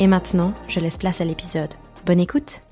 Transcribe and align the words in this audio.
Et 0.00 0.06
maintenant, 0.06 0.54
je 0.66 0.80
laisse 0.80 0.96
place 0.96 1.20
à 1.20 1.24
l'épisode. 1.24 1.74
Bonne 2.06 2.20
écoute 2.20 2.62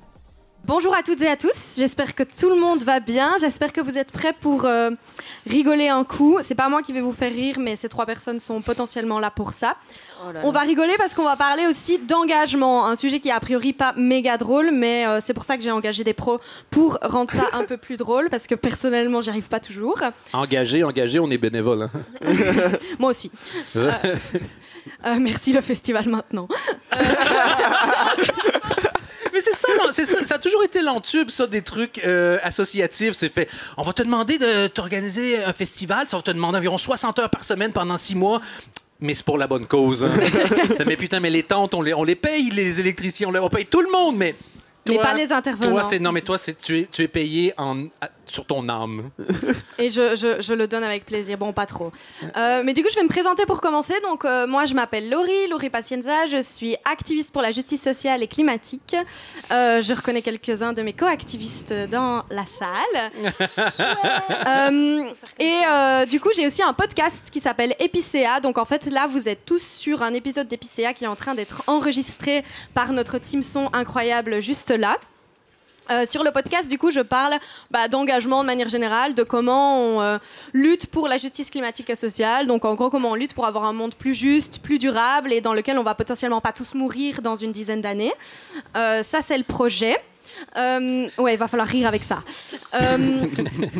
Bonjour 0.65 0.93
à 0.93 1.03
toutes 1.03 1.21
et 1.21 1.27
à 1.27 1.37
tous, 1.37 1.75
j'espère 1.77 2.13
que 2.13 2.21
tout 2.21 2.49
le 2.49 2.59
monde 2.59 2.83
va 2.83 2.99
bien, 2.99 3.37
j'espère 3.39 3.71
que 3.71 3.79
vous 3.79 3.97
êtes 3.97 4.11
prêts 4.11 4.33
pour 4.39 4.65
euh, 4.65 4.91
rigoler 5.47 5.87
un 5.87 6.03
coup. 6.03 6.37
C'est 6.41 6.53
pas 6.53 6.67
moi 6.67 6.81
qui 6.83 6.91
vais 6.91 6.99
vous 6.99 7.13
faire 7.13 7.31
rire, 7.31 7.55
mais 7.59 7.77
ces 7.77 7.87
trois 7.87 8.05
personnes 8.05 8.41
sont 8.41 8.61
potentiellement 8.61 9.19
là 9.19 9.31
pour 9.31 9.53
ça. 9.53 9.77
On 10.43 10.51
va 10.51 10.59
rigoler 10.59 10.95
parce 10.97 11.15
qu'on 11.15 11.23
va 11.23 11.37
parler 11.37 11.65
aussi 11.65 11.97
d'engagement, 11.97 12.85
un 12.85 12.95
sujet 12.95 13.21
qui 13.21 13.29
est 13.29 13.31
a 13.31 13.39
priori 13.39 13.71
pas 13.71 13.93
méga 13.95 14.37
drôle, 14.37 14.71
mais 14.73 15.07
euh, 15.07 15.19
c'est 15.25 15.33
pour 15.33 15.45
ça 15.45 15.55
que 15.55 15.63
j'ai 15.63 15.71
engagé 15.71 16.03
des 16.03 16.13
pros 16.13 16.39
pour 16.69 16.99
rendre 17.01 17.31
ça 17.31 17.47
un 17.53 17.63
peu 17.63 17.77
plus 17.77 17.95
drôle, 17.95 18.29
parce 18.29 18.45
que 18.45 18.53
personnellement, 18.53 19.21
j'y 19.21 19.29
arrive 19.29 19.47
pas 19.47 19.61
toujours. 19.61 20.01
Engagé, 20.33 20.83
engagé, 20.83 21.19
on 21.19 21.31
est 21.31 21.37
bénévole. 21.37 21.83
hein. 21.83 22.21
Moi 22.99 23.11
aussi. 23.11 23.31
Euh, 23.77 23.91
euh, 25.05 25.17
merci 25.19 25.53
le 25.53 25.61
festival 25.61 26.07
maintenant. 26.09 26.47
Mais 29.33 29.41
c'est 29.41 29.53
ça, 29.53 29.67
c'est 29.91 30.05
ça, 30.05 30.25
ça 30.25 30.35
a 30.35 30.39
toujours 30.39 30.63
été 30.63 30.81
l'entube, 30.81 31.29
ça, 31.29 31.45
des 31.47 31.61
trucs 31.61 32.01
euh, 32.03 32.39
associatifs. 32.43 33.13
C'est 33.13 33.31
fait, 33.31 33.47
on 33.77 33.83
va 33.83 33.93
te 33.93 34.01
demander 34.01 34.37
de 34.37 34.67
t'organiser 34.67 35.43
un 35.43 35.53
festival, 35.53 36.09
ça 36.09 36.17
va 36.17 36.23
te 36.23 36.31
demander 36.31 36.57
environ 36.57 36.77
60 36.77 37.19
heures 37.19 37.29
par 37.29 37.43
semaine 37.43 37.71
pendant 37.71 37.97
six 37.97 38.15
mois. 38.15 38.41
Mais 38.99 39.13
c'est 39.13 39.23
pour 39.23 39.37
la 39.37 39.47
bonne 39.47 39.65
cause. 39.65 40.03
hein. 40.03 40.11
mais 40.85 40.97
putain, 40.97 41.19
mais 41.19 41.29
les 41.29 41.43
tentes, 41.43 41.73
on 41.73 41.81
les, 41.81 41.93
on 41.93 42.03
les 42.03 42.15
paye, 42.15 42.49
les 42.49 42.79
électriciens, 42.81 43.29
on, 43.29 43.31
les- 43.31 43.39
on 43.39 43.49
paye 43.49 43.65
tout 43.65 43.81
le 43.81 43.89
monde, 43.91 44.17
mais. 44.17 44.35
Mais 44.87 44.97
pas 44.97 45.13
les 45.13 45.31
intervenants. 45.31 45.69
Toi, 45.71 45.83
c'est, 45.83 45.99
non, 45.99 46.11
mais 46.11 46.21
toi, 46.21 46.37
c'est, 46.39 46.57
tu, 46.57 46.79
es, 46.79 46.87
tu 46.91 47.03
es 47.03 47.07
payé 47.07 47.53
en, 47.57 47.85
sur 48.29 48.45
ton 48.45 48.67
âme. 48.69 49.09
Et 49.77 49.89
je, 49.89 50.15
je- 50.15 50.41
je 50.41 50.53
le 50.53 50.67
donne 50.67 50.83
avec 50.83 51.05
plaisir. 51.05 51.37
Bon, 51.37 51.51
pas 51.53 51.65
trop. 51.65 51.91
Euh, 52.37 52.61
mais 52.63 52.73
du 52.73 52.81
coup, 52.83 52.89
je 52.89 52.95
vais 52.95 53.03
me 53.03 53.09
présenter 53.09 53.45
pour 53.45 53.61
commencer. 53.61 53.93
Donc, 54.03 54.25
euh, 54.25 54.45
moi, 54.47 54.65
je 54.65 54.73
m'appelle 54.73 55.09
Laurie, 55.09 55.47
Laurie 55.49 55.69
Pacienza. 55.69 56.25
Je 56.27 56.41
suis 56.41 56.75
activiste 56.85 57.31
pour 57.31 57.41
la 57.41 57.51
justice 57.51 57.81
sociale 57.81 58.21
et 58.23 58.27
climatique. 58.27 58.95
Euh, 59.51 59.81
je 59.81 59.93
reconnais 59.93 60.21
quelques-uns 60.21 60.73
de 60.73 60.81
mes 60.81 60.93
co-activistes 60.93 61.73
dans 61.89 62.23
la 62.29 62.45
salle. 62.45 63.11
Et 65.39 66.05
du 66.09 66.19
coup, 66.19 66.29
j'ai 66.35 66.45
aussi 66.47 66.61
un 66.63 66.73
podcast 66.73 67.29
qui 67.31 67.39
s'appelle 67.39 67.75
Epicéa. 67.79 68.39
Donc, 68.39 68.57
en 68.57 68.65
fait, 68.65 68.85
là, 68.85 69.07
vous 69.07 69.27
êtes 69.29 69.45
tous 69.45 69.61
sur 69.63 70.01
un 70.03 70.13
épisode 70.13 70.47
d'Epicéa 70.47 70.93
qui 70.93 71.05
est 71.05 71.07
en 71.07 71.15
train 71.15 71.35
d'être 71.35 71.63
enregistré 71.67 72.43
par 72.73 72.91
notre 72.91 73.17
team 73.17 73.41
son 73.43 73.69
incroyable 73.73 74.41
juste 74.41 74.71
là. 74.71 74.97
Euh, 75.91 76.05
sur 76.05 76.23
le 76.23 76.31
podcast, 76.31 76.67
du 76.67 76.77
coup, 76.77 76.91
je 76.91 76.99
parle 76.99 77.35
bah, 77.71 77.87
d'engagement 77.87 78.41
de 78.41 78.45
manière 78.45 78.69
générale, 78.69 79.15
de 79.15 79.23
comment 79.23 79.79
on 79.79 80.01
euh, 80.01 80.17
lutte 80.53 80.87
pour 80.87 81.07
la 81.07 81.17
justice 81.17 81.49
climatique 81.49 81.89
et 81.89 81.95
sociale. 81.95 82.47
Donc, 82.47 82.65
en 82.65 82.75
gros, 82.75 82.89
comment 82.89 83.11
on 83.11 83.15
lutte 83.15 83.33
pour 83.33 83.45
avoir 83.45 83.65
un 83.65 83.73
monde 83.73 83.95
plus 83.95 84.13
juste, 84.13 84.59
plus 84.59 84.77
durable 84.77 85.33
et 85.33 85.41
dans 85.41 85.53
lequel 85.53 85.79
on 85.79 85.83
va 85.83 85.95
potentiellement 85.95 86.41
pas 86.41 86.53
tous 86.53 86.75
mourir 86.75 87.21
dans 87.21 87.35
une 87.35 87.51
dizaine 87.51 87.81
d'années. 87.81 88.13
Euh, 88.77 89.01
ça, 89.03 89.21
c'est 89.21 89.37
le 89.37 89.43
projet. 89.43 89.97
Ouais, 90.55 91.33
il 91.33 91.37
va 91.37 91.47
falloir 91.47 91.67
rire 91.67 91.87
avec 91.87 92.03
ça. 92.03 92.19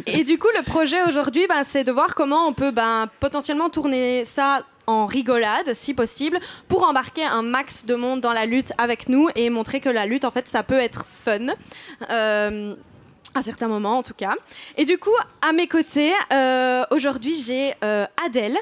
Et 0.07 0.23
du 0.23 0.37
coup, 0.39 0.47
le 0.57 0.63
projet 0.63 1.01
aujourd'hui, 1.03 1.45
ben, 1.47 1.63
c'est 1.63 1.83
de 1.83 1.91
voir 1.91 2.15
comment 2.15 2.47
on 2.47 2.53
peut 2.53 2.71
ben, 2.71 3.07
potentiellement 3.19 3.69
tourner 3.69 4.25
ça 4.25 4.63
en 4.89 5.05
rigolade, 5.05 5.73
si 5.73 5.93
possible, 5.93 6.39
pour 6.67 6.83
embarquer 6.83 7.23
un 7.23 7.43
max 7.43 7.85
de 7.85 7.93
monde 7.93 8.21
dans 8.21 8.33
la 8.33 8.45
lutte 8.45 8.73
avec 8.77 9.07
nous 9.07 9.29
et 9.35 9.49
montrer 9.49 9.79
que 9.79 9.89
la 9.89 10.05
lutte, 10.05 10.25
en 10.25 10.31
fait, 10.31 10.47
ça 10.47 10.63
peut 10.63 10.79
être 10.79 11.05
fun. 11.05 11.47
Euh, 12.09 12.75
à 13.35 13.43
certains 13.43 13.67
moments, 13.67 13.99
en 13.99 14.01
tout 14.01 14.15
cas. 14.15 14.33
Et 14.75 14.85
du 14.85 14.97
coup, 14.97 15.15
à 15.47 15.53
mes 15.53 15.67
côtés, 15.67 16.13
euh, 16.33 16.83
aujourd'hui, 16.89 17.35
j'ai 17.35 17.75
euh, 17.83 18.07
Adèle, 18.25 18.57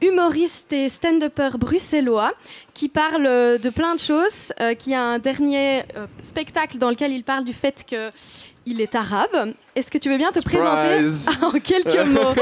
humoriste 0.00 0.72
et 0.72 0.88
stand-upper 0.88 1.58
bruxellois, 1.58 2.32
qui 2.74 2.88
parle 2.88 3.24
de 3.58 3.70
plein 3.70 3.96
de 3.96 4.00
choses, 4.00 4.52
qui 4.78 4.94
a 4.94 5.02
un 5.02 5.18
dernier 5.18 5.82
spectacle 6.22 6.78
dans 6.78 6.90
lequel 6.90 7.10
il 7.10 7.24
parle 7.24 7.42
du 7.42 7.52
fait 7.52 7.84
que 7.84 8.12
il 8.66 8.80
est 8.80 8.94
arabe. 8.94 9.52
Est-ce 9.76 9.90
que 9.90 9.98
tu 9.98 10.08
veux 10.10 10.16
bien 10.16 10.30
te 10.32 10.40
Surprise. 10.40 10.60
présenter 10.60 11.44
en 11.44 11.60
quelques 11.60 12.06
mots 12.10 12.34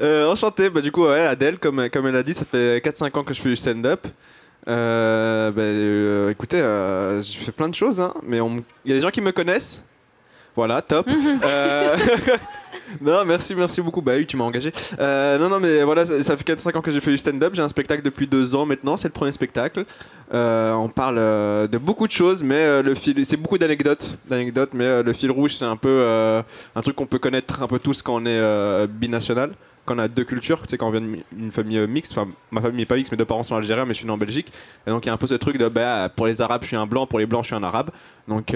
Euh, 0.00 0.26
enchanté, 0.28 0.68
bah, 0.70 0.80
du 0.80 0.90
coup, 0.92 1.04
ouais, 1.06 1.20
Adèle, 1.26 1.58
comme, 1.58 1.88
comme 1.90 2.06
elle 2.06 2.16
a 2.16 2.22
dit, 2.22 2.34
ça 2.34 2.44
fait 2.44 2.84
4-5 2.84 3.18
ans 3.18 3.24
que 3.24 3.34
je 3.34 3.40
fais 3.40 3.48
du 3.50 3.56
stand-up. 3.56 4.06
Euh, 4.68 5.50
bah, 5.52 5.62
euh, 5.62 6.30
écoutez, 6.30 6.58
je 6.58 7.38
fais 7.44 7.52
plein 7.52 7.68
de 7.68 7.74
choses, 7.74 8.00
hein, 8.00 8.14
mais 8.22 8.38
il 8.84 8.90
y 8.90 8.92
a 8.92 8.96
des 8.96 9.00
gens 9.02 9.10
qui 9.10 9.20
me 9.20 9.32
connaissent. 9.32 9.82
Voilà, 10.56 10.82
top. 10.82 11.06
non, 13.00 13.24
merci, 13.24 13.54
merci 13.54 13.80
beaucoup. 13.80 14.00
Bah 14.00 14.12
oui, 14.16 14.26
tu 14.26 14.36
m'as 14.36 14.44
engagé. 14.44 14.72
Euh, 14.98 15.38
non, 15.38 15.48
non, 15.48 15.60
mais 15.60 15.82
voilà, 15.82 16.06
ça, 16.06 16.36
fait 16.36 16.44
4-5 16.44 16.76
ans 16.76 16.80
que 16.80 16.90
j'ai 16.90 17.00
fait 17.00 17.10
du 17.10 17.18
stand-up. 17.18 17.52
J'ai 17.54 17.62
un 17.62 17.68
spectacle 17.68 18.02
depuis 18.02 18.26
2 18.26 18.54
ans 18.54 18.66
maintenant, 18.66 18.96
c'est 18.96 19.08
le 19.08 19.12
premier 19.12 19.32
spectacle. 19.32 19.84
Euh, 20.32 20.72
on 20.74 20.88
parle 20.88 21.18
euh, 21.18 21.66
de 21.66 21.78
beaucoup 21.78 22.06
de 22.06 22.12
choses, 22.12 22.42
mais 22.42 22.82
le 22.82 22.94
fil, 22.94 23.24
c'est 23.24 23.36
beaucoup 23.36 23.58
d'anecdotes, 23.58 24.18
d'anecdotes, 24.28 24.70
mais 24.72 25.02
le 25.02 25.12
fil 25.12 25.30
rouge, 25.30 25.54
c'est 25.54 25.64
un 25.64 25.76
peu 25.76 26.42
un 26.74 26.82
truc 26.82 26.96
qu'on 26.96 27.06
peut 27.06 27.18
connaître 27.18 27.62
un 27.62 27.66
peu 27.66 27.78
tous 27.78 28.02
quand 28.02 28.22
on 28.22 28.26
est 28.26 28.86
binational, 28.86 29.52
quand 29.84 29.96
on 29.96 30.00
a 30.00 30.08
deux 30.08 30.24
cultures, 30.24 30.62
tu 30.62 30.70
sais, 30.70 30.78
quand 30.78 30.88
on 30.88 30.90
vient 30.90 31.06
d'une 31.32 31.52
famille 31.52 31.86
mixte, 31.86 32.12
enfin, 32.12 32.28
ma 32.50 32.60
famille 32.60 32.78
n'est 32.78 32.86
pas 32.86 32.96
mixte, 32.96 33.12
mes 33.12 33.18
deux 33.18 33.24
parents 33.24 33.42
sont 33.42 33.56
algériens, 33.56 33.84
mais 33.84 33.94
je 33.94 33.98
suis 33.98 34.06
né 34.06 34.12
en 34.12 34.18
Belgique, 34.18 34.52
et 34.86 34.90
donc 34.90 35.04
il 35.04 35.08
y 35.08 35.10
a 35.10 35.12
un 35.12 35.18
peu 35.18 35.26
ce 35.26 35.34
truc 35.34 35.58
de, 35.58 35.68
bah, 35.68 36.08
pour 36.14 36.26
les 36.26 36.40
arabes, 36.40 36.62
je 36.62 36.68
suis 36.68 36.76
un 36.76 36.86
blanc, 36.86 37.06
pour 37.06 37.18
les 37.18 37.26
blancs, 37.26 37.44
je 37.44 37.48
suis 37.48 37.56
un 37.56 37.62
arabe, 37.62 37.90
donc 38.28 38.54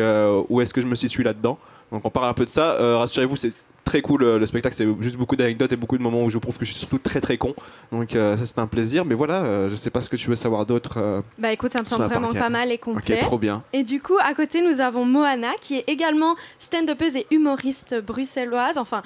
où 0.48 0.60
est-ce 0.60 0.74
que 0.74 0.80
je 0.80 0.86
me 0.86 0.94
situe 0.94 1.22
là-dedans? 1.22 1.58
Donc 1.92 2.04
on 2.04 2.10
parle 2.10 2.28
un 2.28 2.34
peu 2.34 2.44
de 2.44 2.50
ça, 2.50 2.76
rassurez-vous, 2.98 3.36
c'est 3.36 3.52
très 3.84 4.02
cool 4.02 4.22
euh, 4.22 4.38
le 4.38 4.46
spectacle, 4.46 4.74
c'est 4.76 4.86
juste 5.00 5.16
beaucoup 5.16 5.34
d'anecdotes 5.36 5.72
et 5.72 5.76
beaucoup 5.76 5.98
de 5.98 6.02
moments 6.02 6.22
où 6.22 6.30
je 6.30 6.38
prouve 6.38 6.56
que 6.58 6.64
je 6.64 6.70
suis 6.70 6.78
surtout 6.78 6.98
très 6.98 7.20
très 7.20 7.38
con, 7.38 7.54
donc 7.91 8.14
euh, 8.14 8.36
ça 8.36 8.46
c'est 8.46 8.58
un 8.58 8.66
plaisir, 8.66 9.04
mais 9.04 9.14
voilà, 9.14 9.42
euh, 9.42 9.70
je 9.70 9.74
sais 9.74 9.91
pas 9.91 10.00
ce 10.02 10.08
que 10.08 10.16
tu 10.16 10.28
veux 10.28 10.36
savoir 10.36 10.64
d'autre. 10.66 10.94
euh, 10.98 11.22
Bah 11.38 11.52
écoute, 11.52 11.72
ça 11.72 11.80
me 11.80 11.84
semble 11.84 12.04
vraiment 12.04 12.32
pas 12.32 12.50
mal 12.50 12.70
et 12.70 12.74
ok, 12.74 12.80
complet. 12.80 13.18
trop 13.18 13.38
bien. 13.38 13.62
Et 13.72 13.82
du 13.82 14.00
coup, 14.00 14.16
à 14.22 14.32
côté, 14.34 14.62
nous 14.62 14.80
avons 14.80 15.04
Moana, 15.04 15.50
qui 15.60 15.76
est 15.76 15.84
également 15.88 16.36
stand-upeuse 16.58 17.16
et 17.16 17.26
humoriste 17.30 17.96
bruxelloise, 18.00 18.78
enfin 18.78 19.02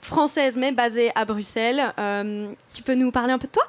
française, 0.00 0.56
mais 0.56 0.72
basée 0.72 1.10
à 1.14 1.24
Bruxelles. 1.26 1.92
Euh, 1.98 2.48
tu 2.72 2.82
peux 2.82 2.94
nous 2.94 3.10
parler 3.10 3.32
un 3.32 3.38
peu 3.38 3.46
de 3.48 3.52
toi? 3.52 3.64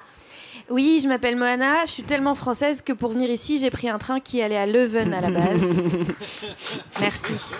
Oui, 0.70 1.02
je 1.04 1.10
m'appelle 1.10 1.36
Moana. 1.36 1.86
Je 1.86 1.92
suis 1.92 2.04
tellement 2.04 2.36
française 2.36 2.82
que 2.82 2.94
pour 2.94 3.12
venir 3.12 3.30
ici, 3.30 3.58
j'ai 3.58 3.70
pris 3.72 3.90
un 3.90 3.98
train 3.98 4.22
qui 4.22 4.42
allait 4.42 4.56
à 4.56 4.66
Leuven 4.66 5.14
à 5.14 5.20
la 5.20 5.30
base. 5.30 5.76
merci. 7.02 7.56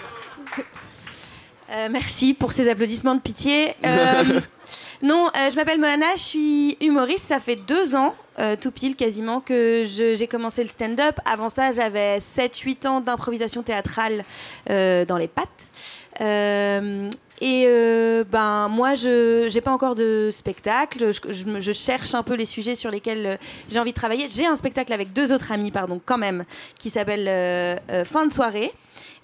Euh, 1.70 1.88
merci 1.92 2.34
pour 2.34 2.52
ces 2.52 2.70
applaudissements 2.70 3.16
de 3.16 3.22
pitié. 3.22 3.74
Euh, 3.86 4.42
non, 5.02 5.28
euh, 5.28 5.50
je 5.50 5.56
m'appelle 5.56 5.80
Moana, 5.80 6.06
je 6.16 6.22
suis 6.22 6.78
humoriste. 6.82 7.26
Ça 7.26 7.40
fait 7.40 7.56
deux 7.56 7.96
ans, 7.96 8.14
tout 8.62 8.72
pile 8.72 8.96
quasiment, 8.96 9.40
que 9.42 9.84
j'ai 9.88 10.28
commencé 10.28 10.64
le 10.64 10.70
stand-up. 10.70 11.16
Avant 11.26 11.50
ça, 11.50 11.72
j'avais 11.72 12.18
7-8 12.20 12.88
ans 12.88 13.02
d'improvisation 13.02 13.62
théâtrale 13.64 14.24
dans 14.68 15.18
les 15.18 15.28
pattes. 15.28 15.68
Et 17.42 17.66
euh, 17.68 18.24
ben 18.32 18.70
moi, 18.70 18.96
je 18.96 19.48
j'ai 19.50 19.60
pas 19.60 19.72
encore 19.72 19.96
de 19.96 20.30
spectacle. 20.32 21.12
Je, 21.12 21.34
je 21.34 21.46
me- 21.46 21.60
je 21.60 21.72
cherche 21.74 22.14
un 22.14 22.24
peu 22.24 22.36
les 22.36 22.46
sujets 22.46 22.76
sur 22.76 22.90
lesquels 22.90 23.38
j'ai 23.70 23.80
envie 23.80 23.92
de 23.92 23.96
travailler. 23.96 24.28
J'ai 24.30 24.46
un 24.46 24.56
spectacle 24.56 24.94
avec 24.94 25.12
deux 25.14 25.34
autres 25.34 25.52
amis, 25.52 25.70
pardon, 25.72 26.00
quand 26.06 26.18
même, 26.18 26.46
qui 26.80 26.90
s'appelle 26.90 27.28
euh, 27.28 27.76
euh, 27.92 28.06
Fin 28.06 28.28
de 28.28 28.34
soirée. 28.34 28.72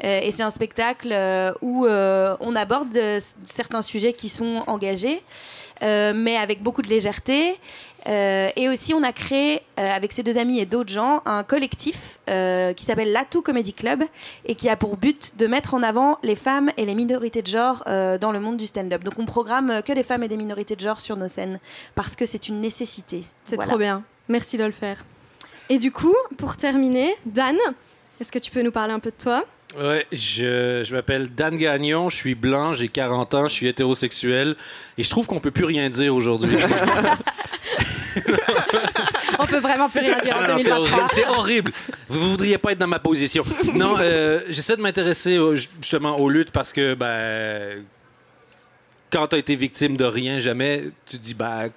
Euh, 0.03 0.19
et 0.21 0.31
c'est 0.31 0.43
un 0.43 0.49
spectacle 0.49 1.09
euh, 1.11 1.51
où 1.61 1.85
euh, 1.85 2.35
on 2.39 2.55
aborde 2.55 2.97
certains 3.45 3.81
sujets 3.81 4.13
qui 4.13 4.29
sont 4.29 4.63
engagés, 4.67 5.21
mais 5.81 6.37
avec 6.37 6.61
beaucoup 6.61 6.81
de 6.81 6.89
légèreté. 6.89 7.57
Et 8.05 8.69
aussi, 8.69 8.93
on 8.93 9.03
a 9.03 9.13
créé, 9.13 9.61
avec 9.77 10.13
ses 10.13 10.23
deux 10.23 10.37
amis 10.37 10.59
et 10.59 10.65
d'autres 10.65 10.91
gens, 10.91 11.21
un 11.25 11.43
collectif 11.43 12.19
qui 12.25 12.85
s'appelle 12.85 13.11
l'Atout 13.11 13.41
Comedy 13.41 13.73
Club 13.73 14.03
et 14.45 14.55
qui 14.55 14.67
a 14.67 14.75
pour 14.75 14.97
but 14.97 15.37
de 15.37 15.47
mettre 15.47 15.73
en 15.73 15.83
avant 15.83 16.17
les 16.23 16.35
femmes 16.35 16.71
et 16.77 16.85
les 16.85 16.95
minorités 16.95 17.41
de 17.41 17.47
genre 17.47 17.83
dans 17.85 18.31
le 18.31 18.39
monde 18.39 18.57
du 18.57 18.67
stand-up. 18.67 19.03
Donc, 19.03 19.13
on 19.19 19.25
programme 19.25 19.81
que 19.83 19.93
des 19.93 20.03
femmes 20.03 20.23
et 20.23 20.27
des 20.27 20.37
minorités 20.37 20.75
de 20.75 20.81
genre 20.81 20.99
sur 20.99 21.17
nos 21.17 21.27
scènes 21.27 21.59
parce 21.95 22.15
que 22.15 22.25
c'est 22.25 22.47
une 22.47 22.61
nécessité. 22.61 23.23
C'est 23.43 23.55
Voilà. 23.55 23.69
trop 23.69 23.77
bien. 23.77 24.03
Merci 24.27 24.57
de 24.57 24.63
le 24.63 24.71
faire. 24.71 25.05
Et 25.69 25.77
du 25.77 25.91
coup, 25.91 26.15
pour 26.37 26.57
terminer, 26.57 27.15
Dan, 27.25 27.55
est-ce 28.19 28.31
que 28.31 28.39
tu 28.39 28.51
peux 28.51 28.63
nous 28.63 28.71
parler 28.71 28.93
un 28.93 28.99
peu 28.99 29.11
de 29.11 29.23
toi? 29.23 29.45
Ouais, 29.77 30.05
je, 30.11 30.83
je 30.83 30.93
m'appelle 30.95 31.29
Dan 31.33 31.55
Gagnon, 31.55 32.09
je 32.09 32.15
suis 32.15 32.33
blanc, 32.33 32.73
j'ai 32.73 32.87
40 32.87 33.33
ans, 33.35 33.47
je 33.47 33.53
suis 33.53 33.67
hétérosexuel 33.67 34.55
et 34.97 35.03
je 35.03 35.09
trouve 35.11 35.27
qu'on 35.27 35.39
peut 35.39 35.51
plus 35.51 35.65
rien 35.65 35.89
dire 35.89 36.15
aujourd'hui. 36.15 36.49
On 39.37 39.45
peut 39.45 39.59
vraiment 39.59 39.87
plus 39.89 39.99
rien 39.99 40.17
dire 40.19 40.35
en 40.35 40.39
Ah 40.43 40.47
non, 40.47 40.57
c'est 40.57 40.69
2023. 40.69 40.75
horrible, 40.79 41.09
c'est 41.13 41.27
horrible. 41.27 41.71
Vous 42.09 42.19
ne 42.19 42.29
voudriez 42.31 42.57
pas 42.57 42.71
être 42.71 42.79
dans 42.79 42.87
ma 42.87 42.99
position. 42.99 43.43
Non, 43.73 43.95
euh, 43.99 44.41
j'essaie 44.49 44.75
de 44.75 44.81
m'intéresser 44.81 45.37
justement 45.79 46.17
aux 46.19 46.29
luttes 46.29 46.51
parce 46.51 46.73
que 46.73 46.95
ben, 46.95 47.83
quand 49.11 49.27
tu 49.27 49.35
as 49.35 49.39
été 49.39 49.55
victime 49.55 49.95
de 49.97 50.05
rien 50.05 50.39
jamais, 50.39 50.89
tu 51.05 51.17
te 51.17 51.21
dis 51.23 51.33
ben, 51.35 51.69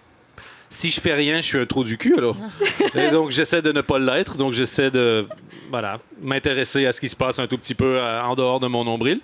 si 0.70 0.90
je 0.90 1.00
fais 1.00 1.12
rien, 1.14 1.42
je 1.42 1.46
suis 1.46 1.58
un 1.58 1.66
trou 1.66 1.84
du 1.84 1.98
cul 1.98 2.14
alors. 2.16 2.36
Et 2.94 3.10
donc 3.10 3.30
j'essaie 3.30 3.60
de 3.62 3.70
ne 3.70 3.82
pas 3.82 3.98
l'être, 3.98 4.36
donc 4.38 4.54
j'essaie 4.54 4.90
de 4.90 5.26
voilà, 5.72 5.98
m'intéresser 6.20 6.84
à 6.86 6.92
ce 6.92 7.00
qui 7.00 7.08
se 7.08 7.16
passe 7.16 7.38
un 7.38 7.46
tout 7.46 7.56
petit 7.58 7.74
peu 7.74 7.96
euh, 7.98 8.22
en 8.22 8.34
dehors 8.36 8.60
de 8.60 8.66
mon 8.66 8.84
nombril. 8.84 9.20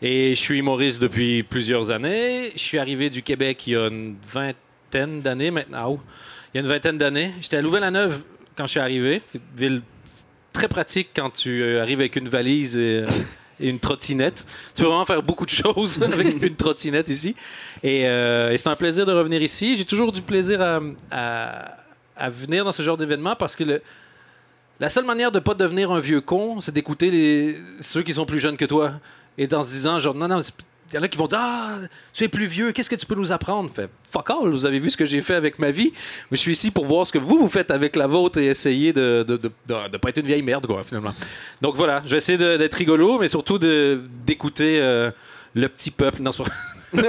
Et 0.00 0.30
je 0.36 0.40
suis 0.40 0.58
humoriste 0.60 1.02
depuis 1.02 1.42
plusieurs 1.42 1.90
années. 1.90 2.52
Je 2.54 2.60
suis 2.60 2.78
arrivé 2.78 3.10
du 3.10 3.22
Québec 3.22 3.66
il 3.66 3.72
y 3.72 3.76
a 3.76 3.88
une 3.88 4.14
vingtaine 4.32 5.20
d'années 5.20 5.50
maintenant. 5.50 5.86
Oh, 5.90 6.00
Il 6.54 6.58
y 6.58 6.60
a 6.60 6.62
une 6.62 6.68
vingtaine 6.68 6.98
d'années. 6.98 7.32
J'étais 7.40 7.56
à 7.56 7.62
Louvain-la-Neuve 7.62 8.22
quand 8.56 8.64
je 8.66 8.70
suis 8.70 8.80
arrivé. 8.80 9.22
Une 9.34 9.40
ville 9.56 9.82
très 10.52 10.68
pratique 10.68 11.08
quand 11.16 11.30
tu 11.30 11.62
euh, 11.62 11.82
arrives 11.82 11.98
avec 11.98 12.14
une 12.14 12.28
valise 12.28 12.76
et, 12.76 13.02
euh, 13.02 13.06
et 13.58 13.68
une 13.68 13.80
trottinette. 13.80 14.46
Tu 14.76 14.82
peux 14.82 14.88
vraiment 14.88 15.04
faire 15.04 15.22
beaucoup 15.22 15.44
de 15.46 15.50
choses 15.50 16.00
avec 16.12 16.40
une 16.44 16.54
trottinette 16.54 17.08
ici. 17.08 17.34
Et, 17.82 18.02
c'est 18.56 18.68
un 18.68 18.76
plaisir 18.76 19.04
de 19.04 19.12
revenir 19.12 19.42
ici. 19.42 19.76
J'ai 19.76 19.84
toujours 19.84 20.12
du 20.12 20.22
plaisir 20.22 20.62
à, 20.62 20.78
à- 21.10 21.76
à 22.20 22.30
venir 22.30 22.64
dans 22.64 22.72
ce 22.72 22.82
genre 22.82 22.96
d'événement 22.96 23.34
parce 23.36 23.54
que 23.54 23.62
le- 23.64 23.82
la 24.80 24.88
seule 24.88 25.04
manière 25.04 25.32
de 25.32 25.40
pas 25.40 25.54
devenir 25.54 25.90
un 25.90 26.00
vieux 26.00 26.20
con, 26.20 26.60
c'est 26.60 26.72
d'écouter 26.72 27.56
ceux 27.80 28.02
qui 28.02 28.14
sont 28.14 28.26
plus 28.26 28.38
jeunes 28.40 28.56
que 28.56 28.64
toi. 28.64 28.92
Et 29.36 29.52
en 29.54 29.62
se 29.62 29.70
disant, 29.70 29.98
genre, 30.00 30.14
non, 30.14 30.28
non, 30.28 30.40
il 30.90 30.94
y 30.94 30.98
en 30.98 31.02
a 31.02 31.08
qui 31.08 31.18
vont 31.18 31.26
dire 31.26 31.38
Ah, 31.40 31.76
tu 32.12 32.24
es 32.24 32.28
plus 32.28 32.46
vieux, 32.46 32.72
qu'est-ce 32.72 32.88
que 32.88 32.96
tu 32.96 33.04
peux 33.06 33.14
nous 33.14 33.30
apprendre? 33.30 33.70
Fait 33.70 33.90
fuck 34.10 34.30
all, 34.30 34.48
vous 34.50 34.64
avez 34.66 34.78
vu 34.78 34.88
ce 34.88 34.96
que 34.96 35.04
j'ai 35.04 35.20
fait 35.20 35.34
avec 35.34 35.58
ma 35.58 35.70
vie. 35.70 35.92
Je 36.30 36.36
suis 36.36 36.52
ici 36.52 36.70
pour 36.70 36.86
voir 36.86 37.06
ce 37.06 37.12
que 37.12 37.18
vous, 37.18 37.38
vous 37.38 37.48
faites 37.48 37.70
avec 37.70 37.94
la 37.94 38.06
vôtre 38.06 38.38
et 38.38 38.46
essayer 38.46 38.92
de 38.92 39.24
ne 39.28 39.36
de, 39.36 39.36
de, 39.36 39.88
de 39.92 39.96
pas 39.98 40.08
être 40.08 40.18
une 40.18 40.26
vieille 40.26 40.42
merde, 40.42 40.66
quoi, 40.66 40.82
finalement. 40.84 41.12
Donc 41.60 41.76
voilà, 41.76 42.02
je 42.04 42.10
vais 42.10 42.16
essayer 42.16 42.38
d'être 42.38 42.74
rigolo, 42.74 43.18
mais 43.18 43.28
surtout 43.28 43.58
d'écouter 43.58 44.80
euh, 44.80 45.10
le 45.54 45.68
petit 45.68 45.90
peuple. 45.90 46.22
Non, 46.22 46.30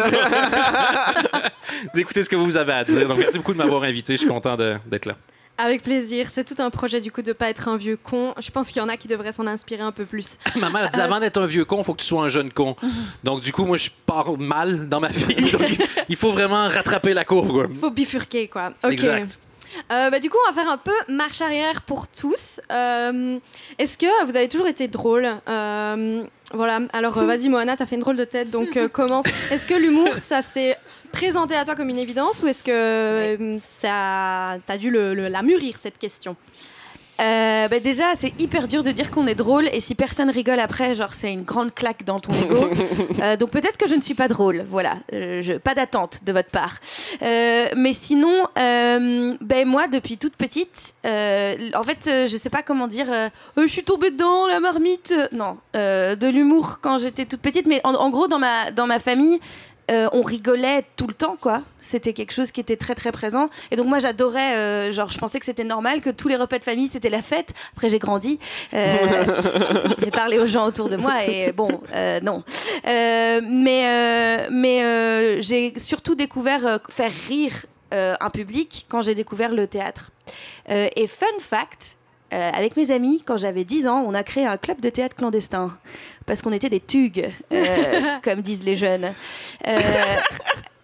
d'écouter 1.95 2.24
ce 2.24 2.30
que 2.30 2.36
vous 2.36 2.57
avez 2.57 2.74
à 2.74 2.83
dire. 2.83 3.07
Donc 3.07 3.18
merci 3.18 3.38
beaucoup 3.38 3.54
de 3.54 3.57
m'avoir 3.57 3.83
invité, 3.83 4.13
je 4.13 4.19
suis 4.19 4.27
content 4.27 4.57
d'être 4.57 5.06
là. 5.06 5.15
Avec 5.61 5.83
plaisir. 5.83 6.27
C'est 6.31 6.44
tout 6.45 6.61
un 6.61 6.69
projet 6.69 7.01
du 7.01 7.11
coup 7.11 7.21
de 7.21 7.33
pas 7.33 7.50
être 7.50 7.67
un 7.67 7.75
vieux 7.75 7.97
con. 8.01 8.33
Je 8.41 8.50
pense 8.50 8.69
qu'il 8.69 8.77
y 8.81 8.85
en 8.85 8.88
a 8.89 8.95
qui 8.97 9.07
devraient 9.09 9.33
s'en 9.33 9.45
inspirer 9.45 9.81
un 9.81 9.91
peu 9.91 10.06
plus. 10.06 10.38
Ma 10.56 10.69
mère 10.69 10.89
dit 10.89 11.00
avant 11.01 11.19
d'être 11.19 11.35
un 11.41 11.45
vieux 11.45 11.65
con, 11.65 11.79
il 11.79 11.83
faut 11.83 11.94
que 11.94 12.01
tu 12.01 12.07
sois 12.07 12.23
un 12.23 12.29
jeune 12.29 12.50
con. 12.51 12.75
Donc, 13.23 13.41
du 13.41 13.51
coup, 13.51 13.65
moi, 13.65 13.75
je 13.77 13.89
pars 14.06 14.38
mal 14.38 14.88
dans 14.88 15.00
ma 15.01 15.09
vie. 15.09 15.35
Donc, 15.51 15.69
il- 15.69 15.85
il 16.09 16.15
faut 16.15 16.31
vraiment 16.31 16.67
rattraper 16.69 17.13
la 17.13 17.25
courbe. 17.25 17.50
quoi. 17.51 17.67
Faut 17.81 17.91
bifurquer 17.91 18.47
quoi. 18.47 18.71
Exact. 18.89 19.38
Euh, 19.92 20.10
bah, 20.10 20.19
du 20.19 20.30
coup, 20.30 20.38
on 20.48 20.51
va 20.51 20.62
faire 20.62 20.71
un 20.71 20.77
peu 20.77 20.94
marche 21.07 21.42
arrière 21.42 21.81
pour 21.83 22.07
tous. 22.07 22.60
Euh, 22.71 23.38
Est-ce 23.77 23.98
que 23.98 24.25
vous 24.25 24.36
avez 24.36 24.48
toujours 24.50 24.68
été 24.68 24.88
drôle 24.88 25.27
Euh, 25.48 26.24
Voilà. 26.54 26.80
Alors, 26.94 27.13
vas-y, 27.25 27.50
Moana, 27.50 27.77
t'as 27.77 27.86
fait 27.86 27.95
une 27.95 28.01
drôle 28.01 28.16
de 28.18 28.24
tête, 28.25 28.50
donc 28.50 28.77
commence. 28.92 29.25
Est-ce 29.51 29.66
que 29.66 29.74
l'humour, 29.75 30.13
ça 30.16 30.42
s'est 30.42 30.75
présenté 31.12 31.56
à 31.56 31.66
toi 31.66 31.75
comme 31.75 31.89
une 31.89 31.98
évidence 31.98 32.42
ou 32.44 32.48
est-ce 32.48 32.62
que 32.63 33.57
ça 33.62 34.57
t'as 34.68 34.77
dû 34.77 34.92
le, 34.92 35.13
le- 35.16 35.27
la 35.27 35.42
mûrir 35.42 35.75
cette 35.81 35.98
question? 35.98 36.36
Euh, 37.19 37.68
bah 37.68 37.80
déjà, 37.80 38.16
c'est 38.16 38.33
hyper 38.39 38.68
dur 38.68 38.81
de 38.83 38.92
dire 38.92 39.12
qu'on 39.12 39.27
est 39.27 39.36
drôle 39.36 39.68
et 39.74 39.81
si 39.81 39.94
personne 39.95 40.30
rigole 40.30 40.60
après, 40.60 40.95
genre 40.95 41.13
c'est 41.13 41.31
une 41.33 41.44
grande 41.44 41.74
claque 41.74 42.04
dans 42.06 42.19
ton 42.19 42.33
ego. 42.33 42.69
Euh, 43.21 43.36
donc 43.36 43.50
peut-être 43.51 43.77
que 43.77 43.86
je 43.88 43.95
ne 43.95 44.01
suis 44.01 44.13
pas 44.13 44.30
drôle, 44.30 44.63
voilà. 44.66 44.95
Euh, 45.12 45.42
je- 45.42 45.54
pas 45.54 45.75
d'attente 45.75 46.21
de 46.25 46.31
votre 46.31 46.50
part. 46.50 46.75
Euh, 47.21 47.66
mais 47.75 47.92
sinon, 47.92 48.45
ben 48.56 49.66
moi 49.66 49.88
depuis 49.89 50.18
toute 50.18 50.36
petite, 50.38 50.94
en 51.04 51.83
fait, 51.83 52.06
je 52.06 52.38
sais 52.42 52.50
pas 52.50 52.63
comment 52.63 52.88
dire. 52.88 53.07
je 53.57 53.68
suis 53.68 53.83
tombée 53.83 54.12
dedans 54.12 54.48
la 54.48 54.60
marmite. 54.62 55.13
Non, 55.33 55.57
de 55.74 56.30
l'humour 56.30 56.80
quand 56.81 56.98
j'étais 56.98 57.25
toute 57.25 57.42
petite. 57.42 57.68
Mais 57.68 57.81
en, 57.83 57.94
en 57.94 58.10
gros, 58.10 58.27
dans 58.30 58.39
ma 58.39 58.72
dans 58.72 58.88
ma 58.88 59.00
famille. 59.00 59.39
Euh, 59.89 60.07
on 60.13 60.21
rigolait 60.21 60.86
tout 60.95 61.07
le 61.07 61.13
temps, 61.13 61.38
quoi. 61.39 61.63
C'était 61.80 62.13
quelque 62.13 62.31
chose 62.33 62.51
qui 62.51 62.62
était 62.62 62.77
très 62.77 62.95
très 62.95 63.12
présent. 63.12 63.50
Et 63.71 63.75
donc 63.75 63.88
moi 63.88 64.00
j'adorais, 64.00 64.56
euh, 64.56 64.91
genre 64.91 65.12
je 65.12 65.18
pensais 65.18 65.39
que 65.39 65.45
c'était 65.45 65.63
normal 65.63 66.01
que 66.01 66.09
tous 66.09 66.27
les 66.27 66.36
repas 66.36 66.59
de 66.59 66.63
famille 66.63 66.88
c'était 66.88 67.09
la 67.09 67.21
fête. 67.21 67.53
Après 67.75 67.89
j'ai 67.89 68.00
grandi, 68.00 68.39
Euh, 68.74 69.94
j'ai 70.00 70.12
parlé 70.12 70.39
aux 70.39 70.45
gens 70.45 70.68
autour 70.68 70.89
de 70.89 70.95
moi 70.95 71.25
et 71.25 71.51
bon, 71.51 71.81
non. 72.21 72.44
Mais 72.86 74.50
mais 74.51 75.41
j'ai 75.41 75.74
surtout 75.77 76.15
découvert 76.15 76.80
faire 76.89 77.12
rire 77.27 77.65
un 77.91 78.30
public 78.30 78.86
quand 78.89 79.01
j'ai 79.01 79.15
découvert 79.15 79.51
le 79.53 79.68
théâtre. 79.68 80.12
Et 80.68 81.07
fun 81.07 81.25
fact. 81.39 81.99
Euh, 82.31 82.51
avec 82.53 82.77
mes 82.77 82.91
amis, 82.91 83.23
quand 83.25 83.37
j'avais 83.37 83.63
10 83.63 83.87
ans, 83.87 84.03
on 84.07 84.13
a 84.13 84.23
créé 84.23 84.45
un 84.45 84.57
club 84.57 84.79
de 84.79 84.89
théâtre 84.89 85.15
clandestin. 85.15 85.75
Parce 86.27 86.41
qu'on 86.41 86.51
était 86.51 86.69
des 86.69 86.79
tugs, 86.79 87.31
euh, 87.51 88.17
comme 88.23 88.41
disent 88.41 88.63
les 88.63 88.75
jeunes. 88.75 89.13
Euh, 89.67 89.79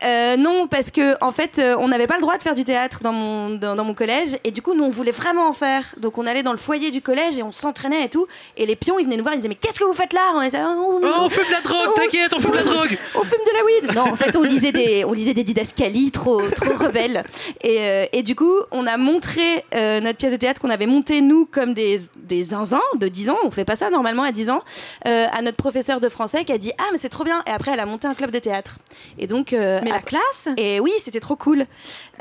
euh, 0.05 0.37
non, 0.37 0.67
parce 0.67 0.91
que 0.91 1.15
en 1.23 1.31
fait, 1.31 1.57
euh, 1.59 1.75
on 1.79 1.87
n'avait 1.87 2.07
pas 2.07 2.15
le 2.15 2.21
droit 2.21 2.37
de 2.37 2.43
faire 2.43 2.55
du 2.55 2.63
théâtre 2.63 2.99
dans 3.01 3.11
mon, 3.11 3.49
dans, 3.51 3.75
dans 3.75 3.83
mon 3.83 3.93
collège, 3.93 4.37
et 4.43 4.51
du 4.51 4.61
coup, 4.61 4.73
nous, 4.73 4.83
on 4.83 4.89
voulait 4.89 5.11
vraiment 5.11 5.47
en 5.47 5.53
faire. 5.53 5.83
Donc, 5.97 6.17
on 6.17 6.25
allait 6.27 6.43
dans 6.43 6.51
le 6.51 6.57
foyer 6.57 6.91
du 6.91 7.01
collège 7.01 7.39
et 7.39 7.43
on 7.43 7.51
s'entraînait 7.51 8.03
et 8.05 8.09
tout. 8.09 8.27
Et 8.57 8.65
les 8.65 8.75
pions, 8.75 8.99
ils 8.99 9.05
venaient 9.05 9.17
nous 9.17 9.23
voir, 9.23 9.33
ils 9.33 9.37
disaient 9.37 9.49
Mais 9.49 9.55
qu'est-ce 9.55 9.79
que 9.79 9.83
vous 9.85 9.93
faites 9.93 10.13
là? 10.13 10.31
On 10.35 10.41
était 10.41 10.57
là, 10.57 10.69
on, 10.77 10.99
Oh, 11.03 11.07
on 11.21 11.29
fume 11.29 11.43
de 11.47 11.51
la 11.51 11.61
drogue, 11.61 11.87
Oh. 11.89 11.93
t'inquiète, 11.95 12.31
on 12.35 12.39
fume 12.39 12.51
de 12.51 12.55
la 12.57 12.63
drogue. 12.63 12.97
on 13.15 13.23
fume 13.23 13.39
de 13.45 13.57
la 13.57 13.65
weed 13.65 13.95
Non, 13.95 14.11
en 14.13 14.15
fait, 14.15 14.35
on 14.35 14.43
lisait 14.43 14.71
des, 14.71 15.05
on 15.05 15.11
lisait 15.13 15.33
des 15.33 15.43
didascalies 15.43 16.11
trop, 16.11 16.41
trop 16.49 16.73
rebelles. 16.85 17.23
Et, 17.63 17.79
euh, 17.81 18.05
et 18.13 18.23
du 18.23 18.35
coup, 18.35 18.53
on 18.71 18.85
a 18.87 18.97
montré 18.97 19.65
euh, 19.73 19.99
notre 20.01 20.17
pièce 20.17 20.31
de 20.33 20.37
théâtre 20.37 20.61
qu'on 20.61 20.69
avait 20.69 20.85
montée, 20.87 21.21
nous, 21.21 21.45
comme 21.45 21.73
des, 21.73 21.99
des 22.17 22.43
zinzins 22.43 22.79
de 22.99 23.07
10 23.07 23.29
ans. 23.31 23.37
On 23.43 23.51
fait 23.51 23.65
pas 23.65 23.75
ça 23.75 23.89
normalement 23.89 24.23
à 24.23 24.31
10 24.31 24.49
ans. 24.49 24.61
euh, 25.07 25.25
à 25.31 25.41
notre 25.41 25.57
professeur 25.57 25.99
de 25.99 26.09
français 26.09 26.45
qui 26.45 26.51
a 26.51 26.57
dit 26.57 26.71
Ah, 26.77 26.83
mais 26.91 26.97
c'est 26.99 27.09
trop 27.09 27.23
bien. 27.23 27.41
Et 27.47 27.51
après, 27.51 27.71
elle 27.71 27.79
a 27.79 27.85
monté 27.85 28.07
un 28.07 28.13
club 28.13 28.31
de 28.31 28.39
théâtre. 28.39 28.77
Et 29.17 29.27
donc. 29.27 29.53
euh, 29.53 29.79
Mais 29.83 29.91
la 29.95 30.01
classe 30.01 30.49
et 30.57 30.79
oui, 30.79 30.91
c'était 31.03 31.19
trop 31.19 31.35
cool. 31.35 31.65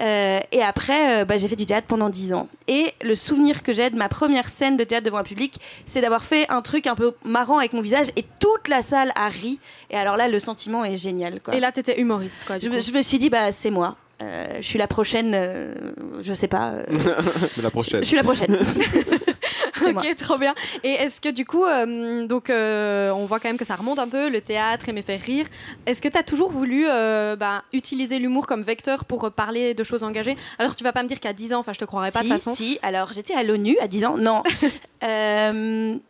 Euh, 0.01 0.41
et 0.53 0.63
après, 0.63 1.23
euh, 1.23 1.25
bah, 1.25 1.37
j'ai 1.39 1.49
fait 1.49 1.57
du 1.57 1.67
théâtre 1.67 1.87
pendant 1.87 2.09
10 2.09 2.35
ans. 2.35 2.49
Et 2.69 2.93
le 3.03 3.15
souvenir 3.15 3.63
que 3.63 3.73
j'ai 3.73 3.91
de 3.91 3.97
ma 3.97 4.09
première 4.09 4.49
scène 4.49 4.77
de 4.77 4.85
théâtre 4.85 5.05
devant 5.05 5.19
un 5.19 5.25
public, 5.25 5.61
c'est 5.87 6.01
d'avoir 6.01 6.25
fait 6.25 6.47
un 6.51 6.63
truc 6.63 6.87
un 6.87 6.95
peu 6.95 7.13
marrant 7.25 7.59
avec 7.59 7.73
mon 7.73 7.83
visage 7.83 8.09
et 8.17 8.25
toute 8.41 8.69
la 8.69 8.83
salle 8.83 9.13
a 9.15 9.29
ri. 9.29 9.59
Et 9.91 9.97
alors 9.97 10.17
là, 10.17 10.29
le 10.29 10.39
sentiment 10.39 10.85
est 10.85 10.97
génial. 10.97 11.41
Quoi. 11.41 11.55
Et 11.55 11.61
là, 11.61 11.73
t'étais 11.73 12.01
humoriste 12.01 12.41
quoi. 12.47 12.59
je, 12.59 12.69
me, 12.69 12.77
coup. 12.77 12.83
je 12.83 12.93
me 12.93 13.03
suis 13.03 13.19
dit, 13.19 13.31
bah, 13.31 13.53
c'est 13.53 13.71
moi. 13.71 13.97
Euh, 14.23 14.57
je 14.61 14.63
suis 14.67 14.79
la 14.79 14.87
prochaine, 14.87 15.33
euh, 15.35 15.75
je 16.21 16.33
sais 16.35 16.49
pas. 16.49 16.71
euh, 16.71 16.85
Mais 17.57 17.63
la 17.63 17.71
prochaine. 17.71 18.01
je 18.01 18.07
suis 18.07 18.17
la 18.17 18.23
prochaine. 18.23 18.57
c'est 19.85 19.93
moi. 19.93 20.03
Ok, 20.03 20.17
trop 20.17 20.39
bien. 20.39 20.55
Et 20.83 20.93
est-ce 20.93 21.21
que 21.21 21.29
du 21.29 21.45
coup, 21.45 21.65
euh, 21.65 22.27
donc 22.27 22.51
euh, 22.51 23.11
on 23.11 23.27
voit 23.27 23.41
quand 23.41 23.49
même 23.49 23.57
que 23.57 23.65
ça 23.65 23.77
remonte 23.77 23.99
un 23.99 24.09
peu, 24.09 24.29
le 24.29 24.41
théâtre, 24.41 24.89
aimer 24.89 25.03
faire 25.03 25.21
rire. 25.21 25.47
Est-ce 25.87 26.03
que 26.03 26.09
tu 26.09 26.19
as 26.19 26.23
toujours 26.23 26.51
voulu 26.51 26.85
euh, 26.89 27.37
bah, 27.37 27.65
utiliser 27.73 28.19
l'humour 28.19 28.47
comme 28.47 28.63
vecteur 28.63 29.05
pour 29.05 29.31
parler 29.31 29.75
de 29.75 29.85
choses 29.85 30.05
engagées? 30.05 30.37
Alors 30.59 30.77
tu 30.77 30.85
vas 30.85 30.93
pas 30.93 31.03
me 31.03 31.09
dire 31.09 31.21
qu'à 31.21 31.33
10 31.33 31.55
ans, 31.55 31.59
enfin 31.61 31.73
je 31.73 31.79
te 31.79 31.85
croirais 31.85 32.11
pas 32.11 32.21
de 32.21 32.25
si, 32.25 32.31
toute 32.31 32.41
façon. 32.41 32.55
Si, 32.55 32.79
alors 32.83 33.13
j'étais 33.13 33.35
à 33.35 33.43
l'ONU 33.43 33.77
à 33.81 33.89
10 33.89 34.05
ans. 34.05 34.17
Non. 34.19 34.43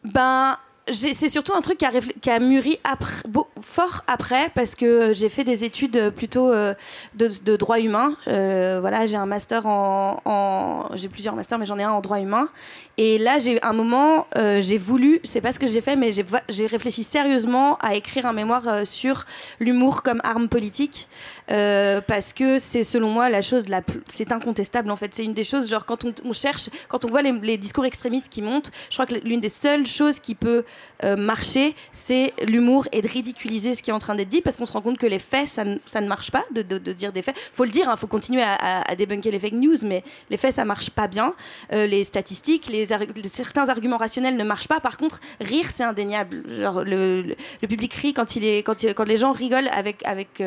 Ben. 0.04 0.56
C'est 0.92 1.30
surtout 1.30 1.54
un 1.54 1.62
truc 1.62 1.78
qui 1.78 1.86
a, 1.86 1.92
qui 2.20 2.28
a 2.28 2.38
mûri 2.38 2.78
après, 2.84 3.22
fort 3.62 4.02
après 4.06 4.50
parce 4.54 4.74
que 4.74 5.14
j'ai 5.14 5.30
fait 5.30 5.42
des 5.42 5.64
études 5.64 6.10
plutôt 6.10 6.52
euh, 6.52 6.74
de, 7.14 7.30
de 7.42 7.56
droit 7.56 7.80
humain. 7.80 8.14
Euh, 8.28 8.80
voilà, 8.80 9.06
j'ai 9.06 9.16
un 9.16 9.24
master 9.24 9.66
en, 9.66 10.20
en- 10.26 10.88
j'ai 10.94 11.08
plusieurs 11.08 11.34
masters, 11.34 11.58
mais 11.58 11.64
j'en 11.64 11.78
ai 11.78 11.84
un 11.84 11.90
en 11.92 12.02
droit 12.02 12.20
humain. 12.20 12.50
Et 12.98 13.16
là, 13.16 13.38
j'ai 13.38 13.62
un 13.64 13.72
moment, 13.72 14.26
euh, 14.36 14.60
j'ai 14.60 14.76
voulu, 14.76 15.20
sais 15.24 15.40
pas 15.40 15.52
ce 15.52 15.58
que 15.58 15.66
j'ai 15.66 15.80
fait, 15.80 15.96
mais 15.96 16.12
j'ai 16.12 16.66
réfléchi 16.66 17.02
sérieusement 17.02 17.78
à 17.78 17.94
écrire 17.94 18.26
un 18.26 18.34
mémoire 18.34 18.68
euh, 18.68 18.84
sur 18.84 19.24
l'humour 19.60 20.02
comme 20.02 20.20
arme 20.22 20.48
politique 20.48 21.08
euh, 21.50 22.00
parce 22.00 22.32
que 22.32 22.58
c'est 22.58 22.84
selon 22.84 23.10
moi 23.10 23.28
la 23.28 23.42
chose 23.42 23.68
la 23.68 23.82
plus, 23.82 24.00
c'est 24.08 24.32
incontestable 24.32 24.90
en 24.90 24.96
fait. 24.96 25.14
C'est 25.14 25.24
une 25.24 25.34
des 25.34 25.44
choses 25.44 25.68
genre 25.68 25.84
quand 25.84 26.04
on, 26.24 26.32
cherche, 26.32 26.70
quand 26.88 27.04
on 27.04 27.08
voit 27.08 27.22
les, 27.22 27.58
discours 27.58 27.84
extrémistes 27.84 28.32
qui 28.32 28.40
montent, 28.40 28.70
je 28.88 28.94
crois 28.94 29.06
que 29.06 29.14
l'une 29.16 29.40
des 29.40 29.48
seules 29.50 29.86
choses 29.86 30.20
qui 30.20 30.34
peut 30.34 30.64
euh, 31.02 31.16
marcher, 31.16 31.74
c'est 31.92 32.32
l'humour 32.46 32.88
et 32.92 33.02
de 33.02 33.08
ridiculiser 33.08 33.74
ce 33.74 33.82
qui 33.82 33.90
est 33.90 33.92
en 33.92 33.98
train 33.98 34.14
d'être 34.14 34.28
dit 34.28 34.40
parce 34.40 34.56
qu'on 34.56 34.66
se 34.66 34.72
rend 34.72 34.80
compte 34.80 34.98
que 34.98 35.06
les 35.06 35.18
faits, 35.18 35.48
ça, 35.48 35.64
ça 35.84 36.00
ne 36.00 36.08
marche 36.08 36.30
pas 36.30 36.44
de, 36.52 36.62
de- 36.62 36.92
dire 36.92 37.12
des 37.12 37.22
faits. 37.22 37.36
Faut 37.52 37.64
le 37.64 37.70
dire, 37.70 37.88
il 37.90 37.98
faut 37.98 38.06
continuer 38.06 38.42
à, 38.42 38.94
débunker 38.96 39.30
les 39.30 39.38
fake 39.38 39.52
news, 39.54 39.76
mais 39.82 40.02
les 40.30 40.36
faits, 40.36 40.54
ça 40.54 40.64
marche 40.64 40.90
pas 40.90 41.08
bien. 41.08 41.34
Euh, 41.72 41.86
les 41.86 42.04
statistiques, 42.04 42.68
les, 42.68 42.86
certains 43.30 43.68
arguments 43.68 43.96
rationnels 43.96 44.36
ne 44.36 44.44
marchent 44.44 44.68
pas. 44.68 44.80
Par 44.80 44.96
contre, 44.96 45.20
rire, 45.40 45.66
c'est 45.70 45.82
indéniable. 45.82 46.42
Le, 46.46 47.22
le- 47.22 47.68
public 47.68 47.92
rit 47.94 48.14
quand, 48.14 48.36
il 48.36 48.44
est, 48.44 48.58
quand, 48.58 48.84
quand 48.94 49.04
les 49.04 49.16
gens 49.16 49.32
rigolent 49.32 49.68
avec, 49.72 50.04
avec, 50.06 50.42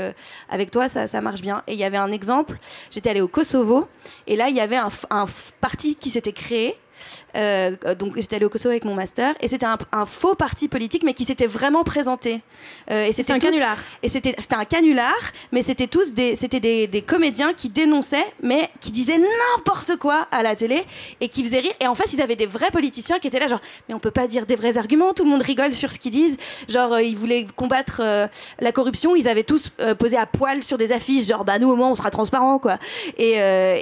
avec 0.50 0.72
toi, 0.72 0.87
ça, 0.88 1.22
marche 1.22 1.42
bien. 1.42 1.64
Et 1.68 1.74
il 1.74 1.80
y 1.80 1.84
avait 1.84 1.98
un 1.98 2.12
exemple, 2.12 2.58
j'étais 2.92 3.10
allée 3.10 3.22
au 3.22 3.28
Kosovo, 3.28 3.88
et 4.26 4.36
là, 4.36 4.50
il 4.50 4.56
y 4.56 4.60
avait 4.60 4.78
un, 4.78 4.90
parti 5.62 5.96
qui 5.96 6.10
s'était 6.10 6.34
créé 6.34 6.76
Euh, 7.36 7.76
donc 8.00 8.16
j'étais 8.16 8.36
allée 8.38 8.46
au 8.46 8.50
Kosovo 8.50 8.70
avec 8.72 8.86
mon 8.86 8.96
master 8.96 9.36
et 9.42 9.48
c'était 9.48 9.66
un, 9.66 9.78
un 9.92 10.06
faux 10.06 10.36
parti 10.36 10.68
politique 10.68 11.04
mais 11.04 11.14
qui 11.14 11.26
s'était 11.26 11.46
vraiment 11.48 11.84
présenté. 11.84 12.42
Euh, 12.92 13.06
et 13.06 13.12
C'est 13.12 13.30
un 13.32 13.40
tous- 13.40 13.48
canular. 13.48 13.78
Et 14.04 14.10
c'était 14.10 14.36
c'était 14.40 14.56
un 14.56 14.66
canular, 14.66 15.16
mais 15.52 15.62
c'était 15.62 15.88
tous 15.88 16.14
des 16.14 16.36
c'était 16.36 16.60
des, 16.60 16.88
des 16.88 17.02
comédiens 17.02 17.54
qui 17.54 17.70
dénonçaient, 17.70 18.26
mais 18.42 18.70
qui 18.82 18.92
disaient 18.92 19.20
n'importe 19.20 19.96
quoi 19.98 20.28
à 20.32 20.44
la 20.44 20.56
télé 20.56 20.84
et 21.22 21.30
qui 21.30 21.44
faisaient 21.44 21.60
rire. 21.60 21.74
Et 21.82 21.88
en 21.88 21.96
face, 21.96 22.14
ils 22.14 22.22
avaient 22.22 22.36
des 22.36 22.46
vrais 22.46 22.72
politiciens 22.72 23.20
qui 23.20 23.28
étaient 23.28 23.40
là 23.40 23.48
genre 23.48 23.62
mais 23.88 23.96
on 23.96 24.00
peut 24.00 24.12
pas 24.12 24.28
dire 24.28 24.46
des 24.46 24.56
vrais 24.56 24.78
arguments, 24.78 25.14
tout 25.14 25.24
le 25.24 25.30
monde 25.30 25.42
rigole 25.42 25.74
sur 25.74 25.92
ce 25.92 26.00
qu'ils 26.00 26.12
disent. 26.12 26.38
Genre 26.70 26.94
euh, 26.94 27.02
ils 27.02 27.16
voulaient 27.18 27.46
combattre 27.56 28.02
la 28.60 28.72
corruption, 28.72 29.16
ils 29.16 29.28
avaient 29.28 29.44
tous 29.44 29.72
posé 30.00 30.18
à 30.18 30.26
poil 30.26 30.64
sur 30.64 30.78
des 30.78 30.92
affiches 30.92 31.26
genre 31.28 31.44
bah 31.46 31.60
nous 31.60 31.70
au 31.70 31.76
moins 31.76 31.90
on 31.90 31.96
sera 31.96 32.10
transparent 32.12 32.60
quoi. 32.60 32.78
Et, 33.18 33.34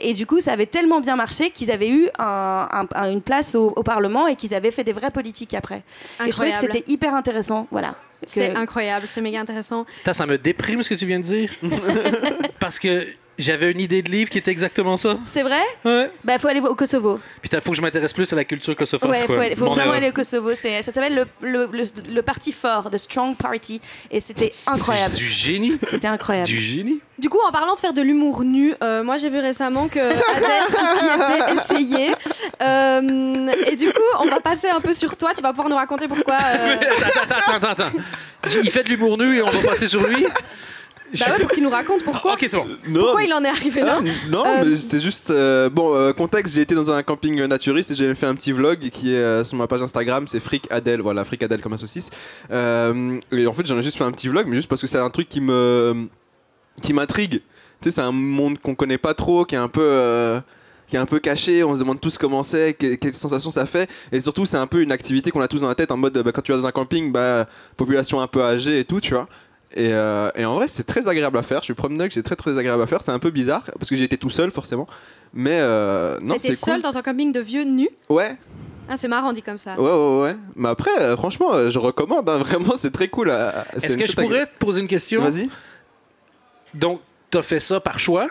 et 0.02 0.14
du 0.14 0.26
coup 0.26 0.40
ça 0.40 0.52
avait 0.54 0.66
tellement 0.66 1.00
bien 1.00 1.16
marché 1.16 1.50
qu'ils 1.52 1.72
avaient 1.72 1.90
eu 1.90 2.08
un- 2.20 2.68
un- 2.72 2.88
un- 2.96 3.05
une 3.10 3.22
place 3.22 3.56
au, 3.56 3.74
au 3.76 3.84
Parlement 3.84 4.28
et 4.28 4.36
qu'ils 4.36 4.54
avaient 4.54 4.72
fait 4.72 4.84
des 4.84 4.94
vraies 4.94 5.12
politiques 5.12 5.54
après. 5.54 5.84
Et 6.26 6.28
je 6.28 6.32
trouvais 6.32 6.52
que 6.52 6.60
c'était 6.60 6.84
hyper 6.88 7.14
intéressant, 7.16 7.68
voilà. 7.72 7.96
C'est 8.28 8.56
incroyable, 8.56 9.08
c'est 9.12 9.22
méga 9.22 9.40
intéressant. 9.40 9.86
Putain, 9.98 10.14
ça 10.14 10.26
me 10.26 10.38
déprime 10.38 10.82
ce 10.84 10.90
que 10.90 10.96
tu 10.96 11.06
viens 11.06 11.20
de 11.20 11.26
dire. 11.26 11.52
Parce 12.60 12.80
que 12.80 13.06
j'avais 13.38 13.72
une 13.72 13.80
idée 13.80 14.02
de 14.02 14.10
livre 14.12 14.30
qui 14.30 14.38
était 14.38 14.52
exactement 14.52 14.98
ça. 14.98 15.18
C'est 15.26 15.44
vrai 15.44 15.62
Ouais. 15.84 16.10
Bah 16.24 16.38
faut 16.40 16.48
aller 16.48 16.62
au 16.62 16.76
Kosovo. 16.76 17.20
Putain, 17.42 17.62
faut 17.62 17.72
que 17.72 17.78
je 17.78 17.82
m'intéresse 17.82 18.14
plus 18.14 18.32
à 18.32 18.36
la 18.36 18.44
culture 18.46 18.76
kosophone. 18.76 19.10
Ouais, 19.10 19.22
faut, 19.28 19.34
quoi. 19.34 19.44
aller- 19.44 19.56
faut 19.56 19.66
vraiment 19.66 19.82
erreur. 19.84 19.94
aller 19.96 20.10
au 20.10 20.14
Kosovo. 20.14 20.52
C'est, 20.56 20.82
ça 20.82 20.92
s'appelle 20.92 21.16
le, 21.42 21.48
le, 21.48 21.70
le, 21.72 21.84
le 22.14 22.22
parti 22.22 22.52
fort, 22.52 22.90
The 22.90 22.98
Strong 22.98 23.36
Party. 23.38 23.82
Et 24.12 24.20
c'était 24.20 24.54
incroyable. 24.68 25.16
Du 25.16 25.26
génie. 25.26 25.78
C'était 25.88 26.08
incroyable. 26.08 26.48
Du 26.48 26.60
génie. 26.60 27.00
Du 27.18 27.30
coup, 27.30 27.40
en 27.48 27.52
parlant 27.52 27.76
de 27.76 27.80
faire 27.80 27.94
de 27.94 28.02
l'humour 28.02 28.44
nu, 28.44 28.74
euh, 28.84 29.02
moi 29.04 29.16
j'ai 29.18 29.30
vu 29.30 29.40
récemment 29.40 29.88
que 29.88 30.00
Adèle, 30.00 30.68
tu 30.70 31.00
t'y 31.00 31.06
étais 31.06 31.54
essayé. 31.56 32.12
Euh, 32.62 33.52
et 33.68 33.76
du 33.76 33.88
coup, 33.88 34.02
on 34.20 34.26
va 34.28 34.40
passer 34.40 34.70
un 34.70 34.82
peu 34.82 34.94
sur 34.94 35.16
toi. 35.18 35.32
Tu 35.36 35.42
vas 35.42 35.50
pouvoir 35.52 35.70
nous 35.70 35.76
raconter 35.76 36.08
pourquoi. 36.08 36.38
euh, 36.46 36.76
Attends, 37.24 37.36
attends, 37.52 37.56
attends, 37.70 37.84
attends. 37.86 37.98
Il 38.64 38.70
fait 38.72 38.84
de 38.84 38.90
l'humour 38.90 39.18
nu 39.18 39.38
et 39.38 39.42
on 39.42 39.50
va 39.50 39.60
passer 39.70 39.88
sur 39.88 40.06
lui. 40.08 40.26
Je 41.16 41.24
Bah 41.24 41.32
ouais, 41.32 41.40
pour 41.40 41.52
qu'il 41.52 41.64
nous 41.64 41.70
raconte 41.70 42.04
pourquoi. 42.04 42.34
Ok, 42.34 42.46
c'est 42.48 42.58
bon. 42.58 42.66
Non, 42.88 43.00
Pourquoi 43.00 43.24
il 43.24 43.34
en 43.34 43.44
est 43.44 43.48
arrivé 43.50 43.82
là 43.82 44.00
Ah, 44.00 44.30
non, 44.30 44.44
Euh, 44.46 44.64
mais 44.66 44.76
c'était 44.76 45.00
juste. 45.00 45.30
euh, 45.32 45.70
bon, 45.70 45.96
euh, 45.96 46.14
contexte, 46.14 46.54
j'ai 46.56 46.62
été 46.62 46.76
dans 46.76 46.92
un 46.92 47.02
camping 47.04 47.40
euh, 47.40 47.48
naturiste 47.48 47.92
et 47.92 47.96
j'ai 47.96 48.14
fait 48.16 48.26
un 48.26 48.36
petit 48.36 48.52
vlog 48.52 48.90
qui 48.90 49.14
est 49.14 49.18
euh, 49.18 49.44
sur 49.44 49.58
ma 49.58 49.68
page 49.68 49.82
Instagram, 49.82 50.28
c'est 50.28 50.40
Fric 50.40 50.68
Adèle, 50.70 51.02
voilà, 51.02 51.24
Fric 51.24 51.42
Adèle 51.44 51.62
comme 51.62 51.74
un 51.74 51.78
saucisse. 51.78 52.10
Euh, 52.52 53.20
et 53.32 53.48
en 53.48 53.54
fait, 53.54 53.66
j'en 53.66 53.78
ai 53.78 53.82
juste 53.84 53.98
fait 53.98 54.04
un 54.04 54.12
petit 54.12 54.28
vlog, 54.28 54.48
mais 54.48 54.56
juste 54.58 54.68
parce 54.68 54.82
que 54.82 54.88
c'est 54.88 54.98
un 55.00 55.10
truc 55.10 55.30
qui 55.30 55.42
me. 55.42 56.08
qui 56.82 56.94
m'intrigue. 56.94 57.42
Tu 57.82 57.90
sais, 57.90 57.92
c'est 57.92 58.02
un 58.02 58.12
monde 58.12 58.60
qu'on 58.60 58.76
connaît 58.76 58.98
pas 58.98 59.14
trop, 59.14 59.46
qui 59.46 59.56
est 59.56 59.60
un 59.60 59.68
peu. 59.70 59.82
euh, 59.84 60.40
qui 60.88 60.98
est 60.98 61.00
un 61.00 61.08
peu 61.08 61.18
caché, 61.18 61.64
on 61.64 61.74
se 61.74 61.80
demande 61.80 62.00
tous 62.00 62.16
comment 62.20 62.44
c'est, 62.44 62.76
que- 62.76 62.94
quelle 62.94 63.16
sensation 63.16 63.50
ça 63.50 63.66
fait, 63.66 63.90
et 64.12 64.20
surtout 64.20 64.46
c'est 64.46 64.58
un 64.58 64.68
peu 64.68 64.84
une 64.84 64.92
activité 64.92 65.32
qu'on 65.32 65.42
a 65.42 65.48
tous 65.48 65.60
dans 65.60 65.68
la 65.68 65.74
tête 65.74 65.92
en 65.92 65.98
mode 65.98 66.16
bah, 66.20 66.32
quand 66.32 66.44
tu 66.44 66.52
vas 66.52 66.60
dans 66.60 66.68
un 66.68 66.72
camping, 66.72 67.12
bah, 67.12 67.48
population 67.76 68.22
un 68.22 68.28
peu 68.28 68.44
âgée 68.44 68.82
et 68.82 68.86
tout, 68.86 69.02
tu 69.02 69.16
vois. 69.16 69.28
Et, 69.76 69.92
euh, 69.92 70.32
et 70.36 70.46
en 70.46 70.56
vrai, 70.56 70.68
c'est 70.70 70.86
très 70.86 71.08
agréable 71.08 71.38
à 71.38 71.44
faire. 71.44 71.60
Je 71.60 71.66
suis 71.66 71.74
promeneur, 71.74 72.08
c'est 72.12 72.24
très 72.24 72.36
très 72.38 72.58
agréable 72.58 72.82
à 72.82 72.88
faire. 72.88 73.02
C'est 73.02 73.12
un 73.12 73.20
peu 73.20 73.30
bizarre 73.30 73.64
parce 73.78 73.90
que 73.90 73.96
j'ai 73.96 74.06
été 74.06 74.18
tout 74.18 74.30
seul 74.30 74.50
forcément. 74.52 74.88
Mais 75.34 75.58
euh, 75.60 76.18
non, 76.22 76.36
T'étais 76.36 76.50
c'est 76.54 76.66
seul 76.66 76.76
cool. 76.76 76.84
dans 76.84 76.98
un 76.98 77.02
camping 77.02 77.32
de 77.34 77.42
vieux 77.42 77.66
nus 77.66 77.90
Ouais, 78.08 78.38
Ah, 78.88 78.96
c'est 78.96 79.10
marrant 79.10 79.34
dit 79.34 79.42
comme 79.42 79.58
ça. 79.58 79.76
ouais, 79.78 79.82
ouais, 79.92 80.22
ouais. 80.22 80.38
Mais 80.56 80.70
après, 80.70 80.98
euh, 81.00 81.18
franchement, 81.18 81.54
euh, 81.54 81.70
je 81.70 81.78
recommande. 81.80 82.30
hein, 82.30 82.38
vraiment, 82.46 82.76
c'est 82.78 82.92
très 82.92 83.10
cool. 83.10 83.30
Est-ce 83.76 83.98
que 83.98 84.06
je 84.06 84.14
agré- 84.14 84.24
pourrais 84.24 84.46
te 84.46 84.58
poser 84.60 84.80
une 84.82 84.88
question? 84.88 85.22
Vas-y. 85.22 85.50
Donc, 86.74 87.02
t'as 87.32 87.42
fait 87.42 87.60
ça 87.60 87.80
par 87.80 88.00
choix? 88.00 88.28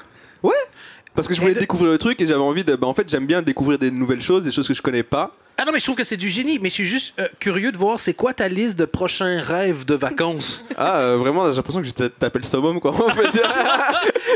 Parce 1.14 1.28
que 1.28 1.34
je 1.34 1.40
voulais 1.40 1.54
de- 1.54 1.60
découvrir 1.60 1.92
le 1.92 1.98
truc 1.98 2.20
et 2.20 2.26
j'avais 2.26 2.40
envie 2.42 2.64
de. 2.64 2.74
Bah, 2.74 2.88
en 2.88 2.94
fait, 2.94 3.08
j'aime 3.08 3.24
bien 3.26 3.40
découvrir 3.40 3.78
des 3.78 3.92
nouvelles 3.92 4.20
choses, 4.20 4.42
des 4.44 4.50
choses 4.50 4.66
que 4.66 4.74
je 4.74 4.82
connais 4.82 5.04
pas. 5.04 5.30
Ah 5.56 5.64
non, 5.64 5.73
mais 5.73 5.78
je 5.78 5.84
trouve 5.84 5.94
que 5.96 6.02
c'est 6.04 6.16
du 6.16 6.30
génie, 6.30 6.58
mais 6.61 6.68
je 6.68 6.75
suis 6.75 6.87
juste 6.87 7.14
euh, 7.20 7.28
curieux 7.38 7.70
de 7.70 7.78
voir 7.78 8.00
c'est 8.00 8.12
quoi 8.14 8.34
ta 8.34 8.49
liste 8.49 8.76
de 8.76 8.84
prochains 8.87 9.40
rêves 9.40 9.84
de 9.84 9.94
vacances. 9.94 10.64
Ah, 10.76 10.99
euh, 10.99 11.16
vraiment, 11.16 11.49
j'ai 11.50 11.56
l'impression 11.56 11.80
que 11.80 11.87
je 11.87 11.92
t'ai 11.92 12.11
tapé 12.11 12.40
le 12.40 12.44
summum, 12.44 12.80
quoi. 12.80 12.92
On 12.92 13.14
peut 13.14 13.28
dire. 13.28 13.42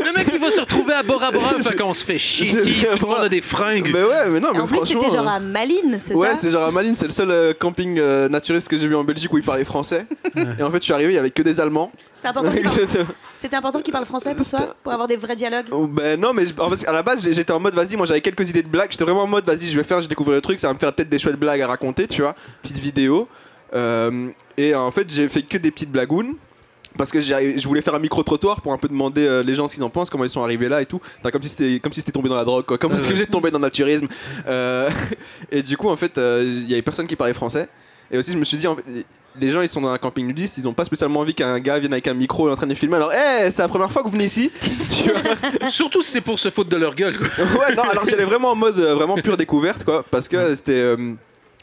le 0.05 0.13
mec, 0.17 0.27
il 0.33 0.39
va 0.39 0.49
se 0.49 0.61
retrouver 0.61 0.93
à 0.93 1.03
Bora 1.03 1.31
Bora 1.31 1.55
en 1.55 1.59
vacances, 1.61 2.01
fait 2.01 2.17
chier 2.17 2.45
ici, 2.47 2.85
tout 2.97 3.05
le 3.05 3.11
monde 3.11 3.25
a 3.25 3.29
des 3.29 3.41
fringues. 3.41 3.89
mais 3.93 4.01
ouais, 4.03 4.29
mais 4.29 4.39
non, 4.39 4.49
mais 4.53 4.59
en 4.59 4.67
plus, 4.67 4.77
franchement, 4.77 5.01
c'était 5.01 5.15
genre 5.15 5.27
euh, 5.27 5.31
à 5.31 5.39
Malines, 5.39 5.97
c'est 5.99 6.15
Ouais, 6.15 6.29
ça 6.29 6.37
c'est 6.39 6.51
genre 6.51 6.63
à 6.63 6.71
Malines, 6.71 6.95
c'est 6.95 7.07
le 7.07 7.11
seul 7.11 7.31
euh, 7.31 7.53
camping 7.53 7.99
euh, 7.99 8.29
naturiste 8.29 8.69
que 8.69 8.77
j'ai 8.77 8.87
vu 8.87 8.95
en 8.95 9.03
Belgique 9.03 9.31
où 9.33 9.37
ils 9.37 9.43
parlaient 9.43 9.65
français. 9.65 10.05
et 10.35 10.63
en 10.63 10.71
fait, 10.71 10.77
je 10.77 10.83
suis 10.85 10.93
arrivé, 10.93 11.11
il 11.11 11.15
y 11.15 11.19
avait 11.19 11.31
que 11.31 11.41
des 11.41 11.59
Allemands. 11.59 11.91
C'était 12.21 12.27
important, 12.27 12.51
qu'il 12.51 12.63
parle... 12.63 12.75
C'était- 12.75 13.05
c'était 13.37 13.55
important 13.55 13.81
qu'il 13.81 13.91
parle 13.93 14.05
français 14.05 14.35
pour 14.35 14.45
toi 14.49 14.75
Pour 14.83 14.91
avoir 14.91 15.07
des 15.07 15.15
vrais 15.15 15.35
dialogues 15.37 15.67
Oh, 15.71 15.87
ben 15.87 16.19
non, 16.19 16.33
mais 16.33 16.43
en 16.59 16.69
fait, 16.69 16.85
à 16.87 16.91
la 16.91 17.01
base, 17.01 17.25
j'étais 17.31 17.51
en 17.53 17.59
mode, 17.61 17.73
vas-y, 17.73 17.95
moi 17.95 18.05
j'avais 18.05 18.19
quelques 18.21 18.49
idées 18.49 18.63
de 18.63 18.67
blagues. 18.67 18.91
J'étais 18.91 19.05
vraiment 19.05 19.23
en 19.23 19.27
mode, 19.27 19.45
vas-y, 19.45 19.67
je 19.67 19.77
vais 19.77 19.83
faire, 19.85 20.01
je 20.01 20.07
découvre 20.09 20.31
le 20.33 20.41
truc, 20.41 20.59
ça 20.59 20.67
va 20.67 20.73
me 20.73 20.79
faire 20.79 20.91
peut-être 20.93 21.07
des 21.09 21.19
chouettes 21.19 21.39
blagues 21.39 21.61
à 21.61 21.67
raconter, 21.67 22.07
tu 22.07 22.21
vois. 22.21 22.35
Petite 22.61 22.79
vidéo. 22.79 23.27
Euh, 23.73 24.27
et 24.57 24.75
en 24.75 24.91
fait, 24.91 25.09
j'ai 25.09 25.29
fait 25.29 25.43
que 25.43 25.57
des 25.57 25.71
petites 25.71 25.91
blagounes. 25.91 26.35
Parce 26.97 27.11
que 27.11 27.19
je 27.21 27.65
voulais 27.67 27.81
faire 27.83 27.93
un 27.95 27.99
micro-trottoir 27.99 28.61
pour 28.61 28.73
un 28.73 28.77
peu 28.77 28.87
demander 28.89 29.21
euh, 29.25 29.43
les 29.43 29.53
gens 29.55 29.67
ce 29.67 29.75
qu'ils 29.75 29.83
en 29.83 29.91
pensent, 29.91 30.09
comment 30.09 30.23
ils 30.25 30.29
sont 30.29 30.43
arrivés 30.43 30.67
là 30.67 30.81
et 30.81 30.87
tout. 30.87 30.99
Enfin, 31.19 31.29
comme 31.29 31.43
si 31.43 31.49
c'était 31.49 31.79
comme 31.79 31.93
si 31.93 31.99
c'était 32.01 32.11
tombé 32.11 32.27
dans 32.29 32.35
la 32.35 32.43
drogue, 32.43 32.65
quoi. 32.65 32.77
Comme 32.79 32.91
Ouais, 32.93 32.99
si 32.99 33.09
ouais. 33.11 33.15
j'étais 33.15 33.31
tombé 33.31 33.51
dans 33.51 33.59
le 33.59 33.63
naturisme. 33.65 34.07
Euh, 34.47 34.89
et 35.51 35.61
du 35.61 35.77
coup, 35.77 35.87
en 35.87 35.95
fait, 35.95 36.17
euh, 36.17 36.43
il 36.43 36.67
y 36.69 36.73
avait 36.73 36.81
personne 36.81 37.05
qui 37.07 37.15
parlait 37.15 37.33
français. 37.35 37.69
Et 38.11 38.17
aussi, 38.17 38.31
je 38.31 38.37
me 38.37 38.43
suis 38.43 38.57
dit, 38.57 38.65
en 38.67 38.75
fait, 38.75 38.83
les 39.39 39.49
gens 39.49 39.61
ils 39.61 39.67
sont 39.67 39.81
dans 39.81 39.89
un 39.89 39.97
camping 39.97 40.25
nudiste, 40.25 40.57
ils 40.57 40.67
ont 40.67 40.73
pas 40.73 40.85
spécialement 40.85 41.21
envie 41.21 41.33
qu'un 41.33 41.59
gars 41.59 41.79
vienne 41.79 41.93
avec 41.93 42.07
un 42.07 42.13
micro 42.13 42.49
et 42.49 42.51
en 42.51 42.55
train 42.55 42.67
de 42.67 42.73
filmer. 42.73 42.95
Alors, 42.95 43.13
hé, 43.13 43.49
c'est 43.51 43.61
la 43.61 43.67
première 43.67 43.91
fois 43.91 44.01
que 44.01 44.07
vous 44.07 44.13
venez 44.13 44.25
ici. 44.25 44.51
Surtout 45.69 46.01
si 46.01 46.11
c'est 46.11 46.21
pour 46.21 46.39
se 46.39 46.49
foutre 46.49 46.69
de 46.69 46.77
leur 46.77 46.95
gueule. 46.95 47.17
quoi. 47.17 47.27
ouais, 47.59 47.75
non, 47.75 47.83
alors 47.83 48.05
j'allais 48.05 48.25
vraiment 48.25 48.51
en 48.51 48.55
mode 48.55 48.79
euh, 48.79 48.95
vraiment 48.95 49.15
pure 49.15 49.37
découverte, 49.37 49.83
quoi, 49.83 50.03
parce 50.09 50.27
que 50.27 50.55
c'était. 50.55 50.71
euh, 50.73 51.13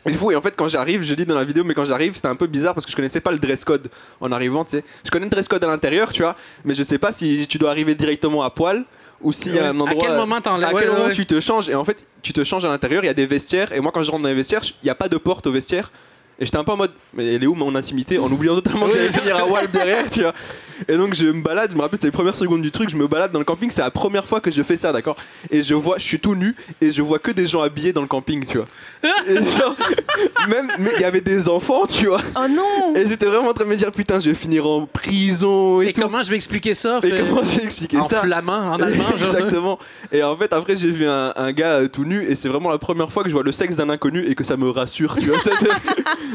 c'est 0.07 0.19
fou, 0.19 0.31
et 0.31 0.37
en 0.37 0.41
fait, 0.41 0.55
quand 0.57 0.69
j'arrive, 0.69 1.03
je 1.03 1.15
dis 1.15 1.27
dans 1.27 1.35
la 1.35 1.43
vidéo, 1.43 1.65
mais 1.65 1.75
quand 1.75 1.85
j'arrive, 1.85 2.15
c'était 2.15 2.29
un 2.29 2.37
peu 2.37 2.47
bizarre 2.47 2.75
parce 2.75 2.87
que 2.87 2.93
je 2.93 2.97
connaissais 2.97 3.21
pas 3.21 3.33
le 3.33 3.39
dress 3.39 3.65
code 3.65 3.89
en 4.21 4.31
arrivant, 4.31 4.65
tu 4.65 4.73
sais. 4.73 4.85
Je 5.05 5.11
connais 5.11 5.25
le 5.25 5.31
dress 5.31 5.49
code 5.49 5.65
à 5.65 5.67
l'intérieur, 5.67 6.13
tu 6.13 6.23
vois, 6.23 6.37
mais 6.65 6.75
je 6.75 6.83
sais 6.85 6.99
pas 6.99 7.11
si 7.11 7.47
tu 7.49 7.59
dois 7.59 7.71
arriver 7.71 7.97
directement 7.97 8.43
à 8.43 8.51
poil 8.51 8.85
ou 9.21 9.33
s'il 9.33 9.55
y 9.55 9.59
a 9.59 9.69
un 9.69 9.81
endroit. 9.81 10.05
à 10.05 10.07
quel 10.07 10.17
moment 10.17 10.37
à 10.37 10.39
ouais, 10.39 10.81
quel 10.81 10.91
ouais, 10.91 10.95
moment 10.95 11.09
ouais. 11.09 11.13
tu 11.13 11.27
te 11.27 11.41
changes 11.41 11.69
Et 11.69 11.75
en 11.75 11.85
fait, 11.85 12.07
tu 12.23 12.33
te 12.33 12.45
changes 12.45 12.65
à 12.65 12.69
l'intérieur, 12.69 13.03
il 13.03 13.07
y 13.07 13.11
a 13.11 13.15
des 13.15 13.27
vestiaires, 13.27 13.73
et 13.73 13.81
moi, 13.81 13.91
quand 13.93 14.03
je 14.03 14.11
rentre 14.11 14.23
dans 14.23 14.29
les 14.29 14.35
vestiaires, 14.35 14.63
il 14.65 14.85
n'y 14.85 14.91
a 14.91 14.95
pas 14.95 15.09
de 15.09 15.17
porte 15.17 15.47
au 15.47 15.53
vestiaire. 15.53 15.91
Et 16.39 16.45
j'étais 16.45 16.59
un 16.59 16.65
peu 16.65 16.73
en 16.73 16.77
mode, 16.77 16.93
mais 17.15 17.35
elle 17.35 17.43
est 17.43 17.47
où 17.47 17.55
mon 17.55 17.75
intimité 17.75 18.19
En 18.19 18.31
oubliant 18.31 18.55
totalement 18.55 18.87
que 18.87 18.93
j'allais 18.93 19.11
finir 19.11 19.37
à 19.37 19.47
Wall 19.47 19.69
derrière, 19.73 20.11
tu 20.11 20.21
vois. 20.21 20.35
Et 20.89 20.97
donc 20.97 21.15
je 21.15 21.27
me 21.27 21.43
balade, 21.43 21.71
je 21.71 21.77
me 21.77 21.81
rappelle, 21.83 21.99
c'est 22.01 22.07
les 22.07 22.13
premières 22.13 22.35
secondes 22.35 22.63
du 22.63 22.71
truc, 22.71 22.89
je 22.91 22.97
me 22.97 23.07
balade 23.07 23.33
dans 23.33 23.39
le 23.39 23.45
camping, 23.45 23.71
c'est 23.71 23.83
la 23.83 23.91
première 23.91 24.27
fois 24.27 24.41
que 24.41 24.51
je 24.51 24.63
fais 24.63 24.77
ça, 24.77 24.93
d'accord? 24.93 25.17
Et 25.51 25.63
je 25.63 25.75
vois, 25.75 25.99
je 25.99 26.05
suis 26.05 26.21
tout 26.21 26.35
nu, 26.35 26.55
et 26.81 26.91
je 26.91 27.03
vois 27.03 27.19
que 27.19 27.31
des 27.31 27.47
gens 27.47 27.63
habillés 27.63 27.93
dans 27.93 28.01
le 28.03 28.07
camping, 28.07 28.45
tu 28.45 28.59
vois. 28.59 28.67
Et 29.29 29.37
genre, 29.37 29.77
même, 30.49 30.71
mais 30.79 30.91
il 30.97 31.01
y 31.01 31.05
avait 31.05 31.21
des 31.21 31.49
enfants, 31.49 31.87
tu 31.87 32.07
vois. 32.07 32.21
Oh 32.37 32.49
non 32.49 32.95
Et 32.97 33.07
j'étais 33.07 33.27
vraiment 33.27 33.51
en 33.51 33.55
train 33.55 33.65
de 33.65 33.71
me 33.71 33.77
dire, 33.77 33.93
putain, 33.93 34.19
je 34.19 34.31
vais 34.31 34.35
finir 34.35 34.67
en 34.67 34.87
prison 34.87 35.81
et, 35.81 35.89
Et 35.89 35.93
tout. 35.93 36.01
comment 36.01 36.23
je 36.23 36.31
vais 36.31 36.37
expliquer 36.37 36.75
ça? 36.75 37.01
Et 37.03 37.11
comment 37.11 37.45
j'ai 37.45 37.63
expliqué 37.63 37.99
en 37.99 38.05
ça? 38.05 38.21
flamand, 38.21 38.73
en 38.73 38.81
allemand, 38.81 39.05
genre. 39.17 39.35
Exactement. 39.35 39.79
Et 40.11 40.23
en 40.23 40.37
fait, 40.37 40.53
après, 40.53 40.77
j'ai 40.77 40.91
vu 40.91 41.07
un, 41.07 41.33
un 41.37 41.53
gars 41.53 41.75
euh, 41.75 41.89
tout 41.89 42.05
nu, 42.05 42.25
et 42.29 42.35
c'est 42.35 42.49
vraiment 42.49 42.71
la 42.71 42.79
première 42.79 43.13
fois 43.13 43.23
que 43.23 43.29
je 43.29 43.35
vois 43.35 43.45
le 43.45 43.53
sexe 43.53 43.77
d'un 43.77 43.91
inconnu 43.91 44.25
et 44.27 44.35
que 44.35 44.45
ça 44.45 44.57
me 44.57 44.69
rassure. 44.71 45.17
Tu 45.17 45.27
vois, 45.27 45.39
c'était, 45.43 45.73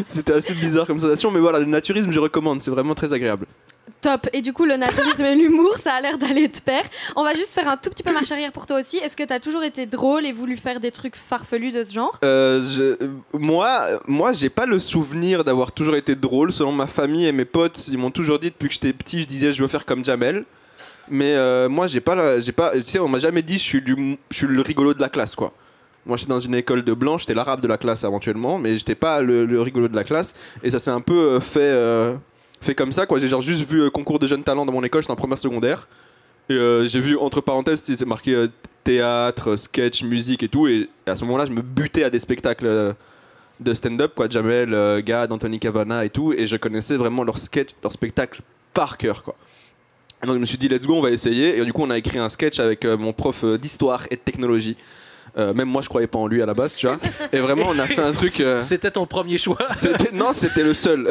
c'était 0.08 0.34
assez 0.34 0.54
bizarre 0.54 0.88
comme 0.88 1.00
sensation, 1.00 1.32
mais 1.32 1.40
voilà, 1.40 1.60
le 1.60 1.66
naturisme, 1.66 2.12
je 2.12 2.20
recommande, 2.20 2.62
c'est 2.62 2.72
vraiment 2.72 2.96
très 2.96 3.12
agréable. 3.12 3.46
Top. 4.02 4.28
Et 4.34 4.42
du 4.42 4.52
coup, 4.52 4.66
le 4.66 4.78
naturisme 4.78 5.24
et 5.26 5.36
l'humour, 5.36 5.78
ça 5.78 5.94
a 5.94 6.02
l'air 6.02 6.18
d'aller 6.18 6.48
de 6.48 6.58
pair. 6.60 6.82
On 7.16 7.24
va 7.24 7.36
juste 7.36 7.54
faire 7.54 7.68
un 7.70 7.78
tout 7.78 7.90
petit 7.92 8.02
peu 8.02 8.12
marche 8.12 8.32
arrière 8.32 8.52
pour 8.52 8.66
toi 8.66 8.80
aussi. 8.80 8.98
Est-ce 8.98 9.16
que 9.16 9.24
t'as 9.24 9.40
toujours 9.40 9.64
été 9.64 9.86
drôle 9.86 10.26
et 10.26 10.32
voulu 10.32 10.58
faire 10.58 10.80
des 10.80 10.90
trucs 10.92 11.16
farfelus 11.16 11.72
de 11.72 11.84
ce 11.84 11.94
genre? 11.94 12.18
Euh, 12.24 12.62
je- 13.00 13.08
moi, 13.38 13.82
moi, 14.08 14.34
j'ai 14.34 14.50
pas 14.50 14.66
le 14.66 14.80
souvenir 14.80 15.44
d'avoir 15.44 15.72
toujours 15.72 15.96
été 15.96 16.16
drôle. 16.16 16.52
Selon 16.52 16.72
ma 16.72 16.88
famille 16.88 17.28
et 17.28 17.32
mes 17.32 17.46
potes, 17.46 17.88
ils 17.90 17.98
m'ont 18.00 18.10
toujours 18.12 18.40
dit 18.40 18.50
depuis 18.50 18.70
que 18.70 18.74
j'étais 18.74 18.92
petit, 18.94 19.22
je 19.22 19.28
disais 19.28 19.54
je 19.54 19.62
veux 19.62 19.68
faire 19.68 19.86
comme 19.86 20.04
Jamel. 20.04 20.46
Mais 21.10 21.34
euh, 21.36 21.70
moi, 21.70 21.88
j'ai 21.88 22.00
pas, 22.02 22.40
j'ai 22.40 22.52
pas, 22.54 22.72
tu 22.72 22.86
sais, 22.86 23.00
on 23.00 23.08
m'a 23.08 23.20
jamais 23.20 23.42
dit 23.42 23.56
je 23.56 23.64
suis 23.64 23.82
du, 23.82 24.18
le 24.48 24.62
rigolo 24.62 24.94
de 24.94 25.02
la 25.02 25.10
classe, 25.10 25.36
quoi. 25.36 25.52
Moi, 26.08 26.18
j'étais 26.18 26.30
dans 26.30 26.40
une 26.40 26.56
école 26.56 26.84
de 26.84 26.94
blanc, 26.94 27.20
j'étais 27.20 27.36
l'arabe 27.36 27.62
de 27.62 27.68
la 27.68 27.78
classe 27.78 28.04
éventuellement, 28.04 28.58
mais 28.58 28.78
j'étais 28.78 28.96
pas 28.96 29.22
le, 29.22 29.46
le 29.46 29.62
rigolo 29.62 29.88
de 29.88 29.96
la 29.96 30.04
classe. 30.04 30.34
Et 30.64 30.72
ça 30.72 30.80
s'est 30.80 30.90
un 30.90 31.02
peu 31.02 31.14
euh, 31.14 31.40
fait, 31.40 31.60
euh, 31.62 32.16
fait 32.62 32.76
comme 32.76 32.94
ça, 32.94 33.06
quoi. 33.06 33.20
J'ai 33.20 33.28
genre 33.28 33.42
juste 33.42 33.68
vu 33.68 33.82
euh, 33.82 33.90
concours 33.90 34.20
de 34.20 34.28
jeunes 34.28 34.44
talents 34.44 34.66
dans 34.66 34.74
mon 34.74 34.84
école, 34.84 35.02
j'étais 35.02 35.12
en 35.12 35.16
première 35.16 35.40
secondaire. 35.40 35.88
Et 36.50 36.54
euh, 36.54 36.86
j'ai 36.86 37.00
vu 37.00 37.18
entre 37.18 37.42
parenthèses, 37.42 37.82
c'est 37.84 38.06
marqué 38.06 38.34
euh, 38.34 38.48
théâtre, 38.84 39.56
sketch, 39.56 40.04
musique 40.04 40.44
et 40.44 40.48
tout. 40.48 40.68
Et, 40.68 40.90
à 41.06 41.16
ce 41.16 41.26
moment-là, 41.26 41.46
je 41.46 41.52
me 41.52 41.62
butais 41.62 42.04
à 42.04 42.10
des 42.10 42.20
spectacles 42.20 42.96
de 43.60 43.74
stand-up, 43.74 44.14
quoi. 44.16 44.30
Jamel, 44.30 45.02
Gad, 45.04 45.32
Anthony 45.32 45.60
Cavana 45.60 46.06
et 46.06 46.10
tout. 46.10 46.34
Et 46.34 46.46
je 46.46 46.56
connaissais 46.58 46.98
vraiment 46.98 47.24
leur 47.24 47.38
sketch, 47.38 47.70
leur 47.84 47.92
spectacle 47.92 48.42
par 48.74 48.98
cœur, 48.98 49.24
quoi. 49.24 49.36
Et 50.24 50.28
donc 50.28 50.36
je 50.36 50.42
me 50.42 50.46
suis 50.46 50.58
dit, 50.58 50.70
let's 50.70 50.86
go, 50.86 50.96
on 50.96 51.02
va 51.02 51.10
essayer. 51.10 51.58
Et 51.58 51.66
du 51.66 51.74
coup, 51.74 51.82
on 51.82 51.90
a 51.90 51.98
écrit 51.98 52.20
un 52.20 52.30
sketch 52.30 52.60
avec 52.60 52.86
mon 52.86 53.12
prof 53.12 53.44
d'histoire 53.60 54.06
et 54.12 54.16
de 54.16 54.22
technologie. 54.22 54.78
Euh, 55.38 55.54
même 55.54 55.70
moi, 55.70 55.82
je 55.82 55.88
croyais 55.88 56.08
pas 56.08 56.20
en 56.20 56.28
lui 56.28 56.42
à 56.42 56.46
la 56.46 56.54
base, 56.54 56.76
tu 56.76 56.88
vois. 56.88 56.98
Et 57.32 57.40
vraiment, 57.40 57.66
on 57.70 57.80
a 57.80 57.86
fait 57.86 58.02
un 58.02 58.12
truc. 58.12 58.38
euh, 58.42 58.62
C'était 58.62 58.92
ton 58.92 59.06
premier 59.06 59.38
choix. 59.38 59.58
c'était- 59.78 60.12
non, 60.12 60.34
c'était 60.34 60.64
le 60.64 60.74
seul. 60.74 61.08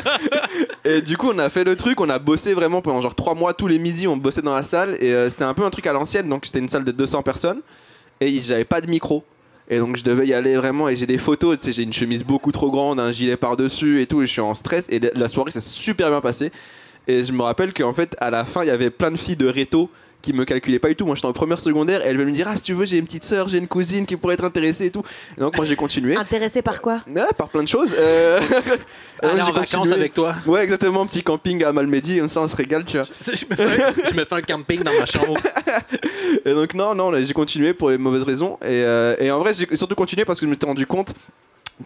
et 0.84 1.02
du 1.02 1.16
coup, 1.16 1.30
on 1.34 1.38
a 1.38 1.50
fait 1.50 1.64
le 1.64 1.76
truc, 1.76 2.00
on 2.00 2.08
a 2.08 2.18
bossé 2.18 2.54
vraiment 2.54 2.80
pendant 2.82 3.00
genre 3.02 3.14
trois 3.14 3.34
mois, 3.34 3.54
tous 3.54 3.66
les 3.66 3.78
midis, 3.78 4.06
on 4.06 4.16
bossait 4.16 4.42
dans 4.42 4.54
la 4.54 4.62
salle. 4.62 4.96
Et 5.00 5.12
euh, 5.12 5.28
c'était 5.30 5.44
un 5.44 5.54
peu 5.54 5.64
un 5.64 5.70
truc 5.70 5.86
à 5.86 5.92
l'ancienne, 5.92 6.28
donc 6.28 6.46
c'était 6.46 6.58
une 6.58 6.68
salle 6.68 6.84
de 6.84 6.92
200 6.92 7.22
personnes. 7.22 7.60
Et 8.20 8.42
j'avais 8.42 8.64
pas 8.64 8.80
de 8.80 8.88
micro. 8.88 9.24
Et 9.68 9.78
donc 9.78 9.96
je 9.96 10.04
devais 10.04 10.26
y 10.26 10.34
aller 10.34 10.56
vraiment 10.56 10.90
et 10.90 10.96
j'ai 10.96 11.06
des 11.06 11.16
photos, 11.16 11.56
tu 11.56 11.64
sais, 11.64 11.72
j'ai 11.72 11.84
une 11.84 11.92
chemise 11.92 12.22
beaucoup 12.22 12.52
trop 12.52 12.70
grande, 12.70 13.00
un 13.00 13.10
gilet 13.10 13.38
par-dessus 13.38 14.02
et 14.02 14.06
tout, 14.06 14.20
et 14.20 14.26
je 14.26 14.32
suis 14.32 14.42
en 14.42 14.52
stress 14.52 14.86
et 14.90 15.00
la 15.14 15.26
soirée 15.26 15.50
s'est 15.50 15.60
super 15.62 16.10
bien 16.10 16.20
passée. 16.20 16.52
Et 17.08 17.24
je 17.24 17.32
me 17.32 17.40
rappelle 17.42 17.72
qu'en 17.72 17.94
fait 17.94 18.14
à 18.18 18.30
la 18.30 18.44
fin 18.44 18.62
il 18.62 18.66
y 18.66 18.70
avait 18.70 18.90
plein 18.90 19.10
de 19.10 19.16
filles 19.16 19.36
de 19.36 19.46
réto 19.46 19.88
qui 20.24 20.32
me 20.32 20.44
calculaient 20.44 20.78
pas 20.78 20.88
du 20.88 20.96
tout. 20.96 21.04
Moi 21.04 21.14
j'étais 21.14 21.26
en 21.26 21.32
première 21.32 21.60
secondaire 21.60 22.04
et 22.04 22.08
elle 22.08 22.16
veut 22.16 22.24
me 22.24 22.32
dire 22.32 22.48
ah 22.48 22.56
si 22.56 22.62
tu 22.62 22.72
veux 22.72 22.86
j'ai 22.86 22.96
une 22.96 23.04
petite 23.04 23.24
sœur, 23.24 23.48
j'ai 23.48 23.58
une 23.58 23.68
cousine 23.68 24.06
qui 24.06 24.16
pourrait 24.16 24.34
être 24.34 24.44
intéressée 24.44 24.86
et 24.86 24.90
tout. 24.90 25.02
Et 25.36 25.40
donc 25.40 25.56
moi 25.56 25.66
j'ai 25.66 25.76
continué. 25.76 26.16
Intéressé 26.16 26.62
par 26.62 26.80
quoi 26.80 27.00
Ouais, 27.06 27.22
par 27.36 27.48
plein 27.48 27.62
de 27.62 27.68
choses. 27.68 27.94
Euh... 27.98 28.40
donc, 29.22 29.32
Aller 29.32 29.42
en 29.42 29.52
vacances 29.52 29.72
continué. 29.72 29.94
avec 29.98 30.14
toi. 30.14 30.34
Ouais 30.46 30.64
exactement, 30.64 31.06
petit 31.06 31.22
camping 31.22 31.62
à 31.62 31.72
Malmedy, 31.72 32.18
comme 32.18 32.28
ça 32.28 32.40
on 32.40 32.48
se 32.48 32.56
régale 32.56 32.84
tu 32.84 32.96
vois. 32.96 33.06
Je 33.20 33.30
me, 33.30 33.54
fais, 33.54 34.10
je 34.10 34.14
me 34.14 34.24
fais 34.24 34.34
un 34.34 34.42
camping 34.42 34.82
dans 34.82 34.98
ma 34.98 35.04
chambre. 35.04 35.34
Et 36.46 36.54
donc 36.54 36.72
non, 36.74 36.94
non, 36.94 37.12
j'ai 37.22 37.34
continué 37.34 37.74
pour 37.74 37.90
les 37.90 37.98
mauvaises 37.98 38.22
raisons. 38.22 38.58
Et, 38.62 38.82
euh, 38.84 39.16
et 39.18 39.30
en 39.30 39.38
vrai, 39.38 39.52
j'ai 39.54 39.76
surtout 39.76 39.94
continué 39.94 40.24
parce 40.24 40.40
que 40.40 40.46
je 40.46 40.50
m'étais 40.50 40.66
rendu 40.66 40.86
compte 40.86 41.14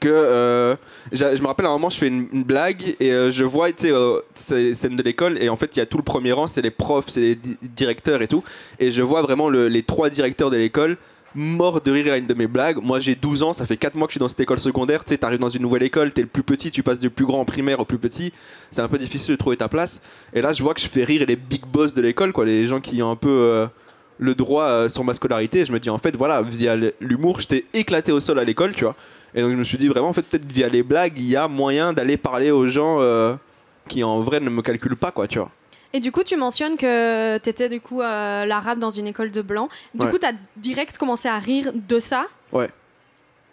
que 0.01 0.09
euh, 0.09 0.77
je 1.13 1.25
me 1.41 1.47
rappelle 1.47 1.67
à 1.67 1.71
un 1.71 1.73
moment, 1.73 1.91
je 1.91 1.99
fais 1.99 2.09
une, 2.09 2.45
blague 2.45 2.97
et 3.01 3.11
euh, 3.13 3.31
je 3.31 3.45
vois, 3.45 3.73
tu 3.73 3.93
euh, 3.93 4.21
c'est 4.35 4.75
scène 4.75 4.97
de 4.97 5.03
l'école 5.03 5.43
et 5.43 5.49
en 5.49 5.57
fait, 5.57 5.77
il 5.77 5.79
y 5.79 5.83
a 5.83 5.87
tout 5.87 5.97
le 5.97 6.03
premier 6.03 6.33
rang, 6.33 6.47
c'est 6.47 6.63
les 6.63 6.71
profs, 6.71 7.09
c'est 7.09 7.21
les 7.21 7.35
di- 7.35 7.57
directeurs 7.63 8.21
et 8.21 8.29
tout. 8.29 8.45
Et 8.79 8.91
je 8.91 9.03
vois 9.03 9.23
vraiment 9.23 9.49
le- 9.49 9.69
les 9.69 9.83
trois 9.83 10.11
directeurs 10.11 10.51
de 10.51 10.57
l'école 10.57 10.99
morts 11.35 11.81
de 11.81 11.91
rire 11.91 12.13
à 12.13 12.17
une 12.17 12.27
de 12.27 12.35
mes 12.35 12.47
blagues. 12.47 12.79
Moi, 12.83 13.01
j'ai 13.01 13.15
12 13.15 13.43
ans, 13.43 13.53
ça 13.53 13.67
fait 13.67 13.77
4 13.77 13.95
mois 13.95 14.07
que 14.07 14.13
je 14.13 14.15
suis 14.15 14.21
dans 14.21 14.29
cette 14.29 14.41
école 14.41 14.59
secondaire. 14.59 15.05
Tu 15.05 15.11
sais, 15.11 15.19
t'arrives 15.19 15.39
dans 15.39 15.49
une 15.51 15.63
nouvelle 15.63 15.83
école, 15.83 16.13
t'es 16.13 16.23
le 16.23 16.27
plus 16.27 16.43
petit, 16.43 16.71
tu 16.71 16.83
passes 16.83 16.99
du 16.99 17.11
plus 17.11 17.27
grand 17.27 17.41
en 17.41 17.45
primaire 17.45 17.81
au 17.81 17.85
plus 17.85 17.99
petit. 17.99 18.33
C'est 18.71 18.81
un 18.83 18.89
peu 18.89 18.99
difficile 18.99 19.35
de 19.35 19.39
trouver 19.39 19.57
ta 19.57 19.69
place. 19.69 20.01
Et 20.35 20.41
là, 20.43 20.53
je 20.53 20.63
vois 20.63 20.75
que 20.75 20.81
je 20.81 20.87
fais 20.89 21.05
rire 21.05 21.25
les 21.29 21.37
big 21.37 21.65
boss 21.67 21.95
de 21.95 22.01
l'école, 22.03 22.33
quoi, 22.33 22.45
les 22.45 22.65
gens 22.65 22.81
qui 22.81 23.03
ont 23.03 23.11
un 23.11 23.17
peu 23.17 23.67
le 24.19 24.35
droit 24.35 24.89
sur 24.89 25.05
ma 25.05 25.13
scolarité. 25.15 25.61
Et 25.61 25.67
je 25.67 25.73
me 25.73 25.79
dis, 25.79 25.91
en 25.91 25.99
fait, 25.99 26.17
voilà, 26.17 26.43
via 26.43 26.75
l'humour, 27.01 27.41
j'étais 27.41 27.67
éclaté 27.75 28.11
au 28.11 28.21
sol 28.21 28.39
à 28.39 28.45
l'école, 28.45 28.75
tu 28.75 28.85
vois. 28.85 28.97
Et 29.35 29.43
donc, 29.43 29.51
je 29.51 29.57
me 29.57 29.65
suis 29.65 29.79
dit, 29.79 29.89
vraiment, 29.89 30.09
en 30.09 30.13
fait, 30.13 30.23
peut-être 30.23 30.51
via 30.51 30.69
les 30.69 30.83
blagues, 30.83 31.15
il 31.17 31.27
y 31.29 31.37
a 31.37 31.49
moyen 31.49 31.93
d'aller 31.93 32.17
parler 32.17 32.51
aux 32.51 32.67
gens 32.67 32.99
euh, 33.01 33.35
qui, 33.89 34.03
en 34.03 34.21
vrai, 34.21 34.41
ne 34.41 34.51
me 34.51 34.63
calculent 34.63 34.97
pas, 34.97 35.11
quoi, 35.11 35.27
tu 35.29 35.39
vois. 35.39 35.51
Et 35.93 36.01
du 36.01 36.13
coup, 36.13 36.23
tu 36.23 36.37
mentionnes 36.37 36.77
que 36.77 37.39
tu 37.39 37.49
étais 37.49 37.69
du 37.71 37.81
coup 37.81 38.03
euh, 38.03 38.45
l'arabe 38.45 38.79
dans 38.79 38.91
une 38.91 39.07
école 39.07 39.31
de 39.31 39.41
blanc. 39.41 39.69
Du 39.95 40.05
Ouais. 40.05 40.11
coup, 40.13 40.19
tu 40.19 40.27
as 40.27 40.33
direct 40.57 40.99
commencé 40.99 41.29
à 41.29 41.39
rire 41.39 41.73
de 41.75 41.99
ça. 41.99 42.27
Ouais. 42.53 42.69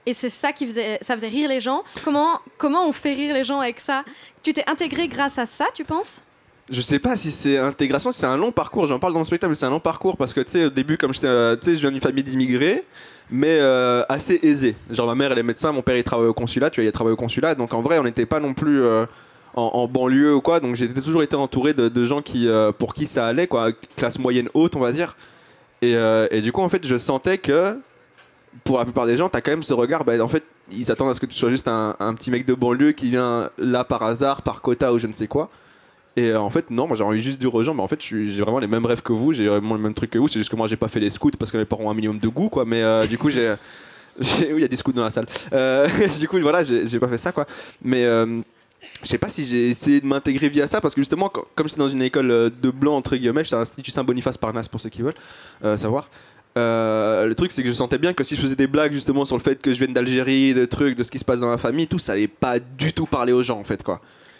Et 0.06 0.14
c'est 0.14 0.30
ça 0.30 0.52
qui 0.52 0.68
faisait, 0.68 0.98
ça 1.02 1.14
faisait 1.16 1.30
rire 1.30 1.48
les 1.48 1.62
gens. 1.62 1.84
Comment, 2.04 2.40
comment 2.58 2.88
on 2.88 2.92
fait 2.92 3.14
rire 3.14 3.34
les 3.34 3.44
gens 3.46 3.62
avec 3.62 3.80
ça? 3.80 4.04
Tu 4.44 4.54
t'es 4.54 4.64
intégré 4.70 5.08
grâce 5.08 5.38
à 5.40 5.46
ça, 5.46 5.66
tu 5.74 5.84
penses? 5.86 6.24
Je 6.70 6.82
sais 6.82 7.00
pas 7.00 7.16
si 7.16 7.32
c'est 7.32 7.58
intégration, 7.58 8.12
si 8.12 8.20
c'est 8.20 8.26
un 8.26 8.38
long 8.38 8.52
parcours. 8.52 8.86
J'en 8.88 9.00
parle 9.00 9.14
dans 9.14 9.20
le 9.20 9.26
spectacle, 9.26 9.50
mais 9.52 9.56
c'est 9.56 9.66
un 9.66 9.70
long 9.70 9.80
parcours 9.80 10.18
parce 10.18 10.34
que 10.34 10.42
tu 10.42 10.52
sais, 10.52 10.66
au 10.66 10.70
début, 10.70 10.98
comme 10.98 11.12
euh, 11.24 11.56
je 11.64 11.72
viens 11.72 11.92
d'une 11.92 12.02
famille 12.02 12.24
d'immigrés, 12.24 12.84
mais 13.30 13.58
euh, 13.60 14.04
assez 14.10 14.40
aisée. 14.44 14.76
Genre 14.90 15.08
ma 15.08 15.16
mère, 15.16 15.32
elle 15.32 15.40
est 15.40 15.44
médecin, 15.44 15.72
mon 15.72 15.82
père, 15.82 15.98
il 15.98 16.04
travaille 16.04 16.28
au 16.28 16.34
consulat. 16.34 16.70
Tu 16.70 16.80
vois, 16.80 16.86
il 16.86 16.88
a 16.88 16.92
travaillé 16.92 17.14
au 17.14 17.18
consulat, 17.18 17.56
donc 17.56 17.74
en 17.74 17.82
vrai, 17.82 18.00
on 18.00 18.04
n'était 18.04 18.26
pas 18.26 18.40
non 18.40 18.54
plus 18.54 18.84
euh, 18.84 19.06
en, 19.56 19.88
banlieue 19.88 20.36
ou 20.36 20.42
quoi. 20.42 20.60
Donc 20.60 20.76
j'ai 20.76 20.94
toujours 20.94 21.24
été 21.24 21.36
entouré 21.36 21.74
de, 21.74 22.06
gens 22.06 22.22
qui, 22.22 22.48
euh, 22.48 22.72
pour 22.72 22.94
qui 22.94 23.06
ça 23.08 23.28
allait, 23.28 23.48
quoi, 23.48 23.70
classe 23.96 24.20
moyenne 24.20 24.50
haute, 24.54 24.76
on 24.76 24.82
va 24.82 24.92
dire. 24.92 25.16
Et, 25.82 25.96
et 26.32 26.42
du 26.42 26.52
coup, 26.52 26.62
en 26.62 26.70
fait, 26.70 26.86
je 26.88 26.98
sentais 26.98 27.38
que 27.38 27.78
pour 28.64 28.78
la 28.78 28.86
plupart 28.86 29.06
des 29.06 29.18
gens, 29.18 29.30
t'as 29.30 29.42
quand 29.42 29.52
même 29.52 29.64
ce 29.64 29.74
regard. 29.74 30.04
Bah, 30.04 30.14
en 30.24 30.28
fait, 30.28 30.44
ils 30.72 30.86
s'attendent 30.86 31.10
à 31.10 31.14
ce 31.14 31.20
que 31.20 31.26
tu 31.26 31.36
sois 31.36 31.50
juste 31.50 31.68
un 31.68 32.14
petit 32.16 32.32
mec 32.32 32.46
de 32.46 32.54
banlieue 32.54 32.94
qui 32.94 33.12
vient 33.12 33.52
là 33.58 33.84
par 33.84 34.02
hasard, 34.04 34.42
par 34.42 34.62
quota 34.62 34.94
ou 34.94 34.98
je 34.98 35.08
ne 35.08 35.14
sais 35.14 35.28
quoi. 35.28 35.50
Et 36.18 36.30
euh, 36.30 36.40
en 36.40 36.50
fait, 36.50 36.70
non, 36.72 36.88
moi 36.88 36.96
j'ai 36.96 37.04
envie 37.04 37.22
juste 37.22 37.44
aux 37.44 37.64
gens, 37.64 37.74
mais 37.74 37.82
en 37.84 37.88
fait, 37.88 38.02
j'ai 38.02 38.42
vraiment 38.42 38.60
les 38.60 38.68
mêmes 38.68 38.86
rêves 38.86 39.02
que 39.02 39.12
vous, 39.12 39.34
j'ai 39.34 39.48
vraiment 39.48 39.76
le 39.76 39.82
même 39.82 39.94
truc 39.94 40.12
que 40.12 40.18
vous, 40.18 40.28
c'est 40.30 40.40
juste 40.40 40.50
que 40.50 40.56
moi 40.56 40.68
j'ai 40.68 40.78
pas 40.78 40.88
fait 40.88 41.00
les 41.02 41.10
scouts 41.10 41.32
parce 41.38 41.52
que 41.52 41.58
mes 41.58 41.66
parents 41.66 41.84
ont 41.86 41.90
un 41.92 41.94
minimum 41.94 42.20
de 42.20 42.28
goût, 42.30 42.48
quoi. 42.50 42.64
Mais 42.66 42.82
euh, 42.82 43.06
du 43.06 43.18
coup, 43.18 43.30
j'ai. 43.30 43.56
Oui, 44.18 44.48
il 44.56 44.62
y 44.62 44.64
a 44.64 44.70
des 44.70 44.78
scouts 44.78 44.94
dans 44.94 45.04
la 45.04 45.12
salle. 45.12 45.28
Euh, 45.52 45.90
du 46.20 46.28
coup, 46.30 46.40
voilà, 46.40 46.64
j'ai 46.64 47.00
pas 47.00 47.10
fait 47.10 47.18
ça, 47.18 47.32
quoi. 47.34 47.46
Mais. 47.84 48.04
je 48.04 49.08
sais 49.10 49.18
pas 49.18 49.28
si 49.28 49.44
j'ai 49.44 49.68
essayé 49.70 50.00
de 50.00 50.06
m'intégrer 50.08 50.48
via 50.48 50.68
ça 50.68 50.80
parce 50.80 50.96
que 50.96 51.02
justement, 51.02 51.28
quand- 51.28 51.44
comme 51.54 51.68
j'étais 51.68 51.80
dans 51.80 51.90
une 51.90 52.02
école 52.02 52.28
de 52.28 52.70
blanc, 52.70 52.96
entre 52.96 53.18
guillemets, 53.18 53.44
j'étais 53.44 53.56
à 53.58 53.60
l'Institut 53.60 53.92
Saint-Boniface 53.92 54.38
Parnasse 54.38 54.70
pour 54.70 54.80
ceux 54.80 54.90
qui 54.90 55.02
veulent 55.02 55.78
savoir. 55.78 56.10
Le 56.56 57.34
truc, 57.34 57.52
c'est 57.52 57.62
que 57.62 57.68
je 57.68 57.74
sentais 57.74 57.98
bien 57.98 58.14
que 58.14 58.24
si 58.24 58.38
je 58.38 58.42
faisais 58.42 58.56
des 58.56 58.68
blagues 58.68 58.94
justement 58.94 59.26
sur 59.26 59.36
le 59.36 59.42
fait 59.44 59.62
que 59.62 59.74
je 59.74 59.80
vienne 59.80 59.92
d'Algérie, 59.94 60.54
de 60.54 60.64
trucs, 60.64 60.98
de 60.98 61.04
ce 61.04 61.12
qui 61.12 61.20
se 61.20 61.26
passe 61.26 61.42
dans 61.42 61.50
ma 61.50 61.58
famille, 61.58 61.88
tout 61.88 62.00
ça 62.00 62.14
allait 62.14 62.30
pas 62.30 62.60
du 62.60 62.94
tout 62.94 63.06
parler 63.08 63.34
aux 63.34 63.44
gens 63.44 63.60
en 63.60 63.66
fait, 63.66 63.84
quoi. 63.84 64.00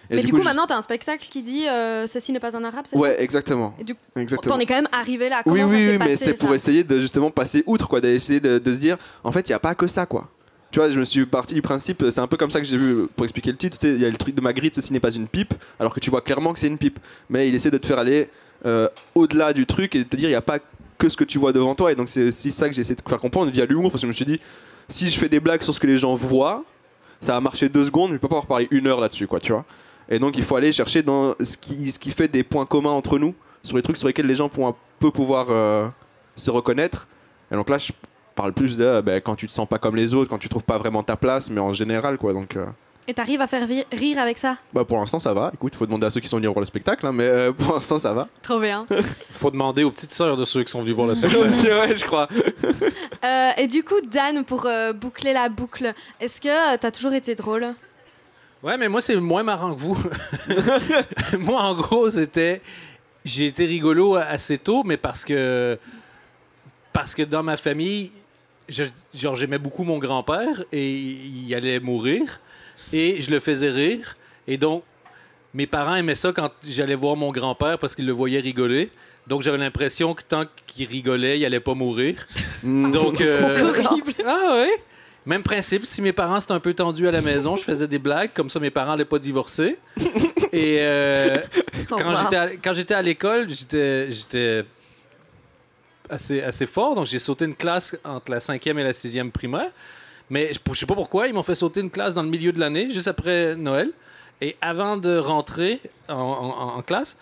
Et 0.10 0.16
Mais 0.18 0.24
du 0.24 0.32
coup, 0.32 0.40
je- 0.40 0.44
maintenant, 0.44 0.68
tu 0.68 0.74
as 0.74 0.78
un 0.78 0.82
spectacle 0.82 1.26
qui 1.30 1.42
dit 1.42 1.68
euh, 1.68 2.06
Ceci 2.08 2.32
n'est 2.32 2.40
pas 2.40 2.56
un 2.56 2.64
arabe, 2.64 2.86
c'est 2.86 2.98
Ouais, 2.98 3.22
exactement. 3.22 3.74
ça 3.76 3.82
Et 3.82 3.84
du 3.84 3.96
coup, 3.96 4.02
exactement. 4.18 4.56
t'en 4.56 4.62
es 4.62 4.66
quand 4.66 4.76
même 4.76 4.88
arrivé 4.92 5.30
là. 5.30 5.42
Comment 5.44 5.56
Oui, 5.64 5.70
ça 5.70 5.76
oui, 5.76 5.88
oui, 5.92 5.98
passé 5.98 6.10
mais 6.12 6.16
c'est 6.18 6.34
pour 6.34 6.54
essayer 6.54 6.84
de 6.84 7.00
justement 7.00 7.32
passer 7.32 7.64
outre, 7.66 7.88
quoi, 7.88 8.02
d'essayer 8.02 8.40
de, 8.40 8.60
de 8.60 8.74
se 8.74 8.80
dire, 8.80 8.98
en 9.24 9.32
fait, 9.32 9.48
il 9.50 9.52
n'y 9.52 9.56
a 9.56 9.60
pas 9.60 9.76
que 9.76 9.88
ça, 9.88 10.06
quoi. 10.06 10.30
Tu 10.72 10.80
vois, 10.80 10.90
je 10.90 11.00
me 11.00 11.06
suis 11.06 11.26
parti 11.26 11.54
du 11.54 11.62
principe, 11.62 12.04
c'est 12.12 12.20
un 12.20 12.28
peu 12.28 12.36
comme 12.38 12.52
ça 12.52 12.60
que 12.60 12.66
j'ai 12.66 12.78
vu, 12.78 13.08
pour 13.16 13.24
expliquer 13.26 13.52
le 13.52 13.58
titre, 13.58 13.78
il 13.84 14.02
y 14.02 14.06
a 14.06 14.10
le 14.10 14.18
truc 14.18 14.36
de 14.36 14.42
Magritte, 14.42 14.76
ceci 14.76 14.92
n'est 14.94 15.00
pas 15.00 15.12
une 15.12 15.28
pipe, 15.28 15.54
alors 15.80 15.94
que 15.94 16.00
tu 16.02 16.10
vois 16.10 16.22
clairement 16.22 16.54
que 16.54 16.60
c'est 16.60 16.68
une 16.68 16.78
pipe. 16.78 17.00
Mais 17.30 17.48
il 17.48 17.56
essaie 17.56 17.72
de 17.72 17.78
te 17.78 17.86
faire 17.88 17.98
aller 18.00 18.30
euh, 18.66 18.90
au-delà 19.16 19.54
du 19.54 19.66
truc 19.66 19.96
et 19.96 20.00
de 20.00 20.04
te 20.04 20.16
dire, 20.18 20.28
il 20.28 20.32
n'y 20.34 20.36
a 20.36 20.42
pas 20.42 20.60
que 20.98 21.08
ce 21.10 21.16
que 21.18 21.24
tu 21.24 21.38
vois 21.40 21.54
devant 21.54 21.76
toi. 21.76 21.92
Et 21.92 21.96
donc, 21.96 22.10
c'est 22.10 22.24
aussi 22.24 22.52
ça 22.52 22.68
que 22.68 22.76
j'essaie 22.76 22.96
de 22.96 23.02
faire 23.08 23.20
comprendre 23.20 23.52
via 23.52 23.66
l'humour, 23.66 23.90
parce 23.92 24.02
que 24.02 24.08
je 24.08 24.10
me 24.10 24.14
suis 24.14 24.26
dit, 24.26 24.40
si 24.90 25.08
je 25.08 25.18
fais 25.18 25.30
des 25.30 25.40
blagues 25.40 25.62
sur 25.62 25.74
ce 25.74 25.80
que 25.80 25.88
les 25.88 25.98
gens 25.98 26.14
voient, 26.16 26.64
ça 27.22 27.34
va 27.34 27.42
marcher 27.42 27.70
deux 27.70 27.86
secondes, 27.86 28.10
mais 28.12 28.18
je 28.18 28.22
peux 28.22 28.28
pas 28.28 28.36
pouvoir 28.36 28.48
parler 28.48 28.68
une 28.72 28.88
heure 28.88 29.00
là-dessus, 29.00 29.28
quoi, 29.28 29.40
tu 29.40 29.52
vois. 29.54 29.64
Et 30.10 30.20
donc, 30.20 30.38
il 30.38 30.44
faut 30.44 30.56
aller 30.56 30.72
chercher 30.72 31.02
dans 31.04 31.36
ce 31.42 31.58
qui, 31.58 31.92
ce 31.92 32.00
qui 32.00 32.12
fait 32.12 32.28
des 32.28 32.44
points 32.44 32.66
communs 32.66 32.92
entre 32.92 33.18
nous, 33.18 33.34
sur 33.64 33.76
les 33.76 33.82
trucs 33.84 33.98
sur 33.98 34.08
lesquels 34.08 34.28
les 34.28 34.36
gens 34.36 34.50
pourront 34.50 34.70
un 34.70 34.76
peu 35.00 35.12
pouvoir 35.12 35.48
euh, 35.50 35.88
se 36.36 36.52
reconnaître. 36.52 37.08
Et 37.52 37.56
donc 37.56 37.70
là, 37.70 37.78
je 37.78 37.92
parle 38.36 38.54
plus 38.54 38.78
de 38.78 38.84
euh, 38.84 39.02
ben, 39.02 39.20
quand 39.22 39.36
tu 39.36 39.48
te 39.48 39.52
sens 39.52 39.68
pas 39.68 39.78
comme 39.80 39.96
les 39.96 40.14
autres, 40.14 40.30
quand 40.30 40.38
tu 40.38 40.50
trouves 40.50 40.64
pas 40.64 40.78
vraiment 40.78 41.04
ta 41.04 41.16
place, 41.16 41.50
mais 41.50 41.60
en 41.62 41.74
général, 41.74 42.18
quoi. 42.18 42.34
Donc, 42.34 42.56
euh, 42.56 42.66
Et 43.08 43.14
t'arrives 43.14 43.42
à 43.42 43.48
faire 43.48 43.68
rire 43.92 44.20
avec 44.20 44.38
ça? 44.38 44.58
Bah, 44.74 44.84
pour 44.86 44.98
l'instant, 44.98 45.20
ça 45.20 45.34
va. 45.34 45.52
Écoute, 45.54 45.74
il 45.76 45.78
faut 45.78 45.86
demander 45.86 46.06
à 46.08 46.10
ceux 46.10 46.20
qui 46.22 46.28
sont 46.28 46.38
venus 46.38 46.50
voir 46.50 46.60
le 46.60 46.66
spectacle, 46.66 47.06
hein, 47.08 47.12
mais 47.14 47.24
euh, 47.26 47.52
pour 47.52 47.74
l'instant, 47.74 47.98
ça 47.98 48.14
va. 48.14 48.28
Trop 48.42 48.60
bien. 48.60 48.86
Faut 49.34 49.52
demander 49.52 49.84
aux 49.84 49.92
petites 49.92 50.12
sœurs 50.12 50.38
de 50.38 50.46
ceux 50.46 50.64
qui 50.64 50.72
sont 50.72 50.82
venus 50.82 50.96
voir 50.96 51.08
le 51.08 51.16
spectacle. 51.16 51.46
Aussi, 51.46 51.68
ouais, 51.68 51.96
je 51.96 52.06
crois. 52.06 52.28
Euh, 53.24 53.52
et 53.58 53.68
du 53.68 53.84
coup, 53.84 54.00
Dan, 54.12 54.44
pour 54.44 54.66
euh, 54.66 54.94
boucler 54.94 55.34
la 55.34 55.50
boucle, 55.50 55.94
est-ce 56.20 56.40
que 56.42 56.78
tu 56.78 56.86
as 56.86 56.92
toujours 56.92 57.14
été 57.14 57.36
drôle? 57.36 57.74
Ouais, 58.64 58.78
mais 58.78 58.88
moi, 58.90 59.02
c'est 59.02 59.16
moins 59.18 59.44
marrant 59.44 59.74
que 59.76 59.80
vous. 59.80 59.98
moi, 61.40 61.62
en 61.62 61.76
gros, 61.76 62.10
c'était. 62.10 62.62
J'ai 63.24 63.48
été 63.48 63.66
rigolo 63.66 64.16
assez 64.16 64.58
tôt, 64.58 64.84
mais 64.84 64.98
parce 64.98 65.24
que. 65.26 65.78
Parce 66.94 67.14
que 67.14 67.24
dans 67.24 67.44
ma 67.44 67.58
famille, 67.58 68.12
je- 68.70 68.86
genre, 69.14 69.36
j'aimais 69.36 69.58
beaucoup 69.58 69.84
mon 69.84 69.98
grand-père 70.00 70.64
et 70.72 70.90
il 70.92 71.54
allait 71.54 71.80
mourir. 71.80 72.40
Et 72.94 73.22
je 73.22 73.30
le 73.32 73.40
faisais 73.40 73.70
rire. 73.72 74.16
Et 74.48 74.58
donc, 74.58 74.84
mes 75.54 75.68
parents 75.68 75.96
aimaient 75.96 76.16
ça 76.16 76.32
quand 76.32 76.50
j'allais 76.68 76.96
voir 76.96 77.16
mon 77.16 77.32
grand-père 77.32 77.78
parce 77.80 77.96
qu'ils 77.96 78.06
le 78.06 78.14
voyaient 78.14 78.40
rigoler. 78.40 78.90
Donc, 79.28 79.42
j'avais 79.42 79.58
l'impression 79.58 80.14
que 80.14 80.22
tant 80.24 80.46
qu'il 80.68 80.88
rigolait, 80.88 81.40
il 81.40 81.46
allait 81.46 81.60
pas 81.60 81.74
mourir. 81.74 82.28
Donc, 82.64 83.20
euh, 83.22 83.56
C'est 83.56 83.62
horrible. 83.84 84.14
ah 84.26 84.62
oui? 84.64 84.70
Même 85.26 85.42
principe, 85.44 85.86
si 85.86 86.02
mes 86.04 86.14
parents 86.14 86.38
étaient 86.40 86.52
un 86.52 86.60
peu 86.60 86.74
tendus 86.74 87.08
à 87.08 87.12
la 87.12 87.22
maison, 87.22 87.56
je 87.56 87.64
faisais 87.64 87.88
des 87.88 87.98
blagues, 88.00 88.32
comme 88.34 88.50
ça 88.50 88.60
mes 88.60 88.70
parents 88.70 88.92
n'allaient 88.92 89.06
pas 89.06 89.18
divorcer. 89.20 89.78
Et 90.52 90.78
euh, 90.82 91.40
Oh, 91.92 91.96
quand 91.98 92.10
wow. 92.12 92.16
j'étais 92.22 92.36
à- 92.36 92.50
quand 92.52 92.74
j'étais 92.74 92.94
à 92.94 93.02
l'école, 93.02 93.50
j'étais 93.50 94.12
j'étais 94.12 94.64
assez, 96.10 96.42
assez 96.42 96.66
fort, 96.68 96.96
donc 96.96 97.06
j'ai 97.06 97.20
sauté 97.20 97.46
une 97.46 97.56
classe 97.56 97.98
entre 98.04 98.32
la 98.32 98.40
cinquième 98.40 98.78
et 98.80 98.84
la 98.84 98.94
sixième 98.94 99.32
primaire. 99.32 99.70
Mais 100.30 100.52
je 100.54 100.60
je 100.74 100.80
sais 100.80 100.86
pas 100.86 100.96
pourquoi, 100.96 101.28
ils 101.28 101.34
m'ont 101.34 101.44
fait 101.44 101.56
sauter 101.56 101.82
une 101.82 101.92
classe 101.92 102.16
dans 102.16 102.24
le 102.24 102.30
milieu 102.30 102.52
de 102.52 102.60
l'année, 102.60 102.90
juste 102.92 103.08
après 103.08 103.56
Noël. 103.56 103.92
Et 104.42 104.56
avant 104.62 104.98
de 104.98 105.18
rentrer 105.18 105.80
en, 106.10 106.14
en- 106.16 106.78
en 106.78 106.82
classe, 106.82 107.18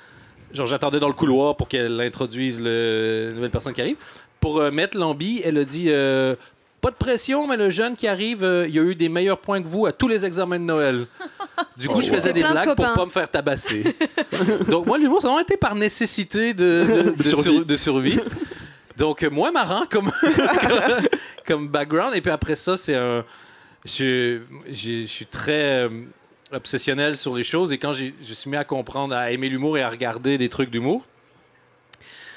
genre 0.54 0.68
j'attendais 0.68 1.00
dans 1.00 1.08
le 1.10 1.14
couloir 1.14 1.56
pour 1.56 1.68
qu'elle 1.68 2.00
introduise 2.02 2.60
le, 2.62 3.28
la 3.30 3.36
nouvelle 3.36 3.52
personne 3.52 3.74
qui 3.74 3.82
arrive. 3.82 3.98
Pour 4.40 4.60
euh, 4.60 4.72
mettre 4.72 4.98
l'ambi, 4.98 5.42
elle 5.44 5.58
a 5.58 5.64
dit 5.66 5.86
euh, 5.90 6.36
Pas 6.84 6.92
de 6.92 6.96
pression, 6.98 7.48
mais 7.48 7.56
le 7.56 7.70
jeune 7.70 7.96
qui 7.96 8.10
arrive, 8.10 8.44
euh, 8.44 8.68
il 8.68 8.78
a 8.78 8.82
eu 8.82 8.94
des 8.94 9.08
meilleurs 9.08 9.38
points 9.38 9.62
que 9.64 9.68
vous 9.70 9.86
à 9.86 9.94
tous 9.94 10.10
les 10.10 10.26
examens 10.26 10.60
de 10.60 10.66
Noël. 10.66 11.06
Du 11.78 11.88
coup, 11.88 12.02
je 12.02 12.08
wow. 12.10 12.16
faisais 12.18 12.34
des 12.34 12.42
Plein 12.42 12.50
de 12.50 12.56
blagues 12.62 12.76
pour 12.76 12.94
pas 12.94 13.06
me 13.06 13.10
faire 13.10 13.30
tabasser. 13.32 13.96
Donc, 14.68 14.86
moi, 14.86 14.98
l'humour, 14.98 15.22
ça 15.22 15.28
a 15.30 15.32
vraiment 15.32 15.44
été 15.44 15.56
par 15.56 15.76
nécessité 15.76 16.54
de, 16.54 16.86
de- 17.06 17.10
de 17.12 17.24
survie. 17.24 17.44
sur- 17.44 17.66
de 17.66 17.76
survie. 17.78 18.20
Donc, 18.98 19.24
euh, 19.24 19.30
moins 19.30 19.52
marrant 19.54 19.86
comme, 21.48 21.68
background. 21.70 22.16
Et 22.18 22.22
puis 22.22 22.32
après 22.32 22.56
ça, 22.56 22.76
c'est 22.76 22.96
un. 22.96 23.24
Je, 23.86 24.42
je 24.70 25.06
suis 25.06 25.26
très 25.26 25.86
euh, 25.86 25.90
obsessionnel 26.52 27.16
sur 27.16 27.34
les 27.34 27.44
choses. 27.44 27.72
Et 27.72 27.78
quand 27.78 27.94
je 27.94 28.12
suis 28.34 28.50
mis 28.50 28.58
à 28.58 28.66
comprendre, 28.66 29.16
à 29.16 29.32
aimer 29.32 29.48
l'humour 29.48 29.78
et 29.78 29.82
à 29.84 29.90
regarder 29.90 30.38
des 30.38 30.50
trucs 30.50 30.70
d'humour, 30.70 31.06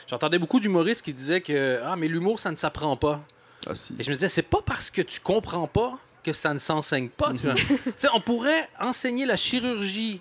j'entendais 0.08 0.38
beaucoup 0.38 0.60
d'humoristes 0.60 1.04
qui 1.04 1.12
disaient 1.12 1.40
que 1.40 1.80
Ah, 1.84 1.96
mais 1.96 2.06
l'humour, 2.06 2.38
ça 2.38 2.52
ne 2.52 2.56
s'apprend 2.56 2.96
pas. 2.96 3.24
Ah, 3.68 3.74
si. 3.74 3.94
Et 3.98 4.02
je 4.02 4.10
me 4.10 4.14
disais, 4.14 4.28
c'est 4.28 4.42
pas 4.42 4.60
parce 4.64 4.90
que 4.90 5.02
tu 5.02 5.20
comprends 5.20 5.66
pas 5.66 5.98
que 6.22 6.32
ça 6.32 6.52
ne 6.52 6.58
s'enseigne 6.58 7.08
pas. 7.08 7.32
Tu 7.34 7.46
vois. 7.46 7.54
On 8.14 8.20
pourrait 8.20 8.68
enseigner 8.80 9.26
la 9.26 9.36
chirurgie 9.36 10.20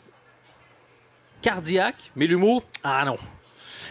cardiaque, 1.41 2.12
mais 2.15 2.27
l'humour, 2.27 2.63
ah 2.84 3.03
non. 3.05 3.17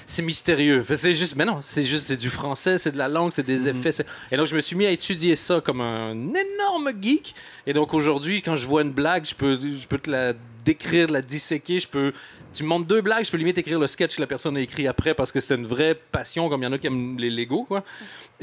c'est 0.07 0.23
mystérieux. 0.23 0.85
C'est 0.97 1.15
juste, 1.15 1.37
mais 1.37 1.45
non, 1.45 1.61
c'est 1.63 1.85
juste, 1.85 2.07
c'est 2.07 2.17
du 2.17 2.31
français, 2.31 2.79
c'est 2.79 2.93
de 2.93 2.99
la 2.99 3.09
langue, 3.09 3.33
c'est 3.33 3.45
des 3.47 3.69
effets. 3.69 3.93
c'est- 3.93 4.07
Et 4.33 4.37
donc, 4.37 4.47
je 4.47 4.57
me 4.57 4.61
suis 4.61 4.75
mis 4.77 4.87
à 4.87 4.91
étudier 4.91 5.37
ça 5.37 5.61
comme 5.61 5.81
un 5.81 6.13
énorme 6.13 6.91
geek. 7.01 7.35
Et 7.67 7.73
donc, 7.73 7.95
aujourd'hui, 7.95 8.43
quand 8.43 8.57
je 8.57 8.67
vois 8.67 8.83
une 8.83 8.93
blague, 8.93 9.25
je 9.27 9.35
peux, 9.35 9.59
je 9.61 9.87
peux 9.87 9.99
te 9.99 10.11
la 10.11 10.33
décrire, 10.65 11.09
la 11.11 11.23
disséquer. 11.23 11.79
Je 11.79 11.87
peux, 11.89 12.13
tu 12.53 12.65
me 12.65 12.69
montres 12.69 12.87
deux 12.87 13.01
blagues, 13.03 13.25
je 13.25 13.31
peux 13.31 13.37
limite 13.37 13.59
écrire 13.59 13.79
le 13.79 13.87
sketch 13.87 14.17
que 14.17 14.21
la 14.21 14.27
personne 14.27 14.57
a 14.57 14.61
écrit 14.61 14.87
après 14.89 15.15
parce 15.15 15.31
que 15.31 15.39
c'est 15.41 15.55
une 15.55 15.67
vraie 15.67 15.95
passion, 15.95 16.49
comme 16.49 16.63
il 16.63 16.65
y 16.65 16.69
en 16.69 16.73
a 16.73 16.79
qui 16.79 16.87
aiment 16.89 17.19
les 17.19 17.31
Lego, 17.31 17.65
quoi. 17.65 17.85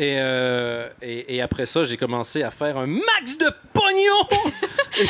Et, 0.02 0.16
euh, 0.18 0.90
et, 1.04 1.36
et 1.36 1.42
après 1.44 1.68
ça, 1.68 1.84
j'ai 1.84 1.96
commencé 1.96 2.42
à 2.42 2.50
faire 2.50 2.76
un 2.76 2.88
max 2.88 3.38
de 3.38 3.52
pognon. 3.72 4.50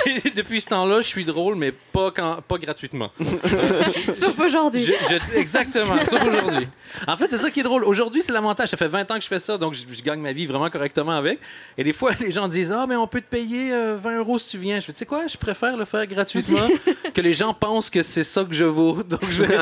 et 0.26 0.30
depuis 0.32 0.60
ce 0.60 0.68
temps-là, 0.68 1.00
je 1.00 1.08
suis 1.08 1.24
drôle, 1.24 1.56
mais 1.56 1.72
pas, 1.72 2.12
quand, 2.12 2.42
pas 2.46 2.58
gratuitement. 2.58 3.10
Sauf 4.14 4.38
aujourd'hui. 4.38 4.92
Exactement, 5.34 5.98
sauf 6.06 6.22
aujourd'hui. 6.26 6.68
En 7.08 7.16
fait, 7.16 7.28
c'est 7.30 7.38
ça 7.38 7.50
qui 7.50 7.62
est 7.62 7.64
drôle. 7.64 7.86
Aujourd'hui, 7.86 8.22
c'est 8.22 8.34
l'avantage. 8.34 8.68
Ça 8.68 8.76
fait 8.76 8.90
20 8.90 9.10
ans 9.12 9.16
que 9.16 9.22
je 9.24 9.30
fais 9.30 9.40
ça, 9.40 9.58
donc 9.58 9.76
je, 9.76 9.84
je 9.88 10.02
gagne 10.02 10.20
ma 10.20 10.34
vie 10.34 10.46
vraiment 10.46 10.70
correctement 10.70 11.14
avec. 11.14 11.40
Et 11.78 11.86
des 11.86 11.94
fois, 11.94 12.12
les 12.20 12.32
gens 12.32 12.50
disent 12.50 12.74
Ah, 12.74 12.86
mais 12.86 12.98
on 12.98 13.08
peut 13.08 13.22
te 13.22 13.30
payer 13.30 13.72
euh, 13.72 13.96
20 13.96 14.18
euros 14.18 14.40
si 14.40 14.50
tu 14.50 14.58
viens. 14.58 14.82
Je 14.82 14.88
fais 14.88 14.92
Tu 14.92 15.00
sais 15.00 15.06
quoi, 15.06 15.26
je 15.26 15.38
préfère 15.38 15.78
le 15.78 15.86
faire 15.86 16.06
gratuitement, 16.06 16.68
que 17.14 17.22
les 17.22 17.34
gens 17.34 17.54
pensent 17.54 17.90
que 17.90 18.04
c'est 18.04 18.26
ça 18.26 18.44
que 18.44 18.54
je 18.54 18.66
vaux. 18.66 19.04
Donc, 19.04 19.24
je 19.30 19.44
vais. 19.44 19.58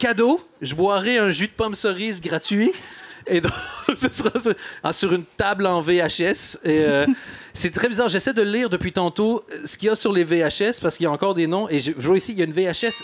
Cadeau, 0.00 0.40
je 0.60 0.74
boirai 0.74 1.18
un 1.18 1.30
jus 1.30 1.46
de 1.46 1.52
pomme 1.52 1.76
cerise 1.76 2.20
gratuit. 2.20 2.72
Et 3.26 3.40
donc, 3.40 3.52
ce 3.96 4.12
sera 4.12 4.38
sur- 4.38 4.54
en- 4.82 4.92
sur 4.92 5.12
une 5.12 5.24
table 5.24 5.66
en 5.66 5.80
VHS. 5.80 6.58
Et 6.64 6.78
euh, 6.84 7.06
c'est 7.54 7.70
très 7.72 7.88
bizarre. 7.88 8.08
J'essaie 8.08 8.32
de 8.34 8.42
lire 8.42 8.68
depuis 8.70 8.92
tantôt 8.92 9.44
euh, 9.52 9.62
ce 9.64 9.78
qu'il 9.78 9.88
y 9.88 9.90
a 9.90 9.94
sur 9.94 10.12
les 10.12 10.24
VHS 10.24 10.80
parce 10.82 10.96
qu'il 10.96 11.04
y 11.04 11.06
a 11.06 11.10
encore 11.10 11.34
des 11.34 11.46
noms. 11.46 11.68
Et 11.68 11.80
je, 11.80 11.92
je 11.96 12.06
vois 12.06 12.16
ici, 12.16 12.32
il 12.32 12.38
y 12.38 12.42
a 12.42 12.44
une 12.44 12.52
VHS 12.52 13.02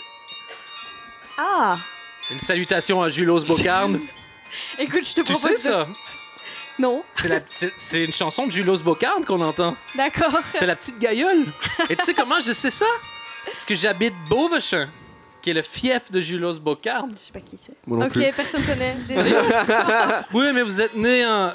Ah 1.37 1.77
une 2.29 2.39
salutation 2.39 3.01
à 3.03 3.09
Julos 3.09 3.43
Bocarne. 3.45 3.99
Écoute, 4.79 5.05
je 5.05 5.13
te 5.15 5.21
tu 5.21 5.33
propose. 5.33 5.41
sais 5.57 5.69
de- 5.69 5.73
ça? 5.73 5.87
Non, 6.79 7.03
C'est 7.77 8.03
une 8.05 8.13
chanson 8.13 8.47
de 8.47 8.51
Julos 8.51 8.77
Bocarne 8.81 9.25
qu'on 9.25 9.41
entend. 9.41 9.75
d'accord. 9.95 10.31
C'est 10.55 10.65
la 10.65 10.75
petite 10.77 10.97
gaïole. 10.97 11.43
Et 11.89 11.95
tu 11.95 12.05
sais 12.05 12.13
comment 12.13 12.39
je 12.39 12.53
sais 12.53 12.71
ça? 12.71 12.85
Parce 13.45 13.65
que 13.65 13.75
j'habite 13.75 14.13
Beauvechamp, 14.29 14.87
qui 15.41 15.49
est 15.49 15.53
le 15.53 15.61
fief 15.61 16.11
de 16.11 16.21
Julos 16.21 16.59
Bocarne. 16.59 17.11
Je 17.13 17.19
sais 17.19 17.31
pas 17.31 17.39
qui 17.39 17.57
c'est. 17.61 17.73
Moi 17.87 17.97
non 17.99 18.05
Ok, 18.05 18.13
plus. 18.13 18.31
personne 18.35 18.63
connaît. 18.63 18.95
Désolé. 19.07 19.31
Oui, 20.33 20.45
mais 20.53 20.61
vous 20.63 20.79
êtes 20.81 20.95
né 20.95 21.25
en. 21.25 21.51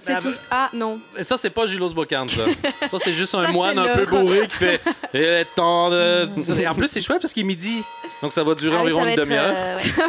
C'est 0.00 0.12
Ah, 0.12 0.18
tout. 0.20 0.32
Ah 0.48 0.70
non. 0.72 1.00
Et 1.16 1.24
ça, 1.24 1.36
c'est 1.36 1.50
pas 1.50 1.66
Julos 1.66 1.92
Bocarne, 1.92 2.28
ça. 2.28 2.42
Ça, 2.88 2.98
c'est 3.00 3.12
juste 3.12 3.34
un 3.34 3.46
Ça, 3.46 3.50
moine 3.52 3.74
c'est 3.82 3.90
un 3.90 3.96
peu 3.96 4.04
bourré 4.06 4.46
qui 4.46 4.54
fait. 4.56 4.80
Il 5.14 5.20
est 5.20 5.44
temps 5.56 5.90
de. 5.90 6.28
Et 6.60 6.68
en 6.68 6.74
plus, 6.76 6.86
c'est 6.86 7.00
chouette 7.00 7.20
parce 7.20 7.32
qu'il 7.32 7.42
est 7.42 7.46
midi. 7.46 7.82
Donc, 8.22 8.32
ça 8.32 8.44
va 8.44 8.54
durer 8.54 8.76
Ah 8.78 8.84
oui, 8.84 8.92
environ 8.92 9.00
ça 9.00 9.04
va 9.06 9.12
une 9.12 9.18
être. 9.18 9.24
demi-heure. 9.24 9.54
euh, 9.56 9.76
ouais. 9.76 10.06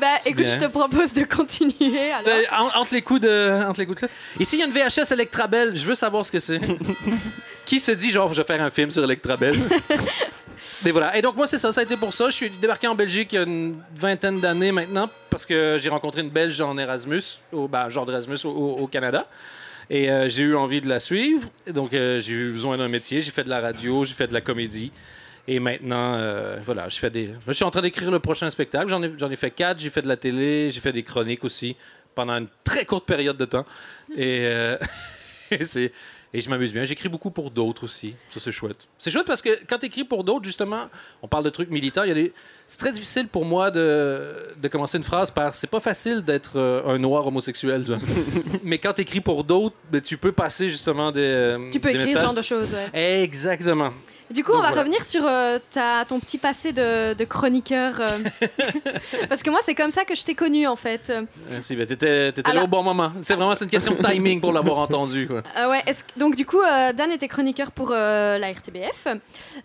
Bah 0.00 0.06
C'est 0.20 0.30
écoute, 0.30 0.44
bien. 0.44 0.58
je 0.60 0.64
te 0.66 0.70
propose 0.70 1.14
de 1.14 1.24
continuer 1.24 2.12
alors. 2.12 2.28
Euh, 2.32 2.42
en- 2.76 2.80
entre 2.80 2.94
les 2.94 3.02
coups 3.02 3.20
de 3.22 3.64
entre 3.68 3.80
les 3.80 3.86
coups 3.86 4.00
de 4.02 4.06
clé. 4.06 4.14
Ici 4.38 4.54
il 4.56 4.60
y 4.60 4.62
a 4.62 4.66
une 4.66 4.72
VHS 4.72 5.10
Electrabel, 5.12 5.74
je 5.74 5.84
veux 5.84 5.94
savoir 5.96 6.24
ce 6.24 6.30
que 6.30 6.38
c'est. 6.40 6.60
Qui 7.64 7.80
se 7.80 7.90
dit 7.92 8.10
genre 8.12 8.32
je 8.32 8.40
vais 8.42 8.46
faire 8.46 8.62
un 8.62 8.70
film 8.70 8.90
sur 8.92 9.02
Electrabel 9.02 9.56
Et 11.14 11.22
donc 11.22 11.36
moi 11.36 11.46
c'est 11.46 11.58
ça, 11.58 11.72
ça 11.72 11.80
a 11.80 11.84
été 11.84 11.96
pour 11.96 12.12
ça. 12.12 12.30
Je 12.30 12.34
suis 12.34 12.50
débarqué 12.50 12.86
en 12.86 12.94
Belgique 12.94 13.32
il 13.32 13.36
y 13.36 13.38
a 13.38 13.42
une 13.42 13.80
vingtaine 13.94 14.40
d'années 14.40 14.72
maintenant 14.72 15.10
parce 15.30 15.46
que 15.46 15.76
j'ai 15.80 15.88
rencontré 15.88 16.22
une 16.22 16.30
Belge 16.30 16.60
en 16.60 16.76
Erasmus, 16.78 17.22
au 17.52 17.68
ben, 17.68 17.88
genre 17.88 18.06
d'Erasmus 18.06 18.38
au, 18.44 18.86
Canada. 18.86 19.28
Et 19.90 20.10
euh, 20.10 20.28
j'ai 20.28 20.42
eu 20.42 20.56
envie 20.56 20.80
de 20.80 20.88
la 20.88 21.00
suivre. 21.00 21.48
Donc 21.72 21.94
euh, 21.94 22.20
j'ai 22.20 22.32
eu 22.32 22.52
besoin 22.52 22.76
d'un 22.76 22.88
métier. 22.88 23.20
J'ai 23.20 23.30
fait 23.30 23.44
de 23.44 23.48
la 23.48 23.60
radio, 23.60 24.04
j'ai 24.04 24.14
fait 24.14 24.26
de 24.26 24.34
la 24.34 24.40
comédie. 24.40 24.92
Et 25.46 25.60
maintenant, 25.60 26.14
euh, 26.14 26.58
voilà, 26.64 26.88
je 26.90 26.94
suis 27.52 27.64
en 27.64 27.70
train 27.70 27.80
d'écrire 27.80 28.10
le 28.10 28.18
prochain 28.18 28.50
spectacle. 28.50 28.88
J'en 28.88 29.30
ai, 29.30 29.36
fait 29.36 29.50
quatre. 29.50 29.78
J'ai 29.78 29.88
fait 29.88 30.02
de 30.02 30.08
la 30.08 30.16
télé, 30.16 30.70
j'ai 30.70 30.80
fait 30.80 30.92
des 30.92 31.02
chroniques 31.02 31.44
aussi 31.44 31.74
pendant 32.14 32.34
une 32.34 32.48
très 32.64 32.84
courte 32.84 33.06
période 33.06 33.36
de 33.36 33.46
temps. 33.46 33.64
Et 34.16 34.46
c'est. 35.62 35.92
Et 36.34 36.42
je 36.42 36.50
m'amuse 36.50 36.74
bien. 36.74 36.84
J'écris 36.84 37.08
beaucoup 37.08 37.30
pour 37.30 37.50
d'autres 37.50 37.84
aussi. 37.84 38.14
Ça, 38.28 38.38
c'est 38.38 38.52
chouette. 38.52 38.86
C'est 38.98 39.10
chouette 39.10 39.26
parce 39.26 39.40
que 39.40 39.48
quand 39.66 39.78
tu 39.78 39.86
écris 39.86 40.04
pour 40.04 40.24
d'autres, 40.24 40.44
justement, 40.44 40.82
on 41.22 41.28
parle 41.28 41.44
de 41.44 41.48
trucs 41.50 41.70
militants. 41.70 42.02
Il 42.02 42.08
y 42.08 42.12
a 42.12 42.14
des... 42.14 42.32
C'est 42.66 42.76
très 42.78 42.92
difficile 42.92 43.28
pour 43.28 43.46
moi 43.46 43.70
de, 43.70 44.54
de 44.60 44.68
commencer 44.68 44.98
une 44.98 45.04
phrase 45.04 45.30
par 45.30 45.54
c'est 45.54 45.70
pas 45.70 45.80
facile 45.80 46.20
d'être 46.22 46.58
euh, 46.58 46.82
un 46.86 46.98
noir 46.98 47.26
homosexuel. 47.26 47.82
Mais 48.62 48.76
quand 48.76 48.92
tu 48.92 49.00
écris 49.02 49.20
pour 49.22 49.42
d'autres, 49.42 49.74
ben, 49.90 50.02
tu 50.02 50.18
peux 50.18 50.32
passer 50.32 50.68
justement 50.68 51.10
des. 51.12 51.20
euh, 51.22 51.70
Tu 51.72 51.80
peux 51.80 51.92
des 51.92 52.00
écrire 52.00 52.18
ce 52.18 52.22
genre 52.24 52.34
de 52.34 52.42
choses, 52.42 52.74
ouais. 52.74 53.22
Exactement. 53.22 53.92
Du 54.30 54.44
coup, 54.44 54.52
Donc, 54.52 54.60
on 54.60 54.62
va 54.62 54.68
voilà. 54.68 54.82
revenir 54.82 55.04
sur 55.04 55.26
euh, 55.26 55.58
ta, 55.70 56.04
ton 56.06 56.20
petit 56.20 56.38
passé 56.38 56.72
de, 56.72 57.14
de 57.14 57.24
chroniqueur. 57.24 57.98
euh. 58.00 58.08
Parce 59.28 59.42
que 59.42 59.50
moi, 59.50 59.60
c'est 59.62 59.74
comme 59.74 59.90
ça 59.90 60.04
que 60.04 60.14
je 60.14 60.24
t'ai 60.24 60.34
connu, 60.34 60.66
en 60.66 60.76
fait. 60.76 61.08
Euh, 61.10 61.22
Merci. 61.50 61.76
Ben, 61.76 61.86
t'étais, 61.86 62.32
t'étais 62.32 62.52
là 62.52 62.64
au 62.64 62.66
bon 62.66 62.82
moment. 62.82 63.12
C'est 63.22 63.34
vraiment 63.34 63.54
c'est 63.54 63.64
une 63.64 63.70
question 63.70 63.94
de 63.94 64.02
timing 64.02 64.40
pour 64.40 64.52
l'avoir 64.52 64.78
entendu. 64.78 65.26
Quoi. 65.26 65.42
ouais, 65.68 65.82
est-ce 65.86 66.04
que- 66.04 66.18
donc 66.18 66.34
du 66.36 66.44
coup, 66.44 66.60
euh, 66.60 66.92
Dan 66.92 67.10
était 67.10 67.28
chroniqueur 67.28 67.70
pour 67.72 67.90
euh, 67.92 68.38
la 68.38 68.50
RTBF. 68.52 69.06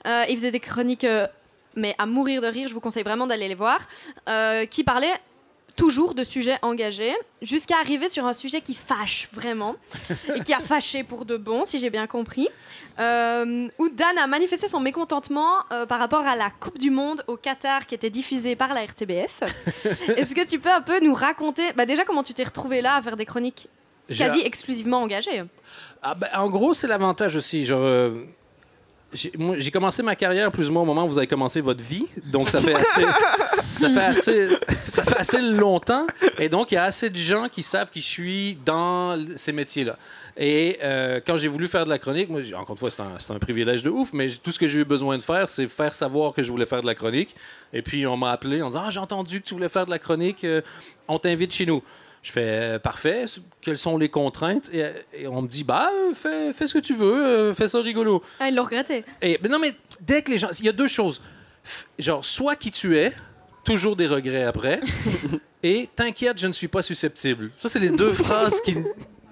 Euh, 0.05 0.23
il 0.29 0.37
faisait 0.37 0.51
des 0.51 0.59
chroniques, 0.59 1.03
euh, 1.03 1.27
mais 1.75 1.95
à 1.97 2.05
mourir 2.05 2.41
de 2.41 2.47
rire, 2.47 2.67
je 2.67 2.73
vous 2.73 2.79
conseille 2.79 3.03
vraiment 3.03 3.27
d'aller 3.27 3.47
les 3.47 3.55
voir, 3.55 3.79
euh, 4.29 4.65
qui 4.65 4.83
parlaient 4.83 5.19
toujours 5.75 6.13
de 6.13 6.23
sujets 6.23 6.57
engagés, 6.61 7.13
jusqu'à 7.41 7.77
arriver 7.77 8.09
sur 8.09 8.25
un 8.25 8.33
sujet 8.33 8.61
qui 8.61 8.75
fâche 8.75 9.27
vraiment, 9.33 9.75
et 10.35 10.41
qui 10.41 10.53
a 10.53 10.59
fâché 10.59 11.03
pour 11.03 11.25
de 11.25 11.37
bon, 11.37 11.65
si 11.65 11.79
j'ai 11.79 11.89
bien 11.89 12.07
compris, 12.07 12.47
euh, 12.99 13.67
où 13.79 13.89
Dan 13.89 14.17
a 14.17 14.27
manifesté 14.27 14.67
son 14.67 14.79
mécontentement 14.79 15.57
euh, 15.71 15.85
par 15.85 15.99
rapport 15.99 16.25
à 16.25 16.35
la 16.35 16.49
Coupe 16.49 16.77
du 16.77 16.91
Monde 16.91 17.23
au 17.27 17.37
Qatar 17.37 17.87
qui 17.87 17.95
était 17.95 18.09
diffusée 18.09 18.55
par 18.55 18.73
la 18.73 18.85
RTBF. 18.85 19.41
Est-ce 20.17 20.35
que 20.35 20.45
tu 20.45 20.59
peux 20.59 20.71
un 20.71 20.81
peu 20.81 20.99
nous 21.03 21.13
raconter, 21.13 21.73
bah 21.73 21.85
déjà 21.85 22.05
comment 22.05 22.23
tu 22.23 22.33
t'es 22.33 22.43
retrouvé 22.43 22.81
là 22.81 22.95
à 22.95 23.01
faire 23.01 23.17
des 23.17 23.25
chroniques 23.25 23.67
quasi 24.07 24.41
exclusivement 24.41 25.01
engagées? 25.01 25.43
Ah, 26.01 26.15
ben, 26.15 26.27
en 26.35 26.49
gros, 26.49 26.73
c'est 26.73 26.87
l'avantage 26.87 27.35
aussi. 27.35 27.65
Genre, 27.65 27.81
euh, 27.81 28.25
j'ai 29.13 29.71
commencé 29.71 30.03
ma 30.03 30.15
carrière 30.15 30.51
plus 30.51 30.69
ou 30.69 30.73
moins 30.73 30.81
au 30.81 30.85
moment 30.85 31.05
où 31.05 31.07
vous 31.07 31.17
avez 31.17 31.27
commencé 31.27 31.61
votre 31.61 31.83
vie. 31.83 32.05
Donc, 32.25 32.49
ça 32.49 32.59
fait 32.59 32.73
assez, 32.75 33.05
ça 33.75 33.89
fait 33.89 33.99
assez, 33.99 34.47
ça 34.85 35.03
fait 35.03 35.17
assez 35.17 35.41
longtemps. 35.41 36.05
Et 36.39 36.49
donc, 36.49 36.71
il 36.71 36.75
y 36.75 36.77
a 36.77 36.83
assez 36.83 37.09
de 37.09 37.17
gens 37.17 37.49
qui 37.49 37.63
savent 37.63 37.89
qui 37.89 38.01
je 38.01 38.07
suis 38.07 38.57
dans 38.65 39.17
ces 39.35 39.51
métiers-là. 39.51 39.97
Et 40.35 40.79
euh, 40.83 41.19
quand 41.25 41.37
j'ai 41.37 41.47
voulu 41.47 41.67
faire 41.67 41.85
de 41.85 41.89
la 41.89 41.99
chronique, 41.99 42.29
moi, 42.29 42.41
encore 42.55 42.71
une 42.71 42.77
fois, 42.77 42.91
c'est 42.91 43.31
un, 43.31 43.39
privilège 43.39 43.83
de 43.83 43.89
ouf, 43.89 44.13
mais 44.13 44.29
tout 44.29 44.51
ce 44.51 44.59
que 44.59 44.67
j'ai 44.67 44.79
eu 44.79 44.85
besoin 44.85 45.17
de 45.17 45.21
faire, 45.21 45.47
c'est 45.47 45.67
faire 45.67 45.93
savoir 45.93 46.33
que 46.33 46.41
je 46.41 46.51
voulais 46.51 46.65
faire 46.65 46.81
de 46.81 46.87
la 46.87 46.95
chronique. 46.95 47.35
Et 47.71 47.81
puis, 47.81 48.07
on 48.07 48.17
m'a 48.17 48.31
appelé 48.31 48.61
en 48.61 48.69
disant 48.69 48.83
Ah, 48.85 48.89
j'ai 48.89 48.99
entendu 48.99 49.41
que 49.41 49.47
tu 49.47 49.53
voulais 49.53 49.69
faire 49.69 49.85
de 49.85 49.91
la 49.91 49.99
chronique, 49.99 50.43
euh, 50.43 50.61
on 51.07 51.19
t'invite 51.19 51.53
chez 51.53 51.65
nous. 51.65 51.83
Je 52.23 52.31
fais 52.31 52.41
euh, 52.45 52.79
parfait. 52.79 53.25
Quelles 53.61 53.77
sont 53.77 53.97
les 53.97 54.07
contraintes 54.07 54.69
et, 54.73 54.85
et 55.13 55.27
on 55.27 55.41
me 55.41 55.47
dit 55.47 55.65
bah 55.65 55.91
fais, 56.13 56.53
fais 56.53 56.67
ce 56.67 56.73
que 56.73 56.79
tu 56.79 56.95
veux, 56.95 57.53
fais 57.53 57.67
ça 57.67 57.81
rigolo. 57.81 58.23
Ah, 58.39 58.47
il 58.47 58.55
l'a 58.55 58.61
regretté. 58.63 59.03
Et 59.21 59.37
mais 59.43 59.49
non 59.49 59.59
mais 59.59 59.73
dès 59.99 60.21
que 60.21 60.31
les 60.31 60.37
gens, 60.37 60.49
il 60.57 60.65
y 60.65 60.69
a 60.69 60.73
deux 60.73 60.87
choses. 60.87 61.21
Genre 61.99 62.23
soit 62.23 62.55
qui 62.55 62.71
tu 62.71 62.97
es, 62.97 63.11
toujours 63.63 63.95
des 63.95 64.07
regrets 64.07 64.43
après, 64.43 64.79
et 65.63 65.89
t'inquiète, 65.95 66.39
je 66.39 66.47
ne 66.47 66.51
suis 66.53 66.67
pas 66.67 66.81
susceptible. 66.81 67.51
Ça 67.57 67.69
c'est 67.69 67.79
les 67.79 67.89
deux 67.89 68.13
phrases 68.23 68.61
qui 68.61 68.77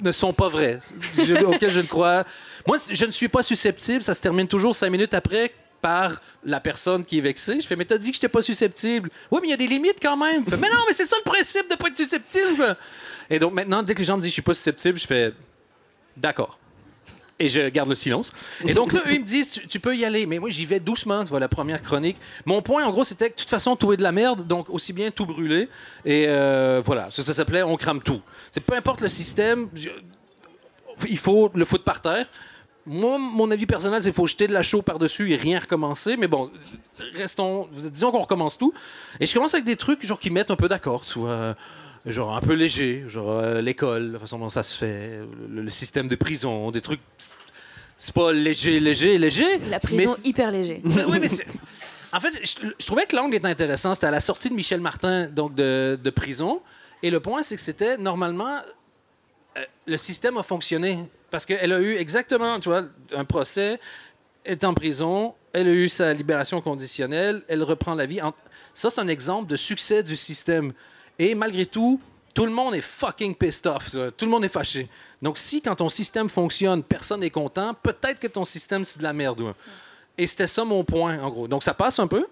ne 0.02 0.12
sont 0.12 0.34
pas 0.34 0.48
vraies, 0.50 0.80
je- 1.16 1.44
auxquelles 1.46 1.72
je 1.72 1.82
ne 1.82 1.88
crois. 1.88 2.24
Moi, 2.68 2.78
je 2.90 3.06
ne 3.06 3.12
suis 3.12 3.28
pas 3.28 3.44
susceptible. 3.44 4.04
Ça 4.04 4.14
se 4.14 4.22
termine 4.22 4.48
toujours 4.48 4.76
cinq 4.76 4.90
minutes 4.90 5.14
après 5.14 5.52
par 5.82 6.22
la 6.44 6.60
personne 6.60 7.04
qui 7.06 7.18
est 7.18 7.22
vexée. 7.22 7.60
Je 7.60 7.66
fais, 7.68 7.76
mais 7.76 7.86
t'as 7.86 7.98
dit 7.98 8.10
que 8.12 8.16
j'étais 8.16 8.28
pas 8.30 8.42
susceptible. 8.44 9.10
Oui, 9.32 9.40
mais 9.42 9.48
il 9.48 9.52
y 9.52 9.54
a 9.54 9.58
des 9.58 9.68
limites 9.68 9.98
quand 10.02 10.16
même. 10.18 10.46
Fais, 10.46 10.58
mais 10.58 10.70
non, 10.70 10.84
mais 10.88 10.94
c'est 10.94 11.06
ça 11.08 11.16
le 11.24 11.30
principe 11.30 11.70
de 11.70 11.76
pas 11.76 11.88
être 11.88 11.98
susceptible. 11.98 12.76
Et 13.30 13.40
donc 13.40 13.54
maintenant, 13.54 13.82
dès 13.84 13.94
que 13.94 14.00
les 14.00 14.06
gens 14.06 14.16
me 14.18 14.22
disent 14.22 14.30
je 14.30 14.34
suis 14.34 14.42
pas 14.44 14.54
susceptible, 14.54 15.00
je 15.00 15.08
fais, 15.08 15.34
d'accord. 16.18 16.60
Et 17.42 17.50
je 17.50 17.70
garde 17.70 17.90
le 17.90 17.96
silence. 17.96 18.34
Et 18.68 18.76
donc 18.76 18.94
là, 18.94 19.02
eux, 19.08 19.14
ils 19.14 19.20
me 19.20 19.26
disent, 19.26 19.50
tu, 19.50 19.80
peux 19.80 19.98
y 19.98 20.06
aller. 20.06 20.28
Mais 20.28 20.38
moi, 20.38 20.52
j'y 20.52 20.68
vais 20.68 20.80
doucement, 20.80 21.24
tu 21.24 21.30
vois, 21.30 21.40
la 21.40 21.48
première 21.48 21.82
chronique. 21.82 22.18
Mon 22.46 22.62
point, 22.62 22.86
en 22.86 22.92
gros, 22.92 23.04
c'était 23.04 23.32
que 23.32 23.36
de 23.36 23.40
toute 23.40 23.50
façon, 23.50 23.76
tout 23.76 23.92
est 23.94 23.98
de 23.98 24.04
la 24.04 24.12
merde, 24.12 24.46
donc 24.46 24.70
aussi 24.70 24.94
bien 24.94 25.10
tout 25.10 25.26
brûler. 25.26 25.68
Et 26.06 26.26
euh, 26.28 26.84
voilà, 26.86 27.10
ça, 27.10 27.24
s'appelait 27.24 27.64
On 27.64 27.78
crame 27.78 28.04
tout. 28.04 28.22
C'est 28.52 28.60
peu 28.60 28.76
importe 28.76 29.02
le 29.02 29.10
système, 29.10 29.70
il 31.10 31.18
faut 31.18 31.50
le 31.56 31.66
foutre 31.66 31.84
par 31.84 32.00
terre. 32.00 32.28
Moi, 32.86 33.18
mon 33.18 33.50
avis 33.50 33.66
personnel, 33.66 34.04
c'est 34.04 34.10
qu'il 34.10 34.16
faut 34.16 34.28
jeter 34.28 34.48
de 34.48 34.54
la 34.54 34.62
chaux 34.62 34.84
par-dessus 34.84 35.32
et 35.32 35.36
rien 35.36 35.60
recommencer. 35.60 36.18
Mais 36.18 36.28
bon, 36.28 36.52
restons. 37.16 37.68
Disons 37.72 38.12
qu'on 38.12 38.22
recommence 38.22 38.60
tout. 38.60 38.72
Et 39.20 39.26
je 39.26 39.34
commence 39.34 39.56
avec 39.56 39.66
des 39.66 39.78
trucs 39.78 40.06
genre 40.06 40.20
qui 40.20 40.30
mettent 40.30 40.52
un 40.52 40.56
peu 40.56 40.68
d'accord, 40.68 41.06
tu 41.06 41.18
vois. 41.18 41.56
Genre 42.06 42.36
un 42.36 42.42
peu 42.42 42.54
léger, 42.54 43.04
genre 43.08 43.30
euh, 43.32 43.62
l'école, 43.62 44.14
la 44.14 44.20
façon 44.20 44.40
dont 44.40 44.50
ça 44.50 44.64
se 44.64 44.76
fait, 44.78 45.20
le, 45.50 45.62
le 45.62 45.70
système 45.70 46.08
de 46.08 46.16
prison, 46.16 46.72
des 46.72 46.82
trucs. 46.82 47.00
C'est 47.98 48.14
pas 48.16 48.32
léger, 48.34 48.80
léger, 48.80 49.20
léger. 49.20 49.60
La 49.70 49.80
prison 49.80 50.16
hyper 50.24 50.50
léger. 50.52 50.82
oui, 51.08 51.20
mais 51.22 51.28
En 52.12 52.20
fait, 52.20 52.40
je, 52.44 52.68
je 52.80 52.86
trouvais 52.88 53.06
que 53.06 53.16
l'angle 53.16 53.36
était 53.36 53.48
intéressant. 53.48 53.94
C'était 53.94 54.08
à 54.08 54.12
la 54.12 54.20
sortie 54.20 54.50
de 54.50 54.56
Michel 54.56 54.82
Martin, 54.82 55.28
donc 55.28 55.54
de, 55.54 56.00
de 56.04 56.10
prison. 56.10 56.62
Et 57.04 57.12
le 57.12 57.20
point, 57.20 57.44
c'est 57.44 57.56
que 57.56 57.62
c'était 57.62 57.98
normalement. 57.98 58.62
euh, 59.58 59.62
le 59.86 59.98
système 59.98 60.38
a 60.38 60.44
fonctionné. 60.44 60.98
Parce 61.30 61.46
qu'elle 61.46 61.72
a 61.72 61.80
eu 61.80 61.96
exactement, 61.98 62.60
tu 62.60 62.70
vois, 62.70 62.84
un 63.16 63.24
procès. 63.26 63.80
est 64.44 64.64
en 64.64 64.74
prison, 64.74 65.36
elle 65.54 65.68
a 65.68 65.72
eu 65.72 65.88
sa 65.88 66.14
libération 66.14 66.60
conditionnelle, 66.62 67.44
elle 67.48 67.62
reprend 67.62 67.94
la 67.94 68.08
vie. 68.08 68.20
En- 68.24 68.34
Ça, 68.74 68.90
c'est 68.90 69.00
un 69.02 69.08
exemple 69.08 69.48
de 69.52 69.56
succès 69.56 70.02
du 70.02 70.18
système. 70.18 70.74
Et 71.22 71.36
malgré 71.36 71.68
tout, 71.68 72.02
tout 72.34 72.48
le 72.48 72.52
monde 72.52 72.74
est 72.74 72.82
fucking 72.82 73.36
pissed 73.36 73.68
off. 73.68 73.96
Tout 74.18 74.26
le 74.26 74.32
monde 74.32 74.44
est 74.44 74.50
fâché. 74.50 74.90
Donc, 75.22 75.38
si 75.38 75.62
quand 75.62 75.76
ton 75.76 75.88
système 75.88 76.28
fonctionne, 76.30 76.82
personne 76.82 77.20
n'est 77.20 77.30
content, 77.30 77.76
peut-être 77.76 78.20
que 78.20 78.26
ton 78.26 78.44
système, 78.44 78.84
c'est 78.84 78.98
de 78.98 79.04
la 79.04 79.14
merde. 79.14 79.42
ouais. 79.42 79.54
Et 80.18 80.26
c'était 80.26 80.48
ça 80.48 80.66
mon 80.66 80.84
point, 80.84 81.22
en 81.22 81.30
gros. 81.30 81.48
Donc, 81.48 81.62
ça 81.62 81.76
passe 81.76 82.00
un 82.00 82.08
peu. 82.08 82.26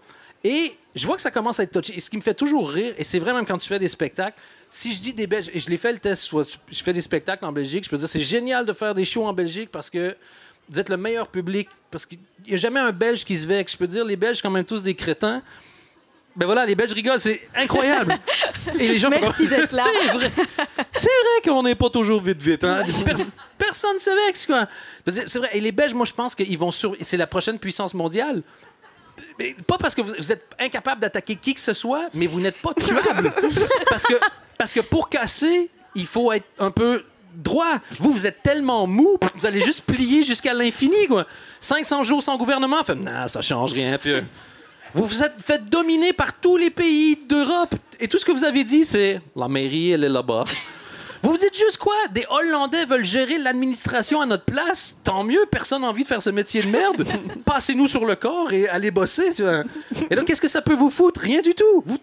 Et 0.44 0.76
je 0.96 1.06
vois 1.06 1.18
que 1.18 1.22
ça 1.22 1.30
commence 1.30 1.60
à 1.60 1.64
être 1.64 1.80
touché. 1.80 1.98
Et 1.98 2.00
ce 2.00 2.10
qui 2.10 2.18
me 2.18 2.24
fait 2.24 2.34
toujours 2.34 2.68
rire, 2.68 2.96
et 2.98 3.04
c'est 3.04 3.20
vrai 3.20 3.32
même 3.32 3.46
quand 3.46 3.60
tu 3.60 3.68
fais 3.68 3.78
des 3.78 3.88
spectacles, 3.88 4.40
si 4.72 4.92
je 4.92 5.02
dis 5.02 5.14
des 5.14 5.28
Belges, 5.28 5.52
et 5.54 5.60
je 5.60 5.70
l'ai 5.70 5.78
fait 5.78 5.94
le 5.94 6.00
test, 6.00 6.28
je 6.72 6.84
fais 6.84 6.94
des 6.94 7.02
spectacles 7.02 7.46
en 7.46 7.52
Belgique, 7.52 7.84
je 7.84 7.92
peux 7.92 7.98
dire 7.98 8.08
c'est 8.08 8.22
génial 8.22 8.66
de 8.66 8.74
faire 8.74 8.96
des 8.96 9.06
shows 9.06 9.26
en 9.26 9.34
Belgique 9.34 9.70
parce 9.72 9.92
que 9.92 10.18
vous 10.68 10.80
êtes 10.80 10.90
le 10.90 10.98
meilleur 10.98 11.28
public. 11.28 11.70
Parce 11.92 12.08
qu'il 12.08 12.18
n'y 12.48 12.54
a 12.54 12.58
jamais 12.58 12.80
un 12.80 12.92
Belge 12.92 13.24
qui 13.24 13.36
se 13.36 13.46
vexe. 13.46 13.74
Je 13.74 13.78
peux 13.78 13.88
dire, 13.88 14.04
les 14.04 14.16
Belges, 14.16 14.42
quand 14.42 14.50
même 14.50 14.66
tous 14.66 14.82
des 14.82 14.96
crétins. 14.96 15.44
Ben 16.40 16.46
voilà, 16.46 16.66
les 16.66 16.74
Belges 16.74 16.94
rigolent, 16.94 17.20
c'est 17.20 17.48
incroyable. 17.54 18.18
Et 18.80 18.88
les 18.88 18.98
gens 18.98 19.10
Merci 19.10 19.48
d'être 19.48 19.74
là. 19.74 19.84
C'est 19.84 20.08
vrai. 20.14 20.32
C'est 20.96 21.08
vrai 21.08 21.42
qu'on 21.52 21.64
n'est 21.64 21.76
pas 21.76 21.90
toujours 21.90 22.22
vite 22.22 22.42
vite. 22.42 22.64
hein. 22.64 22.84
Pers- 23.06 23.18
personne 23.58 23.96
ne 23.96 24.00
se 24.00 24.26
vexe, 24.28 24.46
quoi. 24.46 24.66
C'est 25.06 25.36
vrai. 25.38 25.50
Et 25.52 25.60
les 25.60 25.74
Belges, 25.74 25.94
moi, 25.94 26.06
je 26.06 26.14
pense 26.14 26.36
qu'ils 26.36 26.58
vont 26.58 26.72
sur. 26.72 26.96
C'est 27.02 27.18
la 27.18 27.28
prochaine 27.28 27.60
puissance 27.60 27.94
mondiale. 27.94 28.42
Mais 29.38 29.54
pas 29.68 29.78
parce 29.78 29.94
que 29.96 30.02
vous, 30.02 30.14
vous 30.18 30.32
êtes 30.32 30.48
incapable 30.60 31.02
d'attaquer 31.02 31.36
qui 31.36 31.54
que 31.54 31.60
ce 31.62 31.74
soit, 31.74 32.04
mais 32.14 32.26
vous 32.26 32.40
n'êtes 32.40 32.62
pas 32.62 32.74
tuable. 32.74 33.34
parce, 33.90 34.04
que, 34.04 34.14
parce 34.58 34.72
que 34.72 34.80
pour 34.80 35.10
casser, 35.10 35.70
il 35.94 36.06
faut 36.08 36.32
être 36.32 36.48
un 36.58 36.72
peu 36.72 37.04
droit. 37.36 37.80
Vous, 38.00 38.14
vous 38.14 38.28
êtes 38.28 38.42
tellement 38.44 38.88
mou, 38.88 39.18
vous 39.36 39.46
allez 39.46 39.62
juste 39.62 39.82
plier 39.82 40.24
jusqu'à 40.24 40.54
l'infini, 40.54 41.06
quoi. 41.08 41.26
500 41.60 42.04
jours 42.04 42.24
sans 42.24 42.38
gouvernement, 42.38 42.82
fait, 42.86 42.96
non, 42.96 43.28
ça 43.28 43.42
change 43.42 43.74
rien, 43.74 43.98
vieux. 43.98 44.24
Vous 44.94 45.06
vous 45.06 45.24
êtes 45.24 45.36
fait 45.44 45.64
dominer 45.70 46.14
par 46.14 46.34
tous 46.40 46.58
les 46.58 46.70
pays 46.70 47.16
d'Europe. 47.28 47.76
Et 48.00 48.08
tout 48.08 48.18
ce 48.18 48.26
que 48.26 48.32
vous 48.32 48.44
avez 48.44 48.64
dit, 48.64 48.84
c'est 48.84 49.22
la 49.36 49.48
mairie, 49.48 49.92
elle 49.92 50.04
est 50.04 50.10
là-bas. 50.10 50.44
Vous 51.22 51.32
vous 51.32 51.38
dites 51.38 51.54
juste 51.58 51.76
quoi? 51.78 51.94
Des 52.14 52.26
Hollandais 52.30 52.86
veulent 52.86 53.04
gérer 53.04 53.38
l'administration 53.40 54.22
à 54.22 54.26
notre 54.26 54.46
place? 54.46 54.96
Tant 55.04 55.26
mieux, 55.26 55.46
personne 55.52 55.82
n'a 55.82 55.90
envie 55.90 56.04
de 56.04 56.08
faire 56.08 56.22
ce 56.22 56.30
métier 56.30 56.62
de 56.62 56.70
merde. 56.70 57.06
Passez-nous 57.46 57.88
sur 57.88 58.06
le 58.06 58.16
corps 58.16 58.54
et 58.54 58.70
allez 58.70 58.90
bosser. 58.90 59.34
tu 59.36 59.42
vois. 59.42 59.66
Et 60.10 60.16
donc, 60.16 60.24
qu'est-ce 60.24 60.40
que 60.40 60.48
ça 60.48 60.62
peut 60.62 60.76
vous 60.76 60.90
foutre? 60.90 61.20
Rien 61.20 61.42
du 61.42 61.54
tout. 61.54 61.84
Vous, 61.86 61.98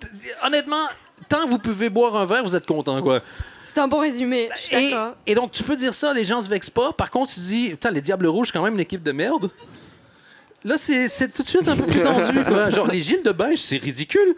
honnêtement, 0.44 0.84
tant 1.30 1.44
que 1.44 1.48
vous 1.48 1.58
pouvez 1.58 1.88
boire 1.88 2.14
un 2.14 2.26
verre, 2.26 2.44
vous 2.44 2.54
êtes 2.56 2.66
content, 2.66 3.00
quoi. 3.00 3.22
C'est 3.64 3.78
un 3.78 3.88
bon 3.88 4.00
résumé. 4.00 4.50
Et, 4.70 4.92
et 5.26 5.34
donc, 5.34 5.50
tu 5.52 5.62
peux 5.62 5.76
dire 5.76 5.94
ça, 5.94 6.12
les 6.12 6.24
gens 6.24 6.42
se 6.42 6.50
vexent 6.50 6.68
pas. 6.68 6.92
Par 6.92 7.10
contre, 7.10 7.32
tu 7.32 7.40
dis, 7.40 7.70
putain, 7.70 7.90
les 7.92 8.02
Diables 8.02 8.26
Rouges, 8.26 8.52
quand 8.52 8.62
même, 8.62 8.74
une 8.74 8.80
équipe 8.80 9.02
de 9.02 9.12
merde. 9.12 9.50
Là, 10.66 10.76
c'est 10.76 11.32
tout 11.32 11.44
de 11.44 11.48
suite 11.48 11.68
un 11.68 11.76
peu 11.76 11.86
plus 11.86 12.00
tendu. 12.00 12.42
Quoi. 12.48 12.70
Genre, 12.70 12.88
les 12.88 13.00
Gilles 13.00 13.22
de 13.22 13.30
Beige, 13.30 13.60
c'est 13.62 13.76
ridicule. 13.76 14.34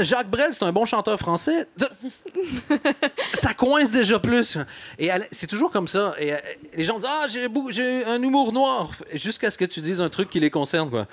Jacques 0.00 0.30
Brel, 0.30 0.54
c'est 0.54 0.62
un 0.62 0.72
bon 0.72 0.86
chanteur 0.86 1.18
français. 1.18 1.66
Ça- 3.34 3.52
coince 3.52 3.90
déjà 3.90 4.18
plus. 4.18 4.56
Et 4.98 5.10
c'est 5.30 5.48
toujours 5.48 5.70
comme 5.70 5.88
ça. 5.88 6.14
Et 6.18 6.32
euh, 6.32 6.36
les 6.76 6.84
gens 6.84 6.94
disent 6.94 7.08
Ah, 7.08 7.26
j'ai 7.28 8.04
un 8.04 8.22
humour 8.22 8.52
noir. 8.52 8.92
Jusqu'à 9.14 9.50
ce 9.50 9.58
que 9.58 9.64
tu 9.64 9.80
dises 9.80 10.00
un 10.00 10.08
truc 10.08 10.30
qui 10.30 10.40
les 10.40 10.48
concerne. 10.48 10.88
Quoi. 10.88 11.06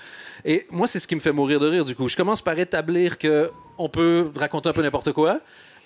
Et 0.45 0.67
moi, 0.69 0.87
c'est 0.87 0.99
ce 0.99 1.07
qui 1.07 1.15
me 1.15 1.19
fait 1.19 1.31
mourir 1.31 1.59
de 1.59 1.67
rire, 1.67 1.83
du 1.83 1.95
coup. 1.95 2.07
Je 2.07 2.15
commence 2.15 2.41
par 2.41 2.57
établir 2.57 3.17
que 3.17 3.51
on 3.77 3.89
peut 3.89 4.31
raconter 4.35 4.69
un 4.69 4.73
peu 4.73 4.83
n'importe 4.83 5.11
quoi. 5.11 5.39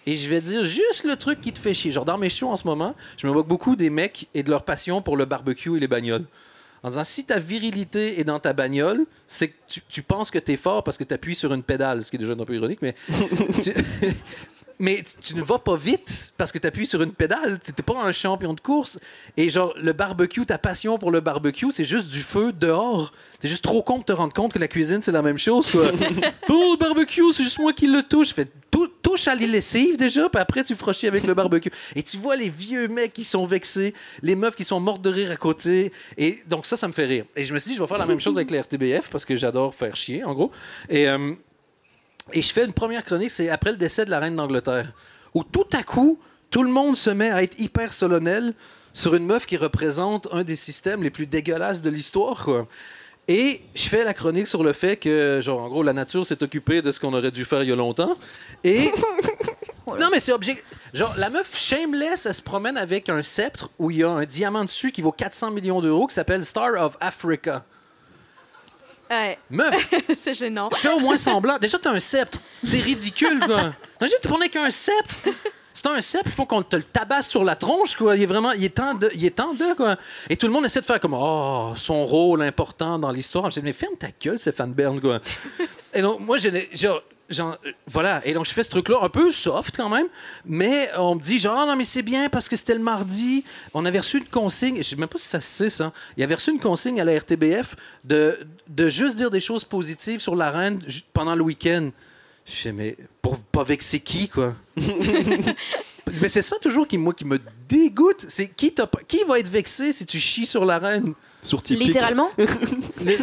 Et 0.06 0.18
je 0.18 0.30
vais 0.30 0.42
dire 0.42 0.66
juste 0.66 1.06
le 1.06 1.16
truc 1.16 1.40
qui 1.40 1.54
te 1.54 1.60
fait 1.60 1.74
chier. 1.74 1.92
Genre, 1.92 2.06
dans 2.06 2.18
mes 2.18 2.30
shows 2.30 2.50
en 2.50 2.58
ce 2.58 2.68
moment, 2.68 2.94
je 3.18 3.26
me 3.26 3.32
moque 3.32 3.48
beaucoup 3.48 3.76
des 3.78 3.90
mecs 3.90 4.28
et 4.34 4.44
de 4.44 4.50
leur 4.50 4.64
passion 4.64 5.02
pour 5.02 5.16
le 5.16 5.24
barbecue 5.26 5.78
et 5.78 5.80
les 5.80 5.88
bagnoles. 5.88 6.26
En 6.84 6.90
disant, 6.90 7.06
si 7.06 7.26
ta 7.26 7.40
virilité 7.40 8.20
est 8.20 8.26
dans 8.26 8.40
ta 8.40 8.52
bagnole, 8.52 9.06
c'est 9.28 9.48
que 9.48 9.56
tu, 9.68 9.82
tu 9.88 10.04
penses 10.04 10.30
que 10.30 10.40
t'es 10.40 10.58
fort 10.58 10.84
parce 10.84 10.98
que 10.98 11.06
tu 11.06 11.14
appuies 11.14 11.36
sur 11.36 11.54
une 11.54 11.64
pédale, 11.64 12.04
ce 12.04 12.10
qui 12.10 12.18
est 12.18 12.20
déjà 12.20 12.34
un 12.34 12.46
peu 12.46 12.56
ironique, 12.56 12.82
mais. 12.82 12.94
tu, 13.64 13.72
mais 14.80 15.04
tu- 15.04 15.18
tu 15.30 15.36
ne 15.36 15.42
vas 15.42 15.60
pas 15.60 15.76
vite 15.76 16.34
parce 16.38 16.52
que 16.52 16.58
tu 16.58 16.68
appuies 16.68 16.86
sur 16.86 17.02
une 17.02 17.12
pédale. 17.14 17.60
Tu 17.64 17.72
n'es 17.72 17.84
pas 17.84 18.02
un 18.04 18.12
champion 18.12 18.54
de 18.54 18.60
course. 18.60 19.00
Et 19.38 19.50
genre, 19.50 19.74
le 19.82 19.94
barbecue, 19.94 20.46
ta 20.46 20.58
passion 20.58 20.98
pour 20.98 21.12
le 21.12 21.20
barbecue, 21.20 21.72
c'est 21.72 21.86
juste 21.86 22.08
du 22.08 22.22
feu 22.22 22.52
dehors. 22.54 23.14
T'es 23.40 23.48
juste 23.48 23.64
trop 23.64 23.84
con 23.84 24.00
de 24.00 24.04
te 24.04 24.12
rendre 24.12 24.34
compte 24.34 24.54
que 24.54 24.60
la 24.60 24.68
cuisine, 24.68 25.02
c'est 25.02 25.12
la 25.12 25.22
même 25.22 25.38
chose, 25.38 25.70
quoi. 25.70 25.92
oh, 26.50 26.76
le 26.76 26.78
barbecue, 26.78 27.32
c'est 27.34 27.44
juste 27.44 27.60
moi 27.60 27.74
qui 27.74 27.88
le 27.88 28.02
touche. 28.04 28.34
Fait, 28.34 28.48
tou- 28.72 28.88
touche 29.02 29.28
à 29.28 29.36
les 29.36 29.48
lessives 29.48 29.98
déjà, 29.98 30.30
puis 30.30 30.42
après, 30.42 30.64
tu 30.64 30.76
feras 30.76 30.94
chier 30.94 31.08
avec 31.10 31.26
le 31.28 31.34
barbecue. 31.34 31.70
Et 31.96 32.04
tu 32.04 32.18
vois 32.18 32.36
les 32.36 32.50
vieux 32.50 32.88
mecs 32.88 33.14
qui 33.14 33.24
sont 33.24 33.46
vexés, 33.46 33.94
les 34.22 34.36
meufs 34.36 34.56
qui 34.56 34.64
sont 34.64 34.80
mortes 34.80 35.02
de 35.02 35.10
rire 35.10 35.32
à 35.32 35.36
côté. 35.36 35.92
Et 36.18 36.40
donc, 36.48 36.66
ça, 36.66 36.78
ça 36.78 36.88
me 36.88 36.94
fait 36.94 37.06
rire. 37.06 37.26
Et 37.36 37.46
je 37.46 37.54
me 37.54 37.60
suis 37.60 37.72
dit, 37.72 37.78
je 37.78 37.82
vais 37.82 37.88
faire 37.88 37.98
la 37.98 38.06
même 38.06 38.20
chose 38.20 38.38
avec 38.38 38.52
la 38.52 38.62
RTBF 38.62 39.10
parce 39.10 39.26
que 39.26 39.36
j'adore 39.36 39.74
faire 39.76 39.96
chier, 39.96 40.24
en 40.24 40.34
gros. 40.34 40.52
Et. 40.90 41.08
euh, 41.08 41.34
et 42.32 42.42
je 42.42 42.54
fais 42.54 42.66
une 42.66 42.74
première 42.74 43.04
chronique, 43.04 43.32
c'est 43.32 43.50
après 43.50 43.72
le 43.72 43.78
décès 43.78 44.06
de 44.06 44.10
la 44.10 44.20
reine 44.20 44.36
d'Angleterre, 44.36 44.94
où 45.34 45.44
tout 45.44 45.68
à 45.74 45.84
coup, 45.84 46.20
tout 46.50 46.64
le 46.64 46.70
monde 46.70 46.96
se 46.96 47.10
met 47.10 47.32
à 47.32 47.44
être 47.44 47.60
hyper 47.60 47.92
solennel 47.92 48.54
sur 48.94 49.16
une 49.16 49.26
meuf 49.26 49.46
qui 49.46 49.58
représente 49.58 50.28
un 50.32 50.44
des 50.44 50.56
systèmes 50.56 51.04
les 51.04 51.10
plus 51.10 51.26
dégueulasses 51.26 51.82
de 51.82 51.90
l'histoire, 51.90 52.46
quoi. 52.46 52.68
Et 53.28 53.62
je 53.74 53.88
fais 53.88 54.04
la 54.04 54.14
chronique 54.14 54.48
sur 54.48 54.64
le 54.64 54.74
fait 54.74 54.98
que, 54.98 55.40
genre, 55.42 55.62
en 55.62 55.70
gros, 55.70 55.82
la 55.82 55.94
nature 55.94 56.26
s'est 56.26 56.44
occupée 56.44 56.82
de 56.82 56.92
ce 56.92 57.00
qu'on 57.00 57.14
aurait 57.14 57.32
dû 57.32 57.46
faire 57.46 57.64
il 57.64 57.70
y 57.70 57.72
a 57.72 57.76
longtemps. 57.76 58.18
Et. 58.66 58.92
non, 59.88 60.10
mais 60.12 60.20
c'est 60.20 60.34
objectif. 60.34 60.66
Genre, 60.94 61.14
la 61.18 61.30
meuf 61.30 61.58
shameless, 61.58 62.26
elle 62.26 62.34
se 62.34 62.42
promène 62.42 62.78
avec 62.78 63.08
un 63.08 63.24
sceptre 63.24 63.72
où 63.80 63.92
il 63.92 63.98
y 63.98 64.04
a 64.04 64.10
un 64.10 64.26
diamant 64.26 64.66
dessus 64.66 64.92
qui 64.92 65.02
vaut 65.02 65.14
400 65.14 65.52
millions 65.52 65.80
d'euros 65.80 66.06
qui 66.08 66.16
s'appelle 66.16 66.44
Star 66.44 66.74
of 66.74 66.98
Africa. 67.00 67.64
Ouais, 69.14 69.38
Meuf, 69.50 69.90
c'est 70.18 70.34
gênant. 70.34 70.70
Fais 70.74 70.90
au 70.90 71.00
moins 71.00 71.18
semblant. 71.18 71.58
Déjà, 71.60 71.78
t'as 71.78 71.92
un 71.92 72.00
sceptre. 72.00 72.40
T'es 72.70 72.80
ridicule, 72.80 73.40
quoi. 73.40 73.74
Imagine, 74.02 74.18
tu 74.22 74.28
prenais 74.28 74.50
qu'un 74.50 74.70
sceptre. 74.72 75.18
C'est 75.74 75.88
un 75.88 76.02
sceptre, 76.02 76.28
il 76.28 76.34
faut 76.34 76.46
qu'on 76.46 76.62
te 76.62 76.76
le 76.76 76.84
tabasse 76.84 77.30
sur 77.30 77.44
la 77.44 77.56
tronche, 77.56 77.96
quoi. 77.96 78.16
Il 78.16 78.24
est 78.24 78.28
vraiment, 78.28 78.52
il 78.52 78.64
est 78.64 78.76
temps 78.76 78.94
de, 78.94 79.10
il 79.14 79.26
est 79.26 79.32
temps 79.32 79.54
de, 79.54 79.76
quoi. 79.76 79.96
Et 80.30 80.38
tout 80.38 80.46
le 80.46 80.54
monde 80.54 80.66
essaie 80.66 80.82
de 80.82 80.86
faire 80.86 81.00
comme, 81.00 81.16
oh, 81.16 81.74
son 81.76 82.06
rôle 82.06 82.44
important 82.44 83.00
dans 83.00 83.12
l'histoire. 83.12 83.50
Je 83.50 83.60
dis, 83.60 83.66
mais 83.66 83.74
ferme 83.74 83.96
ta 83.98 84.10
gueule, 84.22 84.40
Stéphane 84.40 84.74
Bern, 84.74 85.00
quoi. 85.02 85.20
Et 85.94 86.02
donc, 86.02 86.20
moi, 86.20 86.38
je 86.38 86.50
genre, 86.74 87.02
genre, 87.30 87.58
euh, 87.66 87.72
voilà. 87.88 88.26
Et 88.26 88.34
donc, 88.34 88.46
je 88.46 88.52
fais 88.52 88.64
ce 88.64 88.70
truc-là, 88.70 88.98
un 89.02 89.10
peu 89.10 89.32
soft 89.32 89.76
quand 89.78 89.90
même, 89.90 90.08
mais 90.46 90.90
on 90.98 91.16
me 91.16 91.22
dit, 91.22 91.40
genre, 91.40 91.60
Ah, 91.60 91.66
non, 91.66 91.76
mais 91.76 91.84
c'est 91.84 92.02
bien 92.02 92.30
parce 92.30 92.50
que 92.50 92.56
c'était 92.56 92.74
le 92.76 92.82
mardi. 92.84 93.44
On 93.74 93.86
avait 93.86 94.00
reçu 94.00 94.18
une 94.18 94.26
consigne, 94.26 94.78
je 94.78 94.84
sais 94.84 94.96
même 94.96 95.10
pas 95.10 95.18
si 95.18 95.28
ça 95.28 95.40
se 95.42 95.48
sait, 95.48 95.70
ça. 95.70 95.92
Il 96.18 96.24
avait 96.24 96.36
reçu 96.36 96.52
une 96.52 96.60
consigne 96.60 97.00
à 97.02 97.04
la 97.06 97.18
RTBF 97.18 97.76
de, 98.04 98.40
de 98.68 98.90
juste 98.90 99.16
dire 99.16 99.32
des 99.32 99.40
choses 99.40 99.64
positives 99.66 100.20
sur 100.20 100.36
la 100.36 100.52
reine 100.52 100.82
pendant 101.14 101.36
le 101.36 101.44
week-end. 101.44 101.90
Je 102.46 102.52
fais, 102.52 102.72
mais 102.74 102.98
pour 103.22 103.38
pas 103.40 103.64
vexer 103.64 104.02
qui, 104.02 104.28
quoi? 104.28 104.54
mais 104.76 106.28
c'est 106.28 106.42
ça 106.42 106.58
toujours 106.62 106.88
qui, 106.88 106.98
moi, 106.98 107.14
qui 107.14 107.24
me 107.26 107.40
dégoûte. 107.70 108.26
C'est 108.28 108.50
qui, 108.50 108.74
qui 109.08 109.24
va 109.26 109.40
être 109.40 109.48
vexé 109.50 109.94
si 109.94 110.06
tu 110.06 110.20
chies 110.20 110.46
sur 110.46 110.66
la 110.66 110.78
reine? 110.78 111.14
Sur. 111.42 111.62
Littéralement? 111.70 112.32
Ben- 113.02 113.18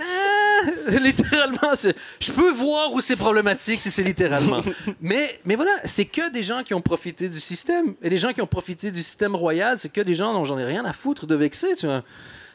Ah, 0.00 0.98
littéralement, 0.98 1.74
je 2.20 2.32
peux 2.32 2.50
voir 2.52 2.92
où 2.92 3.00
c'est 3.00 3.16
problématique 3.16 3.80
si 3.80 3.90
c'est 3.90 4.02
littéralement. 4.02 4.62
Mais, 5.00 5.38
mais 5.44 5.56
voilà, 5.56 5.72
c'est 5.84 6.04
que 6.04 6.30
des 6.30 6.42
gens 6.42 6.62
qui 6.62 6.74
ont 6.74 6.80
profité 6.80 7.28
du 7.28 7.40
système. 7.40 7.94
Et 8.02 8.10
les 8.10 8.18
gens 8.18 8.32
qui 8.32 8.42
ont 8.42 8.46
profité 8.46 8.90
du 8.90 9.02
système 9.02 9.34
royal, 9.34 9.78
c'est 9.78 9.92
que 9.92 10.00
des 10.00 10.14
gens 10.14 10.32
dont 10.32 10.44
j'en 10.44 10.58
ai 10.58 10.64
rien 10.64 10.84
à 10.84 10.92
foutre 10.92 11.26
de 11.26 11.34
vexer, 11.34 11.76
tu 11.76 11.86
vois. 11.86 12.02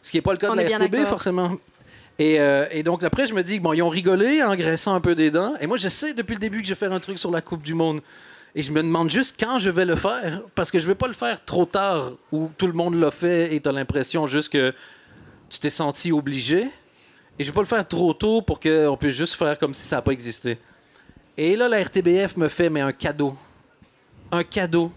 Ce 0.01 0.11
qui 0.11 0.17
n'est 0.17 0.21
pas 0.21 0.31
le 0.31 0.37
cas 0.37 0.51
On 0.51 0.55
de 0.55 0.61
la 0.61 0.77
RTB, 0.77 1.05
forcément. 1.05 1.57
Et, 2.17 2.39
euh, 2.39 2.65
et 2.71 2.83
donc 2.83 3.03
après, 3.03 3.27
je 3.27 3.33
me 3.33 3.43
dis, 3.43 3.59
bon, 3.59 3.73
ils 3.73 3.81
ont 3.81 3.89
rigolé 3.89 4.43
en 4.43 4.55
graissant 4.55 4.93
un 4.93 5.01
peu 5.01 5.15
des 5.15 5.31
dents. 5.31 5.53
Et 5.61 5.67
moi, 5.67 5.77
je 5.77 5.87
sais 5.87 6.13
depuis 6.13 6.33
le 6.33 6.39
début 6.39 6.61
que 6.61 6.67
je 6.67 6.73
vais 6.73 6.79
faire 6.79 6.91
un 6.91 6.99
truc 6.99 7.17
sur 7.17 7.31
la 7.31 7.41
Coupe 7.41 7.61
du 7.61 7.73
Monde. 7.73 8.01
Et 8.55 8.61
je 8.61 8.71
me 8.71 8.81
demande 8.81 9.09
juste 9.09 9.35
quand 9.39 9.59
je 9.59 9.69
vais 9.69 9.85
le 9.85 9.95
faire. 9.95 10.41
Parce 10.55 10.71
que 10.71 10.79
je 10.79 10.87
vais 10.87 10.95
pas 10.95 11.07
le 11.07 11.13
faire 11.13 11.43
trop 11.43 11.65
tard, 11.65 12.11
où 12.31 12.49
tout 12.57 12.67
le 12.67 12.73
monde 12.73 12.95
l'a 12.99 13.11
fait 13.11 13.53
et 13.53 13.61
tu 13.61 13.69
as 13.69 13.71
l'impression 13.71 14.27
juste 14.27 14.51
que 14.51 14.73
tu 15.49 15.59
t'es 15.59 15.69
senti 15.69 16.11
obligé. 16.11 16.69
Et 17.39 17.43
je 17.45 17.49
vais 17.49 17.55
pas 17.55 17.61
le 17.61 17.67
faire 17.67 17.87
trop 17.87 18.13
tôt 18.13 18.41
pour 18.41 18.59
qu'on 18.59 18.97
puisse 18.97 19.15
juste 19.15 19.35
faire 19.35 19.57
comme 19.57 19.73
si 19.73 19.87
ça 19.87 19.95
n'a 19.95 20.01
pas 20.01 20.11
existé. 20.11 20.57
Et 21.37 21.55
là, 21.55 21.69
la 21.69 21.81
RTBF 21.81 22.35
me 22.35 22.49
fait 22.49 22.69
mais 22.69 22.81
un 22.81 22.91
cadeau. 22.91 23.33
Un 24.29 24.43
cadeau. 24.43 24.91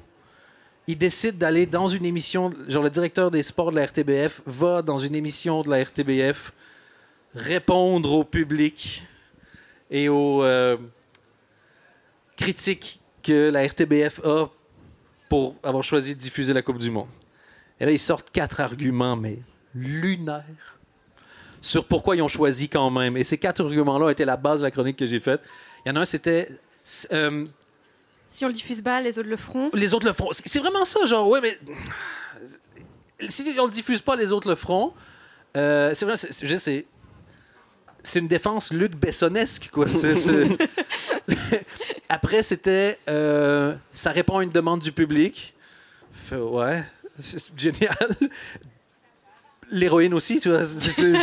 Il 0.89 0.99
décide 0.99 1.39
d'aller 1.39 1.67
dans 1.67 1.87
une 1.87 2.05
émission, 2.05 2.51
genre 2.67 2.83
le 2.83 2.91
directeur 2.91 3.31
des 3.31 3.45
sports 3.45 3.71
de 3.71 3.77
la 3.77 3.87
RTBF 3.87 4.43
va 4.45 4.83
dans 4.83 4.97
une 4.97 5.15
émission 5.15 5.63
de 5.63 5.71
la 5.71 5.85
RTBF 5.85 6.53
répondre 7.37 8.13
au 8.13 8.25
public 8.25 9.05
et 9.89 10.09
aux 10.09 10.43
euh, 10.43 10.77
critiques 12.37 13.01
que 13.23 13.51
la 13.51 13.65
RTBF 13.65 14.21
a 14.25 14.47
pour 15.29 15.55
avoir 15.63 15.85
choisi 15.85 16.17
de 16.17 16.21
diffuser 16.21 16.53
la 16.53 16.63
Coupe 16.63 16.79
du 16.79 16.91
Monde. 16.91 17.07
Et 17.79 17.87
là, 17.87 17.93
ils 17.93 17.99
sortent 17.99 18.31
quatre 18.31 18.61
arguments, 18.61 19.17
mais 19.17 19.39
lunaires, 19.75 20.72
sur 21.63 21.87
pourquoi 21.87 22.17
ils 22.17 22.23
ont 22.23 22.29
choisi 22.29 22.69
quand 22.69 22.91
même. 22.91 23.17
Et 23.17 23.25
ces 23.25 23.39
quatre 23.39 23.65
arguments-là 23.65 24.11
étaient 24.11 24.27
la 24.27 24.37
base 24.37 24.61
de 24.61 24.65
la 24.67 24.71
chronique 24.71 24.99
que 24.99 25.07
j'ai 25.07 25.21
faite. 25.21 25.41
Il 25.87 25.89
y 25.89 25.93
en 25.93 25.97
a 25.97 26.01
un, 26.01 26.05
c'était... 26.05 26.49
euh, 27.13 27.47
Si 28.31 28.45
on 28.45 28.49
le 28.49 28.55
diffuse 28.55 28.83
pas, 28.83 29.01
les 29.01 29.19
autres 29.19 29.29
le 29.31 29.37
feront. 29.37 29.71
les 29.73 29.95
autres 29.95 30.07
le 30.07 30.13
feront. 30.13 30.31
C'est 30.33 30.59
vraiment 30.59 30.85
ça, 30.85 31.05
genre, 31.07 31.27
ouais, 31.29 31.41
mais. 31.41 31.59
Si 33.29 33.55
on 33.59 33.67
le 33.67 33.71
diffuse 33.73 34.03
pas, 34.03 34.17
les 34.17 34.33
autres 34.33 34.49
le 34.49 34.57
feront. 34.57 34.93
Euh, 35.57 35.95
c'est 35.95 36.05
vrai, 36.05 36.17
c'est- 36.17 36.85
c'est- 38.03 38.19
une 38.19 38.27
défense 38.27 38.73
Luc 38.73 38.97
Bessonesque, 38.97 39.71
quoi. 39.73 39.87
Après, 42.09 42.43
c'était. 42.43 42.99
euh, 43.09 43.75
ça 43.93 44.11
répond 44.11 44.39
à 44.39 44.43
une 44.43 44.51
demande 44.51 44.81
du 44.81 44.93
public. 44.93 45.55
Fait, 46.13 46.37
ouais, 46.37 46.83
c'est 47.19 47.43
génial. 47.57 47.97
L'héroïne 49.73 50.15
aussi, 50.15 50.39
tu 50.39 50.49
vois. 50.51 50.65
c'est- 50.65 50.93
c'est- 50.93 51.03
Oui, 51.03 51.19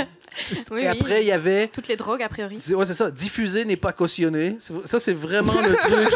Et 0.53 0.57
oui. 0.71 0.85
après, 0.87 1.21
il 1.21 1.27
y 1.27 1.31
avait. 1.31 1.67
Toutes 1.67 1.87
les 1.87 1.95
drogues, 1.95 2.21
a 2.23 2.29
priori. 2.29 2.57
C'est- 2.59 2.73
Ouais, 2.75 2.85
c'est 2.85 2.93
ça. 2.93 3.09
Diffuser 3.11 3.63
n'est 3.65 3.75
pas 3.77 3.93
cautionné. 3.93 4.57
Ça, 4.85 4.99
c'est 4.99 5.13
vraiment 5.13 5.53
le 5.61 5.75
truc. 5.75 6.09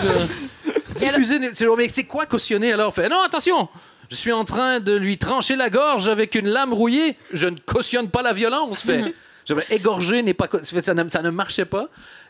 Diffuser, 0.96 1.40
n'est- 1.40 1.54
c'est 1.54 1.66
mais 1.78 1.90
c'est 1.90 2.04
quoi 2.06 2.26
cautionner 2.26 2.74
alors? 2.74 2.94
Fait 2.94 3.10
non, 3.10 3.22
attention. 3.22 3.68
Je 4.10 4.16
suis 4.16 4.32
en 4.32 4.46
train 4.46 4.80
de 4.80 4.94
lui 4.94 5.18
trancher 5.18 5.56
la 5.56 5.70
gorge 5.70 6.08
avec 6.10 6.36
une 6.36 6.48
lame 6.48 6.74
rouillée. 6.74 7.18
Je 7.32 7.48
ne 7.48 7.58
cautionne 7.58 8.10
pas 8.10 8.22
la 8.22 8.34
violence. 8.34 8.84
Fait. 8.84 9.14
Je 9.46 9.54
vais 9.54 9.66
égorger 9.72 10.24
n'est 10.24 10.34
pas. 10.34 10.48
Ça 10.64 10.94
ne, 10.94 11.10
ça 11.10 11.22
ne 11.22 11.30
marchait 11.30 11.66
pas. 11.66 11.88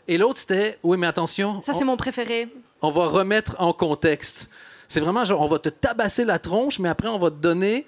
Et 0.08 0.18
l'autre 0.18 0.38
c'était 0.40 0.78
oui, 0.82 0.96
mais 0.96 1.06
attention. 1.06 1.62
Ça, 1.62 1.72
on- 1.74 1.78
c'est 1.78 1.84
mon 1.84 1.96
préféré. 1.96 2.48
on 2.82 2.90
va 2.90 3.06
remettre 3.06 3.54
en 3.58 3.72
contexte. 3.72 4.50
C'est 4.88 5.00
vraiment 5.00 5.24
genre, 5.24 5.40
on 5.40 5.48
va 5.48 5.58
te 5.58 5.68
tabasser 5.68 6.24
la 6.24 6.38
tronche, 6.38 6.78
mais 6.78 6.88
après, 6.88 7.08
on 7.08 7.18
va 7.18 7.30
te 7.30 7.36
donner 7.36 7.86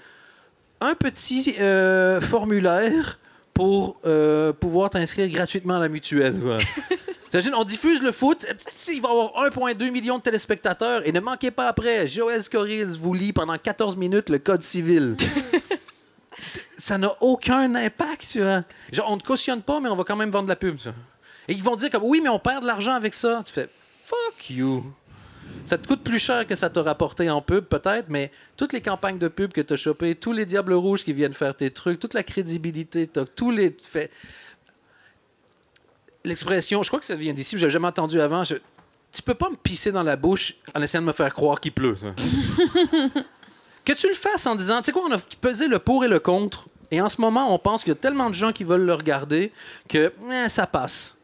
un 0.80 0.94
petit 0.94 1.54
euh, 1.58 2.20
formulaire 2.20 3.18
pour 3.54 3.98
euh, 4.04 4.52
pouvoir 4.52 4.90
t'inscrire 4.90 5.28
gratuitement 5.28 5.76
à 5.76 5.80
la 5.80 5.88
mutuelle. 5.88 6.38
quoi. 6.40 6.58
T'imagines, 7.30 7.54
on 7.54 7.64
diffuse 7.64 8.02
le 8.02 8.12
foot, 8.12 8.46
il 8.88 9.00
va 9.00 9.08
y 9.08 9.12
avoir 9.12 9.32
1,2 9.48 9.90
million 9.90 10.18
de 10.18 10.22
téléspectateurs, 10.22 11.06
et 11.06 11.10
ne 11.10 11.20
manquez 11.20 11.50
pas 11.50 11.68
après, 11.68 12.06
Joël 12.06 12.42
Scorils 12.42 12.98
vous 13.00 13.14
lit 13.14 13.32
pendant 13.32 13.58
14 13.58 13.96
minutes 13.96 14.28
le 14.28 14.38
code 14.38 14.62
civil. 14.62 15.16
ça 16.78 16.98
n'a 16.98 17.16
aucun 17.20 17.74
impact, 17.74 18.28
tu 18.30 18.40
vois. 18.42 18.62
Genre, 18.92 19.06
on 19.10 19.16
ne 19.16 19.22
cautionne 19.22 19.62
pas, 19.62 19.80
mais 19.80 19.88
on 19.88 19.96
va 19.96 20.04
quand 20.04 20.16
même 20.16 20.30
vendre 20.30 20.44
de 20.44 20.50
la 20.50 20.56
pub, 20.56 20.78
ça. 20.78 20.94
Et 21.48 21.52
ils 21.52 21.62
vont 21.62 21.76
dire 21.76 21.90
comme, 21.90 22.04
oui, 22.04 22.20
mais 22.22 22.28
on 22.28 22.38
perd 22.38 22.62
de 22.62 22.66
l'argent 22.66 22.92
avec 22.92 23.14
ça. 23.14 23.42
Tu 23.44 23.52
fais, 23.52 23.68
fuck 24.04 24.50
you. 24.50 24.84
Ça 25.66 25.76
te 25.78 25.86
coûte 25.88 26.02
plus 26.04 26.18
cher 26.20 26.46
que 26.46 26.54
ça 26.54 26.70
t'a 26.70 26.82
rapporté 26.82 27.28
en 27.28 27.42
pub, 27.42 27.64
peut-être, 27.64 28.06
mais 28.08 28.30
toutes 28.56 28.72
les 28.72 28.80
campagnes 28.80 29.18
de 29.18 29.26
pub 29.28 29.52
que 29.52 29.60
tu 29.60 29.72
as 29.74 29.76
chopées, 29.76 30.14
tous 30.14 30.32
les 30.32 30.46
Diables 30.46 30.74
Rouges 30.74 31.02
qui 31.04 31.12
viennent 31.12 31.34
faire 31.34 31.56
tes 31.56 31.70
trucs, 31.70 31.98
toute 31.98 32.14
la 32.14 32.22
crédibilité, 32.22 33.06
t'as 33.08 33.24
tous 33.24 33.50
les. 33.50 33.76
L'expression, 36.24 36.82
je 36.82 36.88
crois 36.88 36.98
que 37.00 37.06
ça 37.06 37.14
vient 37.14 37.32
d'ici, 37.32 37.56
je 37.58 37.64
l'ai 37.66 37.70
jamais 37.70 37.88
entendu 37.88 38.20
avant. 38.20 38.42
je- 38.44 38.54
Tu 39.12 39.22
peux 39.22 39.34
pas 39.34 39.48
me 39.50 39.56
pisser 39.56 39.92
dans 39.92 40.02
la 40.02 40.16
bouche 40.16 40.54
en 40.74 40.82
essayant 40.82 41.02
de 41.02 41.06
me 41.06 41.12
faire 41.12 41.32
croire 41.32 41.60
qu'il 41.60 41.72
pleut. 41.72 41.96
ça. 41.96 42.08
que 43.84 43.92
tu 43.92 44.08
le 44.08 44.14
fasses 44.14 44.46
en 44.46 44.56
disant, 44.56 44.78
tu 44.80 44.86
sais 44.86 44.92
quoi, 44.92 45.02
on 45.08 45.12
a 45.12 45.18
pesé 45.40 45.68
le 45.68 45.78
pour 45.78 46.04
et 46.04 46.08
le 46.08 46.18
contre, 46.18 46.68
et 46.90 47.00
en 47.00 47.08
ce 47.08 47.20
moment, 47.20 47.52
on 47.54 47.58
pense 47.58 47.82
qu'il 47.84 47.92
y 47.92 47.96
a 47.96 47.98
tellement 48.00 48.28
de 48.30 48.34
gens 48.34 48.52
qui 48.52 48.64
veulent 48.64 48.84
le 48.84 48.94
regarder 48.94 49.52
que 49.88 50.12
eh, 50.32 50.48
ça 50.48 50.66
passe. 50.66 51.14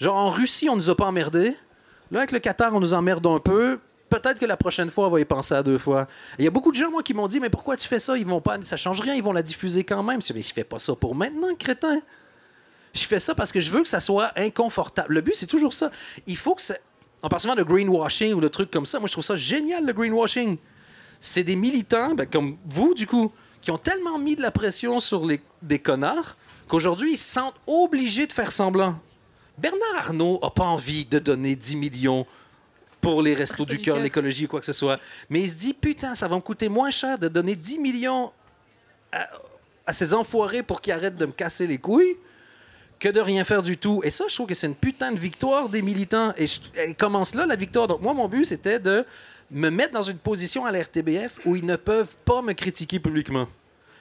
Genre, 0.00 0.14
en 0.16 0.30
Russie, 0.30 0.68
on 0.68 0.76
nous 0.76 0.90
a 0.90 0.96
pas 0.96 1.06
emmerdés. 1.06 1.56
Là, 2.10 2.20
avec 2.20 2.32
le 2.32 2.38
Qatar, 2.38 2.74
on 2.74 2.80
nous 2.80 2.94
emmerde 2.94 3.26
un 3.26 3.38
peu. 3.38 3.78
Peut-être 4.08 4.40
que 4.40 4.46
la 4.46 4.56
prochaine 4.56 4.90
fois, 4.90 5.08
on 5.08 5.10
va 5.10 5.20
y 5.20 5.24
penser 5.24 5.54
à 5.54 5.62
deux 5.62 5.76
fois. 5.76 6.08
Il 6.38 6.44
y 6.44 6.48
a 6.48 6.50
beaucoup 6.50 6.70
de 6.70 6.76
gens, 6.76 6.90
moi, 6.90 7.02
qui 7.02 7.12
m'ont 7.12 7.28
dit 7.28 7.40
Mais 7.40 7.50
pourquoi 7.50 7.76
tu 7.76 7.86
fais 7.86 7.98
ça? 7.98 8.16
Ils 8.16 8.26
vont 8.26 8.40
pas, 8.40 8.60
Ça 8.62 8.76
change 8.76 9.00
rien, 9.00 9.14
ils 9.14 9.22
vont 9.22 9.32
la 9.32 9.42
diffuser 9.42 9.84
quand 9.84 10.02
même. 10.02 10.22
Je 10.22 10.32
Mais 10.32 10.42
je 10.42 10.52
fais 10.52 10.64
pas 10.64 10.78
ça 10.78 10.94
pour 10.94 11.14
maintenant, 11.14 11.54
crétin. 11.58 12.00
Je 12.94 13.04
fais 13.04 13.18
ça 13.18 13.34
parce 13.34 13.52
que 13.52 13.60
je 13.60 13.70
veux 13.70 13.82
que 13.82 13.88
ça 13.88 14.00
soit 14.00 14.32
inconfortable. 14.36 15.14
Le 15.14 15.20
but, 15.20 15.34
c'est 15.34 15.46
toujours 15.46 15.74
ça. 15.74 15.90
Il 16.26 16.36
faut 16.36 16.54
que 16.54 16.62
ça. 16.62 16.74
On 17.22 17.28
parle 17.28 17.40
souvent 17.40 17.56
de 17.56 17.62
greenwashing 17.62 18.32
ou 18.32 18.40
de 18.40 18.48
trucs 18.48 18.70
comme 18.70 18.86
ça. 18.86 18.98
Moi, 18.98 19.08
je 19.08 19.12
trouve 19.12 19.24
ça 19.24 19.36
génial, 19.36 19.84
le 19.84 19.92
greenwashing. 19.92 20.56
C'est 21.20 21.44
des 21.44 21.56
militants, 21.56 22.14
ben, 22.14 22.26
comme 22.26 22.56
vous, 22.64 22.94
du 22.94 23.06
coup, 23.06 23.32
qui 23.60 23.70
ont 23.70 23.78
tellement 23.78 24.18
mis 24.18 24.36
de 24.36 24.42
la 24.42 24.52
pression 24.52 25.00
sur 25.00 25.26
les, 25.26 25.40
des 25.62 25.80
connards 25.80 26.36
qu'aujourd'hui, 26.68 27.12
ils 27.12 27.18
se 27.18 27.32
sentent 27.32 27.56
obligés 27.66 28.26
de 28.26 28.32
faire 28.32 28.52
semblant. 28.52 28.98
Bernard 29.58 29.96
Arnault 29.98 30.38
n'a 30.42 30.50
pas 30.50 30.64
envie 30.64 31.04
de 31.04 31.18
donner 31.18 31.56
10 31.56 31.76
millions 31.76 32.26
pour 33.00 33.22
les 33.22 33.34
restos 33.34 33.64
du 33.64 33.78
cœur, 33.78 33.96
l'écologie 34.02 34.44
ou 34.44 34.48
quoi 34.48 34.60
que 34.60 34.66
ce 34.66 34.72
soit. 34.72 34.98
Mais 35.30 35.40
il 35.42 35.50
se 35.50 35.56
dit, 35.56 35.74
putain, 35.74 36.14
ça 36.14 36.26
va 36.28 36.36
me 36.36 36.40
coûter 36.40 36.68
moins 36.68 36.90
cher 36.90 37.18
de 37.18 37.28
donner 37.28 37.54
10 37.56 37.78
millions 37.78 38.32
à, 39.12 39.28
à 39.86 39.92
ces 39.92 40.14
enfoirés 40.14 40.62
pour 40.62 40.80
qu'ils 40.80 40.92
arrêtent 40.92 41.16
de 41.16 41.26
me 41.26 41.32
casser 41.32 41.66
les 41.66 41.78
couilles 41.78 42.16
que 42.98 43.08
de 43.08 43.20
rien 43.20 43.44
faire 43.44 43.62
du 43.62 43.76
tout. 43.78 44.00
Et 44.04 44.10
ça, 44.10 44.24
je 44.28 44.34
trouve 44.34 44.48
que 44.48 44.54
c'est 44.54 44.66
une 44.66 44.74
putain 44.74 45.12
de 45.12 45.18
victoire 45.18 45.68
des 45.68 45.82
militants. 45.82 46.32
Et 46.36 46.46
je- 46.48 46.60
elle 46.76 46.96
commence 46.96 47.34
là, 47.34 47.46
la 47.46 47.54
victoire. 47.56 47.86
Donc, 47.86 48.00
moi, 48.00 48.12
mon 48.14 48.26
but, 48.28 48.44
c'était 48.44 48.80
de 48.80 49.04
me 49.50 49.70
mettre 49.70 49.92
dans 49.92 50.02
une 50.02 50.18
position 50.18 50.66
à 50.66 50.72
la 50.72 50.82
RTBF 50.82 51.40
où 51.44 51.54
ils 51.56 51.64
ne 51.64 51.76
peuvent 51.76 52.16
pas 52.24 52.42
me 52.42 52.52
critiquer 52.52 52.98
publiquement. 52.98 53.46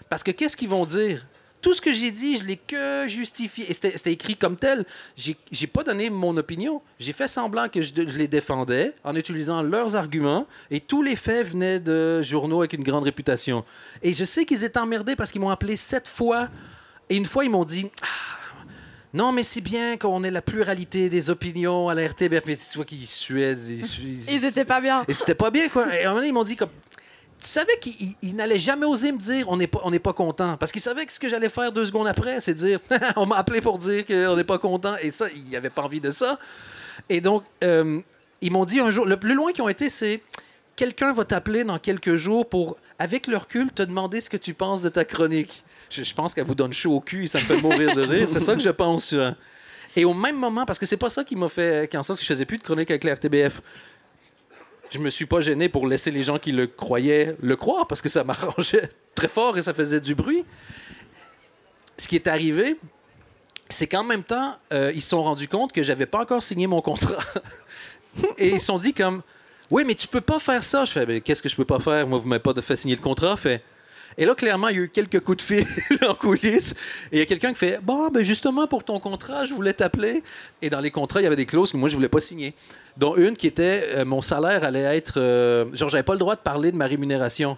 Parce 0.10 0.24
que 0.24 0.32
qu'est-ce 0.32 0.58
qu'ils 0.58 0.70
vont 0.70 0.86
dire? 0.86 1.26
Tout 1.68 1.74
ce 1.74 1.82
que 1.82 1.92
j'ai 1.92 2.12
dit, 2.12 2.38
je 2.38 2.46
l'ai 2.46 2.56
que 2.56 3.10
justifié. 3.10 3.70
Et 3.70 3.74
c'était 3.74 4.14
écrit 4.14 4.38
comme 4.38 4.56
tel. 4.56 4.86
J'ai 5.18 5.36
j'ai 5.52 5.68
pas 5.68 5.84
donné 5.84 6.10
mon 6.10 6.38
opinion. 6.38 6.82
J'ai 6.98 7.12
fait 7.12 7.28
semblant 7.28 7.68
que 7.68 7.82
je, 7.82 7.92
je 7.94 8.18
les 8.18 8.30
défendais 8.30 8.94
en 9.04 9.14
utilisant 9.18 9.62
leurs 9.62 9.98
arguments. 9.98 10.48
Et 10.72 10.80
tous 10.80 11.02
les 11.02 11.18
faits 11.18 11.48
venaient 11.50 11.82
de 11.82 12.22
journaux 12.24 12.60
avec 12.62 12.72
une 12.72 12.84
grande 12.84 13.04
réputation. 13.04 13.66
Et 14.02 14.14
je 14.14 14.24
sais 14.24 14.46
qu'ils 14.46 14.64
étaient 14.64 14.80
emmerdés 14.80 15.18
parce 15.18 15.34
qu'ils 15.34 15.42
m'ont 15.42 15.50
appelé 15.50 15.76
sept 15.76 16.08
fois. 16.08 16.48
Et 17.10 17.18
une 17.18 17.26
fois, 17.26 17.44
ils 17.44 17.50
m'ont 17.52 17.66
dit 17.66 17.92
Ah, 18.02 18.06
Non, 19.14 19.34
mais 19.34 19.44
c'est 19.44 19.60
bien 19.60 19.98
qu'on 19.98 20.24
ait 20.24 20.32
la 20.32 20.42
pluralité 20.42 21.10
des 21.10 21.30
opinions 21.30 21.90
à 21.90 21.96
la 21.96 22.08
RTBF. 22.08 22.44
Mais 22.46 22.56
tu 22.56 22.78
vois 22.78 22.86
qu'ils 22.86 23.06
suaient. 23.08 23.54
Ils, 23.68 23.82
ils- 23.82 24.32
Ils 24.36 24.46
étaient 24.46 24.64
pas 24.64 24.80
bien. 24.80 25.04
et 25.10 25.14
c'était 25.14 25.36
pas 25.36 25.52
bien, 25.52 25.68
quoi. 25.68 25.94
Et 25.94 26.04
à 26.04 26.06
un 26.06 26.10
moment 26.12 26.16
donné, 26.20 26.30
ils 26.30 26.34
m'ont 26.34 26.46
dit 26.46 26.56
comme. 26.56 26.70
Tu 27.40 27.48
savais 27.48 27.80
ils 28.22 28.36
n'allaient 28.36 28.60
jamais 28.60 28.86
oser 28.86 29.12
me 29.12 29.18
dire 29.18 29.48
on 29.50 29.58
n'est 29.58 29.68
pas, 30.00 30.14
content. 30.14 30.58
Parce 30.58 30.72
qu'ils 30.72 30.82
savaient 30.82 31.06
que 31.06 31.14
ce 31.14 31.20
que 31.20 31.30
j'allais 31.30 31.50
faire 31.50 31.72
deux 31.72 31.86
secondes 31.86 32.08
après, 32.08 32.42
c'est 32.42 32.56
dire 32.56 32.80
on 33.16 33.26
m'a 33.26 33.38
appelé 33.38 33.62
pour 33.62 33.78
dire 33.78 34.06
qu'on 34.06 34.36
n'est 34.36 34.44
pas 34.44 34.58
content. 34.58 34.96
Et 35.02 35.12
ça, 35.12 35.28
ils 35.34 35.52
n'avaient 35.52 35.70
pas 35.70 35.84
envie 35.84 36.02
de 36.02 36.10
ça. 36.10 36.40
Et 37.10 37.22
donc, 37.22 37.44
euh, 37.64 38.00
ils 38.42 38.52
m'ont 38.52 38.66
dit 38.66 38.80
un 38.80 38.90
jour, 38.90 39.06
le 39.06 39.18
plus 39.18 39.34
loin 39.34 39.52
qu'ils 39.52 39.64
ont 39.64 39.70
été, 39.70 39.90
c'est 39.90 40.22
quelqu'un 40.76 41.14
va 41.14 41.26
t'appeler 41.26 41.64
dans 41.64 41.80
quelques 41.80 42.16
jours 42.16 42.48
pour, 42.48 42.78
avec 43.00 43.28
le 43.28 43.38
recul, 43.38 43.72
te 43.72 43.84
demander 43.84 44.22
ce 44.22 44.30
que 44.30 44.38
tu 44.38 44.54
penses 44.54 44.82
de 44.82 44.90
ta 44.90 45.06
chronique. 45.06 45.64
Je, 45.90 46.14
pense 46.14 46.34
qu'elle 46.34 46.46
vous 46.46 46.56
donne 46.56 46.74
chaud 46.74 46.96
au 46.96 47.02
cul 47.02 47.26
et 47.26 47.28
ça 47.28 47.40
me 47.40 47.46
fait 47.46 47.62
mourir 47.62 47.96
de 47.96 48.02
rire. 48.02 48.30
C'est 48.30 48.40
ça 48.40 48.56
que 48.56 48.62
je 48.62 48.70
pense. 48.70 49.14
euh. 49.14 49.32
Et 49.96 50.06
au 50.06 50.14
même 50.14 50.38
moment, 50.38 50.66
parce 50.66 50.78
que 50.78 50.86
c'est 50.86 50.98
pas 50.98 51.10
ça 51.10 51.24
qui 51.24 51.36
m'a 51.36 51.50
fait, 51.50 51.90
qui 51.90 51.98
en 51.98 52.04
sorte 52.04 52.20
que 52.20 52.26
je 52.26 52.30
faisais 52.30 52.46
plus 52.46 52.58
de 52.58 52.64
chronique 52.64 52.92
avec 52.92 53.04
la 53.04 53.16
RTBF 53.16 53.62
je 54.92 55.00
me 55.00 55.10
suis 55.10 55.26
pas 55.26 55.42
gêné 55.42 55.70
pour 55.70 55.88
laisser 55.88 56.12
les 56.12 56.24
gens 56.24 56.40
qui 56.40 56.52
le 56.52 56.68
croyaient 56.68 57.36
le 57.42 57.56
croire 57.56 57.88
parce 57.88 58.02
que 58.02 58.10
ça 58.10 58.24
m'arrangeait 58.26 58.90
très 59.16 59.28
fort 59.28 59.58
et 59.58 59.62
ça 59.62 59.74
faisait 59.74 60.02
du 60.02 60.16
bruit. 60.16 60.46
Ce 61.98 62.08
qui 62.08 62.16
est 62.16 62.28
arrivé, 62.28 62.78
c'est 63.70 63.88
qu'en 63.88 64.04
même 64.04 64.24
temps, 64.24 64.56
euh, 64.72 64.92
ils 64.94 65.02
se 65.02 65.10
sont 65.10 65.24
rendus 65.24 65.48
compte 65.48 65.74
que 65.74 65.84
j'avais 65.84 66.06
pas 66.06 66.22
encore 66.22 66.44
signé 66.44 66.68
mon 66.68 66.82
contrat. 66.82 67.18
et 68.38 68.50
ils 68.50 68.60
se 68.60 68.68
sont 68.68 68.78
dit 68.78 68.94
comme 68.94 69.22
Oui, 69.72 69.84
mais 69.86 69.96
tu 69.96 70.08
peux 70.08 70.22
pas 70.22 70.40
faire 70.40 70.64
ça. 70.64 70.86
Je 70.86 70.92
fais 70.92 71.06
Mais 71.06 71.22
Qu'est-ce 71.22 71.42
que 71.42 71.50
je 71.50 71.56
peux 71.56 71.66
pas 71.66 71.80
faire? 71.80 72.08
Moi, 72.08 72.20
vous 72.20 72.28
m'avez 72.28 72.42
pas 72.42 72.54
fait 72.62 72.76
signer 72.76 72.96
le 72.96 73.02
contrat. 73.02 73.36
Et 74.20 74.26
là, 74.26 74.34
clairement, 74.34 74.70
il 74.70 74.76
y 74.78 74.80
a 74.80 74.84
eu 74.84 74.90
quelques 74.90 75.20
coups 75.20 75.38
de 75.38 75.42
fil 75.44 75.66
en 76.08 76.16
coulisses. 76.16 76.74
Et 77.12 77.18
il 77.18 77.20
y 77.20 77.22
a 77.22 77.26
quelqu'un 77.26 77.50
qui 77.54 77.60
fait 77.60 77.80
Bon, 77.84 78.10
ben 78.10 78.24
justement, 78.24 78.66
pour 78.66 78.84
ton 78.84 79.00
contrat, 79.00 79.46
je 79.46 79.54
voulais 79.54 79.74
t'appeler. 79.74 80.24
Et 80.62 80.70
dans 80.72 80.80
les 80.80 80.90
contrats, 80.90 81.22
il 81.22 81.24
y 81.26 81.28
avait 81.28 81.36
des 81.36 81.46
clauses 81.46 81.72
que 81.72 81.78
moi, 81.78 81.88
je 81.88 81.96
voulais 81.96 82.10
pas 82.10 82.20
signer. 82.20 82.56
Dont 82.98 83.16
une 83.16 83.36
qui 83.36 83.46
était 83.46 83.90
euh, 83.96 84.06
Mon 84.06 84.24
salaire 84.24 84.64
allait 84.64 84.98
être. 84.98 85.20
euh, 85.20 85.66
genre, 85.74 85.90
j'avais 85.90 86.04
pas 86.04 86.14
le 86.14 86.20
droit 86.20 86.36
de 86.36 86.42
parler 86.42 86.72
de 86.72 86.78
ma 86.78 86.88
rémunération. 86.88 87.58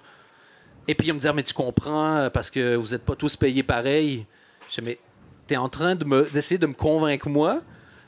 Et 0.90 0.96
puis, 0.96 1.08
il 1.08 1.14
me 1.14 1.20
disait 1.20 1.32
Mais 1.32 1.44
tu 1.44 1.54
comprends, 1.54 2.18
euh, 2.18 2.30
parce 2.30 2.50
que 2.52 2.76
vous 2.76 2.94
êtes 2.94 3.06
pas 3.06 3.16
tous 3.16 3.38
payés 3.38 3.64
pareil. 3.64 4.26
Je 4.70 4.82
dis 4.82 4.88
Mais 4.88 5.00
tu 5.48 5.54
es 5.54 5.58
en 5.58 5.70
train 5.70 5.96
de 5.96 6.30
d'essayer 6.34 6.58
de 6.58 6.68
me 6.68 6.74
convaincre, 6.74 7.30
moi, 7.30 7.62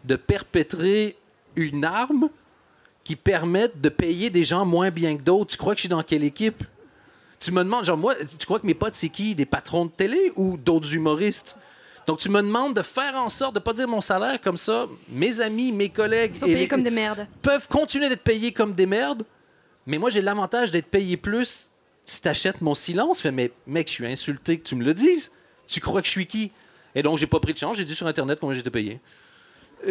de 0.03 0.17
perpétrer 0.17 1.15
une 1.55 1.85
arme 1.85 2.27
qui 3.05 3.15
permette 3.15 3.79
de 3.79 3.89
payer 3.89 4.29
des 4.29 4.43
gens 4.43 4.65
moins 4.65 4.91
bien 4.91 5.15
que 5.15 5.21
d'autres. 5.21 5.51
Tu 5.51 5.57
crois 5.57 5.73
que 5.73 5.77
je 5.77 5.83
suis 5.83 5.89
dans 5.89 6.03
quelle 6.03 6.23
équipe? 6.25 6.63
Tu 7.41 7.51
me 7.51 7.63
demandes, 7.63 7.83
genre, 7.83 7.97
moi, 7.97 8.13
tu 8.37 8.45
crois 8.45 8.59
que 8.59 8.67
mes 8.67 8.75
potes, 8.75 8.93
c'est 8.95 9.09
qui? 9.09 9.33
Des 9.33 9.47
patrons 9.47 9.85
de 9.85 9.91
télé 9.91 10.31
ou 10.35 10.57
d'autres 10.57 10.93
humoristes? 10.93 11.57
Donc, 12.05 12.19
tu 12.19 12.29
me 12.29 12.41
demandes 12.41 12.75
de 12.75 12.83
faire 12.83 13.15
en 13.15 13.29
sorte 13.29 13.55
de 13.55 13.59
pas 13.59 13.73
dire 13.73 13.87
mon 13.87 13.99
salaire 14.01 14.39
comme 14.39 14.57
ça. 14.57 14.87
Mes 15.09 15.41
amis, 15.41 15.71
mes 15.71 15.89
collègues 15.89 16.33
Ils 16.35 16.39
sont 16.39 16.45
payés 16.45 16.67
comme 16.67 16.83
des 16.83 16.91
merdes. 16.91 17.27
peuvent 17.41 17.67
continuer 17.67 18.09
d'être 18.09 18.23
payés 18.23 18.51
comme 18.51 18.73
des 18.73 18.85
merdes, 18.85 19.23
mais 19.87 19.97
moi, 19.97 20.11
j'ai 20.11 20.21
l'avantage 20.21 20.69
d'être 20.71 20.85
payé 20.87 21.17
plus 21.17 21.69
si 22.05 22.21
t'achètes 22.21 22.61
mon 22.61 22.75
silence. 22.75 23.25
Mais 23.25 23.51
mec, 23.65 23.87
je 23.87 23.93
suis 23.93 24.05
insulté 24.05 24.59
que 24.59 24.67
tu 24.67 24.75
me 24.75 24.83
le 24.83 24.93
dises. 24.93 25.31
Tu 25.67 25.79
crois 25.79 26.01
que 26.01 26.07
je 26.07 26.11
suis 26.11 26.27
qui? 26.27 26.51
Et 26.93 27.01
donc, 27.01 27.17
j'ai 27.17 27.27
pas 27.27 27.39
pris 27.39 27.53
de 27.53 27.57
chance. 27.57 27.77
J'ai 27.77 27.85
dit 27.85 27.95
sur 27.95 28.05
Internet 28.05 28.39
combien 28.39 28.55
j'étais 28.55 28.69
payé. 28.69 28.99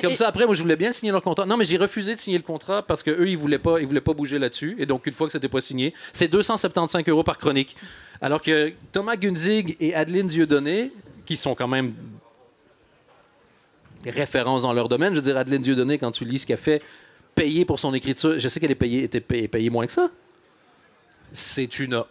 Comme 0.00 0.12
Et- 0.12 0.16
ça, 0.16 0.28
après, 0.28 0.46
moi, 0.46 0.54
je 0.54 0.62
voulais 0.62 0.76
bien 0.76 0.92
signer 0.92 1.12
leur 1.12 1.22
contrat. 1.22 1.46
Non, 1.46 1.56
mais 1.56 1.64
j'ai 1.64 1.76
refusé 1.76 2.14
de 2.14 2.20
signer 2.20 2.38
le 2.38 2.44
contrat 2.44 2.82
parce 2.82 3.02
qu'eux, 3.02 3.28
ils 3.28 3.36
voulaient 3.36 3.58
pas, 3.58 3.80
ils 3.80 3.86
voulaient 3.86 4.00
pas 4.00 4.14
bouger 4.14 4.38
là-dessus. 4.38 4.76
Et 4.78 4.86
donc, 4.86 5.06
une 5.06 5.12
fois 5.12 5.26
que 5.26 5.32
c'était 5.32 5.48
pas 5.48 5.60
signé, 5.60 5.94
c'est 6.12 6.28
275 6.28 7.04
euros 7.08 7.22
par 7.24 7.38
chronique. 7.38 7.76
Alors 8.20 8.40
que 8.40 8.72
Thomas 8.92 9.16
Gunzig 9.16 9.76
et 9.80 9.94
Adeline 9.94 10.26
Dieudonné, 10.26 10.92
qui 11.26 11.36
sont 11.36 11.54
quand 11.54 11.68
même 11.68 11.94
références 14.04 14.62
dans 14.62 14.72
leur 14.72 14.88
domaine, 14.88 15.10
je 15.14 15.16
veux 15.16 15.22
dire, 15.24 15.36
Adeline 15.36 15.62
Dieudonné, 15.62 15.98
quand 15.98 16.10
tu 16.10 16.24
lis 16.24 16.40
ce 16.40 16.46
qu'elle 16.46 16.58
fait, 16.58 16.82
payée 17.34 17.64
pour 17.64 17.78
son 17.78 17.94
écriture, 17.94 18.38
je 18.38 18.48
sais 18.48 18.60
qu'elle 18.60 18.70
est 18.70 18.76
payée, 18.76 19.04
était 19.04 19.20
payée, 19.20 19.48
payée 19.48 19.70
moins 19.70 19.86
que 19.86 19.92
ça. 19.92 20.08
C'est 21.32 21.78
une 21.78 22.02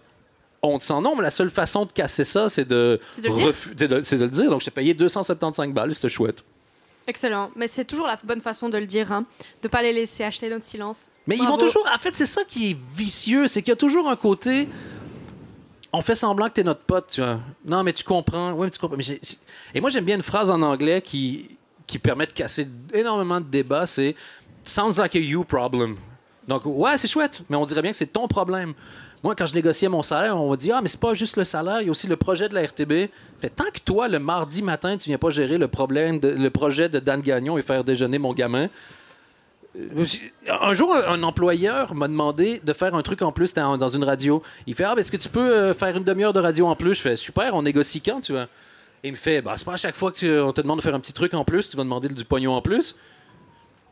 honte 0.63 0.83
sans 0.83 1.01
nom, 1.01 1.15
mais 1.15 1.23
la 1.23 1.31
seule 1.31 1.49
façon 1.49 1.85
de 1.85 1.91
casser 1.91 2.23
ça, 2.23 2.49
c'est 2.49 2.67
de, 2.67 2.99
de 3.17 3.87
de, 3.87 4.01
c'est 4.03 4.17
de 4.17 4.23
le 4.23 4.29
dire. 4.29 4.49
Donc, 4.49 4.61
je 4.61 4.65
t'ai 4.65 4.71
payé 4.71 4.93
275 4.93 5.71
balles, 5.73 5.93
c'était 5.93 6.09
chouette. 6.09 6.43
Excellent. 7.07 7.51
Mais 7.55 7.67
c'est 7.67 7.85
toujours 7.85 8.07
la 8.07 8.17
bonne 8.23 8.41
façon 8.41 8.69
de 8.69 8.77
le 8.77 8.85
dire, 8.85 9.11
hein. 9.11 9.25
de 9.61 9.67
pas 9.67 9.81
les 9.81 9.91
laisser 9.93 10.23
acheter 10.23 10.49
notre 10.49 10.65
silence. 10.65 11.09
Mais 11.27 11.35
ils 11.35 11.47
vont 11.47 11.57
toujours. 11.57 11.87
En 11.93 11.97
fait, 11.97 12.15
c'est 12.15 12.25
ça 12.25 12.43
qui 12.43 12.71
est 12.71 12.77
vicieux, 12.95 13.47
c'est 13.47 13.61
qu'il 13.61 13.71
y 13.71 13.73
a 13.73 13.77
toujours 13.77 14.09
un 14.09 14.15
côté. 14.15 14.67
On 15.93 16.01
fait 16.01 16.15
semblant 16.15 16.47
que 16.47 16.53
t'es 16.53 16.63
notre 16.63 16.81
pote, 16.81 17.07
tu 17.09 17.21
vois. 17.21 17.39
Non, 17.65 17.83
mais 17.83 17.91
tu 17.91 18.03
comprends. 18.03 18.53
Oui, 18.53 18.65
mais 18.65 18.71
tu 18.71 18.79
comprends. 18.79 18.97
Mais 18.97 19.19
Et 19.73 19.81
moi, 19.81 19.89
j'aime 19.89 20.05
bien 20.05 20.15
une 20.15 20.23
phrase 20.23 20.49
en 20.49 20.61
anglais 20.61 21.01
qui, 21.01 21.57
qui 21.85 21.99
permet 21.99 22.27
de 22.27 22.31
casser 22.31 22.67
énormément 22.93 23.41
de 23.41 23.45
débats. 23.45 23.85
C'est 23.85 24.15
Sounds 24.63 24.97
like 24.97 25.15
a 25.15 25.19
you 25.19 25.43
problem. 25.43 25.97
Donc, 26.47 26.61
ouais, 26.65 26.97
c'est 26.97 27.07
chouette, 27.07 27.41
mais 27.49 27.57
on 27.57 27.65
dirait 27.65 27.81
bien 27.81 27.91
que 27.91 27.97
c'est 27.97 28.13
ton 28.13 28.27
problème. 28.27 28.73
Moi, 29.23 29.35
quand 29.35 29.45
je 29.45 29.53
négociais 29.53 29.87
mon 29.87 30.01
salaire, 30.01 30.35
on 30.35 30.49
m'a 30.49 30.57
dit 30.57 30.71
Ah, 30.71 30.81
mais 30.81 30.87
c'est 30.87 30.99
pas 30.99 31.13
juste 31.13 31.37
le 31.37 31.43
salaire, 31.43 31.81
il 31.81 31.85
y 31.85 31.87
a 31.87 31.91
aussi 31.91 32.07
le 32.07 32.15
projet 32.15 32.49
de 32.49 32.55
la 32.55 32.65
RTB. 32.65 33.09
Fait 33.39 33.49
tant 33.49 33.69
que 33.71 33.79
toi, 33.83 34.07
le 34.07 34.19
mardi 34.19 34.61
matin, 34.61 34.97
tu 34.97 35.09
viens 35.09 35.17
pas 35.17 35.29
gérer 35.29 35.57
le 35.57 35.67
projet 35.67 36.89
de 36.89 36.99
Dan 36.99 37.21
Gagnon 37.21 37.57
et 37.57 37.61
faire 37.61 37.83
déjeuner 37.83 38.17
mon 38.17 38.33
gamin, 38.33 38.69
un 40.49 40.73
jour, 40.73 40.93
un 40.93 41.23
employeur 41.23 41.95
m'a 41.95 42.07
demandé 42.07 42.59
de 42.63 42.73
faire 42.73 42.93
un 42.93 43.01
truc 43.01 43.21
en 43.21 43.31
plus 43.31 43.53
dans 43.53 43.87
une 43.87 44.03
radio. 44.03 44.43
Il 44.67 44.75
fait 44.75 44.83
Ah, 44.83 44.95
ben, 44.95 45.01
est-ce 45.01 45.11
que 45.11 45.17
tu 45.17 45.29
peux 45.29 45.39
euh, 45.39 45.73
faire 45.73 45.95
une 45.95 46.03
demi-heure 46.03 46.33
de 46.33 46.39
radio 46.39 46.67
en 46.67 46.75
plus 46.75 46.95
Je 46.95 47.01
fais 47.01 47.15
Super, 47.15 47.55
on 47.55 47.61
négocie 47.61 48.01
quand, 48.01 48.19
tu 48.19 48.33
vois 48.33 48.47
Et 49.03 49.09
il 49.09 49.11
me 49.11 49.17
fait 49.17 49.41
bah, 49.41 49.53
C'est 49.55 49.65
pas 49.65 49.73
à 49.73 49.77
chaque 49.77 49.95
fois 49.95 50.11
qu'on 50.11 50.51
te 50.51 50.61
demande 50.61 50.79
de 50.79 50.83
faire 50.83 50.95
un 50.95 50.99
petit 50.99 51.13
truc 51.13 51.33
en 51.33 51.45
plus, 51.45 51.69
tu 51.69 51.77
vas 51.77 51.83
demander 51.83 52.09
du 52.09 52.25
pognon 52.25 52.53
en 52.53 52.61
plus. 52.61 52.97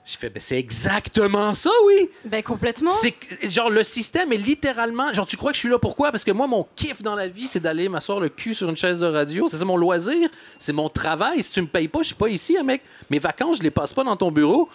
Je 0.06 0.18
fais 0.18 0.30
ben, 0.30 0.42
C'est 0.42 0.58
exactement 0.58 1.54
ça, 1.54 1.70
oui. 1.86 2.10
Ben 2.26 2.42
complètement. 2.42 2.90
c'est 2.90 3.12
que- 3.12 3.48
genre 3.48 3.70
le 3.70 3.84
système 3.84 4.34
est 4.34 4.38
littéralement 4.38 5.14
genre 5.14 5.26
tu 5.28 5.38
crois 5.38 5.52
que 5.52 5.56
je 5.56 5.60
suis 5.60 5.70
là 5.70 5.78
pourquoi 5.78 6.10
parce 6.12 6.24
que 6.24 6.32
moi 6.32 6.48
mon 6.48 6.66
kiff 6.76 7.02
dans 7.04 7.14
la 7.16 7.28
vie 7.28 7.46
c'est 7.48 7.60
d'aller 7.60 7.90
m'asseoir 7.90 8.20
le 8.20 8.30
cul 8.30 8.54
sur 8.56 8.70
une 8.70 8.78
chaise 8.78 9.00
de 9.00 9.06
radio. 9.06 9.48
C'est 9.48 9.58
ça 9.58 9.66
mon 9.66 9.78
loisir. 9.78 10.30
C'est 10.58 10.74
mon 10.74 10.90
travail. 10.90 11.44
Si 11.44 11.52
tu 11.52 11.62
me 11.62 11.68
payes 11.68 11.88
pas 11.88 12.00
je 12.02 12.08
suis 12.08 12.16
pas 12.16 12.30
ici 12.30 12.58
hein, 12.58 12.64
mec. 12.64 12.82
Mes 13.12 13.20
vacances 13.20 13.58
je 13.58 13.64
les 13.64 13.72
passe 13.72 13.94
pas 13.94 14.04
dans 14.04 14.16
ton 14.18 14.32
bureau. 14.32 14.68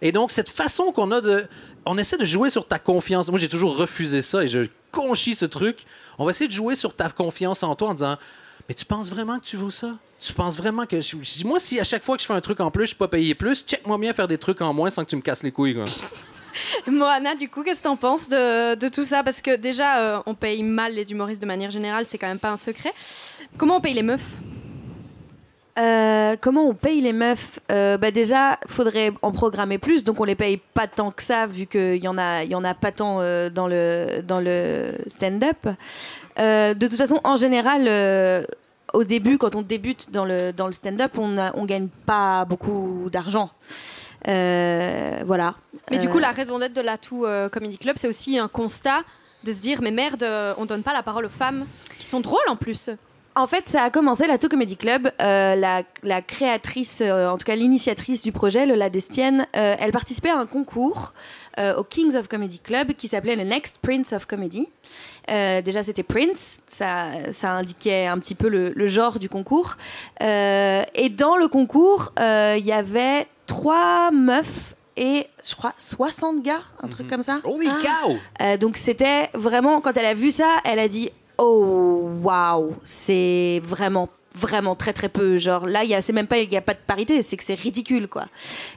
Et 0.00 0.12
donc 0.12 0.30
cette 0.30 0.48
façon 0.50 0.90
qu'on 0.92 1.10
a 1.12 1.20
de 1.20 1.44
on 1.84 1.98
essaie 1.98 2.16
de 2.18 2.24
jouer 2.24 2.48
sur 2.48 2.66
ta 2.66 2.78
confiance. 2.78 3.28
Moi 3.28 3.38
j'ai 3.38 3.48
toujours 3.48 3.76
refusé 3.76 4.22
ça 4.22 4.42
et 4.44 4.48
je 4.48 4.60
conchis 4.90 5.34
ce 5.34 5.44
truc. 5.44 5.84
On 6.18 6.24
va 6.24 6.30
essayer 6.30 6.48
de 6.48 6.52
jouer 6.52 6.76
sur 6.76 6.94
ta 6.94 7.10
confiance 7.10 7.62
en 7.62 7.74
toi 7.74 7.88
en 7.90 7.94
disant 7.94 8.16
mais 8.68 8.74
tu 8.74 8.84
penses 8.86 9.10
vraiment 9.10 9.38
que 9.38 9.44
tu 9.44 9.56
vaux 9.56 9.70
ça? 9.70 9.96
Tu 10.20 10.32
penses 10.32 10.56
vraiment 10.58 10.84
que 10.86 11.00
je- 11.00 11.46
moi 11.46 11.58
si 11.60 11.78
à 11.78 11.84
chaque 11.84 12.02
fois 12.02 12.16
que 12.16 12.22
je 12.22 12.26
fais 12.26 12.32
un 12.34 12.40
truc 12.40 12.60
en 12.60 12.70
plus 12.70 12.84
je 12.84 12.88
suis 12.88 12.96
pas 12.96 13.08
payé 13.08 13.34
plus 13.34 13.62
check-moi 13.64 13.98
bien 13.98 14.12
faire 14.12 14.26
des 14.28 14.38
trucs 14.38 14.60
en 14.60 14.72
moins 14.74 14.90
sans 14.90 15.04
que 15.04 15.10
tu 15.10 15.16
me 15.16 15.20
casses 15.22 15.42
les 15.42 15.52
couilles 15.52 15.74
quoi. 15.74 15.84
Moana, 16.90 17.36
du 17.36 17.48
coup, 17.48 17.62
qu'est-ce 17.62 17.78
que 17.80 17.84
t'en 17.84 17.96
penses 17.96 18.28
de, 18.28 18.74
de 18.74 18.88
tout 18.88 19.04
ça? 19.04 19.22
Parce 19.22 19.40
que 19.40 19.54
déjà, 19.54 19.98
euh, 20.00 20.18
on 20.26 20.34
paye 20.34 20.64
mal 20.64 20.92
les 20.92 21.12
humoristes 21.12 21.40
de 21.40 21.46
manière 21.46 21.70
générale, 21.70 22.04
c'est 22.08 22.18
quand 22.18 22.26
même 22.26 22.40
pas 22.40 22.50
un 22.50 22.56
secret. 22.56 22.92
Comment 23.58 23.76
on 23.76 23.80
paye 23.80 23.94
les 23.94 24.02
meufs? 24.02 24.36
Euh, 25.78 26.34
comment 26.40 26.66
on 26.68 26.74
paye 26.74 27.00
les 27.00 27.12
meufs? 27.12 27.60
Euh, 27.70 27.96
bah 27.98 28.10
Déjà, 28.10 28.58
faudrait 28.66 29.12
en 29.22 29.30
programmer 29.30 29.78
plus, 29.78 30.02
donc 30.02 30.18
on 30.18 30.24
les 30.24 30.34
paye 30.34 30.60
pas 30.74 30.88
tant 30.88 31.12
que 31.12 31.22
ça, 31.22 31.46
vu 31.46 31.66
qu'il 31.66 32.02
y 32.02 32.08
en 32.08 32.18
a, 32.18 32.42
il 32.42 32.50
y 32.50 32.56
en 32.56 32.64
a 32.64 32.74
pas 32.74 32.90
tant 32.90 33.20
euh, 33.20 33.48
dans 33.50 33.68
le 33.68 34.20
dans 34.26 34.40
le 34.40 34.94
stand-up. 35.06 35.68
Euh, 36.40 36.74
de 36.74 36.88
toute 36.88 36.96
façon, 36.98 37.20
en 37.22 37.36
général, 37.36 37.84
euh, 37.86 38.42
au 38.94 39.04
début, 39.04 39.38
quand 39.38 39.54
on 39.54 39.62
débute 39.62 40.10
dans 40.10 40.24
le 40.24 40.52
dans 40.52 40.66
le 40.66 40.72
stand-up, 40.72 41.12
on 41.18 41.36
on 41.54 41.64
gagne 41.64 41.88
pas 42.06 42.44
beaucoup 42.44 43.08
d'argent. 43.12 43.50
Euh, 44.26 45.20
voilà. 45.24 45.54
Mais 45.90 45.98
du 45.98 46.06
Euh, 46.06 46.10
coup, 46.10 46.18
la 46.18 46.32
raison 46.32 46.58
d'être 46.58 46.72
de 46.74 46.80
l'Atout 46.80 47.24
euh, 47.24 47.48
Comedy 47.48 47.78
Club, 47.78 47.96
c'est 47.98 48.08
aussi 48.08 48.38
un 48.38 48.48
constat 48.48 49.02
de 49.44 49.52
se 49.52 49.60
dire 49.60 49.80
mais 49.82 49.90
merde, 49.92 50.24
on 50.58 50.66
donne 50.66 50.82
pas 50.82 50.92
la 50.92 51.02
parole 51.02 51.26
aux 51.26 51.30
femmes 51.30 51.66
qui 51.98 52.06
sont 52.06 52.20
drôles 52.20 52.48
en 52.48 52.56
plus. 52.56 52.90
En 53.36 53.46
fait, 53.46 53.68
ça 53.68 53.84
a 53.84 53.90
commencé 53.90 54.26
l'Ato 54.26 54.48
Comedy 54.48 54.76
Club. 54.76 55.12
Euh, 55.22 55.54
la, 55.54 55.84
la 56.02 56.22
créatrice, 56.22 57.00
euh, 57.02 57.28
en 57.28 57.38
tout 57.38 57.44
cas 57.44 57.54
l'initiatrice 57.54 58.22
du 58.22 58.32
projet, 58.32 58.66
Lola 58.66 58.90
Destienne, 58.90 59.46
euh, 59.54 59.76
elle 59.78 59.92
participait 59.92 60.30
à 60.30 60.38
un 60.38 60.46
concours 60.46 61.12
au 61.76 61.82
Kings 61.82 62.14
of 62.14 62.28
Comedy 62.28 62.60
Club 62.60 62.92
qui 62.92 63.08
s'appelait 63.08 63.34
le 63.34 63.42
Next 63.42 63.78
Prince 63.82 64.12
of 64.12 64.26
Comedy. 64.26 64.68
Euh, 65.30 65.62
déjà, 65.62 65.82
c'était 65.82 66.02
Prince, 66.02 66.60
ça, 66.68 67.06
ça 67.32 67.52
indiquait 67.52 68.06
un 68.06 68.18
petit 68.18 68.34
peu 68.34 68.48
le, 68.48 68.72
le 68.74 68.86
genre 68.86 69.18
du 69.18 69.28
concours. 69.28 69.76
Euh, 70.22 70.82
et 70.94 71.08
dans 71.10 71.36
le 71.36 71.48
concours, 71.48 72.12
euh, 72.18 72.56
il 72.58 72.64
y 72.64 72.72
avait 72.72 73.26
trois 73.46 74.10
meufs 74.10 74.74
et 74.96 75.26
je 75.48 75.54
crois 75.54 75.74
60 75.76 76.42
gars, 76.42 76.62
un 76.82 76.88
truc 76.88 77.08
comme 77.08 77.22
ça. 77.22 77.40
Holy 77.44 77.68
cow 77.68 78.16
Euh, 78.42 78.56
donc 78.56 78.76
c'était 78.76 79.30
vraiment, 79.34 79.80
quand 79.80 79.96
elle 79.96 80.06
a 80.06 80.14
vu 80.14 80.30
ça, 80.30 80.56
elle 80.64 80.78
a 80.78 80.88
dit 80.88 81.10
Oh, 81.38 82.10
waouh, 82.22 82.74
c'est 82.84 83.60
vraiment 83.62 84.08
vraiment 84.38 84.74
très 84.74 84.92
très 84.92 85.08
peu. 85.08 85.36
Genre 85.36 85.66
là 85.66 85.84
il 85.84 85.90
y 85.90 85.94
a 85.94 86.02
c'est 86.02 86.12
même 86.12 86.26
pas 86.26 86.38
il 86.38 86.52
y 86.52 86.56
a 86.56 86.62
pas 86.62 86.74
de 86.74 86.78
parité 86.86 87.22
c'est 87.22 87.36
que 87.36 87.44
c'est 87.44 87.54
ridicule 87.54 88.08
quoi. 88.08 88.26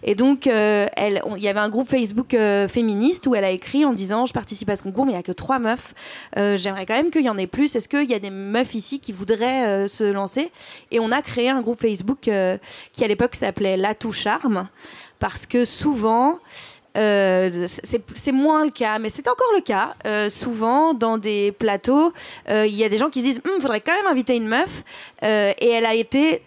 Et 0.03 0.15
donc 0.15 0.47
euh, 0.47 0.87
elle 0.95 1.21
il 1.37 1.43
y 1.43 1.47
avait 1.47 1.59
un 1.59 1.69
groupe 1.69 1.89
Facebook 1.89 2.33
euh, 2.33 2.67
féministe 2.67 3.27
où 3.27 3.35
elle 3.35 3.43
a 3.43 3.51
écrit 3.51 3.85
en 3.85 3.93
disant 3.93 4.25
je 4.25 4.33
participe 4.33 4.69
à 4.69 4.75
ce 4.75 4.83
concours 4.83 5.05
mais 5.05 5.13
il 5.13 5.15
y 5.15 5.19
a 5.19 5.23
que 5.23 5.31
trois 5.31 5.59
meufs. 5.59 5.93
Euh, 6.37 6.57
j'aimerais 6.57 6.85
quand 6.85 6.95
même 6.95 7.11
qu'il 7.11 7.25
y 7.25 7.29
en 7.29 7.37
ait 7.37 7.47
plus. 7.47 7.75
Est-ce 7.75 7.87
qu'il 7.87 8.09
y 8.09 8.13
a 8.13 8.19
des 8.19 8.31
meufs 8.31 8.73
ici 8.73 8.99
qui 8.99 9.11
voudraient 9.11 9.87
se 9.87 10.03
lancer? 10.03 10.51
Et 10.91 10.99
on 10.99 11.11
a 11.11 11.21
créé 11.21 11.49
un 11.49 11.61
groupe 11.61 11.81
Facebook 11.81 12.21
qui 12.21 13.03
à 13.03 13.07
l'époque 13.07 13.35
s'appelait 13.35 13.77
l'atout 13.77 14.11
charme 14.11 14.67
parce 15.19 15.45
que 15.45 15.65
souvent 15.65 16.39
euh, 16.97 17.65
c'est 17.67 18.31
moins 18.31 18.65
le 18.65 18.71
cas, 18.71 18.99
mais 18.99 19.09
c'est 19.09 19.27
encore 19.27 19.51
le 19.55 19.61
cas. 19.61 19.95
Euh, 20.05 20.29
souvent, 20.29 20.93
dans 20.93 21.17
des 21.17 21.51
plateaux, 21.51 22.11
euh, 22.49 22.65
il 22.65 22.75
y 22.75 22.83
a 22.83 22.89
des 22.89 22.97
gens 22.97 23.09
qui 23.09 23.21
se 23.21 23.25
disent 23.25 23.41
il 23.45 23.61
faudrait 23.61 23.81
quand 23.81 23.95
même 23.95 24.07
inviter 24.07 24.35
une 24.35 24.47
meuf. 24.47 24.83
Et 25.21 25.69
elle 25.69 25.85
a 25.85 25.93
été. 25.93 26.41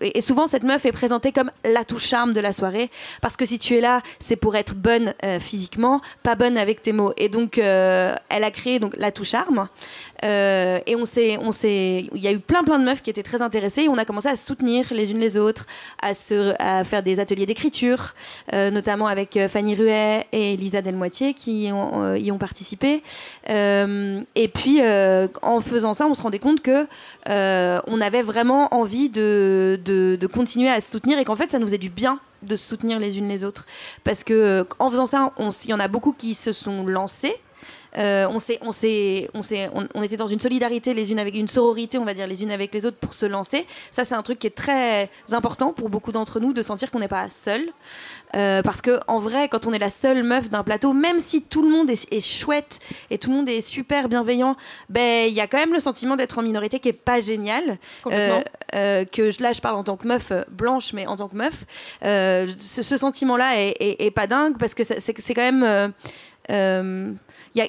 Et 0.00 0.20
souvent, 0.20 0.46
cette 0.46 0.62
meuf 0.62 0.84
est 0.86 0.92
présentée 0.92 1.32
comme 1.32 1.50
l'atout 1.64 1.98
charme 1.98 2.32
de 2.32 2.40
la 2.40 2.52
soirée. 2.52 2.90
Parce 3.20 3.36
que 3.36 3.44
si 3.44 3.58
tu 3.58 3.76
es 3.76 3.80
là, 3.80 4.02
c'est 4.20 4.36
pour 4.36 4.56
être 4.56 4.74
bonne 4.74 5.14
euh, 5.24 5.40
physiquement, 5.40 6.00
pas 6.22 6.34
bonne 6.34 6.56
avec 6.56 6.82
tes 6.82 6.92
mots. 6.92 7.12
Et 7.16 7.28
donc, 7.28 7.58
euh, 7.58 8.14
elle 8.28 8.44
a 8.44 8.50
créé 8.50 8.78
donc 8.78 8.94
l'atout 8.96 9.24
charme. 9.24 9.68
Euh, 10.24 10.80
et 10.86 10.96
on 10.96 11.04
s'est, 11.04 11.38
on 11.38 11.52
s'est, 11.52 12.08
il 12.12 12.20
y 12.20 12.26
a 12.26 12.32
eu 12.32 12.40
plein 12.40 12.64
plein 12.64 12.78
de 12.78 12.84
meufs 12.84 13.02
qui 13.02 13.10
étaient 13.10 13.22
très 13.22 13.42
intéressées. 13.42 13.82
Et 13.82 13.88
on 13.88 13.98
a 13.98 14.04
commencé 14.04 14.28
à 14.28 14.36
se 14.36 14.46
soutenir 14.46 14.86
les 14.90 15.10
unes 15.10 15.18
les 15.18 15.36
autres, 15.36 15.66
à, 16.00 16.14
se, 16.14 16.54
à 16.58 16.84
faire 16.84 17.02
des 17.02 17.20
ateliers 17.20 17.46
d'écriture, 17.46 18.14
notamment 18.52 19.06
avec 19.06 19.38
Fanny 19.48 19.74
Ruet 19.74 20.26
et 20.32 20.56
Lisa 20.56 20.82
Delmoitier 20.82 21.34
qui 21.34 21.66
y 21.66 21.72
ont, 21.72 22.38
participé. 22.38 23.02
Et 23.48 24.48
puis, 24.52 24.80
en 25.42 25.60
faisant 25.60 25.94
ça, 25.94 26.06
on 26.06 26.14
se 26.14 26.22
rendait 26.22 26.38
compte 26.38 26.62
que 26.62 26.86
on 27.26 28.00
avait 28.00 28.22
vraiment 28.22 28.68
envie 28.74 29.08
de, 29.08 29.47
de, 29.76 30.26
continuer 30.26 30.68
à 30.68 30.80
se 30.80 30.90
soutenir 30.90 31.18
et 31.18 31.24
qu'en 31.24 31.36
fait, 31.36 31.50
ça 31.50 31.58
nous 31.58 31.66
faisait 31.66 31.78
du 31.78 31.90
bien 31.90 32.20
de 32.42 32.54
se 32.54 32.68
soutenir 32.68 32.98
les 32.98 33.18
unes 33.18 33.28
les 33.28 33.44
autres. 33.44 33.66
Parce 34.04 34.22
que 34.22 34.32
euh, 34.32 34.64
en 34.78 34.90
faisant 34.90 35.06
ça, 35.06 35.32
il 35.38 35.70
y 35.70 35.74
en 35.74 35.80
a 35.80 35.88
beaucoup 35.88 36.12
qui 36.12 36.34
se 36.34 36.52
sont 36.52 36.86
lancés. 36.86 37.34
Euh, 37.96 38.26
on, 38.30 38.38
s'est- 38.38 38.58
on, 38.60 38.70
s'est- 38.72 39.28
on, 39.34 39.40
s'est- 39.42 39.70
on, 39.74 39.88
on 39.94 40.02
était 40.02 40.16
dans 40.18 40.26
une 40.26 40.40
solidarité 40.40 40.92
les 40.92 41.10
unes 41.10 41.18
avec 41.18 41.34
une 41.34 41.48
sororité, 41.48 41.96
on 41.98 42.04
va 42.04 42.12
dire 42.12 42.26
les 42.26 42.42
unes 42.42 42.50
avec 42.50 42.74
les 42.74 42.84
autres 42.84 42.98
pour 42.98 43.14
se 43.14 43.24
lancer. 43.24 43.66
Ça, 43.90 44.04
c'est 44.04 44.14
un 44.14 44.22
truc 44.22 44.38
qui 44.38 44.46
est 44.46 44.50
très 44.54 45.08
important 45.32 45.72
pour 45.72 45.88
beaucoup 45.88 46.12
d'entre 46.12 46.38
nous 46.40 46.52
de 46.52 46.60
sentir 46.62 46.90
qu'on 46.90 46.98
n'est 46.98 47.08
pas 47.08 47.30
seul. 47.30 47.62
Euh, 48.36 48.60
parce 48.60 48.82
que 48.82 49.00
en 49.06 49.18
vrai, 49.18 49.48
quand 49.48 49.66
on 49.66 49.72
est 49.72 49.78
la 49.78 49.88
seule 49.88 50.22
meuf 50.22 50.50
d'un 50.50 50.62
plateau, 50.62 50.92
même 50.92 51.18
si 51.18 51.40
tout 51.40 51.62
le 51.62 51.70
monde 51.70 51.88
est, 51.88 52.06
est 52.12 52.20
chouette 52.20 52.78
et 53.08 53.16
tout 53.16 53.30
le 53.30 53.36
monde 53.36 53.48
est 53.48 53.62
super 53.62 54.10
bienveillant, 54.10 54.54
ben 54.90 55.26
il 55.26 55.32
y 55.34 55.40
a 55.40 55.46
quand 55.46 55.56
même 55.56 55.72
le 55.72 55.80
sentiment 55.80 56.14
d'être 56.14 56.38
en 56.38 56.42
minorité 56.42 56.78
qui 56.78 56.90
est 56.90 56.92
pas 56.92 57.20
génial. 57.20 57.78
Complètement. 58.02 58.38
Euh, 58.38 58.42
euh, 58.74 59.04
que 59.06 59.30
là, 59.42 59.54
je 59.54 59.62
parle 59.62 59.76
en 59.76 59.84
tant 59.84 59.96
que 59.96 60.06
meuf 60.06 60.30
blanche, 60.50 60.92
mais 60.92 61.06
en 61.06 61.16
tant 61.16 61.28
que 61.28 61.36
meuf, 61.36 61.64
ce, 62.02 62.82
ce 62.82 62.96
sentiment-là 62.98 63.56
est, 63.58 63.76
est- 63.80 64.04
est 64.06 64.10
pas 64.10 64.26
dingue 64.26 64.58
parce 64.58 64.74
que 64.74 64.82
c'est 64.84 65.34
quand 65.34 65.50
même. 65.52 65.92
Euh, 66.50 67.12
y 67.54 67.60
a, 67.60 67.66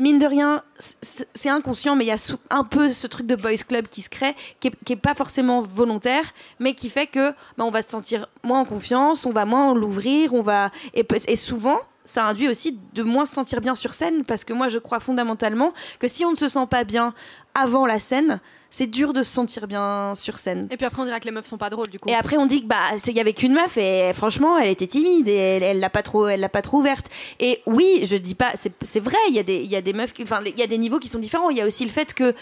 mine 0.00 0.18
de 0.18 0.26
rien, 0.26 0.62
c'est 0.78 1.48
inconscient, 1.48 1.96
mais 1.96 2.04
il 2.04 2.08
y 2.08 2.12
a 2.12 2.36
un 2.50 2.64
peu 2.64 2.90
ce 2.90 3.06
truc 3.06 3.26
de 3.26 3.36
boys 3.36 3.56
club 3.68 3.88
qui 3.88 4.02
se 4.02 4.08
crée, 4.08 4.34
qui 4.60 4.68
est, 4.68 4.72
qui 4.84 4.94
est 4.94 4.96
pas 4.96 5.14
forcément 5.14 5.60
volontaire, 5.60 6.24
mais 6.58 6.74
qui 6.74 6.90
fait 6.90 7.06
que 7.06 7.30
bah, 7.56 7.64
on 7.64 7.70
va 7.70 7.82
se 7.82 7.90
sentir 7.90 8.28
moins 8.42 8.60
en 8.60 8.64
confiance, 8.64 9.26
on 9.26 9.32
va 9.32 9.44
moins 9.44 9.74
l'ouvrir, 9.74 10.34
on 10.34 10.42
va 10.42 10.70
et, 10.94 11.06
et 11.28 11.36
souvent. 11.36 11.80
Ça 12.04 12.24
induit 12.24 12.48
aussi 12.48 12.78
de 12.94 13.02
moins 13.02 13.26
se 13.26 13.34
sentir 13.34 13.60
bien 13.60 13.74
sur 13.74 13.92
scène 13.92 14.24
parce 14.24 14.44
que 14.44 14.52
moi 14.52 14.68
je 14.68 14.78
crois 14.78 15.00
fondamentalement 15.00 15.72
que 15.98 16.06
si 16.06 16.24
on 16.24 16.30
ne 16.30 16.36
se 16.36 16.46
sent 16.46 16.66
pas 16.70 16.84
bien 16.84 17.14
avant 17.56 17.86
la 17.86 17.98
scène, 17.98 18.40
c'est 18.70 18.86
dur 18.86 19.12
de 19.12 19.22
se 19.22 19.32
sentir 19.32 19.66
bien 19.66 20.14
sur 20.16 20.38
scène. 20.38 20.66
Et 20.70 20.76
puis 20.76 20.84
après, 20.84 21.00
on 21.00 21.04
dirait 21.06 21.18
que 21.20 21.24
les 21.24 21.30
meufs 21.30 21.46
sont 21.46 21.56
pas 21.56 21.70
drôles 21.70 21.88
du 21.88 21.98
coup. 21.98 22.08
Et 22.08 22.14
après, 22.14 22.36
on 22.36 22.46
dit 22.46 22.62
que 22.62 22.66
bah, 22.66 22.76
c'est- 22.98 23.10
il 23.12 23.16
y 23.16 23.20
avait 23.20 23.32
qu'une 23.32 23.54
meuf 23.54 23.76
et 23.78 24.12
franchement, 24.12 24.58
elle 24.58 24.70
était 24.70 24.86
timide 24.86 25.28
et 25.28 25.34
elle, 25.62 25.80
l'a 25.80 25.88
pas 25.90 26.02
trop, 26.02 26.26
elle 26.28 26.40
l'a 26.40 26.48
pas 26.50 26.62
trop 26.62 26.78
ouverte. 26.78 27.06
Et 27.40 27.62
oui, 27.66 28.00
je 28.04 28.16
dis 28.16 28.34
pas, 28.34 28.52
c'est 28.60 28.72
c'est 28.82 29.00
vrai, 29.00 29.16
il 29.28 29.34
y 29.34 29.38
a 29.38 29.42
des, 29.42 29.56
il 29.62 29.70
y 29.70 29.76
a 29.76 29.80
des 29.82 29.92
meufs, 29.94 30.12
enfin, 30.22 30.40
il 30.44 30.58
y 30.58 30.62
a 30.62 30.66
des 30.66 30.78
niveaux 30.78 30.98
qui 30.98 31.08
sont 31.08 31.18
différents. 31.18 31.48
Il 31.50 31.56
y 31.56 31.62
a 31.62 31.66
aussi 31.66 31.84
le 31.84 31.90
fait 31.90 32.12
que 32.12 32.34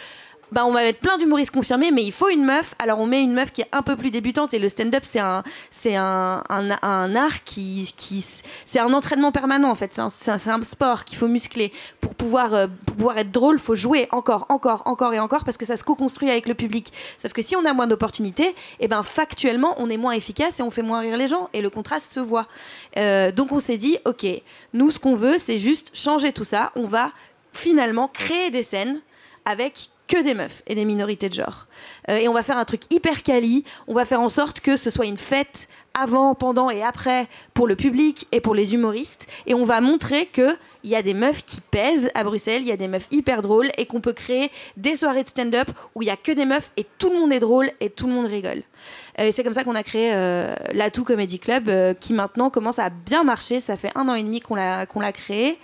bah 0.52 0.64
on 0.66 0.72
va 0.72 0.82
mettre 0.82 1.00
plein 1.00 1.18
d'humoristes 1.18 1.52
confirmés, 1.52 1.90
mais 1.90 2.02
il 2.04 2.12
faut 2.12 2.28
une 2.28 2.44
meuf. 2.44 2.74
Alors 2.78 3.00
on 3.00 3.06
met 3.06 3.22
une 3.22 3.34
meuf 3.34 3.52
qui 3.52 3.62
est 3.62 3.68
un 3.72 3.82
peu 3.82 3.96
plus 3.96 4.10
débutante 4.10 4.54
et 4.54 4.58
le 4.58 4.68
stand-up 4.68 5.04
c'est 5.04 5.18
un 5.18 5.42
c'est 5.70 5.96
un, 5.96 6.42
un, 6.48 7.16
art 7.16 7.44
qui 7.44 7.92
qui 7.96 8.24
c'est 8.64 8.78
un 8.78 8.92
entraînement 8.92 9.32
permanent 9.32 9.70
en 9.70 9.74
fait. 9.74 9.94
C'est 9.94 10.30
un, 10.30 10.34
un, 10.34 10.62
sport 10.62 11.04
qu'il 11.04 11.18
faut 11.18 11.28
muscler 11.28 11.72
pour 12.00 12.14
pouvoir 12.14 12.54
euh, 12.54 12.66
pour 12.86 12.96
pouvoir 12.96 13.18
être 13.18 13.32
drôle. 13.32 13.58
Faut 13.58 13.74
jouer 13.74 14.08
encore 14.10 14.46
encore 14.48 14.82
encore 14.86 15.14
et 15.14 15.20
encore 15.20 15.44
parce 15.44 15.56
que 15.56 15.64
ça 15.64 15.76
se 15.76 15.84
co-construit 15.84 16.30
avec 16.30 16.48
le 16.48 16.54
public. 16.54 16.92
Sauf 17.18 17.32
que 17.32 17.42
si 17.42 17.56
on 17.56 17.64
a 17.64 17.72
moins 17.72 17.86
d'opportunités, 17.86 18.48
et 18.48 18.54
eh 18.80 18.88
ben 18.88 19.02
factuellement 19.02 19.74
on 19.78 19.90
est 19.90 19.96
moins 19.96 20.12
efficace 20.12 20.60
et 20.60 20.62
on 20.62 20.70
fait 20.70 20.82
moins 20.82 21.00
rire 21.00 21.16
les 21.16 21.28
gens 21.28 21.48
et 21.52 21.62
le 21.62 21.70
contraste 21.70 22.12
se 22.12 22.20
voit. 22.20 22.46
Euh, 22.96 23.32
donc 23.32 23.52
on 23.52 23.60
s'est 23.60 23.78
dit 23.78 23.98
ok, 24.04 24.26
nous 24.72 24.90
ce 24.90 24.98
qu'on 24.98 25.16
veut 25.16 25.38
c'est 25.38 25.58
juste 25.58 25.90
changer 25.94 26.32
tout 26.32 26.44
ça. 26.44 26.72
On 26.76 26.86
va 26.86 27.10
finalement 27.52 28.08
créer 28.08 28.50
des 28.50 28.62
scènes 28.62 29.00
avec 29.44 29.90
que 30.06 30.22
des 30.22 30.34
meufs 30.34 30.62
et 30.66 30.74
des 30.74 30.84
minorités 30.84 31.28
de 31.28 31.34
genre. 31.34 31.66
Euh, 32.08 32.16
et 32.16 32.28
on 32.28 32.34
va 32.34 32.42
faire 32.42 32.58
un 32.58 32.64
truc 32.64 32.82
hyper 32.92 33.22
quali. 33.22 33.64
On 33.86 33.94
va 33.94 34.04
faire 34.04 34.20
en 34.20 34.28
sorte 34.28 34.60
que 34.60 34.76
ce 34.76 34.90
soit 34.90 35.06
une 35.06 35.16
fête 35.16 35.68
avant, 35.94 36.34
pendant 36.34 36.70
et 36.70 36.82
après 36.82 37.28
pour 37.54 37.66
le 37.66 37.76
public 37.76 38.26
et 38.32 38.40
pour 38.40 38.54
les 38.54 38.74
humoristes. 38.74 39.28
Et 39.46 39.54
on 39.54 39.64
va 39.64 39.80
montrer 39.80 40.26
que 40.26 40.56
il 40.82 40.90
y 40.90 40.96
a 40.96 41.02
des 41.02 41.14
meufs 41.14 41.44
qui 41.46 41.62
pèsent 41.62 42.10
à 42.14 42.24
Bruxelles, 42.24 42.60
il 42.60 42.68
y 42.68 42.72
a 42.72 42.76
des 42.76 42.88
meufs 42.88 43.08
hyper 43.10 43.40
drôles 43.40 43.70
et 43.78 43.86
qu'on 43.86 44.02
peut 44.02 44.12
créer 44.12 44.50
des 44.76 44.96
soirées 44.96 45.24
de 45.24 45.28
stand-up 45.30 45.68
où 45.94 46.02
il 46.02 46.06
y 46.06 46.10
a 46.10 46.16
que 46.16 46.32
des 46.32 46.44
meufs 46.44 46.70
et 46.76 46.86
tout 46.98 47.08
le 47.08 47.18
monde 47.18 47.32
est 47.32 47.40
drôle 47.40 47.70
et 47.80 47.88
tout 47.88 48.06
le 48.06 48.12
monde 48.12 48.26
rigole. 48.26 48.62
Euh, 49.18 49.24
et 49.24 49.32
c'est 49.32 49.44
comme 49.44 49.54
ça 49.54 49.64
qu'on 49.64 49.74
a 49.74 49.82
créé 49.82 50.12
euh, 50.12 50.54
l'Atout 50.72 51.04
Comedy 51.04 51.38
Club 51.38 51.68
euh, 51.68 51.94
qui 51.94 52.14
maintenant 52.14 52.50
commence 52.50 52.78
à 52.78 52.90
bien 52.90 53.24
marcher. 53.24 53.60
Ça 53.60 53.76
fait 53.76 53.90
un 53.94 54.08
an 54.08 54.14
et 54.14 54.22
demi 54.22 54.40
qu'on 54.40 54.54
l'a 54.54 54.86
qu'on 54.86 55.00
l'a 55.00 55.12
créé. 55.12 55.58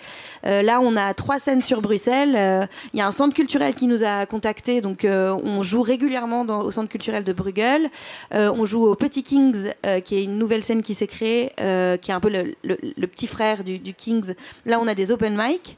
là, 0.45 0.81
on 0.81 0.97
a 0.97 1.15
trois 1.15 1.39
scènes 1.39 1.63
sur 1.63 1.83
Bruxelles. 1.83 2.69
Il 2.93 2.99
y 2.99 3.03
a 3.03 3.07
un 3.07 3.13
centre 3.13 3.35
culturel 3.35 3.75
qui 3.75 3.87
nous 3.87 4.05
a 4.05 4.27
contactés, 4.27 4.81
donc 4.81 5.05
on 5.05 5.63
joue 5.63 5.83
régulièrement 5.83 6.45
dans, 6.45 6.63
au 6.63 6.71
centre 6.71 6.89
culturel 6.89 7.25
de 7.25 7.33
Bruegel. 7.33 7.91
on 8.33 8.65
joue 8.65 8.85
au 8.85 8.95
Petit 8.95 9.23
Kings, 9.23 9.73
qui 10.05 10.17
est 10.17 10.25
une 10.25 10.39
nouvelle 10.39 10.63
scène 10.63 10.83
qui 10.83 10.95
s'est 10.95 11.07
créée, 11.07 11.53
qui 11.57 12.11
est 12.11 12.15
un 12.15 12.21
peu 12.21 12.31
le, 12.31 12.55
le, 12.65 13.07
petit 13.07 13.27
frère 13.27 13.65
du, 13.65 13.79
du 13.79 13.95
Kings. 13.95 14.35
Là, 14.65 14.79
on 14.81 14.87
a 14.87 14.95
des 14.95 15.11
open 15.11 15.37
mic. 15.37 15.77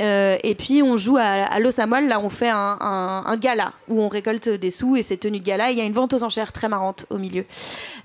Euh, 0.00 0.38
et 0.42 0.54
puis 0.54 0.82
on 0.82 0.96
joue 0.96 1.16
à, 1.16 1.22
à 1.22 1.58
Los 1.60 1.76
là 1.78 2.20
on 2.20 2.30
fait 2.30 2.48
un, 2.48 2.78
un, 2.80 3.36
gala 3.36 3.72
où 3.88 4.00
on 4.00 4.08
récolte 4.08 4.48
des 4.48 4.70
sous 4.70 4.96
et 4.96 5.02
c'est 5.02 5.18
tenu 5.18 5.40
de 5.40 5.44
gala. 5.44 5.70
Il 5.70 5.78
y 5.78 5.80
a 5.80 5.84
une 5.84 5.92
vente 5.92 6.14
aux 6.14 6.22
enchères 6.22 6.52
très 6.52 6.68
marrante 6.68 7.06
au 7.10 7.18
milieu. 7.18 7.44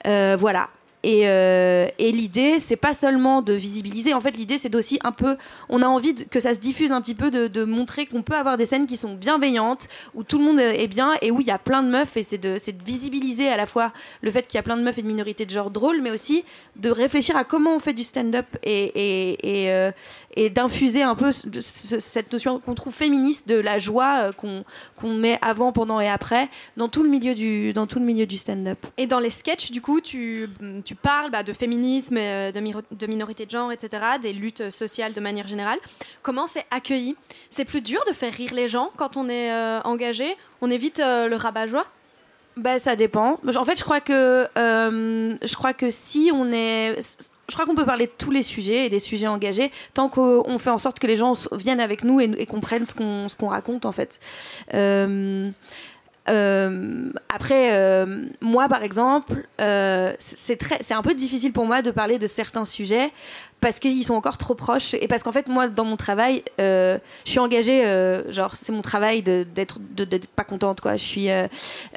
Euh, 0.06 0.36
voilà. 0.40 0.70
Euh, 1.06 1.88
et, 2.00 2.12
l'idée, 2.12 2.60
c'est 2.60 2.76
pas 2.76 2.94
seulement 2.94 3.42
de 3.42 3.54
visibiliser. 3.54 4.14
En 4.14 4.22
fait, 4.22 4.36
l'idée, 4.38 4.58
c'est 4.58 4.74
aussi 4.76 5.00
un 5.04 5.12
peu. 5.12 5.38
On 5.70 5.82
a 5.82 5.88
envie 5.88 6.16
que 6.16 6.40
ça 6.40 6.54
se 6.54 6.60
diffuse 6.60 6.92
un 6.92 7.02
petit 7.02 7.16
peu, 7.16 7.30
de, 7.32 7.66
montrer 7.66 8.06
qu'on 8.06 8.22
peut 8.22 8.36
avoir 8.36 8.58
des 8.58 8.66
scènes 8.66 8.88
qui 8.88 8.98
sont 8.98 9.14
bienveillantes, 9.14 9.88
où 10.14 10.24
tout 10.24 10.38
le 10.38 10.44
monde 10.44 10.60
est 10.60 10.88
bien 10.88 11.14
et 11.22 11.32
où 11.32 11.42
il 11.42 11.48
y 11.48 11.52
a 11.52 11.58
plein 11.58 11.84
de 11.84 11.90
meufs. 11.90 12.18
Et 12.18 12.24
c'est 12.24 12.38
de, 12.38 12.58
visibiliser 12.86 13.48
à 13.48 13.58
la 13.58 13.66
fois 13.66 13.92
le 14.22 14.32
fait 14.32 14.48
qu'il 14.48 14.58
y 14.58 14.60
a 14.60 14.64
plein 14.64 14.78
de 14.78 14.84
meufs 14.84 14.98
et 14.98 15.02
de 15.02 15.08
minorités 15.08 15.46
de 15.46 15.52
genre 15.52 15.72
drôles, 15.72 16.02
mais 16.02 16.12
aussi 16.12 16.44
de 16.76 16.90
réfléchir 16.90 17.36
à 17.38 17.44
comment 17.44 17.76
on 17.76 17.80
fait 17.80 17.94
du 17.94 18.04
stand-up 18.04 18.46
et, 18.64 19.34
et, 19.44 19.72
euh, 19.72 19.92
et 20.36 20.50
d'infuser 20.50 21.04
un 21.04 21.16
peu 21.16 21.32
cette 21.32 22.32
notion 22.32 22.60
qu'on 22.60 22.76
trouve 22.76 22.94
féministe 22.94 23.48
de 23.48 23.56
la 23.56 23.80
joie 23.80 24.30
euh, 24.30 24.32
qu'on 24.32 25.14
met 25.14 25.40
avant, 25.42 25.72
pendant 25.72 26.00
et 26.00 26.10
après 26.10 26.50
dans 26.78 26.90
tout 26.90 27.04
le 27.04 27.10
milieu 27.10 27.36
du, 27.36 27.74
dans 27.74 27.88
tout 27.88 28.00
le 28.00 28.06
milieu 28.06 28.26
du 28.26 28.38
stand-up. 28.38 28.80
Et 28.98 29.08
dans 29.08 29.20
les 29.20 29.30
sketchs, 29.30 29.72
du 29.72 29.82
coup, 29.82 30.02
tu, 30.02 30.50
tu 30.84 30.95
parles 30.96 31.32
bah, 31.32 31.44
de 31.44 31.54
féminisme, 31.54 32.18
euh, 32.18 32.52
de, 32.52 33.08
minorité 33.08 33.46
de 33.46 33.52
genre, 33.52 33.72
etc., 33.72 34.04
des 34.22 34.34
luttes 34.34 34.70
sociales 34.70 35.14
de 35.14 35.22
manière 35.22 35.48
générale. 35.48 35.80
Comment 36.22 36.48
c'est 36.48 36.66
accueilli? 36.72 37.16
C'est 37.50 37.66
plus 37.66 37.82
dur 37.82 38.02
de 38.08 38.14
faire 38.14 38.34
rire 38.34 38.54
les 38.54 38.68
gens 38.68 38.92
quand 38.96 39.18
on 39.18 39.30
est 39.30 39.52
euh, 39.52 39.82
engagé? 39.82 40.36
On 40.62 40.70
évite 40.70 41.00
euh, 41.00 41.28
le 41.28 41.36
rabat-joie? 41.36 41.86
Bah, 42.58 42.80
ça 42.80 42.96
dépend. 42.96 43.40
En 43.56 43.66
fait, 43.66 43.78
je 43.78 43.84
crois 43.84 44.00
que 44.00 44.48
je 44.56 45.56
crois 45.56 45.74
que 45.74 45.90
si 45.90 46.32
on 46.34 46.52
est 46.54 46.96
je 47.48 47.54
crois 47.54 47.66
qu'on 47.66 47.76
peut 47.76 47.86
parler 47.86 48.08
de 48.08 48.12
tous 48.18 48.32
les 48.32 48.42
sujets 48.42 48.86
et 48.86 48.90
des 48.90 49.00
sujets 49.00 49.28
engagés 49.28 49.72
tant 49.94 50.10
qu'on 50.10 50.58
fait 50.58 50.70
en 50.70 50.78
sorte 50.78 51.00
que 51.00 51.08
les 51.08 51.18
gens 51.18 51.34
viennent 51.52 51.80
avec 51.80 52.04
nous 52.04 52.20
et, 52.20 52.46
comprennent 52.46 52.86
ce 52.86 52.94
qu'on 52.94 53.28
qu'on 53.38 53.48
raconte 53.48 53.86
en 53.86 53.92
fait. 53.92 54.20
Euh, 54.74 55.50
après, 56.28 57.74
euh, 57.74 58.26
moi, 58.42 58.68
par 58.68 58.84
exemple, 58.84 59.48
euh, 59.62 60.14
c'est 60.20 60.58
très, 60.58 60.78
c'est 60.82 60.94
un 60.94 61.02
peu 61.02 61.14
difficile 61.14 61.54
pour 61.54 61.66
moi 61.66 61.82
de 61.82 61.92
parler 61.92 62.18
de 62.18 62.28
certains 62.28 62.66
sujets 62.66 63.12
parce 63.66 63.80
qu'ils 63.80 64.04
sont 64.04 64.14
encore 64.14 64.38
trop 64.38 64.54
proches 64.54 64.94
et 64.94 65.08
parce 65.08 65.24
qu'en 65.24 65.32
fait 65.32 65.48
moi 65.48 65.68
dans 65.68 65.86
mon 65.86 65.96
travail 65.96 66.44
euh, 66.60 67.00
je 67.26 67.32
suis 67.32 67.40
engagée 67.40 67.84
euh, 67.84 68.32
genre 68.32 68.56
c'est 68.56 68.72
mon 68.72 68.84
travail 68.84 69.24
d'être 69.24 69.80
d'être 69.80 70.28
pas 70.28 70.44
contente 70.44 70.82
quoi. 70.82 70.98
Je 70.98 71.04
suis 71.04 71.30
euh, 71.32 71.48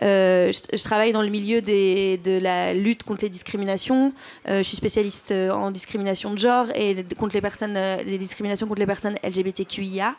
je, 0.01 0.83
travaille 0.83 1.13
dans 1.13 1.21
le 1.21 1.29
milieu 1.29 1.61
des, 1.61 2.19
de 2.25 2.39
la 2.39 2.73
lutte 2.73 3.03
contre 3.03 3.23
les 3.23 3.29
discriminations. 3.29 4.15
Je 4.47 4.63
suis 4.63 4.79
spécialiste 4.79 5.31
en 5.31 5.71
discrimination 5.71 6.33
de 6.33 6.39
genre 6.39 6.69
et 6.75 7.05
contre 7.19 7.35
les 7.35 7.43
personnes 7.43 7.75
les 7.75 8.19
discriminations 8.19 8.67
contre 8.67 8.81
les 8.81 8.87
personnes 8.87 9.17
LGBTQIA 9.23 10.15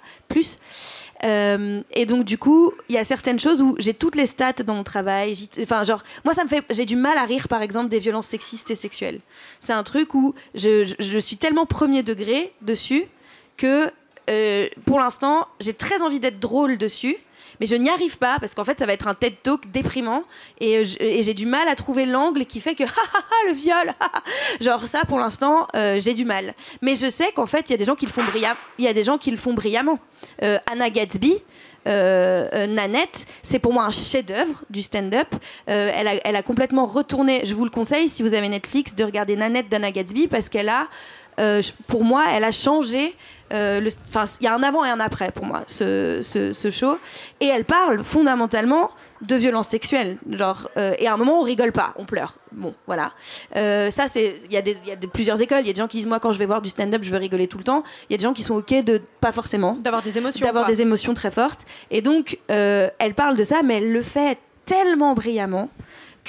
plus 1.21 1.83
et 1.91 2.05
donc 2.05 2.23
du 2.23 2.37
coup 2.37 2.71
il 2.87 2.95
y 2.95 2.97
a 2.97 3.03
certaines 3.03 3.39
choses 3.39 3.61
où 3.61 3.75
j'ai 3.77 3.93
toutes 3.93 4.15
les 4.15 4.25
stats 4.25 4.63
dans 4.65 4.75
mon 4.75 4.83
travail 4.83 5.35
enfin 5.61 5.83
genre 5.83 6.03
moi 6.23 6.33
ça 6.33 6.43
me 6.43 6.49
fait 6.49 6.63
j'ai 6.69 6.85
du 6.85 6.95
mal 6.95 7.17
à 7.17 7.25
rire 7.25 7.47
par 7.47 7.61
exemple 7.61 7.89
des 7.89 7.99
violences 7.99 8.27
sexistes 8.27 8.71
et 8.71 8.75
sexuelles 8.75 9.19
c'est 9.59 9.73
un 9.73 9.83
truc 9.83 10.13
où 10.13 10.33
je 10.55 11.19
suis 11.19 11.37
tellement 11.37 11.65
premier 11.65 12.03
degré 12.03 12.53
dessus 12.61 13.05
que 13.57 13.91
euh, 14.29 14.67
pour 14.85 14.99
l'instant, 14.99 15.47
j'ai 15.59 15.73
très 15.73 16.01
envie 16.01 16.19
d'être 16.19 16.39
drôle 16.39 16.77
dessus. 16.77 17.17
Mais 17.59 17.65
je 17.65 17.75
n'y 17.75 17.89
arrive 17.89 18.17
pas 18.17 18.37
parce 18.39 18.55
qu'en 18.55 18.63
fait, 18.63 18.79
ça 18.79 18.85
va 18.85 18.93
être 18.93 19.07
un 19.07 19.13
TED 19.13 19.35
Talk 19.43 19.69
déprimant 19.71 20.23
et, 20.59 20.83
j'ai 20.85 21.33
du 21.33 21.45
mal 21.45 21.67
à 21.67 21.75
trouver 21.75 22.05
l'angle 22.05 22.45
qui 22.45 22.59
fait 22.59 22.75
que 22.75 22.83
le 23.47 23.53
viol, 23.53 23.93
genre 24.61 24.87
ça 24.87 25.01
pour 25.07 25.19
l'instant, 25.19 25.67
euh, 25.75 25.99
j'ai 25.99 26.13
du 26.13 26.25
mal. 26.25 26.53
Mais 26.81 26.95
je 26.95 27.09
sais 27.09 27.31
qu'en 27.31 27.45
fait, 27.45 27.69
il 27.69 27.71
y 27.71 27.73
a 27.75 27.77
des 27.77 27.85
gens 27.85 27.95
qui 27.95 28.05
le 28.05 28.11
font 28.11 28.23
brillamment. 28.23 28.59
Il 28.77 28.85
y 28.85 28.87
a 28.87 28.93
des 28.93 29.03
gens 29.03 29.17
qui 29.17 29.31
le 29.31 29.37
font 29.37 29.53
brillamment. 29.53 29.99
Euh, 30.43 30.57
Anna 30.71 30.89
Gatsby, 30.89 31.37
Nanette, 31.85 33.25
c'est 33.41 33.57
pour 33.57 33.73
moi 33.73 33.85
un 33.85 33.91
chef-d'œuvre 33.91 34.63
du 34.69 34.81
stand-up. 34.81 35.27
elle, 35.65 36.07
a, 36.07 36.15
elle, 36.23 36.35
a, 36.35 36.43
complètement 36.43 36.85
retourné. 36.85 37.41
Je 37.45 37.55
vous 37.55 37.63
le 37.63 37.71
conseille 37.71 38.09
si 38.09 38.21
vous 38.21 38.35
avez 38.35 38.47
Netflix 38.47 38.93
de 38.93 39.03
regarder 39.03 39.35
Nanette 39.35 39.69
d'Anna 39.69 39.91
Gatsby 39.91 40.27
parce 40.27 40.49
qu'elle 40.49 40.69
a 40.69 40.81
euh, 40.81 40.85
pour 41.87 42.03
moi, 42.03 42.25
elle 42.31 42.43
a 42.43 42.51
changé. 42.51 43.15
Euh, 43.51 43.89
enfin, 44.09 44.25
il 44.39 44.43
y 44.43 44.47
a 44.47 44.53
un 44.53 44.61
avant 44.61 44.85
et 44.85 44.89
un 44.89 44.99
après 44.99 45.31
pour 45.31 45.45
moi, 45.45 45.63
ce, 45.65 46.21
ce, 46.21 46.71
show. 46.71 46.97
Et 47.39 47.47
elle 47.47 47.65
parle 47.65 48.03
fondamentalement 48.03 48.91
de 49.21 49.35
violence 49.35 49.69
sexuelle. 49.69 50.17
Genre, 50.29 50.69
euh, 50.77 50.93
et 50.99 51.07
à 51.07 51.13
un 51.13 51.17
moment, 51.17 51.39
on 51.39 51.43
rigole 51.43 51.71
pas, 51.71 51.93
on 51.95 52.05
pleure. 52.05 52.35
Bon, 52.51 52.75
voilà. 52.85 53.11
ça, 53.53 54.07
c'est. 54.07 54.37
Il 54.45 54.53
y 54.53 54.57
a, 54.57 54.61
des, 54.61 54.77
y 54.85 54.91
a 54.91 54.97
plusieurs 55.11 55.41
écoles. 55.41 55.61
Il 55.61 55.67
y 55.67 55.71
a 55.71 55.73
des 55.73 55.81
gens 55.81 55.87
qui 55.87 55.97
disent 55.97 56.07
Moi, 56.07 56.19
quand 56.19 56.31
je 56.31 56.39
vais 56.39 56.45
voir 56.45 56.61
du 56.61 56.69
stand-up, 56.69 57.01
je 57.03 57.09
veux 57.09 57.17
rigoler 57.17 57.47
tout 57.47 57.57
le 57.57 57.63
temps. 57.63 57.83
Il 58.09 58.13
y 58.13 58.15
a 58.15 58.17
des 58.17 58.23
gens 58.23 58.33
qui 58.33 58.43
sont 58.43 58.55
OK 58.55 58.71
de. 58.83 59.01
Pas 59.21 59.31
forcément. 59.31 59.73
D'avoir 59.81 60.01
des 60.01 60.17
émotions. 60.17 60.45
D'avoir 60.45 60.65
des 60.65 60.81
émotions 60.81 61.13
très 61.13 61.31
fortes. 61.31 61.65
Et 61.91 62.01
donc, 62.01 62.39
elle 62.47 63.13
parle 63.15 63.35
de 63.35 63.43
ça, 63.43 63.61
mais 63.63 63.77
elle 63.77 63.91
le 63.91 64.01
fait 64.01 64.37
tellement 64.65 65.15
brillamment 65.15 65.69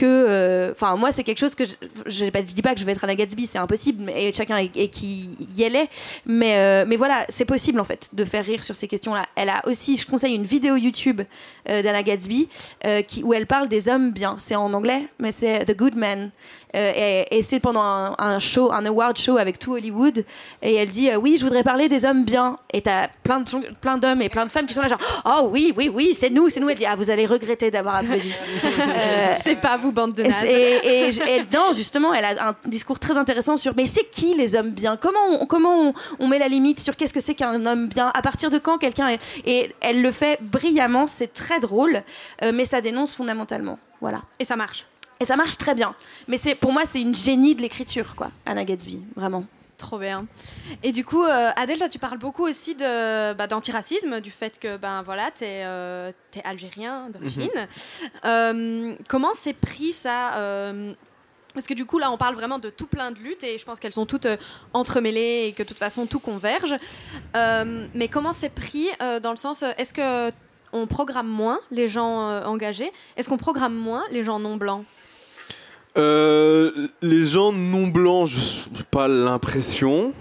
que 0.01 0.07
euh, 0.07 0.73
enfin 0.73 0.97
moi 0.97 1.13
c'est 1.13 1.25
quelque 1.25 1.39
chose 1.39 1.55
que 1.55 1.67
je, 1.67 1.75
je, 2.07 2.25
dis 2.25 2.63
pas 2.63 2.73
que 2.73 2.81
je 2.81 2.87
vais 2.87 2.93
être 2.93 3.05
à 3.05 3.15
Gatsby 3.15 3.47
c'est 3.47 3.59
impossible 3.59 4.05
mais, 4.05 4.25
et 4.25 4.33
chacun 4.33 4.57
est, 4.57 4.89
qui 4.89 5.37
y 5.55 5.63
est 5.63 5.89
mais 6.25 6.57
euh, 6.57 6.85
mais 6.89 6.97
voilà 6.97 7.27
c'est 7.29 7.45
possible 7.45 7.79
en 7.81 7.85
fait 7.85 8.09
de 8.15 8.25
faire 8.25 8.47
rire 8.47 8.65
sur 8.65 8.75
ces 8.75 8.89
questions 8.89 9.13
là 9.13 9.27
elle 9.37 9.51
a 9.51 9.61
aussi 9.69 9.99
je 9.99 10.07
conseille 10.07 10.35
une 10.35 10.45
vidéo 10.45 10.77
YouTube 10.77 11.21
euh, 11.69 11.83
d'Anna 11.83 12.03
Gatsby 12.03 12.49
qui, 13.07 13.23
où 13.23 13.35
elle 13.35 13.47
parle 13.47 13.69
des 13.69 13.89
hommes 13.89 14.11
bien. 14.11 14.37
C'est 14.39 14.57
en 14.57 14.73
anglais 14.73 15.07
mais 15.19 15.33
c'est 15.33 15.67
The 15.67 15.77
Good 15.77 15.97
Men 15.97 16.31
et, 16.73 17.27
et 17.31 17.43
c'est 17.43 17.61
pendant 17.61 17.83
un, 17.83 18.39
show 18.39 18.73
un 18.73 18.87
award 18.87 19.19
show 19.19 19.37
avec 19.37 19.59
tout 19.59 19.75
Hollywood. 19.75 20.25
Et 20.63 20.75
elle 20.77 20.89
dit 20.89 21.11
oui 21.17 21.37
je 21.39 21.45
voudrais 21.45 21.63
parler 21.63 21.89
des 21.89 22.05
hommes 22.05 22.25
bien. 22.25 22.59
Et 22.73 22.81
t'as 22.81 23.09
plein 23.23 23.41
de 23.41 23.51
plein 23.81 23.99
d'hommes 23.99 24.23
et 24.23 24.29
plein 24.29 24.47
de 24.47 24.51
femmes 24.51 24.67
qui 24.67 24.75
sont 24.75 24.83
là 24.83 24.89
genre 24.89 25.23
oh 25.27 25.49
oui 25.53 25.75
oui 25.77 25.91
oui 25.93 26.15
c'est 26.15 26.31
nous 26.31 26.49
c'est 26.49 26.61
nous. 26.61 26.71
Elle 26.71 26.79
dit 26.79 26.87
ah 26.87 26.97
vous 26.97 27.11
allez 27.11 27.27
regretter 27.27 27.71
d'avoir 27.71 27.97
applaudi 27.97 28.33
c'est 29.43 29.61
pas 29.61 29.77
vous, 29.77 29.90
bande 29.93 30.15
de 30.15 30.23
nazes. 30.23 30.45
Et, 30.45 31.09
et, 31.09 31.43
non, 31.53 31.73
justement, 31.73 32.13
elle 32.15 32.25
a 32.25 32.49
un 32.49 32.57
discours 32.67 32.99
très 32.99 33.17
intéressant 33.17 33.57
sur 33.57 33.75
mais 33.77 33.87
c'est 33.87 34.11
qui 34.11 34.35
les 34.35 34.57
hommes 34.57 34.71
bien? 34.71 34.97
Comment 34.97 35.21
on, 35.29 35.47
comment 35.47 35.95
on, 36.19 36.29
met 36.29 36.39
la 36.39 36.49
limite 36.49 36.81
sur 36.81 36.97
qu'est-ce 36.97 37.15
que 37.15 37.21
c'est 37.21 37.35
qu'un 37.35 37.65
homme 37.67 37.89
bien? 37.89 38.11
À 38.15 38.23
partir 38.23 38.51
de 38.51 38.59
quand 38.59 38.79
quelqu'un 38.79 39.09
est... 39.09 39.21
Et 39.47 39.75
elle 39.81 40.03
le 40.03 40.11
fait 40.11 40.39
brillamment, 40.43 41.07
c'est 41.07 41.33
très 41.33 41.61
drôle, 41.61 42.03
euh, 42.43 42.53
mais 42.55 42.65
ça 42.65 42.81
dénonce 42.81 43.15
fondamentalement. 43.15 43.79
Voilà. 44.01 44.23
Et 44.39 44.45
ça 44.45 44.57
marche. 44.57 44.87
Et 45.21 45.25
ça 45.25 45.37
marche 45.37 45.59
très 45.59 45.75
bien. 45.75 45.95
Mais 46.29 46.39
c'est 46.39 46.55
pour 46.55 46.73
moi, 46.73 46.83
c'est 46.87 47.01
une 47.01 47.15
génie 47.15 47.55
de 47.55 47.61
l'écriture, 47.61 48.15
quoi, 48.17 48.31
Anna 48.47 48.65
Gatsby, 48.65 49.03
vraiment. 49.17 49.45
Trop 49.81 49.99
bien. 49.99 50.27
Et 50.83 50.93
du 50.93 51.07
coup, 51.07 51.25
euh, 51.25 51.51
Adèle, 51.57 51.79
toi, 51.79 51.89
tu 51.89 51.99
parles 51.99 52.19
beaucoup 52.19 52.47
aussi 52.47 52.75
de, 52.75 53.33
bah, 53.33 53.47
d'antiracisme, 53.47 54.21
du 54.21 54.31
fait 54.31 54.59
que 54.59 54.77
ben 54.77 55.03
voilà, 55.03 55.31
tu 55.31 55.45
es, 55.45 55.65
euh, 55.65 56.13
algérien 56.45 57.09
d'origine. 57.09 57.49
Mhm. 57.55 58.11
Euh, 58.27 58.95
comment 59.09 59.31
c'est 59.33 59.55
pris 59.55 59.93
ça 59.93 60.73
parce 61.53 61.67
que 61.67 61.75
du 61.75 61.85
coup, 61.85 61.99
là, 61.99 62.13
on 62.13 62.17
parle 62.17 62.37
vraiment 62.37 62.61
de 62.61 62.71
tout 62.71 62.87
plein 62.87 63.11
de 63.11 63.19
luttes 63.19 63.43
et 63.43 63.59
je 63.59 63.65
pense 63.65 63.81
qu'elles 63.81 63.95
sont 63.95 64.07
toutes 64.07 64.29
entremêlées 64.73 65.47
et 65.49 65.53
que 65.53 65.65
de 65.65 65.69
toute 65.69 65.81
façon, 65.81 66.07
tout 66.07 66.21
converge. 66.21 66.77
mais 67.35 68.09
comment 68.09 68.33
c'est 68.33 68.51
pris 68.51 68.87
dans 69.23 69.31
le 69.31 69.37
sens, 69.37 69.65
est-ce 69.79 69.95
que 69.95 70.31
on 70.73 70.87
programme 70.87 71.27
moins 71.27 71.59
les 71.71 71.89
gens 71.89 72.45
engagés? 72.45 72.93
Est-ce 73.17 73.31
qu'on 73.31 73.39
programme 73.39 73.75
moins 73.75 74.05
les 74.11 74.23
gens 74.23 74.39
non 74.39 74.57
blancs? 74.57 74.85
Euh, 75.97 76.71
les 77.03 77.25
gens 77.25 77.53
non 77.53 77.89
blancs, 77.89 78.29
je 78.29 78.39
n'ai 78.39 78.85
pas 78.91 79.09
l'impression. 79.09 80.13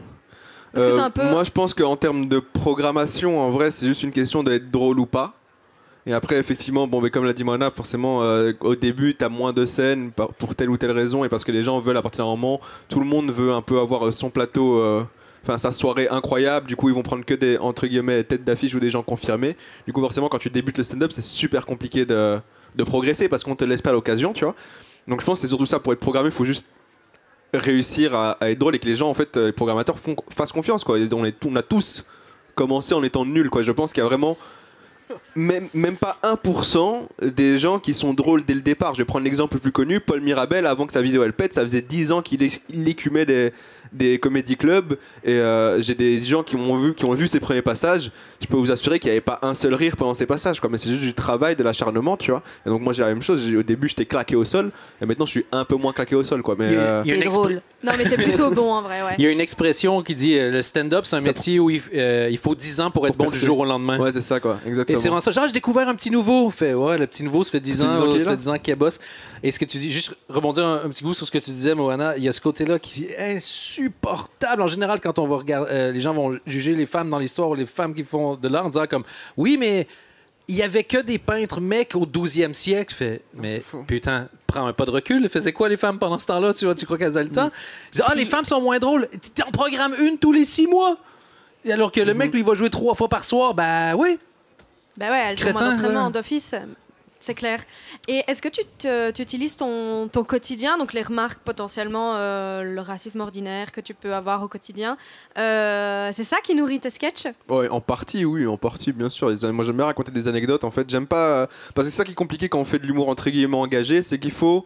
Euh, 0.78 0.91
peu- 1.09 1.22
Moi, 1.32 1.43
je 1.43 1.51
pense 1.51 1.74
qu'en 1.74 1.95
termes 1.95 2.28
de 2.28 2.39
programmation, 2.39 3.39
en 3.41 3.49
vrai, 3.51 3.72
c'est 3.72 3.88
juste 3.88 4.03
une 4.03 4.11
question 4.11 4.43
d'être 4.43 4.72
drôle 4.72 4.99
ou 4.99 5.05
pas. 5.05 5.34
Et 6.05 6.13
après, 6.13 6.38
effectivement, 6.38 6.88
bon, 6.88 7.01
mais 7.01 7.09
comme 7.11 7.26
l'a 7.26 7.34
dit 7.34 7.43
Moana, 7.43 7.70
forcément, 7.72 8.24
euh, 8.24 8.53
au 8.61 8.76
début, 8.76 9.15
tu 9.15 9.24
as 9.24 9.30
moins 9.30 9.53
de 9.53 9.65
scènes 9.65 10.11
pour 10.11 10.55
telle 10.55 10.70
ou 10.70 10.78
telle 10.78 10.91
raison 10.91 11.24
et 11.24 11.30
parce 11.30 11.43
que 11.43 11.51
les 11.51 11.61
gens 11.61 11.80
veulent, 11.80 11.97
à 11.97 12.01
partir 12.01 12.24
d'un 12.26 12.32
moment, 12.32 12.61
tout 12.88 12.99
le 12.99 13.05
monde 13.05 13.30
veut 13.32 13.51
un 13.51 13.61
peu 13.61 13.80
avoir 13.80 14.11
son 14.13 14.30
plateau, 14.32 14.80
euh, 14.80 15.03
enfin 15.43 15.57
sa 15.59 15.72
soirée 15.72 16.07
incroyable. 16.09 16.67
Du 16.67 16.76
coup, 16.76 16.89
ils 16.89 16.95
vont 16.95 17.03
prendre 17.03 17.26
que 17.26 17.34
des, 17.36 17.57
entre 17.59 17.86
guillemets, 17.86 18.24
têtes 18.24 18.43
d'affiche 18.43 18.74
ou 18.74 18.80
des 18.80 18.89
gens 18.89 19.03
confirmés. 19.03 19.55
Du 19.86 19.93
coup, 19.93 20.01
forcément, 20.01 20.30
quand 20.30 20.39
tu 20.39 20.49
débutes 20.49 20.78
le 20.80 20.84
stand-up, 20.84 21.11
c'est 21.11 21.22
super 21.22 21.65
compliqué 21.65 22.05
de, 22.05 22.39
de 22.76 22.84
progresser 22.84 23.28
parce 23.30 23.43
qu'on 23.43 23.55
te 23.55 23.63
laisse 23.65 23.82
pas 23.84 23.91
l'occasion, 23.91 24.34
tu 24.34 24.45
vois. 24.45 24.55
Donc, 25.10 25.22
je 25.22 25.26
pense 25.26 25.39
que 25.39 25.41
c'est 25.41 25.47
surtout 25.47 25.66
ça. 25.66 25.80
Pour 25.80 25.93
être 25.93 25.99
programmé, 25.99 26.30
il 26.30 26.32
faut 26.32 26.45
juste 26.45 26.68
réussir 27.53 28.16
à, 28.16 28.38
être 28.41 28.60
drôle 28.60 28.76
et 28.76 28.80
que 28.80 28.86
les 28.86 28.95
gens, 28.95 29.10
en 29.10 29.14
fait, 29.14 29.36
euh, 29.36 29.47
les 29.47 29.51
programmateurs 29.51 29.97
font, 29.97 30.16
fassent 30.30 30.51
confiance, 30.51 30.84
quoi. 30.84 30.97
On, 31.12 31.32
on 31.45 31.55
a 31.55 31.64
tous 31.64 32.05
commencé 32.55 32.93
en 32.93 33.03
étant 33.03 33.26
nuls, 33.26 33.49
quoi. 33.49 33.64
Je 33.64 33.72
pense 33.72 33.91
qu'il 33.91 34.01
y 34.01 34.05
a 34.05 34.07
vraiment 34.07 34.38
même, 35.36 35.68
même 35.74 35.95
pas 35.95 36.18
1% 36.24 37.07
des 37.36 37.57
gens 37.57 37.80
qui 37.80 37.93
sont 37.93 38.14
drôles 38.14 38.43
dès 38.45 38.53
le 38.53 38.62
départ. 38.62 38.93
Je 38.93 38.99
vais 38.99 39.05
prendre 39.05 39.24
l'exemple 39.26 39.55
le 39.55 39.60
plus 39.60 39.72
connu, 39.72 39.99
Paul 39.99 40.22
Mirabel, 40.22 40.66
avant 40.66 40.86
que 40.88 40.93
sa 40.93 41.01
vidéo 41.01 41.24
elle 41.24 41.34
pète, 41.34 41.53
ça 41.53 41.62
faisait 41.64 41.82
10 41.82 42.12
ans 42.12 42.22
qu'il 42.22 42.39
écumait 42.88 43.26
des, 43.26 43.51
des 43.93 44.20
comédie 44.20 44.55
clubs 44.55 44.97
et 45.24 45.34
euh, 45.34 45.82
j'ai 45.82 45.95
des 45.95 46.22
gens 46.22 46.43
qui 46.43 46.55
m'ont 46.57 46.78
vu 46.78 46.93
qui 46.93 47.05
ont 47.05 47.14
vu 47.14 47.28
ses 47.28 47.39
premiers 47.39 47.62
passages. 47.62 48.12
Je 48.41 48.47
peux 48.47 48.57
vous 48.57 48.72
assurer 48.72 48.99
qu'il 48.99 49.10
n'y 49.10 49.14
avait 49.14 49.22
pas 49.22 49.39
un 49.41 49.53
seul 49.53 49.74
rire 49.74 49.97
pendant 49.97 50.14
ces 50.14 50.26
passages, 50.26 50.60
quoi. 50.60 50.70
Mais 50.70 50.78
c'est 50.78 50.89
juste 50.89 51.03
du 51.03 51.14
travail, 51.14 51.55
de 51.55 51.64
l'acharnement, 51.64 52.16
tu 52.18 52.32
vois. 52.32 52.43
Et 52.66 52.70
donc 52.70 52.82
moi 52.82 52.93
j'ai 52.93 53.01
la 53.03 53.10
même 53.10 53.22
chose. 53.24 53.41
Au 53.55 53.64
début 53.64 53.88
j'étais 53.88 54.05
claqué 54.05 54.36
au 54.36 54.45
sol 54.45 54.72
et 55.01 55.05
maintenant 55.05 55.26
je 55.26 55.32
suis 55.32 55.45
un 55.51 55.66
peu 55.66 55.76
moins 55.76 55.93
claqué 55.93 56.16
au 56.16 56.24
sol, 56.24 56.41
quoi. 56.43 56.55
Mais 56.57 56.68
Il 56.68 56.74
y 56.74 56.76
a- 56.76 56.80
euh, 56.80 57.01
il 57.05 57.10
y 57.10 57.14
a 57.14 57.16
une 57.16 57.22
T'es 57.24 57.28
expr- 57.28 57.34
drôle. 57.34 57.62
Non, 57.84 57.93
mais 57.97 58.03
t'es 58.10 58.16
plutôt 58.18 58.49
bon 58.51 58.74
en 58.74 58.82
vrai, 58.82 59.01
ouais. 59.01 59.16
Il 59.18 59.24
y 59.24 59.28
a 59.28 59.32
une 59.32 59.39
expression 59.39 60.01
qui 60.03 60.14
dit 60.16 60.38
euh, 60.38 60.51
le 60.51 60.62
stand-up, 60.62 61.05
c'est 61.05 61.16
un 61.16 61.22
métier 61.22 61.60
où 61.60 61.70
il, 61.70 61.82
euh, 61.95 62.28
il 62.30 62.38
faut 62.38 62.53
10 62.55 62.82
ans 62.82 62.91
pour 62.91 63.07
être 63.07 63.16
Pour 63.16 63.26
bon 63.28 63.32
du 63.32 63.38
jour 63.39 63.60
au 63.60 63.66
lendemain. 63.66 63.97
ouais 63.99 64.12
c'est 64.12 64.22
ça, 64.22 64.39
quoi. 64.39 64.60
Et 64.66 64.70
Exactement. 64.70 64.98
C'est 64.99 65.07
vraiment 65.07 65.19
ça. 65.19 65.31
Genre, 65.31 65.47
j'ai 65.47 65.53
découvert 65.53 65.87
un 65.87 65.95
petit 65.95 66.11
nouveau. 66.11 66.49
Fait, 66.49 66.73
ouais, 66.73 66.97
le 66.97 67.07
petit 67.07 67.23
nouveau, 67.23 67.43
ça 67.43 67.51
fait 67.51 67.59
10 67.59 67.77
Ça 67.77 67.83
fait 67.83 67.89
ans, 67.89 67.93
10 67.95 68.01
ans 68.01 68.05
qu'il 68.11 68.15
est 68.21 68.23
ça 68.23 68.29
fait 68.31 68.37
10 68.37 68.49
ans 68.49 68.57
qu'il 68.59 68.75
bosse. 68.75 68.99
Et 69.41 69.51
ce 69.51 69.59
que 69.59 69.65
tu 69.65 69.77
dis, 69.77 69.91
juste 69.91 70.15
rebondir 70.29 70.65
un, 70.65 70.83
un 70.85 70.89
petit 70.89 71.03
goût 71.03 71.13
sur 71.13 71.25
ce 71.25 71.31
que 71.31 71.37
tu 71.37 71.51
disais, 71.51 71.73
Moana, 71.73 72.17
il 72.17 72.23
y 72.23 72.27
a 72.29 72.33
ce 72.33 72.41
côté-là 72.41 72.79
qui 72.79 73.05
est 73.05 73.35
insupportable. 73.35 74.61
En 74.61 74.67
général, 74.67 74.99
quand 74.99 75.19
on 75.19 75.27
va 75.27 75.37
regarder, 75.37 75.71
euh, 75.71 75.91
les 75.91 76.01
gens 76.01 76.13
vont 76.13 76.37
juger 76.45 76.73
les 76.75 76.85
femmes 76.85 77.09
dans 77.09 77.19
l'histoire 77.19 77.49
ou 77.49 77.55
les 77.55 77.65
femmes 77.65 77.93
qui 77.93 78.03
font 78.03 78.35
de 78.35 78.47
l'art 78.47 78.65
en 78.65 78.69
disant 78.69 78.85
comme, 78.87 79.03
oui, 79.37 79.57
mais 79.57 79.87
il 80.47 80.55
y 80.55 80.63
avait 80.63 80.83
que 80.83 80.97
des 80.97 81.19
peintres 81.19 81.61
mecs 81.61 81.95
au 81.95 82.05
12e 82.05 82.53
siècle. 82.53 82.93
Fait, 82.93 83.21
mais 83.35 83.55
c'est 83.55 83.63
faux. 83.63 83.83
putain, 83.85 84.27
prends 84.47 84.65
un 84.65 84.73
pas 84.73 84.85
de 84.85 84.91
recul. 84.91 85.29
Faisaient 85.29 85.53
quoi 85.53 85.69
les 85.69 85.77
femmes 85.77 85.99
pendant 85.99 86.17
ce 86.17 86.25
temps-là? 86.25 86.53
Tu 86.53 86.65
vois, 86.65 86.73
tu 86.75 86.85
crois 86.85 86.97
qu'elles 86.97 87.17
avaient 87.17 87.29
le 87.29 87.29
temps? 87.29 87.51
Je 87.91 87.97
dis, 87.97 88.03
ah, 88.05 88.15
les 88.15 88.25
femmes 88.25 88.45
sont 88.45 88.59
moins 88.59 88.79
drôles. 88.79 89.07
Tu 89.35 89.43
en 89.43 89.51
programmes 89.51 89.93
une 89.99 90.17
tous 90.17 90.31
les 90.31 90.45
six 90.45 90.65
mois. 90.65 90.97
Et 91.65 91.71
Alors 91.71 91.91
que 91.91 91.99
le 92.01 92.13
mec, 92.13 92.33
lui, 92.33 92.41
va 92.41 92.55
jouer 92.55 92.69
trois 92.69 92.95
fois 92.95 93.09
par 93.09 93.23
soir, 93.23 93.53
ben 93.53 93.93
oui. 93.95 94.17
Ben 94.99 95.09
ouais, 95.09 95.19
elles 95.27 95.33
ont 95.33 95.35
Crétin, 95.37 95.59
moins 95.59 95.71
d'entraînement 95.71 96.09
d'office, 96.11 96.53
c'est 97.21 97.33
clair. 97.33 97.59
Et 98.07 98.23
est-ce 98.27 98.41
que 98.41 98.47
tu, 98.49 98.61
te- 98.77 99.11
tu 99.11 99.21
utilises 99.21 99.55
ton, 99.57 100.07
ton 100.07 100.23
quotidien, 100.23 100.77
donc 100.77 100.93
les 100.93 101.01
remarques 101.01 101.39
potentiellement, 101.39 102.13
euh, 102.15 102.63
le 102.63 102.81
racisme 102.81 103.19
ordinaire 103.21 103.71
que 103.71 103.81
tu 103.81 103.93
peux 103.93 104.13
avoir 104.13 104.43
au 104.43 104.47
quotidien, 104.47 104.97
euh, 105.37 106.09
c'est 106.13 106.23
ça 106.23 106.37
qui 106.43 106.55
nourrit 106.55 106.79
tes 106.79 106.89
sketchs? 106.89 107.27
Ouais, 107.49 107.69
en 107.69 107.81
partie, 107.81 108.25
oui, 108.25 108.45
en 108.47 108.57
partie, 108.57 108.91
bien 108.91 109.09
sûr. 109.09 109.29
Les- 109.29 109.51
Moi, 109.51 109.63
j'aime 109.65 109.77
bien 109.77 109.85
raconter 109.85 110.11
des 110.11 110.27
anecdotes, 110.27 110.63
en 110.63 110.71
fait. 110.71 110.89
J'aime 110.89 111.07
pas. 111.07 111.41
euh, 111.41 111.47
Parce 111.75 111.87
que 111.87 111.91
c'est 111.91 111.97
ça 111.97 112.03
qui 112.05 112.11
est 112.11 112.15
compliqué 112.15 112.49
quand 112.49 112.59
on 112.59 112.65
fait 112.65 112.79
de 112.79 112.85
l'humour 112.85 113.09
entre 113.09 113.29
guillemets 113.29 113.57
engagé, 113.57 114.01
c'est 114.01 114.19
qu'il 114.19 114.31
faut. 114.31 114.65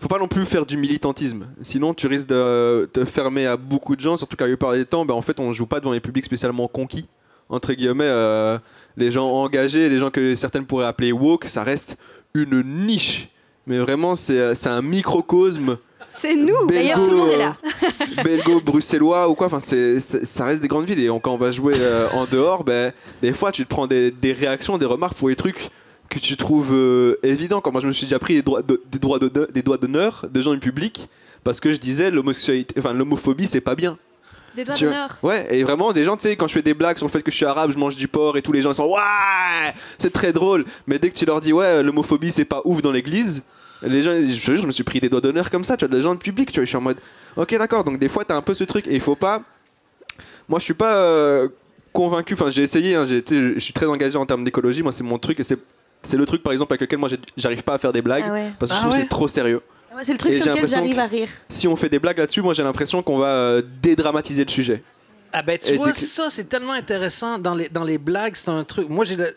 Faut 0.00 0.08
pas 0.08 0.18
non 0.18 0.28
plus 0.28 0.44
faire 0.44 0.66
du 0.66 0.76
militantisme. 0.76 1.46
Sinon, 1.62 1.94
tu 1.94 2.06
risques 2.08 2.28
de 2.28 2.90
te 2.92 3.04
fermer 3.06 3.46
à 3.46 3.56
beaucoup 3.56 3.94
de 3.96 4.00
gens, 4.00 4.16
surtout 4.18 4.36
qu'à 4.36 4.44
la 4.44 4.50
plupart 4.50 4.72
des 4.72 4.84
temps, 4.84 5.04
ben, 5.06 5.14
en 5.14 5.22
fait, 5.22 5.38
on 5.40 5.52
joue 5.52 5.66
pas 5.66 5.80
devant 5.80 5.92
des 5.92 6.00
publics 6.00 6.24
spécialement 6.24 6.66
conquis. 6.68 7.08
Entre 7.48 7.72
guillemets, 7.74 8.04
euh, 8.06 8.58
les 8.96 9.10
gens 9.10 9.28
engagés, 9.30 9.88
les 9.88 9.98
gens 9.98 10.10
que 10.10 10.34
certaines 10.36 10.66
pourraient 10.66 10.86
appeler 10.86 11.12
woke, 11.12 11.46
ça 11.46 11.62
reste 11.62 11.96
une 12.34 12.62
niche. 12.62 13.28
Mais 13.66 13.78
vraiment, 13.78 14.14
c'est 14.14 14.54
c'est 14.54 14.68
un 14.68 14.82
microcosme. 14.82 15.78
C'est 16.10 16.36
nous. 16.36 16.66
D'ailleurs, 16.68 17.02
tout 17.02 17.10
le 17.10 17.16
monde 17.16 17.30
est 17.30 17.38
là. 17.38 17.56
euh, 17.82 18.22
belgo 18.22 18.60
bruxellois 18.60 19.28
ou 19.28 19.34
quoi 19.34 19.46
enfin 19.48 19.58
c'est 19.58 19.98
ça 20.00 20.44
reste 20.44 20.62
des 20.62 20.68
grandes 20.68 20.84
villes. 20.86 21.00
Et 21.00 21.10
on- 21.10 21.18
quand 21.18 21.32
on 21.34 21.38
va 21.38 21.50
jouer 21.50 21.74
euh, 21.76 22.06
en 22.14 22.26
dehors 22.26 22.62
ben 22.62 22.92
des 23.22 23.32
fois 23.32 23.50
tu 23.50 23.64
te 23.64 23.68
prends 23.68 23.86
des, 23.86 24.10
des 24.12 24.32
réactions 24.32 24.78
des 24.78 24.86
remarques 24.86 25.14
pour 25.16 25.28
des 25.28 25.34
trucs 25.36 25.70
que 26.10 26.18
tu 26.20 26.36
trouves 26.36 26.72
euh, 26.72 27.16
évidents. 27.24 27.60
Quand 27.60 27.72
moi 27.72 27.80
je 27.80 27.88
me 27.88 27.92
suis 27.92 28.06
déjà 28.06 28.18
pris 28.20 28.34
des 28.34 28.42
droits 28.42 28.62
de- 28.62 28.80
des 28.92 28.98
droits 28.98 29.18
d'honneur 29.18 29.48
des 29.52 29.62
doigts 29.62 29.78
d'honneur 29.78 30.26
de 30.32 30.40
gens 30.40 30.52
du 30.52 30.60
public 30.60 31.08
parce 31.42 31.58
que 31.58 31.72
je 31.72 31.78
disais 31.78 32.10
l'homosexualité 32.12 32.74
enfin 32.78 32.92
l'homophobie 32.92 33.48
c'est 33.48 33.60
pas 33.62 33.74
bien 33.74 33.98
Des 34.56 34.64
doigts 34.64 34.76
d'honneur. 34.76 35.18
Ouais, 35.22 35.46
et 35.54 35.62
vraiment, 35.64 35.92
des 35.92 36.04
gens, 36.04 36.16
tu 36.16 36.22
sais, 36.22 36.36
quand 36.36 36.46
je 36.46 36.52
fais 36.52 36.62
des 36.62 36.74
blagues 36.74 36.96
sur 36.96 37.06
le 37.06 37.10
fait 37.12 37.22
que 37.22 37.30
je 37.30 37.36
suis 37.36 37.44
arabe, 37.46 37.72
je 37.72 37.78
mange 37.78 37.96
du 37.96 38.06
porc 38.08 38.36
et 38.36 38.42
tous 38.42 38.52
les 38.52 38.62
gens 38.62 38.70
ils 38.70 38.74
sont 38.76 38.86
Ouais 38.86 39.72
C'est 39.98 40.12
très 40.12 40.32
drôle. 40.32 40.64
Mais 40.86 40.98
dès 40.98 41.10
que 41.10 41.14
tu 41.16 41.24
leur 41.26 41.40
dis 41.40 41.52
Ouais, 41.52 41.82
l'homophobie 41.82 42.30
c'est 42.32 42.44
pas 42.44 42.62
ouf 42.64 42.80
dans 42.82 42.92
l'église, 42.92 43.42
les 43.82 44.02
gens, 44.02 44.12
je 44.20 44.54
je 44.56 44.66
me 44.66 44.70
suis 44.70 44.84
pris 44.84 45.00
des 45.00 45.08
doigts 45.08 45.20
d'honneur 45.20 45.50
comme 45.50 45.64
ça, 45.64 45.76
tu 45.76 45.84
vois, 45.86 45.94
des 45.96 46.02
gens 46.02 46.14
de 46.14 46.20
public, 46.20 46.50
tu 46.52 46.60
vois, 46.60 46.64
je 46.64 46.68
suis 46.68 46.76
en 46.76 46.80
mode 46.80 46.98
Ok, 47.36 47.56
d'accord, 47.58 47.84
donc 47.84 47.98
des 47.98 48.08
fois 48.08 48.24
t'as 48.24 48.36
un 48.36 48.42
peu 48.42 48.54
ce 48.54 48.64
truc 48.64 48.86
et 48.86 48.94
il 48.94 49.00
faut 49.00 49.16
pas. 49.16 49.42
Moi 50.48 50.58
je 50.60 50.64
suis 50.64 50.74
pas 50.74 50.94
euh, 50.96 51.48
convaincu, 51.92 52.34
enfin 52.34 52.50
j'ai 52.50 52.62
essayé, 52.62 52.94
hein, 52.94 53.04
je 53.04 53.58
suis 53.58 53.72
très 53.72 53.86
engagé 53.86 54.16
en 54.16 54.26
termes 54.26 54.44
d'écologie, 54.44 54.82
moi 54.82 54.92
c'est 54.92 55.04
mon 55.04 55.18
truc 55.18 55.40
et 55.40 55.42
c'est. 55.42 55.58
C'est 56.06 56.18
le 56.18 56.26
truc 56.26 56.42
par 56.42 56.52
exemple 56.52 56.70
avec 56.74 56.82
lequel 56.82 56.98
moi 56.98 57.08
j'arrive 57.34 57.62
pas 57.62 57.72
à 57.72 57.78
faire 57.78 57.90
des 57.90 58.02
blagues 58.02 58.24
Ah 58.28 58.32
ouais. 58.34 58.52
parce 58.58 58.70
que 58.70 58.76
je 58.76 58.78
Ah 58.78 58.82
trouve 58.82 58.92
que 58.92 58.96
ouais 58.98 59.02
c'est 59.04 59.08
trop 59.08 59.26
sérieux. 59.26 59.62
C'est 60.02 60.12
le 60.12 60.18
truc 60.18 60.32
Et 60.32 60.34
sur 60.34 60.44
j'ai 60.44 60.50
lequel 60.50 60.62
l'impression 60.64 60.78
j'arrive 60.94 60.98
à 60.98 61.06
rire. 61.06 61.28
Si 61.48 61.68
on 61.68 61.76
fait 61.76 61.88
des 61.88 61.98
blagues 61.98 62.18
là-dessus, 62.18 62.42
moi 62.42 62.54
j'ai 62.54 62.62
l'impression 62.62 63.02
qu'on 63.02 63.18
va 63.18 63.28
euh, 63.28 63.62
dédramatiser 63.82 64.44
le 64.44 64.50
sujet. 64.50 64.82
Ah 65.32 65.42
ben 65.42 65.58
tu 65.58 65.72
Et 65.72 65.76
vois, 65.76 65.92
ça 65.94 66.30
c'est 66.30 66.44
tellement 66.48 66.72
intéressant 66.72 67.38
dans 67.38 67.54
les, 67.54 67.68
dans 67.68 67.84
les 67.84 67.98
blagues, 67.98 68.34
c'est 68.36 68.48
un 68.50 68.64
truc. 68.64 68.88
Moi 68.88 69.04
j'ai 69.04 69.16
le- 69.16 69.36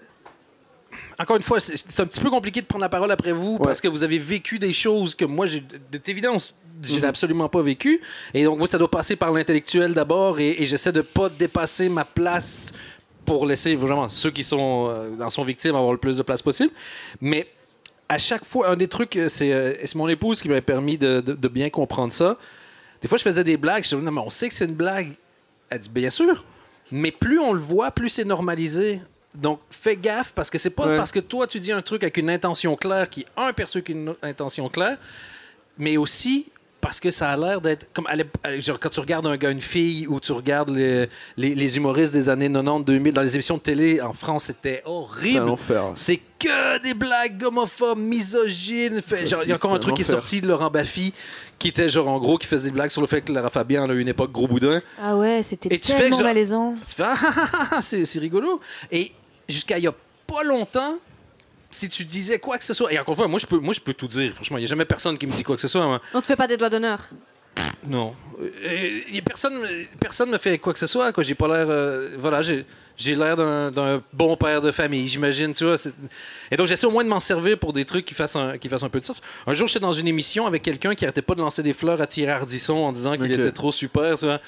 Encore 1.20 1.36
une 1.36 1.41
fois, 1.43 1.60
c'est 1.60 1.76
c'est 1.78 1.99
un 2.01 2.05
petit 2.05 2.20
peu 2.22 2.30
compliqué 2.30 2.62
de 2.62 2.66
prendre 2.66 2.84
la 2.84 2.89
parole 2.89 3.12
après 3.12 3.32
vous 3.32 3.58
parce 3.60 3.82
que 3.82 3.88
vous 3.88 4.03
avez 4.03 4.18
vécu 4.20 4.60
des 4.60 4.74
choses 4.74 5.16
que 5.16 5.26
moi, 5.26 5.45
j'ai, 5.47 5.60
de 5.62 5.97
toute 5.97 6.10
évidence, 6.10 6.55
j'ai 6.84 6.99
Mhm. 6.99 7.05
absolument 7.05 7.49
pas 7.49 7.62
vécu. 7.64 7.99
Et 8.34 8.43
donc, 8.43 8.58
moi, 8.60 8.68
ça 8.68 8.78
doit 8.78 8.89
passer 8.91 9.16
par 9.16 9.32
l'intellectuel 9.34 9.93
d'abord 9.93 10.39
et, 10.39 10.62
et 10.62 10.66
j'essaie 10.68 10.91
de 10.91 11.01
pas 11.01 11.30
dépasser 11.30 11.89
ma 11.89 12.05
place 12.05 12.72
pour 13.26 13.45
laisser 13.45 13.76
vraiment 13.76 14.08
ceux 14.08 14.30
qui 14.32 14.43
sont, 14.43 14.88
euh, 14.89 15.24
en 15.24 15.30
sont 15.32 15.43
victimes 15.43 15.76
avoir 15.76 15.91
le 15.91 15.97
plus 15.97 16.18
de 16.18 16.24
place 16.24 16.41
possible. 16.41 16.72
Mais 17.20 17.47
à 18.10 18.18
chaque 18.18 18.45
fois, 18.45 18.70
un 18.70 18.76
des 18.78 18.88
trucs, 18.88 19.16
euh, 19.16 19.30
c'est, 19.30 19.51
euh, 19.51 19.74
c'est 19.84 19.95
mon 19.95 20.08
épouse 20.08 20.41
qui 20.41 20.49
m'a 20.49 20.62
permis 20.62 20.97
de, 20.97 21.22
de- 21.22 21.34
de 21.34 21.47
bien 21.47 21.70
comprendre 21.70 22.12
ça. 22.14 22.38
Des 23.01 23.08
fois, 23.08 23.18
je 23.18 23.24
faisais 23.24 23.43
des 23.43 23.58
blagues. 23.58 23.84
Je 23.84 23.89
disais, 23.95 24.01
non, 24.01 24.12
mais 24.12 24.22
on 24.22 24.30
sait 24.30 24.47
que 24.47 24.53
c'est 24.53 24.66
une 24.66 24.74
blague. 24.76 25.12
Elle 25.70 25.80
dit, 25.80 25.89
bien 25.89 26.10
sûr. 26.10 26.45
Mais 26.91 27.12
plus 27.12 27.39
on 27.39 27.51
le 27.53 27.60
voit, 27.60 27.91
plus 27.91 28.10
c'est 28.10 28.24
normalisé. 28.24 29.01
Donc, 29.36 29.60
fais 29.70 29.97
gaffe 29.97 30.32
parce 30.34 30.49
que 30.49 30.58
c'est 30.58 30.70
pas 30.70 30.88
Ouais. 30.88 30.97
parce 30.97 31.12
que 31.12 31.20
toi, 31.20 31.45
tu 31.47 31.60
dis 31.60 31.72
un 31.72 31.82
truc 31.82 32.01
avec 32.03 32.18
une 32.18 32.30
intention 32.30 32.76
claire 32.78 33.10
qui, 33.10 33.26
un, 33.36 33.51
perçu 33.53 33.84
qu'une 33.84 34.16
intention 34.24 34.68
claire, 34.70 34.97
mais 35.78 35.97
aussi 35.97 36.47
parce 36.88 37.02
que 37.02 37.12
ça 37.12 37.32
a 37.32 37.36
l'air 37.36 37.60
d'être 37.60 37.86
comme 37.94 38.08
genre, 38.60 38.80
quand 38.80 38.88
tu 38.88 39.02
regardes 39.02 39.28
un 39.28 39.36
gars 39.36 39.50
une 39.52 39.60
fille 39.60 40.08
ou 40.08 40.22
tu 40.22 40.32
regardes 40.32 40.70
les, 40.70 41.10
les, 41.36 41.54
les 41.54 41.76
humoristes 41.76 42.14
des 42.14 42.30
années 42.30 42.48
90 42.50 42.86
2000 42.86 43.14
dans 43.14 43.22
les 43.22 43.36
émissions 43.36 43.58
de 43.58 43.62
télé 43.62 44.00
en 44.00 44.14
France 44.14 44.46
c'était 44.46 44.82
C'est 44.86 44.90
un 44.90 44.94
horrible 44.94 45.50
enfer. 45.50 45.92
c'est 45.96 46.22
que 46.40 46.82
des 46.82 46.94
blagues 46.94 47.44
homophobes, 47.44 47.98
misogynes. 47.98 49.02
Genre, 49.26 49.42
Il 49.44 49.50
y 49.50 49.52
a 49.52 49.56
encore 49.56 49.74
un 49.74 49.80
truc 49.80 49.96
qui 49.96 50.02
est 50.04 50.06
sorti 50.06 50.40
de 50.40 50.48
Laurent 50.48 50.70
Baffy, 50.70 51.14
qui 51.60 51.68
était 51.68 51.90
genre 51.90 52.08
en 52.08 52.20
gros, 52.20 52.38
qui 52.38 52.48
faisait 52.48 52.70
des 52.70 52.72
blagues 52.74 52.92
sur 52.92 53.02
le 53.02 53.08
fait 53.08 53.22
que 53.22 53.34
Lara 53.34 53.50
Fabian 53.50 53.90
a 53.90 53.94
eu 53.94 54.00
une 54.00 54.08
époque 54.08 54.32
gros 54.32 54.48
boudin. 54.48 54.80
Ah 55.02 55.18
ouais, 55.18 55.42
c'était 55.44 55.78
tu 55.80 55.92
fais 55.92 55.98
tellement 55.98 56.20
je- 56.20 56.24
malaisant. 56.24 56.76
Tu 56.88 56.96
fais, 56.96 57.04
ah, 57.04 57.16
ah, 57.22 57.34
ah, 57.54 57.68
ah, 57.72 57.82
c'est 57.82 58.06
c'est 58.06 58.20
rigolo. 58.20 58.62
Et 58.92 59.12
jusqu'à 59.50 59.78
il 59.78 59.84
y 59.84 59.88
a 59.88 59.94
pas 60.26 60.44
longtemps, 60.44 60.98
si 61.72 61.89
tu 61.89 62.03
disais 62.05 62.39
quoi 62.39 62.57
que 62.57 62.63
ce 62.63 62.74
soit, 62.74 62.91
et 62.93 62.99
encore 62.99 63.13
une 63.13 63.18
fois, 63.18 63.28
moi 63.28 63.39
je 63.39 63.45
peux, 63.45 63.59
moi, 63.59 63.74
je 63.74 63.82
peux 63.82 63.93
tout 63.93 64.07
dire. 64.07 64.34
Franchement, 64.34 64.57
il 64.57 64.61
n'y 64.61 64.65
a 64.65 64.70
jamais 64.70 64.86
personne 64.86 65.18
qui 65.18 65.28
me 65.28 65.34
dit 65.34 65.43
quoi 65.43 65.55
que 65.55 65.61
ce 65.61 65.68
soit. 65.68 65.84
hein. 65.84 66.01
On 66.13 66.22
te 66.22 66.28
fait 66.28 66.36
pas 66.36 66.47
des 66.47 66.57
doigts 66.57 66.70
d'honneur. 66.70 67.09
Non. 67.88 68.13
Euh, 68.39 69.01
y 69.11 69.18
a 69.18 69.22
personne, 69.22 69.65
personne 69.99 70.30
me 70.30 70.38
fait 70.38 70.57
quoi 70.59 70.74
que 70.74 70.80
ce 70.80 70.86
soit. 70.88 71.11
Quoi. 71.11 71.24
J'ai 71.24 71.34
pas 71.36 71.47
l'air. 71.47 71.68
euh, 71.70 72.09
voilà, 72.18 72.41
j'ai, 72.43 72.65
j'ai 72.95 73.15
l'air 73.15 73.36
d'un, 73.36 73.72
d'un 73.72 74.03
bon 74.13 74.36
père 74.38 74.61
de 74.61 74.70
famille, 74.72 75.07
j'imagine. 75.07 75.53
Tu 75.53 75.63
vois. 75.63 75.78
c'est- 75.78 75.93
Et 76.51 76.57
donc, 76.57 76.68
j'essaie 76.68 76.86
au 76.86 76.91
moins 76.91 77.03
de 77.03 77.09
m'en 77.09 77.20
servir 77.20 77.57
pour 77.57 77.74
des 77.74 77.84
trucs 77.86 78.05
qui 78.05 78.13
fassent 78.13 78.36
un, 78.36 78.57
qui 78.59 78.70
fassent 78.70 78.84
un 78.84 78.89
peu 78.89 78.99
de 78.99 79.05
sens. 79.05 79.22
Un 79.47 79.53
jour, 79.53 79.68
j'étais 79.68 79.80
dans 79.80 79.91
une 79.91 80.07
émission 80.07 80.45
avec 80.45 80.61
quelqu'un 80.61 80.93
qui 80.93 81.03
arrêtait 81.05 81.22
pas 81.24 81.34
de 81.34 81.41
lancer 81.41 81.63
des 81.63 81.74
fleurs 81.74 81.99
à 81.99 82.05
Thierry 82.07 82.32
Ardisson 82.32 82.76
en 82.76 82.91
disant 82.91 83.13
qu'il 83.13 83.24
Ok. 83.34 83.39
était 83.39 83.51
trop 83.51 83.72
super. 83.72 84.18
Tu 84.20 84.26
vois. 84.26 84.39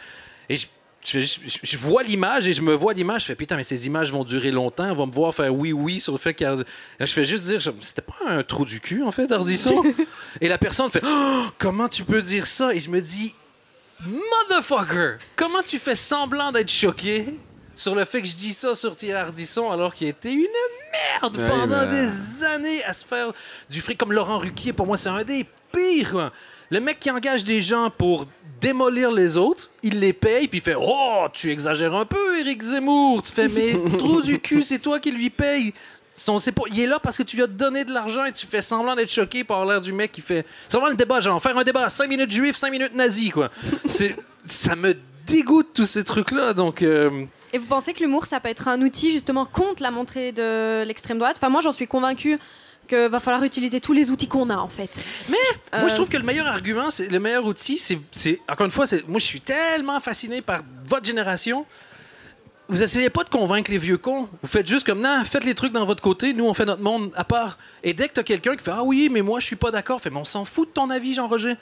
Et 0.47 0.57
je, 0.57 0.67
je, 1.03 1.77
vois 1.77 2.03
l'image 2.03 2.47
et 2.47 2.53
je 2.53 2.61
me 2.61 2.73
vois 2.73 2.93
l'image. 2.93 3.21
Je 3.21 3.27
fais 3.27 3.35
putain, 3.35 3.55
mais 3.55 3.63
ces 3.63 3.87
images 3.87 4.11
vont 4.11 4.23
durer 4.23 4.51
longtemps. 4.51 4.89
On 4.91 4.95
va 4.95 5.05
me 5.05 5.11
voir 5.11 5.33
faire 5.33 5.53
oui, 5.53 5.71
oui 5.73 5.99
sur 5.99 6.11
le 6.11 6.17
fait 6.17 6.33
qu'il 6.33 6.45
y 6.45 6.49
a- 6.49 6.55
Là, 6.55 6.65
je 7.05 7.13
fais 7.13 7.25
juste 7.25 7.43
dire, 7.45 7.61
c'était 7.81 8.01
pas 8.01 8.15
un 8.27 8.43
trou 8.43 8.65
du 8.65 8.79
cul, 8.79 9.03
en 9.03 9.11
fait, 9.11 9.31
Ardisson? 9.31 9.83
et 10.41 10.47
la 10.47 10.57
personne 10.57 10.89
fait, 10.89 11.01
Oh, 11.05 11.43
comment 11.57 11.87
tu 11.87 12.03
peux 12.03 12.21
dire 12.21 12.45
ça? 12.45 12.73
Et 12.73 12.79
je 12.79 12.89
me 12.89 13.01
dis, 13.01 13.33
Motherfucker! 14.01 15.17
Comment 15.35 15.61
tu 15.63 15.77
fais 15.79 15.95
semblant 15.95 16.51
d'être 16.51 16.71
choqué 16.71 17.35
sur 17.75 17.95
le 17.95 18.05
fait 18.05 18.21
que 18.21 18.27
je 18.27 18.35
dis 18.35 18.53
ça 18.53 18.75
sur 18.75 18.95
Thierry 18.95 19.19
Ardisson 19.19 19.71
alors 19.71 19.93
qu'il 19.93 20.07
était 20.07 20.33
une 20.33 20.47
merde 21.21 21.37
Ouais, 21.37 21.47
pendant 21.47 21.85
des 21.85 22.43
années 22.43 22.83
à 22.83 22.93
se 22.93 23.05
faire 23.05 23.31
du 23.69 23.81
fric? 23.81 23.97
Comme 23.97 24.13
Laurent 24.13 24.37
Ruquier, 24.37 24.73
pour 24.73 24.85
moi, 24.85 24.97
c'est 24.97 25.09
un 25.09 25.23
des 25.23 25.45
pires. 25.71 26.31
Le 26.69 26.79
mec 26.79 26.99
qui 26.99 27.09
engage 27.09 27.43
des 27.43 27.61
gens 27.61 27.89
pour 27.89 28.25
démolir 28.61 29.11
les 29.11 29.37
autres, 29.37 29.69
il 29.83 29.99
les 29.99 30.13
paye, 30.13 30.47
puis 30.47 30.59
il 30.59 30.61
fait 30.61 30.75
Oh, 30.79 31.27
tu 31.33 31.51
exagères 31.51 31.93
un 31.95 32.05
peu, 32.05 32.39
Éric 32.39 32.61
Zemmour. 32.61 33.23
Tu 33.23 33.31
fais 33.31 33.47
Mais 33.47 33.73
trou 33.97 34.21
du 34.21 34.39
cul, 34.39 34.61
c'est 34.61 34.79
toi 34.79 34.99
qui 34.99 35.11
lui 35.11 35.29
paye. 35.29 35.73
Son- 36.15 36.39
c'est 36.39 36.51
pas- 36.51 36.63
il 36.69 36.79
est 36.81 36.85
là 36.87 36.99
parce 36.99 37.17
que 37.17 37.23
tu 37.23 37.37
lui 37.37 37.43
as 37.43 37.47
donné 37.47 37.85
de 37.85 37.93
l'argent 37.93 38.25
et 38.25 38.31
tu 38.33 38.45
fais 38.45 38.61
semblant 38.61 38.95
d'être 38.95 39.11
choqué 39.11 39.43
par 39.43 39.65
l'air 39.65 39.79
du 39.79 39.93
mec 39.93 40.11
qui 40.11 40.21
fait. 40.21 40.45
C'est 40.67 40.75
vraiment 40.77 40.89
le 40.91 40.97
débat, 40.97 41.19
genre 41.21 41.41
faire 41.41 41.57
un 41.57 41.63
débat 41.63 41.85
à 41.85 41.89
5 41.89 42.07
minutes 42.09 42.31
juif, 42.31 42.57
5 42.57 42.71
minutes 42.71 42.93
nazi, 42.95 43.29
quoi. 43.29 43.49
C'est, 43.89 44.15
ça 44.45 44.75
me 44.75 44.95
dégoûte 45.25 45.69
tous 45.73 45.85
ces 45.85 46.03
trucs-là, 46.03 46.53
donc. 46.53 46.81
euh, 46.81 47.23
Et 47.53 47.57
vous 47.57 47.67
pensez 47.67 47.93
que 47.93 47.99
l'humour, 48.01 48.25
ça 48.25 48.39
peut 48.41 48.49
être 48.49 48.67
un 48.67 48.81
outil 48.81 49.11
justement 49.11 49.45
contre 49.45 49.81
la 49.81 49.91
montée 49.91 50.31
de 50.33 50.83
l'extrême 50.83 51.19
droite? 51.19 51.35
Enfin, 51.37 51.49
moi, 51.49 51.61
j'en 51.61 51.71
suis 51.71 51.87
convaincue 51.87 52.37
que 52.89 53.07
va 53.07 53.19
falloir 53.19 53.43
utiliser 53.43 53.79
tous 53.79 53.93
les 53.93 54.09
outils 54.09 54.27
qu'on 54.27 54.49
a 54.49 54.57
en 54.57 54.67
fait. 54.67 55.01
Mais 55.29 55.37
moi, 55.79 55.87
je 55.87 55.93
Euh, 55.93 55.95
trouve 55.95 56.09
que 56.09 56.17
le 56.17 56.23
meilleur 56.23 56.47
argument, 56.47 56.91
c'est 56.91 57.07
le 57.07 57.19
meilleur 57.19 57.45
outil, 57.45 57.77
c'est, 57.77 58.39
encore 58.49 58.65
une 58.65 58.71
fois, 58.71 58.87
c'est, 58.87 59.07
moi, 59.07 59.19
je 59.19 59.25
suis 59.25 59.41
tellement 59.41 59.99
fasciné 59.99 60.41
par 60.41 60.61
votre 60.87 61.05
génération. 61.05 61.65
Vous 62.67 62.83
essayez 62.83 63.09
pas 63.09 63.23
de 63.23 63.29
convaincre 63.29 63.71
les 63.71 63.79
vieux 63.79 63.97
cons. 63.97 64.27
Vous 64.43 64.47
faites 64.47 64.67
juste 64.67 64.85
comme, 64.85 65.01
non, 65.01 65.23
faites 65.25 65.43
les 65.43 65.55
trucs 65.55 65.73
dans 65.73 65.85
votre 65.85 66.03
côté, 66.03 66.33
nous, 66.33 66.45
on 66.45 66.53
fait 66.53 66.65
notre 66.65 66.83
monde 66.83 67.11
à 67.15 67.23
part. 67.23 67.57
Et 67.83 67.93
dès 67.93 68.07
que 68.07 68.13
t'as 68.13 68.23
quelqu'un 68.23 68.55
qui 68.55 68.63
fait, 68.63 68.71
ah 68.73 68.83
oui, 68.83 69.09
mais 69.11 69.21
moi, 69.23 69.39
je 69.39 69.45
suis 69.45 69.55
pas 69.55 69.71
d'accord, 69.71 70.01
fait, 70.01 70.09
mais 70.11 70.17
on 70.17 70.25
s'en 70.25 70.45
fout 70.45 70.67
de 70.69 70.73
ton 70.73 70.89
avis, 70.89 71.13
Jean-Roger. 71.15 71.55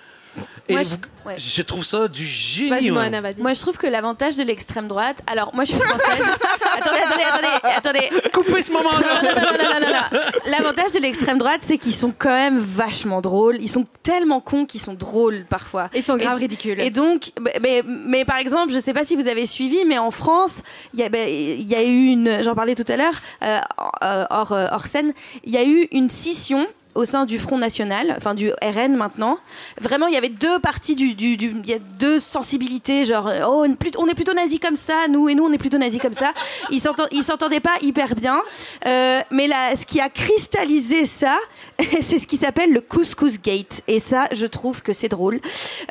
Et 0.69 0.73
Moi, 0.73 0.83
vous- 0.83 0.89
je- 1.23 1.29
ouais. 1.29 1.35
je 1.37 1.61
trouve 1.61 1.83
ça 1.83 2.07
du 2.07 2.25
génie. 2.25 2.69
Vas-y, 2.69 2.89
moi. 2.91 3.03
Moana, 3.03 3.21
vas-y. 3.21 3.41
Moi, 3.41 3.53
je 3.53 3.61
trouve 3.61 3.77
que 3.77 3.87
l'avantage 3.87 4.35
de 4.35 4.43
l'extrême 4.43 4.87
droite. 4.87 5.21
Alors, 5.27 5.53
moi, 5.55 5.63
je 5.63 5.71
suis 5.71 5.79
française. 5.79 6.25
attendez, 6.77 6.99
attendez, 7.05 7.23
attendez, 7.23 7.75
attendez. 8.09 8.29
Coupez 8.33 8.61
ce 8.61 8.71
Non, 8.71 8.83
moment-là. 8.83 9.21
non, 9.23 9.29
non, 9.29 9.35
non, 9.35 9.57
non, 9.57 9.79
non, 9.79 9.87
non, 9.87 10.19
non. 10.19 10.19
L'avantage 10.51 10.91
de 10.91 10.99
l'extrême 10.99 11.37
droite, 11.37 11.61
c'est 11.63 11.77
qu'ils 11.77 11.95
sont 11.95 12.13
quand 12.17 12.29
même 12.33 12.57
vachement 12.57 13.21
drôles. 13.21 13.57
Ils 13.61 13.69
sont 13.69 13.85
tellement 14.03 14.41
cons 14.41 14.65
qu'ils 14.65 14.81
sont 14.81 14.93
drôles 14.93 15.45
parfois. 15.49 15.89
Ils 15.95 16.03
sont 16.03 16.17
grave 16.17 16.37
Et- 16.37 16.41
ridicules. 16.41 16.79
Et 16.81 16.89
donc, 16.89 17.31
mais, 17.39 17.57
mais, 17.61 17.83
mais 17.85 18.25
par 18.25 18.37
exemple, 18.37 18.73
je 18.73 18.79
sais 18.79 18.93
pas 18.93 19.03
si 19.03 19.15
vous 19.15 19.27
avez 19.27 19.45
suivi, 19.45 19.85
mais 19.85 19.97
en 19.97 20.11
France, 20.11 20.63
il 20.93 20.99
y, 20.99 21.03
a- 21.03 21.09
ben, 21.09 21.27
il 21.29 21.67
y 21.69 21.75
a 21.75 21.83
eu 21.83 22.07
une, 22.07 22.43
j'en 22.43 22.55
parlais 22.55 22.75
tout 22.75 22.85
à 22.91 22.97
l'heure, 22.97 23.21
euh, 23.43 23.59
euh, 24.03 24.25
hors, 24.29 24.51
euh, 24.51 24.67
hors 24.71 24.85
scène, 24.85 25.13
il 25.45 25.53
y 25.53 25.57
a 25.57 25.63
eu 25.63 25.87
une 25.91 26.09
scission 26.09 26.67
au 26.97 27.05
sein 27.05 27.25
du 27.25 27.37
Front 27.37 27.59
National, 27.59 28.15
enfin 28.17 28.33
du 28.33 28.49
RN 28.61 28.95
maintenant. 28.95 29.37
Vraiment, 29.79 30.07
il 30.07 30.13
y 30.15 30.17
avait 30.17 30.29
deux 30.29 30.57
parties, 30.59 30.95
du, 30.95 31.09
il 31.11 31.65
y 31.67 31.73
a 31.73 31.79
deux 31.99 32.19
sensibilités, 32.19 33.05
genre, 33.05 33.27
euh, 33.27 33.41
oh, 33.47 33.65
on 33.97 34.07
est 34.07 34.15
plutôt, 34.15 34.33
nazis 34.33 34.59
comme 34.59 34.75
ça, 34.75 35.07
nous, 35.07 35.29
et 35.29 35.35
nous, 35.35 35.45
on 35.45 35.51
est 35.53 35.59
plutôt 35.59 35.77
nazis 35.77 36.01
comme 36.01 36.13
ça. 36.13 36.33
Ils 36.71 36.79
s'entend- 36.79 37.05
ils 37.11 37.23
s'entendaient 37.23 37.59
pas 37.59 37.75
hyper 37.81 38.15
bien. 38.15 38.41
Euh, 38.87 39.21
mais 39.29 39.45
là, 39.47 39.75
ce 39.75 39.85
qui 39.85 40.01
a 40.01 40.09
cristallisé 40.09 41.05
ça, 41.05 41.37
c'est 42.01 42.17
ce 42.17 42.25
qui 42.25 42.37
s'appelle 42.37 42.73
le 42.73 42.81
couscous 42.81 43.39
gate. 43.41 43.83
Et 43.87 43.99
ça, 43.99 44.27
je 44.31 44.47
trouve 44.47 44.81
que 44.81 44.91
c'est 44.91 45.09
drôle. 45.09 45.39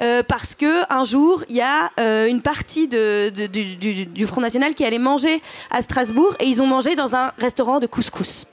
Euh, 0.03 0.25
parce 0.27 0.57
que 0.57 0.93
un 0.93 1.05
jour, 1.05 1.45
il 1.49 1.57
y 1.57 1.61
a 1.63 1.91
une 2.27 2.43
partie 2.43 2.89
du 2.89 4.27
Front 4.27 4.41
National 4.41 4.75
qui 4.75 4.85
allait 4.85 4.99
manger 4.99 5.41
à 5.71 5.81
Strasbourg 5.83 6.35
et 6.41 6.47
ils 6.47 6.61
ont 6.61 6.67
mangé 6.67 6.97
dans 6.97 7.15
un 7.15 7.31
restaurant 7.39 7.79
de 7.79 7.87
couscous. 7.87 8.47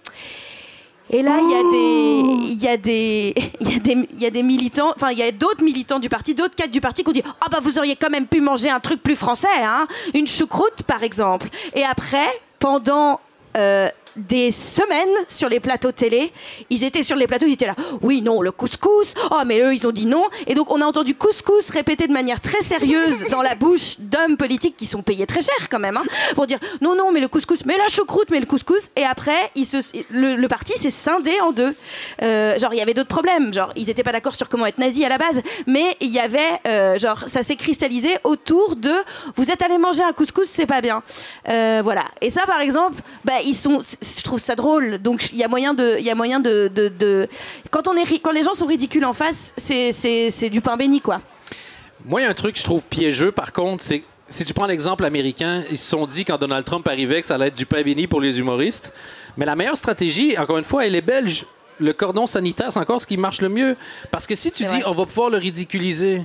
Et 1.14 1.22
là, 1.22 1.38
il 1.39 1.51
y 1.51 1.55
a 1.55 1.70
des, 1.70 2.43
il 2.53 2.64
y 2.64 2.68
a 2.68 2.76
des, 2.76 3.36
il 3.61 3.72
y 3.72 3.76
a 3.76 3.80
des, 3.80 4.07
il 4.14 4.20
y 4.20 4.26
a 4.26 4.32
des 4.32 4.41
militants, 4.41 4.93
enfin, 4.95 5.11
il 5.11 5.20
y 5.20 5.22
a 5.22 5.32
d'autres 5.32 5.64
militants 5.64 5.99
du 5.99 6.09
parti, 6.09 6.34
d'autres 6.34 6.55
cadres 6.55 6.72
du 6.72 6.82
parti 6.82 7.03
qui 7.03 7.09
ont 7.09 7.14
dit, 7.14 7.24
ah 7.39 7.49
bah 7.51 7.59
vous 7.61 7.78
auriez 7.78 7.95
quand 7.95 8.09
même 8.09 8.26
pu 8.26 8.41
manger 8.41 8.72
un 8.72 8.80
truc 8.80 9.03
plus 9.03 9.16
français, 9.16 9.47
hein, 9.61 9.88
une 10.16 10.26
choucroute 10.26 10.82
par 10.88 11.03
exemple. 11.03 11.49
Et 11.76 11.84
après, 11.84 12.26
pendant 12.57 13.20
euh, 13.55 13.89
des 14.16 14.51
semaines 14.51 15.16
sur 15.28 15.49
les 15.49 15.59
plateaux 15.59 15.91
télé. 15.91 16.32
Ils 16.70 16.84
étaient 16.84 17.03
sur 17.03 17.16
les 17.16 17.28
plateaux, 17.28 17.45
ils 17.47 17.53
étaient 17.53 17.68
là. 17.68 17.76
Oui, 18.01 18.22
non, 18.22 18.41
le 18.41 18.51
couscous. 18.51 19.14
Oh, 19.32 19.41
mais 19.45 19.59
eux, 19.61 19.74
ils 19.74 19.88
ont 19.88 19.91
dit 19.91 20.05
non. 20.05 20.26
Et 20.47 20.53
donc, 20.53 20.72
on 20.72 20.82
a 20.82 20.86
entendu 20.86 21.16
couscous 21.16 21.70
répété 21.70 22.07
de 22.07 22.14
manière 22.14 22.41
très 22.41 22.61
sérieuse 22.61 23.26
dans 23.32 23.41
la 23.41 23.55
bouche 23.55 23.99
d'hommes 23.99 24.38
politiques 24.38 24.78
qui 24.78 24.86
sont 24.86 25.01
payés 25.01 25.26
très 25.26 25.41
cher 25.41 25.70
quand 25.70 25.80
même, 25.80 25.97
hein, 25.97 26.03
pour 26.36 26.47
dire 26.47 26.59
non, 26.82 26.95
non, 26.95 27.11
mais 27.11 27.20
le 27.20 27.28
couscous, 27.28 27.66
mais 27.66 27.78
la 27.78 27.88
choucroute, 27.88 28.30
mais 28.30 28.39
le 28.39 28.45
couscous. 28.45 28.91
Et 28.95 29.03
après, 29.03 29.51
ils 29.55 29.66
se, 29.66 29.78
le, 30.11 30.36
le 30.36 30.47
parti 30.47 30.74
s'est 30.74 30.89
scindé 30.89 31.32
en 31.41 31.51
deux. 31.51 31.76
Euh, 32.22 32.57
genre, 32.59 32.74
il 32.74 32.78
y 32.78 32.82
avait 32.82 32.93
d'autres 32.93 33.09
problèmes. 33.09 33.53
Genre, 33.53 33.72
ils 33.76 33.88
n'étaient 33.88 34.03
pas 34.03 34.11
d'accord 34.11 34.36
sur 34.36 34.49
comment 34.49 34.66
être 34.66 34.78
nazi 34.78 35.03
à 35.05 35.09
la 35.09 35.18
base, 35.18 35.41
mais 35.68 35.97
il 36.01 36.09
y 36.09 36.20
avait, 36.20 36.39
euh, 36.68 36.97
genre, 36.97 37.24
ça 37.28 37.43
s'est 37.43 37.55
cristallisé 37.55 38.09
autour 38.24 38.76
de 38.76 38.93
vous 39.36 39.51
êtes 39.51 39.61
allé 39.61 39.78
manger 39.78 40.03
un 40.03 40.14
couscous, 40.14 40.47
c'est 40.47 40.66
pas 40.66 40.82
bien. 40.82 41.03
Euh, 41.49 41.82
voilà. 41.84 42.05
Et 42.22 42.30
ça, 42.30 42.45
par 42.45 42.61
exemple, 42.61 43.01
bah, 43.24 43.41
ils 43.45 43.55
sont, 43.55 43.80
je 44.04 44.24
trouve 44.24 44.39
ça 44.39 44.56
drôle. 44.56 44.97
Donc, 44.99 45.32
il 45.32 45.38
y 45.38 45.43
a 45.43 45.47
moyen 45.47 45.74
de, 45.74 45.95
il 45.99 46.06
y 46.06 46.10
a 46.10 46.16
moyen 46.16 46.39
de, 46.39 46.70
de, 46.74 46.88
de- 46.89 47.28
quand 47.72 47.88
on 47.88 47.95
est, 47.95 48.20
quand 48.20 48.32
les 48.32 48.43
gens 48.43 48.54
sont 48.54 48.66
ridicules 48.66 49.06
en 49.06 49.14
face, 49.14 49.54
c'est, 49.58 49.91
c'est, 49.91 50.30
c'est 50.30 50.49
du 50.49 50.62
pain 50.62 50.78
béni, 50.78 51.01
quoi. 51.01 51.22
Moi, 52.06 52.22
il 52.22 52.24
y 52.26 52.28
a 52.28 52.30
un 52.30 52.34
truc 52.34 52.54
que 52.56 52.60
je 52.60 52.66
trouve 52.66 52.82
piégeux, 52.84 53.32
par 53.32 53.54
contre, 53.54 53.84
c'est 53.84 54.04
si 54.30 54.45
tu 54.45 54.54
prends 54.54 54.66
l'exemple 54.66 55.06
américain, 55.06 55.64
ils 55.70 55.78
se 55.78 55.89
sont 55.89 56.06
dit 56.08 56.26
quand 56.26 56.39
Donald 56.39 56.66
Trump 56.66 56.88
arrivait 56.88 57.22
que 57.22 57.28
ça 57.28 57.36
allait 57.36 57.47
être 57.47 57.56
du 57.58 57.66
pain 57.68 57.84
béni 57.84 58.08
pour 58.08 58.20
les 58.20 58.39
humoristes. 58.39 58.93
Mais 59.38 59.45
la 59.45 59.56
meilleure 59.56 59.78
stratégie, 59.78 60.36
encore 60.38 60.58
une 60.58 60.64
fois, 60.64 60.88
elle 60.88 60.95
est 60.95 61.01
belge. 61.01 61.45
Le 61.80 61.93
cordon 61.93 62.26
sanitaire, 62.26 62.72
c'est 62.72 62.80
encore 62.80 62.99
ce 62.99 63.06
qui 63.06 63.18
marche 63.18 63.41
le 63.41 63.49
mieux. 63.49 63.76
Parce 64.12 64.26
que 64.26 64.34
si 64.36 64.51
tu 64.51 64.64
dis 64.64 64.70
vrai. 64.80 64.84
on 64.88 64.93
va 64.93 65.06
pouvoir 65.06 65.30
le 65.30 65.38
ridiculiser, 65.38 66.24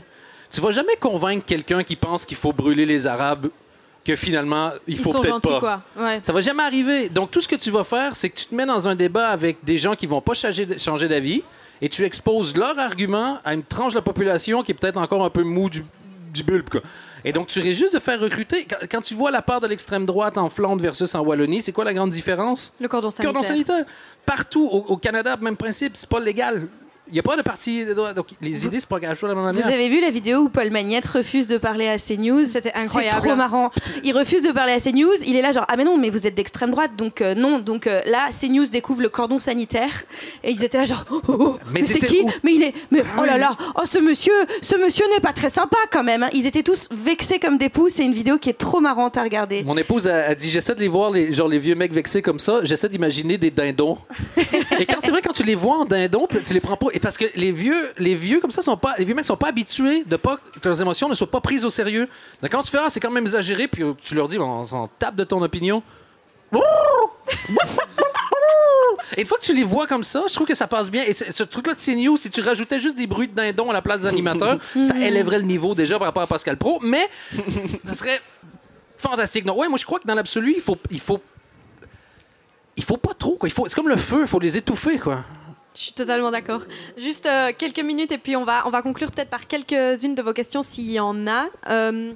tu 0.51 0.61
vas 0.61 0.71
jamais 0.71 0.97
convaincre 0.97 1.45
quelqu'un 1.45 1.83
qui 1.83 1.97
pense 1.97 2.25
qu'il 2.25 2.37
faut 2.37 2.53
brûler 2.53 2.87
les 2.87 3.07
Arabes 3.07 3.49
que 4.09 4.17
finalement 4.17 4.71
il 4.87 4.95
Ils 4.95 5.01
faut 5.01 5.13
sont 5.13 5.21
peut-être 5.21 5.35
gentils, 5.35 5.49
pas. 5.49 5.61
quoi. 5.61 5.83
Ouais. 6.05 6.21
Ça 6.23 6.33
va 6.33 6.41
jamais 6.41 6.63
arriver. 6.63 7.09
Donc, 7.11 7.31
tout 7.31 7.41
ce 7.43 7.49
que 7.49 7.57
tu 7.57 7.71
vas 7.71 7.85
faire, 7.85 8.17
c'est 8.17 8.31
que 8.31 8.37
tu 8.39 8.47
te 8.47 8.55
mets 8.55 8.65
dans 8.65 8.89
un 8.89 8.95
débat 8.95 9.29
avec 9.29 9.59
des 9.63 9.77
gens 9.77 9.95
qui 9.95 10.07
vont 10.07 10.23
pas 10.23 10.33
changer, 10.35 10.79
changer 10.79 11.09
d'avis 11.09 11.43
et 11.83 11.89
tu 11.91 12.05
exposes 12.05 12.57
leur 12.57 12.79
argument 12.79 13.39
à 13.45 13.53
une 13.55 13.63
tranche 13.63 13.93
de 13.93 13.99
la 13.99 14.03
population 14.03 14.63
qui 14.63 14.73
est 14.73 14.75
peut-être 14.75 14.97
encore 14.97 15.23
un 15.25 15.31
peu 15.31 15.43
mou 15.43 15.69
du, 15.69 15.85
du 16.33 16.43
bulbe. 16.43 16.69
Quoi. 16.71 16.81
Et 17.25 17.33
donc, 17.33 17.49
tu 17.49 17.61
risques 17.61 17.81
juste 17.81 17.95
de 17.95 17.99
faire 18.01 18.19
recruter. 18.19 18.65
Quand, 18.65 18.77
quand 18.91 19.01
tu 19.03 19.15
vois 19.15 19.31
la 19.31 19.43
part 19.43 19.61
de 19.61 19.67
l'extrême 19.67 20.07
droite 20.07 20.39
en 20.39 20.49
Flandre 20.49 20.83
versus 20.83 21.15
en 21.15 21.21
Wallonie, 21.21 21.61
c'est 21.61 21.73
quoi 21.73 21.85
la 21.85 21.93
grande 21.93 22.11
différence? 22.11 22.73
Le 22.81 22.89
cordon 22.89 23.11
sanitaire. 23.11 23.33
Cordon 23.33 23.47
sanitaire. 23.47 23.85
Partout 24.25 24.67
au, 24.73 24.79
au 24.93 24.97
Canada, 24.97 25.37
même 25.41 25.57
principe, 25.57 25.97
c'est 25.97 26.09
pas 26.09 26.21
légal. 26.21 26.67
Il 27.11 27.15
n'y 27.15 27.21
a 27.21 27.23
pas 27.23 27.37
de 27.37 27.43
parti 27.43 27.85
de 27.85 27.95
droite. 27.95 28.15
Donc, 28.17 28.29
les 28.41 28.67
idées, 28.67 28.79
pas 28.89 29.01
quelque 29.01 29.15
chose 29.19 29.31
de 29.31 29.35
la 29.35 29.43
même 29.53 29.55
Vous 29.61 29.67
avez 29.69 29.89
vu 29.89 30.01
la 30.01 30.11
vidéo 30.11 30.41
où 30.41 30.49
Paul 30.49 30.71
Magnette 30.71 31.07
refuse 31.07 31.47
de 31.47 31.59
parler 31.59 31.89
à 31.89 31.99
CNews? 31.99 32.45
C'était 32.45 32.73
incroyable. 32.75 33.17
C'est 33.21 33.27
trop 33.29 33.37
marrant. 33.37 33.71
Il 34.05 34.17
refuse 34.17 34.43
de 34.43 34.53
parler 34.53 34.73
à 34.73 34.81
CNews. 34.81 35.13
Il 35.27 35.37
est 35.37 35.43
là 35.43 35.53
genre 35.53 35.65
ah 35.69 35.77
mais 35.77 35.85
non 35.85 35.97
mais 35.97 36.11
vous 36.11 36.27
êtes 36.27 36.35
d'extrême 36.35 36.71
droite 36.71 36.93
donc 36.97 37.21
euh, 37.21 37.35
non 37.35 37.59
donc 37.59 37.87
euh, 37.87 38.01
là 38.07 38.29
CNews 38.39 38.67
découvre 38.67 39.03
le 39.03 39.09
cordon 39.09 39.39
sanitaire 39.39 40.05
et 40.45 40.51
ils 40.51 40.63
étaient 40.65 40.79
là 40.79 40.85
genre 40.85 41.05
oh, 41.11 41.21
oh, 41.29 41.59
Mais 41.73 41.81
mais, 41.81 41.83
c'est 41.83 41.95
c'était 41.95 42.07
qui? 42.07 42.21
où? 42.23 42.31
Mais 42.45 42.55
il 42.55 42.63
est 42.63 42.75
mais 42.91 43.03
oh 43.19 43.25
là 43.25 43.39
là 43.39 43.57
oh 43.77 43.83
ce 43.85 43.99
monsieur 43.99 44.33
ce 44.63 44.77
monsieur 44.77 45.05
n'est 45.15 45.21
pas 45.21 45.33
très 45.33 45.49
sympa 45.51 45.77
quand 45.91 46.03
même. 46.05 46.23
hein. 46.23 46.29
Ils 46.33 46.47
étaient 46.47 46.63
tous 46.63 46.89
vexés 46.91 47.39
comme 47.39 47.59
des 47.59 47.69
poux. 47.69 47.89
C'est 47.89 48.05
une 48.05 48.13
vidéo 48.13 48.39
qui 48.39 48.51
est 48.51 48.59
trop 48.59 48.81
marrante 48.81 49.17
à 49.17 49.23
regarder. 49.23 49.63
Mon 49.65 49.77
épouse 49.77 50.07
a, 50.09 50.27
a 50.29 50.35
dit 50.35 50.51
j'essaie 50.51 50.75
de 50.75 50.81
les 50.81 50.89
voir 50.89 51.11
les 51.11 51.33
genre 51.33 51.49
les 51.49 51.59
vieux 51.59 51.75
mecs 51.75 51.93
vexés 51.93 52.23
comme 52.23 52.39
ça, 52.39 52.61
j'essaie 52.63 52.89
d'imaginer 52.89 53.39
des 53.39 53.51
dindons. 53.51 53.99
et 54.79 54.87
quand 54.87 54.99
c'est 55.01 55.11
vrai 55.11 55.23
quand 55.23 55.33
tu 55.33 55.43
les 55.45 55.55
vois 55.55 55.79
en 55.79 55.85
dindons, 55.85 56.27
tu, 56.29 56.43
tu 56.43 56.55
les 56.55 56.61
prends 56.61 56.77
pas 56.77 56.89
et 56.99 57.01
parce 57.01 57.17
que 57.17 57.27
les 57.37 57.53
vieux 57.53 57.93
les 57.99 58.17
vieux 58.17 58.41
comme 58.41 58.51
ça 58.51 58.61
sont 58.61 58.77
pas 58.77 58.97
les 58.99 59.05
vieux 59.05 59.15
mecs 59.15 59.25
sont 59.25 59.37
pas 59.37 59.51
habitués 59.51 60.03
de 60.05 60.17
pas 60.17 60.37
que 60.37 60.69
leurs 60.69 60.81
émotions 60.83 61.09
ne 61.09 61.15
soient 61.15 61.31
pas 61.31 61.41
prises 61.41 61.65
au 61.65 61.71
sérieux. 61.71 62.09
Donc 62.43 62.51
quand 62.51 62.63
tu 62.63 62.73
fais 62.73 62.79
ah, 62.81 62.91
c'est 62.91 62.99
quand 62.99 63.13
même 63.13 63.23
exagéré 63.23 63.69
puis 63.69 63.85
tu 64.03 64.17
leur 64.17 64.27
dis 64.27 64.37
on 64.37 64.65
s'en 64.65 64.89
tape 64.99 65.15
de 65.15 65.23
ton 65.23 65.41
opinion. 65.41 65.81
Et 69.17 69.21
une 69.21 69.27
fois 69.29 69.39
que 69.39 69.45
tu 69.45 69.55
les 69.55 69.63
vois 69.63 69.87
comme 69.87 70.03
ça, 70.03 70.25
je 70.29 70.35
trouve 70.35 70.49
que 70.49 70.57
ça 70.57 70.67
passe 70.67 70.91
bien. 70.91 71.05
Et 71.05 71.13
ce, 71.13 71.31
ce 71.31 71.45
truc-là 71.45 71.75
de 71.75 71.81
CNews, 71.81 72.17
si 72.17 72.31
tu 72.31 72.41
rajoutais 72.41 72.81
juste 72.81 72.97
des 72.97 73.07
bruits 73.07 73.29
de 73.29 73.35
dindons 73.35 73.71
à 73.71 73.73
la 73.73 73.81
place 73.81 74.01
des 74.01 74.09
animateurs, 74.09 74.59
ça 74.83 74.99
élèverait 74.99 75.39
le 75.39 75.45
niveau 75.45 75.77
déjà 75.77 75.99
par 75.99 76.07
rapport 76.09 76.25
à 76.25 76.27
Pascal 76.27 76.57
Pro, 76.57 76.81
mais 76.83 77.09
ça 77.85 77.95
serait 77.95 78.21
fantastique. 78.97 79.45
Non, 79.45 79.57
ouais, 79.57 79.69
moi 79.69 79.79
je 79.79 79.85
crois 79.85 80.01
que 80.01 80.07
dans 80.07 80.17
l'absolu, 80.17 80.55
il 80.57 80.63
faut, 80.63 80.77
il 80.91 81.01
faut, 81.01 81.21
il 82.77 82.83
faut 82.83 82.97
pas 82.97 83.15
trop. 83.15 83.37
Quoi. 83.37 83.49
Il 83.49 83.53
faut, 83.53 83.69
c'est 83.69 83.77
comme 83.77 83.89
le 83.89 83.97
feu, 83.97 84.23
il 84.23 84.27
faut 84.27 84.41
les 84.41 84.57
étouffer, 84.57 84.99
quoi. 84.99 85.25
Je 85.79 85.85
suis 85.85 85.93
totalement 85.93 86.33
d'accord. 86.33 86.63
Juste 86.97 87.27
euh, 87.27 87.53
quelques 87.57 87.79
minutes 87.79 88.11
et 88.11 88.19
puis 88.19 88.35
on 88.35 88.45
va, 88.45 88.67
on 88.67 88.71
va 88.71 88.83
conclure 88.83 89.13
peut-être 89.13 89.31
par 89.31 89.47
quelques-unes 89.47 90.17
de 90.17 90.23
vos 90.23 90.33
questions 90.33 90.61
s'il 90.63 90.91
y 90.91 90.99
en 90.99 91.29
a. 91.29 91.47
Euh, 91.71 92.13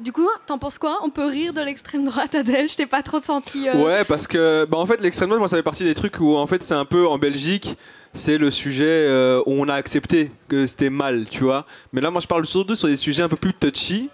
du 0.00 0.12
coup, 0.12 0.26
t'en 0.46 0.56
penses 0.56 0.78
quoi? 0.78 1.00
On 1.04 1.10
peut 1.10 1.26
rire 1.26 1.52
de 1.52 1.60
l'extrême 1.60 2.06
droite, 2.06 2.34
Adèle? 2.34 2.70
Je 2.70 2.76
t'ai 2.76 2.86
pas 2.86 3.02
trop 3.02 3.20
senti. 3.20 3.68
euh, 3.68 3.74
Ouais, 3.84 4.02
parce 4.04 4.26
que 4.26 4.64
bah, 4.64 4.78
en 4.78 4.86
fait, 4.86 4.98
l'extrême 5.02 5.28
droite, 5.28 5.40
moi, 5.40 5.48
ça 5.48 5.58
fait 5.58 5.62
partie 5.62 5.84
des 5.84 5.92
trucs 5.92 6.18
où 6.20 6.36
en 6.36 6.46
fait, 6.46 6.62
c'est 6.64 6.72
un 6.72 6.86
peu 6.86 7.06
en 7.06 7.18
Belgique, 7.18 7.76
c'est 8.14 8.38
le 8.38 8.50
sujet 8.50 9.06
où 9.44 9.52
on 9.62 9.68
a 9.68 9.74
accepté 9.74 10.30
que 10.48 10.66
c'était 10.66 10.88
mal, 10.88 11.26
tu 11.30 11.44
vois. 11.44 11.66
Mais 11.92 12.00
là, 12.00 12.10
moi, 12.10 12.22
je 12.22 12.26
parle 12.26 12.46
surtout 12.46 12.76
sur 12.76 12.88
des 12.88 12.96
sujets 12.96 13.22
un 13.22 13.28
peu 13.28 13.36
plus 13.36 13.52
touchy. 13.52 14.08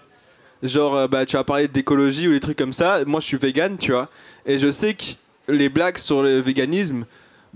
Genre, 0.61 1.07
bah, 1.07 1.25
tu 1.25 1.37
vas 1.37 1.45
parler 1.45 1.69
d'écologie 1.69 2.27
ou 2.27 2.31
des 2.33 2.41
trucs 2.41 2.57
comme 2.57 2.73
ça. 2.73 2.99
Moi, 3.05 3.21
je 3.21 3.27
suis 3.27 3.37
vegan, 3.37 3.77
tu 3.77 3.93
vois. 3.93 4.09
Et 4.45 4.57
je 4.57 4.69
sais 4.71 4.93
que 4.93 5.03
les 5.47 5.69
blagues 5.69 5.97
sur 5.99 6.21
le 6.21 6.39
véganisme, 6.41 7.05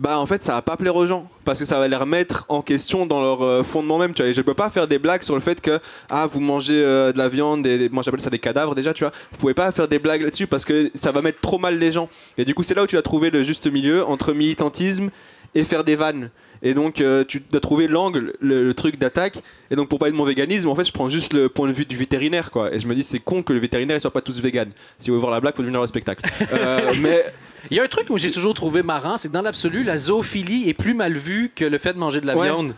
bah 0.02 0.18
en 0.20 0.26
fait 0.26 0.42
ça 0.42 0.54
va 0.54 0.64
pas 0.64 0.76
plaire 0.78 0.96
aux 0.96 1.06
gens 1.06 1.30
parce 1.46 1.60
que 1.60 1.66
ça 1.66 1.78
va 1.78 1.88
les 1.88 1.96
remettre 1.96 2.46
en 2.50 2.64
question 2.64 3.06
dans 3.06 3.22
leur 3.22 3.44
euh, 3.44 3.62
fondement 3.64 4.00
même 4.00 4.14
tu 4.16 4.24
vois. 4.24 4.30
Et 4.30 4.34
je 4.34 4.42
peux 4.42 4.56
pas 4.56 4.72
faire 4.72 4.88
des 4.88 4.98
blagues 4.98 5.22
sur 5.22 5.36
le 5.36 5.42
fait 5.42 5.62
que 5.62 5.80
ah 6.10 6.26
vous 6.26 6.40
mangez 6.40 6.74
euh, 6.84 7.14
de 7.14 7.20
la 7.20 7.28
viande 7.30 7.68
et 7.68 7.78
des- 7.78 7.90
moi 7.90 8.02
j'appelle 8.02 8.20
ça 8.20 8.32
des 8.32 8.40
cadavres 8.40 8.74
déjà 8.74 8.94
tu 8.96 9.04
vois. 9.04 9.14
Vous 9.32 9.38
pouvez 9.38 9.54
pas 9.54 9.72
faire 9.72 9.88
des 9.88 10.00
blagues 10.00 10.24
là-dessus 10.24 10.48
parce 10.48 10.66
que 10.66 10.90
ça 10.96 11.12
va 11.12 11.22
mettre 11.22 11.40
trop 11.40 11.60
mal 11.60 11.78
les 11.78 11.92
gens. 11.92 12.10
Et 12.40 12.46
du 12.46 12.56
coup 12.56 12.64
c'est 12.64 12.74
là 12.74 12.82
où 12.84 12.88
tu 12.88 12.96
vas 12.96 13.04
trouver 13.04 13.30
le 13.30 13.44
juste 13.44 13.72
milieu 13.72 14.04
entre 14.06 14.34
militantisme 14.34 15.12
et 15.56 15.64
faire 15.64 15.84
des 15.84 15.96
vannes 15.96 16.30
et 16.64 16.74
donc 16.74 17.02
euh, 17.02 17.24
tu 17.28 17.42
dois 17.52 17.60
trouver 17.60 17.88
l'angle 17.88 18.34
le, 18.40 18.64
le 18.64 18.74
truc 18.74 18.98
d'attaque 19.00 19.40
et 19.72 19.76
donc 19.76 19.90
pour 19.90 19.98
parler 20.00 20.12
de 20.12 20.18
mon 20.18 20.24
véganisme 20.24 20.70
en 20.70 20.76
fait 20.76 20.84
je 20.86 20.92
prends 20.94 21.10
juste 21.10 21.34
le 21.34 21.50
point 21.50 21.68
de 21.68 21.74
vue 21.74 21.86
du 21.86 21.96
vétérinaire 21.98 22.52
quoi 22.52 22.74
et 22.74 22.80
je 22.80 22.88
me 22.88 22.94
dis 22.96 23.04
c'est 23.04 23.20
con 23.20 23.42
que 23.44 23.52
le 23.52 23.60
vétérinaire 23.60 23.98
ils 23.98 24.02
soient 24.02 24.14
pas 24.14 24.22
tous 24.22 24.40
véganes 24.40 24.72
si 25.00 25.10
vous 25.10 25.16
voulez 25.16 25.22
voir 25.22 25.34
la 25.34 25.40
blague 25.42 25.56
faut 25.56 25.64
venir 25.64 25.82
au 25.82 25.88
spectacle 25.88 26.24
Euh, 26.54 26.94
mais 27.02 27.26
Il 27.72 27.78
y 27.78 27.80
a 27.80 27.84
un 27.84 27.88
truc 27.88 28.10
où 28.10 28.18
j'ai 28.18 28.32
toujours 28.32 28.54
trouvé 28.54 28.82
marrant, 28.84 29.18
c'est 29.18 29.28
que 29.28 29.34
dans 29.34 29.44
l'absolu, 29.44 29.84
la 29.84 29.98
zoophilie 29.98 30.68
est 30.70 30.74
plus 30.74 30.96
mal 30.96 31.14
vue 31.14 31.52
que 31.56 31.64
le 31.66 31.78
fait 31.78 31.94
de 31.94 32.00
manger 32.00 32.20
de 32.22 32.26
la 32.26 32.36
Ouais. 32.36 32.48
viande. 32.48 32.74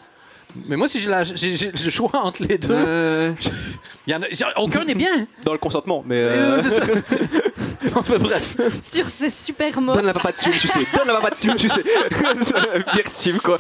Mais 0.68 0.76
moi, 0.76 0.88
si 0.90 1.00
j'ai 1.00 1.10
le 1.10 1.90
choix 1.90 2.12
entre 2.22 2.44
les 2.44 2.58
deux, 2.58 2.68
euh, 2.72 3.32
il 4.08 4.12
y 4.12 4.16
en 4.16 4.22
a, 4.22 4.60
aucun 4.60 4.84
n'est 4.84 4.94
bien. 4.94 5.26
dans 5.46 5.54
le 5.54 5.58
consentement 5.58 6.04
mais 6.06 6.18
euh. 6.18 6.62
enfin, 7.96 8.18
bref. 8.18 8.56
Sur 8.82 9.06
ces 9.06 9.30
super 9.30 9.80
mots. 9.82 9.94
Donne 9.94 10.06
la 10.06 10.14
papa 10.14 10.32
de 10.32 10.38
Sioum, 10.38 10.54
tu 10.54 10.68
sais. 10.68 10.80
Donne 10.96 11.08
la 11.08 11.16
papa 11.16 11.30
de 11.32 11.36
Sioum, 11.36 11.56
tu 11.56 11.70
sais. 11.70 11.84
C'est 12.44 12.54
la 12.56 12.84
pire 12.84 13.12
team, 13.12 13.38
quoi. 13.40 13.58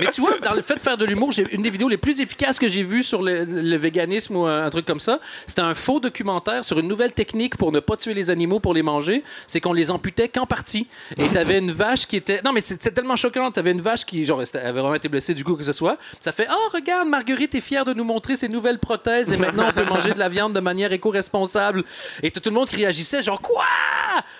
Mais 0.00 0.06
tu 0.08 0.20
vois, 0.20 0.38
dans 0.38 0.54
le 0.54 0.62
fait 0.62 0.76
de 0.76 0.82
faire 0.82 0.96
de 0.96 1.04
l'humour, 1.04 1.32
j'ai 1.32 1.46
une 1.52 1.62
des 1.62 1.70
vidéos 1.70 1.88
les 1.88 1.96
plus 1.96 2.20
efficaces 2.20 2.58
que 2.58 2.68
j'ai 2.68 2.82
vues 2.82 3.02
sur 3.02 3.22
le, 3.22 3.44
le 3.44 3.76
véganisme 3.76 4.36
ou 4.36 4.46
un, 4.46 4.64
un 4.64 4.70
truc 4.70 4.86
comme 4.86 5.00
ça. 5.00 5.20
C'était 5.46 5.62
un 5.62 5.74
faux 5.74 6.00
documentaire 6.00 6.64
sur 6.64 6.78
une 6.78 6.88
nouvelle 6.88 7.12
technique 7.12 7.56
pour 7.56 7.72
ne 7.72 7.80
pas 7.80 7.96
tuer 7.96 8.14
les 8.14 8.30
animaux 8.30 8.60
pour 8.60 8.74
les 8.74 8.82
manger. 8.82 9.22
C'est 9.46 9.60
qu'on 9.60 9.72
les 9.72 9.90
amputait 9.90 10.28
qu'en 10.28 10.46
partie. 10.46 10.86
Et 11.16 11.26
t'avais 11.28 11.58
une 11.58 11.72
vache 11.72 12.06
qui 12.06 12.16
était. 12.16 12.40
Non, 12.44 12.52
mais 12.52 12.60
c'était 12.60 12.90
tellement 12.90 13.16
choquant. 13.16 13.50
T'avais 13.50 13.72
une 13.72 13.80
vache 13.82 14.04
qui, 14.04 14.24
genre, 14.24 14.40
avait 14.40 14.72
vraiment 14.72 14.94
été 14.94 15.08
blessée 15.08 15.34
du 15.34 15.44
coup 15.44 15.54
que 15.56 15.64
ce 15.64 15.72
soit. 15.72 15.98
Ça 16.20 16.32
fait 16.32 16.46
Oh, 16.50 16.70
regarde, 16.72 17.08
Marguerite 17.08 17.54
est 17.54 17.60
fière 17.60 17.84
de 17.84 17.92
nous 17.94 18.04
montrer 18.04 18.36
ses 18.36 18.48
nouvelles 18.48 18.78
prothèses 18.78 19.32
et 19.32 19.36
maintenant 19.36 19.66
on 19.68 19.72
peut 19.72 19.84
manger 19.84 20.12
de 20.12 20.18
la 20.18 20.28
viande 20.28 20.52
de 20.52 20.60
manière 20.60 20.92
éco-responsable. 20.92 21.84
Et 22.22 22.30
t'as 22.30 22.40
tout 22.40 22.50
le 22.50 22.54
monde 22.54 22.68
qui 22.68 22.76
réagissait, 22.76 23.22
genre, 23.22 23.40
quoi? 23.40 23.57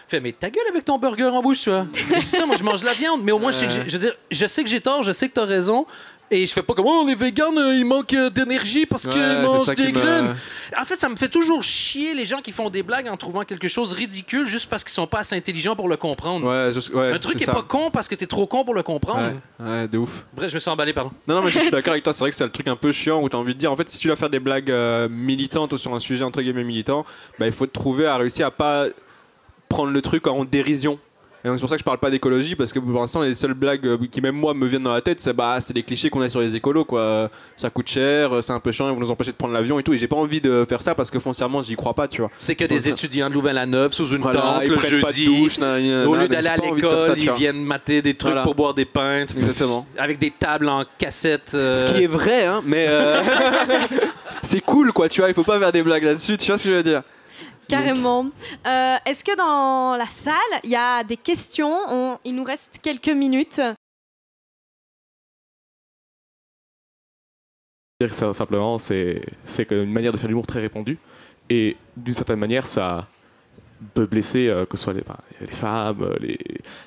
Fait, 0.08 0.20
mais 0.20 0.32
ta 0.32 0.48
gueule 0.48 0.64
avec 0.70 0.84
ton 0.86 0.98
burger 0.98 1.24
en 1.26 1.42
bouche, 1.42 1.60
tu 1.60 1.70
vois. 1.70 1.86
Je 1.94 2.14
dis 2.18 2.24
ça, 2.24 2.46
moi, 2.46 2.56
je 2.56 2.64
mange 2.64 2.82
la 2.82 2.94
viande, 2.94 3.20
mais 3.22 3.32
au 3.32 3.38
moins, 3.38 3.52
je 3.52 3.58
sais 3.58 3.66
que 3.66 3.72
j'ai- 3.72 3.84
je 3.86 3.92
veux 3.92 3.98
dire, 3.98 4.14
je 4.30 4.46
sais 4.46 4.64
que 4.64 4.70
j'ai 4.70 4.80
tort, 4.80 5.02
je 5.02 5.12
sais 5.12 5.28
que 5.28 5.34
t'as 5.34 5.44
raison. 5.44 5.86
Et 6.30 6.46
je 6.46 6.52
fais 6.52 6.62
pas 6.62 6.74
comme, 6.74 6.86
oh, 6.86 7.04
les 7.06 7.14
véganes, 7.14 7.56
euh, 7.56 7.74
ils 7.74 7.86
manquent 7.86 8.12
euh, 8.14 8.28
d'énergie 8.28 8.84
parce 8.84 9.04
Ouais, 9.06 9.12
qu'ils 9.12 9.20
c'est 9.22 9.42
mangent 9.42 9.64
ça 9.66 9.74
des 9.74 9.86
qui 9.86 9.92
me- 9.92 9.98
graines. 10.00 10.36
En 10.78 10.84
fait, 10.84 10.96
ça 10.96 11.08
me 11.08 11.16
fait 11.16 11.28
toujours 11.30 11.62
chier 11.62 12.12
les 12.14 12.26
gens 12.26 12.40
qui 12.42 12.52
font 12.52 12.68
des 12.68 12.82
blagues 12.82 13.08
en 13.08 13.16
trouvant 13.16 13.44
quelque 13.44 13.66
chose 13.68 13.94
ridicule 13.94 14.46
juste 14.46 14.68
parce 14.68 14.84
qu'ils 14.84 14.92
sont 14.92 15.06
pas 15.06 15.20
assez 15.20 15.34
intelligents 15.36 15.74
pour 15.76 15.88
le 15.88 15.96
comprendre. 15.96 16.46
Ouais, 16.46 16.70
je- 16.72 16.92
ouais, 16.92 17.12
Un 17.14 17.18
truc 17.18 17.32
c'est 17.32 17.38
qui 17.38 17.42
est 17.44 17.46
ça. 17.46 17.52
pas 17.54 17.62
con 17.62 17.90
parce 17.90 18.08
que 18.08 18.14
t'es 18.14 18.26
trop 18.26 18.46
con 18.46 18.62
pour 18.64 18.74
le 18.74 18.82
comprendre. 18.82 19.32
Ouais, 19.60 19.66
ouais, 19.66 19.88
de 19.88 19.96
ouf. 19.98 20.24
Bref, 20.34 20.50
je 20.50 20.54
me 20.54 20.58
suis 20.60 20.70
emballé, 20.70 20.92
pardon. 20.92 21.12
Non, 21.26 21.36
non, 21.36 21.42
mais 21.42 21.50
je 21.50 21.58
suis 21.60 21.70
d'accord 21.70 21.92
avec 21.92 22.04
toi. 22.04 22.12
C'est 22.12 22.20
vrai 22.20 22.30
que 22.30 22.36
c'est 22.36 22.44
le 22.44 22.50
truc 22.52 22.68
un 22.68 22.76
peu 22.76 22.92
chiant 22.92 23.22
où 23.22 23.28
t'as 23.30 23.38
envie 23.38 23.54
de 23.54 23.58
dire, 23.58 23.72
en 23.72 23.76
fait, 23.76 23.90
si 23.90 23.98
tu 23.98 24.06
dois 24.08 24.16
faire 24.16 24.30
des 24.30 24.40
blagues 24.40 24.70
euh, 24.70 25.08
militantes 25.10 25.72
ou 25.72 25.78
sur 25.78 25.94
un 25.94 25.98
sujet 25.98 26.24
entre 26.24 26.40
guillemets 26.42 26.64
militant, 26.64 27.06
bah, 27.38 27.46
il 27.46 27.52
faut 27.52 27.66
te 27.66 27.72
trouver 27.72 28.06
à 28.06 28.16
réussir 28.18 28.46
à 28.46 28.50
pas 28.50 28.86
prendre 29.68 29.92
le 29.92 30.02
truc 30.02 30.26
en 30.26 30.44
dérision. 30.44 30.98
Et 31.44 31.48
donc 31.48 31.56
c'est 31.56 31.60
pour 31.62 31.70
ça 31.70 31.76
que 31.76 31.80
je 31.80 31.84
parle 31.84 31.98
pas 31.98 32.10
d'écologie 32.10 32.56
parce 32.56 32.72
que 32.72 32.80
pour 32.80 32.98
l'instant 33.00 33.22
les 33.22 33.32
seules 33.32 33.54
blagues 33.54 33.86
euh, 33.86 33.96
qui 34.10 34.20
même 34.20 34.34
moi 34.34 34.54
me 34.54 34.66
viennent 34.66 34.82
dans 34.82 34.92
la 34.92 35.00
tête 35.00 35.20
c'est 35.20 35.32
bah 35.32 35.58
c'est 35.60 35.72
les 35.72 35.84
clichés 35.84 36.10
qu'on 36.10 36.20
a 36.20 36.28
sur 36.28 36.40
les 36.40 36.56
écolos 36.56 36.84
quoi 36.84 37.30
ça 37.56 37.70
coûte 37.70 37.88
cher 37.88 38.32
euh, 38.34 38.42
c'est 38.42 38.52
un 38.52 38.58
peu 38.58 38.72
chiant 38.72 38.88
ils 38.88 38.94
vont 38.94 38.98
nous 38.98 39.10
empêcher 39.12 39.30
de 39.30 39.36
prendre 39.36 39.54
l'avion 39.54 39.78
et 39.78 39.84
tout 39.84 39.92
et 39.92 39.98
j'ai 39.98 40.08
pas 40.08 40.16
envie 40.16 40.40
de 40.40 40.66
faire 40.68 40.82
ça 40.82 40.96
parce 40.96 41.12
que 41.12 41.20
foncièrement 41.20 41.62
j'y 41.62 41.76
crois 41.76 41.94
pas 41.94 42.08
tu 42.08 42.22
vois 42.22 42.30
C'est 42.38 42.56
que 42.56 42.64
des 42.64 42.80
ça. 42.80 42.90
étudiants 42.90 43.28
de 43.30 43.34
Louvain-la-Neuve 43.34 43.92
sous 43.92 44.08
une 44.16 44.22
Voilà, 44.22 44.40
tente 44.40 44.62
ils 44.64 44.70
le 44.70 44.74
prennent 44.78 45.00
pas 45.00 45.10
de 45.10 45.14
jeudi. 45.14 45.26
douche, 45.42 45.58
nan, 45.60 45.80
nan, 45.80 46.06
Au 46.08 46.16
lieu 46.16 46.26
d'aller 46.28 46.48
à 46.48 46.56
l'école, 46.56 47.14
ils 47.16 47.30
viennent 47.30 47.62
mater 47.64 48.02
des 48.02 48.14
trucs 48.14 48.30
Voilà. 48.32 48.42
pour 48.42 48.56
boire 48.56 48.74
des 48.74 48.84
pintes. 48.84 49.32
Exactement. 49.38 49.86
Avec 49.96 50.18
des 50.18 50.32
tables 50.32 50.68
en 50.68 50.82
cassette. 50.98 51.52
euh, 51.54 51.76
Ce 51.76 51.84
qui 51.94 52.02
est 52.02 52.08
vrai, 52.08 52.46
hein, 52.46 52.62
mais 52.66 52.86
euh, 52.88 53.20
c'est 54.42 54.60
cool, 54.60 54.92
quoi, 54.92 55.08
tu 55.08 55.20
vois, 55.20 55.28
il 55.28 55.34
faut 55.34 55.44
pas 55.44 55.58
faire 55.60 55.70
des 55.72 55.84
blagues 55.84 56.02
là-dessus, 56.04 56.36
tu 56.36 56.48
vois 56.48 56.58
ce 56.58 56.64
que 56.64 56.70
je 56.70 56.74
veux 56.74 56.82
dire 56.82 57.02
Carrément. 57.68 58.30
Euh, 58.66 58.96
Est-ce 59.04 59.22
que 59.24 59.36
dans 59.36 59.96
la 59.96 60.06
salle, 60.06 60.34
il 60.64 60.70
y 60.70 60.76
a 60.76 61.04
des 61.04 61.16
questions? 61.16 61.76
On- 61.88 62.18
Il 62.24 62.34
nous 62.34 62.44
reste 62.44 62.80
quelques 62.82 63.08
minutes. 63.08 63.60
dire 68.00 68.14
ça 68.14 68.32
simplement, 68.32 68.78
c'est 68.78 69.20
une 69.70 69.90
manière 69.92 70.12
de 70.12 70.16
faire 70.18 70.28
l'humour 70.28 70.46
très 70.46 70.60
répandue. 70.60 70.98
Et 71.50 71.76
d'une 71.96 72.14
certaine 72.14 72.38
manière, 72.38 72.64
ça 72.64 73.08
peut 73.94 74.06
blesser 74.06 74.46
euh, 74.48 74.64
que 74.64 74.76
ce 74.76 74.84
soit 74.84 74.92
les, 74.92 75.02
femmes, 75.48 76.02
euh, 76.02 76.14
les, 76.20 76.38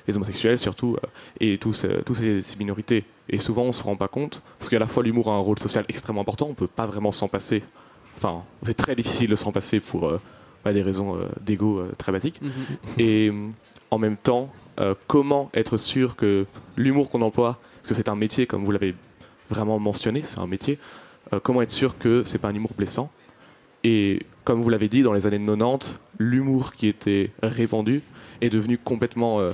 les 0.06 0.16
homosexuels 0.16 0.58
surtout, 0.58 0.96
euh, 1.02 1.06
et 1.40 1.58
tous, 1.58 1.84
euh, 1.84 2.00
tous 2.06 2.14
ces, 2.14 2.40
ces 2.40 2.56
minorités. 2.56 3.04
Et 3.28 3.36
souvent, 3.38 3.64
on 3.64 3.72
se 3.72 3.82
rend 3.82 3.96
pas 3.96 4.08
compte, 4.08 4.40
parce 4.58 4.70
qu'à 4.70 4.78
la 4.78 4.86
fois 4.86 5.02
l'humour 5.02 5.30
a 5.30 5.34
un 5.34 5.38
rôle 5.40 5.58
social 5.58 5.84
extrêmement 5.88 6.22
important, 6.22 6.46
on 6.48 6.54
peut 6.54 6.66
pas 6.66 6.86
vraiment 6.86 7.12
s'en 7.12 7.28
passer. 7.28 7.62
Enfin, 8.16 8.42
c'est 8.62 8.74
très 8.76 8.94
difficile 8.94 9.28
de 9.28 9.36
s'en 9.36 9.52
passer 9.52 9.80
pour 9.80 10.18
bah, 10.64 10.72
des 10.72 10.82
raisons 10.82 11.16
euh, 11.16 11.26
d'ego 11.40 11.78
euh, 11.78 11.92
très 11.98 12.12
basiques. 12.12 12.40
Et 12.98 13.28
euh, 13.28 13.48
en 13.90 13.98
même 13.98 14.16
temps, 14.16 14.50
euh, 14.80 14.94
comment 15.06 15.50
être 15.54 15.76
sûr 15.76 16.16
que 16.16 16.46
l'humour 16.76 17.10
qu'on 17.10 17.22
emploie, 17.22 17.58
parce 17.82 17.88
que 17.88 17.94
c'est 17.94 18.08
un 18.08 18.16
métier, 18.16 18.46
comme 18.46 18.64
vous 18.64 18.70
l'avez 18.72 18.94
vraiment 19.50 19.78
mentionné, 19.78 20.22
c'est 20.24 20.38
un 20.38 20.46
métier, 20.46 20.78
euh, 21.32 21.40
comment 21.42 21.62
être 21.62 21.70
sûr 21.70 21.98
que 21.98 22.24
c'est 22.24 22.38
pas 22.38 22.48
un 22.48 22.54
humour 22.54 22.72
blessant? 22.76 23.10
Et 23.84 24.20
comme 24.44 24.62
vous 24.62 24.70
l'avez 24.70 24.88
dit, 24.88 25.02
dans 25.02 25.12
les 25.12 25.26
années 25.26 25.38
90, 25.44 25.96
l'humour 26.18 26.72
qui 26.72 26.86
était 26.86 27.30
répandu 27.42 28.02
est 28.40 28.50
devenu 28.50 28.78
complètement 28.78 29.40
euh, 29.40 29.52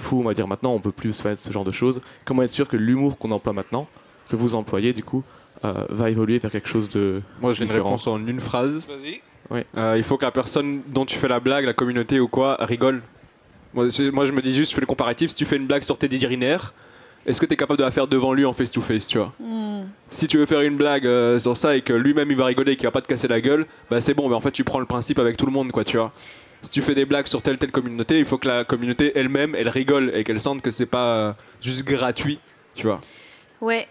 fou, 0.00 0.20
on 0.20 0.24
va 0.24 0.34
dire 0.34 0.48
maintenant, 0.48 0.72
on 0.74 0.80
peut 0.80 0.92
plus 0.92 1.20
faire 1.20 1.38
ce 1.38 1.52
genre 1.52 1.64
de 1.64 1.70
choses. 1.70 2.00
Comment 2.24 2.42
être 2.42 2.50
sûr 2.50 2.68
que 2.68 2.76
l'humour 2.76 3.18
qu'on 3.18 3.30
emploie 3.30 3.52
maintenant, 3.52 3.86
que 4.28 4.36
vous 4.36 4.54
employez 4.54 4.92
du 4.92 5.04
coup, 5.04 5.22
euh, 5.64 5.86
va 5.88 6.10
évoluer 6.10 6.38
vers 6.38 6.50
quelque 6.50 6.68
chose 6.68 6.88
de 6.90 7.22
Moi 7.40 7.52
j'ai 7.52 7.64
une 7.64 7.70
réponse 7.70 8.06
en 8.06 8.18
une 8.26 8.40
phrase. 8.40 8.86
Vas-y. 8.88 9.20
Euh, 9.50 9.94
il 9.96 10.02
faut 10.02 10.16
que 10.16 10.24
la 10.24 10.30
personne 10.30 10.82
dont 10.88 11.04
tu 11.04 11.16
fais 11.18 11.28
la 11.28 11.40
blague, 11.40 11.64
la 11.64 11.72
communauté 11.72 12.20
ou 12.20 12.28
quoi, 12.28 12.56
rigole. 12.60 13.02
Moi, 13.74 13.88
je 13.88 14.32
me 14.32 14.40
dis 14.40 14.54
juste, 14.54 14.70
je 14.70 14.74
fais 14.74 14.80
le 14.80 14.86
comparatif, 14.86 15.30
si 15.30 15.36
tu 15.36 15.44
fais 15.44 15.56
une 15.56 15.66
blague 15.66 15.82
sur 15.82 15.98
Teddy 15.98 16.24
Riner, 16.26 16.56
est-ce 17.26 17.40
que 17.40 17.46
tu 17.46 17.52
es 17.54 17.56
capable 17.56 17.78
de 17.78 17.84
la 17.84 17.90
faire 17.90 18.06
devant 18.06 18.32
lui 18.32 18.44
en 18.44 18.52
face-to-face, 18.52 19.08
tu 19.08 19.18
vois 19.18 19.32
Si 20.10 20.28
tu 20.28 20.38
veux 20.38 20.46
faire 20.46 20.60
une 20.60 20.76
blague 20.76 21.06
euh, 21.06 21.38
sur 21.38 21.56
ça 21.56 21.76
et 21.76 21.82
que 21.82 21.92
lui-même 21.92 22.30
il 22.30 22.36
va 22.36 22.46
rigoler 22.46 22.72
et 22.72 22.76
qu'il 22.76 22.86
va 22.86 22.92
pas 22.92 23.02
te 23.02 23.08
casser 23.08 23.28
la 23.28 23.40
gueule, 23.40 23.66
bah 23.90 24.00
c'est 24.00 24.14
bon, 24.14 24.28
mais 24.28 24.34
en 24.34 24.40
fait 24.40 24.52
tu 24.52 24.64
prends 24.64 24.78
le 24.78 24.86
principe 24.86 25.18
avec 25.18 25.36
tout 25.36 25.44
le 25.46 25.52
monde, 25.52 25.72
quoi, 25.72 25.84
tu 25.84 25.96
vois. 25.96 26.12
Si 26.62 26.70
tu 26.70 26.82
fais 26.82 26.94
des 26.94 27.04
blagues 27.04 27.26
sur 27.26 27.42
telle 27.42 27.58
telle 27.58 27.72
communauté, 27.72 28.18
il 28.18 28.24
faut 28.24 28.38
que 28.38 28.48
la 28.48 28.64
communauté 28.64 29.12
elle-même, 29.16 29.54
elle 29.54 29.68
rigole 29.68 30.12
et 30.14 30.24
qu'elle 30.24 30.40
sente 30.40 30.62
que 30.62 30.70
c'est 30.70 30.86
pas 30.86 31.16
euh, 31.16 31.32
juste 31.60 31.84
gratuit, 31.84 32.38
tu 32.74 32.86
vois. 32.86 33.00
Ouais. 33.60 33.86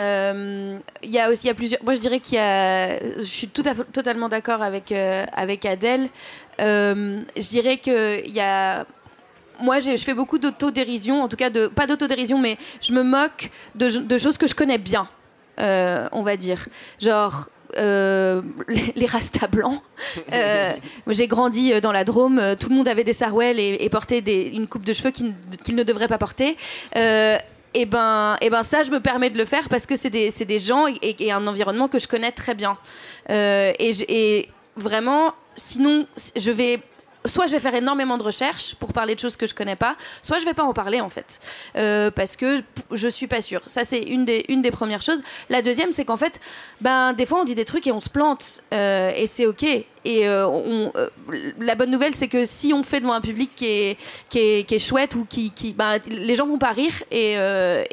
Euh, 0.00 0.78
Il 1.02 1.10
y 1.10 1.18
a 1.18 1.30
aussi 1.30 1.44
il 1.44 1.48
y 1.48 1.50
a 1.50 1.54
plusieurs. 1.54 1.82
Moi, 1.84 1.94
je 1.94 2.00
dirais 2.00 2.20
qu'il 2.20 2.36
y 2.36 2.38
a. 2.38 2.98
Je 3.18 3.22
suis 3.24 3.48
tout 3.48 3.62
à 3.66 3.74
totalement 3.74 4.28
d'accord 4.28 4.62
avec 4.62 4.92
euh, 4.92 5.24
avec 5.32 5.64
Adèle. 5.66 6.08
Euh, 6.60 7.20
je 7.36 7.48
dirais 7.48 7.76
que 7.78 8.24
il 8.26 8.32
y 8.32 8.40
a. 8.40 8.86
Moi, 9.60 9.78
je 9.78 9.94
fais 9.96 10.14
beaucoup 10.14 10.38
d'autodérision, 10.38 11.22
en 11.22 11.28
tout 11.28 11.36
cas 11.36 11.50
de 11.50 11.66
pas 11.66 11.86
d'autodérision, 11.86 12.38
mais 12.38 12.56
je 12.80 12.92
me 12.92 13.02
moque 13.02 13.50
de, 13.74 13.88
de 13.90 14.18
choses 14.18 14.38
que 14.38 14.46
je 14.46 14.54
connais 14.54 14.78
bien, 14.78 15.06
on 15.58 16.22
va 16.22 16.36
dire. 16.36 16.66
Genre. 16.98 17.50
euh, 17.76 18.42
les, 18.66 18.92
les 18.96 19.06
rastas 19.06 19.46
blancs. 19.48 19.80
Euh, 20.32 20.72
j'ai 21.08 21.26
grandi 21.28 21.78
dans 21.80 21.92
la 21.92 22.02
Drôme, 22.04 22.40
tout 22.58 22.68
le 22.68 22.74
monde 22.74 22.88
avait 22.88 23.04
des 23.04 23.12
sarouels 23.12 23.60
et, 23.60 23.76
et 23.80 23.88
portait 23.88 24.20
des- 24.22 24.50
une 24.52 24.66
coupe 24.66 24.84
de 24.84 24.92
cheveux 24.92 25.10
qu'il 25.12 25.26
ne, 25.26 25.56
qu'il 25.62 25.76
ne 25.76 25.82
devrait 25.84 26.08
pas 26.08 26.18
porter. 26.18 26.56
Euh, 26.96 27.36
et 27.74 27.86
ben, 27.86 28.36
et 28.40 28.50
ben 28.50 28.62
ça, 28.62 28.82
je 28.82 28.90
me 28.90 29.00
permets 29.00 29.30
de 29.30 29.38
le 29.38 29.44
faire 29.44 29.68
parce 29.68 29.86
que 29.86 29.96
c'est 29.96 30.10
des, 30.10 30.30
des 30.30 30.58
gens 30.58 30.86
et, 30.86 31.32
un 31.32 31.46
environnement 31.46 31.88
que 31.88 31.98
je 31.98 32.08
connais 32.08 32.32
très 32.32 32.54
bien. 32.54 32.76
Euh, 33.30 33.72
et 33.78 34.48
vraiment, 34.76 35.34
sinon, 35.56 36.06
je 36.36 36.50
vais 36.50 36.80
soit 37.26 37.46
je 37.46 37.52
vais 37.52 37.60
faire 37.60 37.74
énormément 37.74 38.16
de 38.18 38.22
recherches 38.22 38.74
pour 38.76 38.92
parler 38.92 39.14
de 39.14 39.20
choses 39.20 39.36
que 39.36 39.46
je 39.46 39.54
connais 39.54 39.76
pas, 39.76 39.96
soit 40.22 40.38
je 40.38 40.44
vais 40.44 40.54
pas 40.54 40.64
en 40.64 40.72
parler 40.72 41.00
en 41.00 41.08
fait, 41.10 41.40
Euh, 41.76 42.10
parce 42.10 42.36
que 42.36 42.62
je 42.92 43.08
suis 43.08 43.26
pas 43.26 43.40
sûre. 43.40 43.62
Ça 43.66 43.84
c'est 43.84 44.02
une 44.02 44.24
des 44.24 44.44
une 44.48 44.62
des 44.62 44.70
premières 44.70 45.02
choses. 45.02 45.20
La 45.48 45.62
deuxième 45.62 45.92
c'est 45.92 46.04
qu'en 46.04 46.16
fait, 46.16 46.40
ben 46.80 47.12
des 47.12 47.26
fois 47.26 47.40
on 47.40 47.44
dit 47.44 47.54
des 47.54 47.64
trucs 47.64 47.86
et 47.86 47.92
on 47.92 48.00
se 48.00 48.10
plante 48.10 48.62
euh, 48.72 49.12
et 49.14 49.26
c'est 49.26 49.46
ok. 49.46 49.66
Et 50.04 50.26
euh, 50.26 50.48
euh, 50.96 51.10
la 51.58 51.74
bonne 51.74 51.90
nouvelle 51.90 52.14
c'est 52.14 52.28
que 52.28 52.46
si 52.46 52.72
on 52.72 52.82
fait 52.82 53.00
devant 53.00 53.12
un 53.12 53.20
public 53.20 53.50
qui 53.54 53.96
est 54.34 54.78
chouette 54.78 55.14
ou 55.14 55.26
qui, 55.28 55.52
ben, 55.76 55.98
les 56.08 56.36
gens 56.36 56.46
vont 56.46 56.58
pas 56.58 56.72
rire 56.72 57.02
et, 57.10 57.34
euh, 57.36 57.84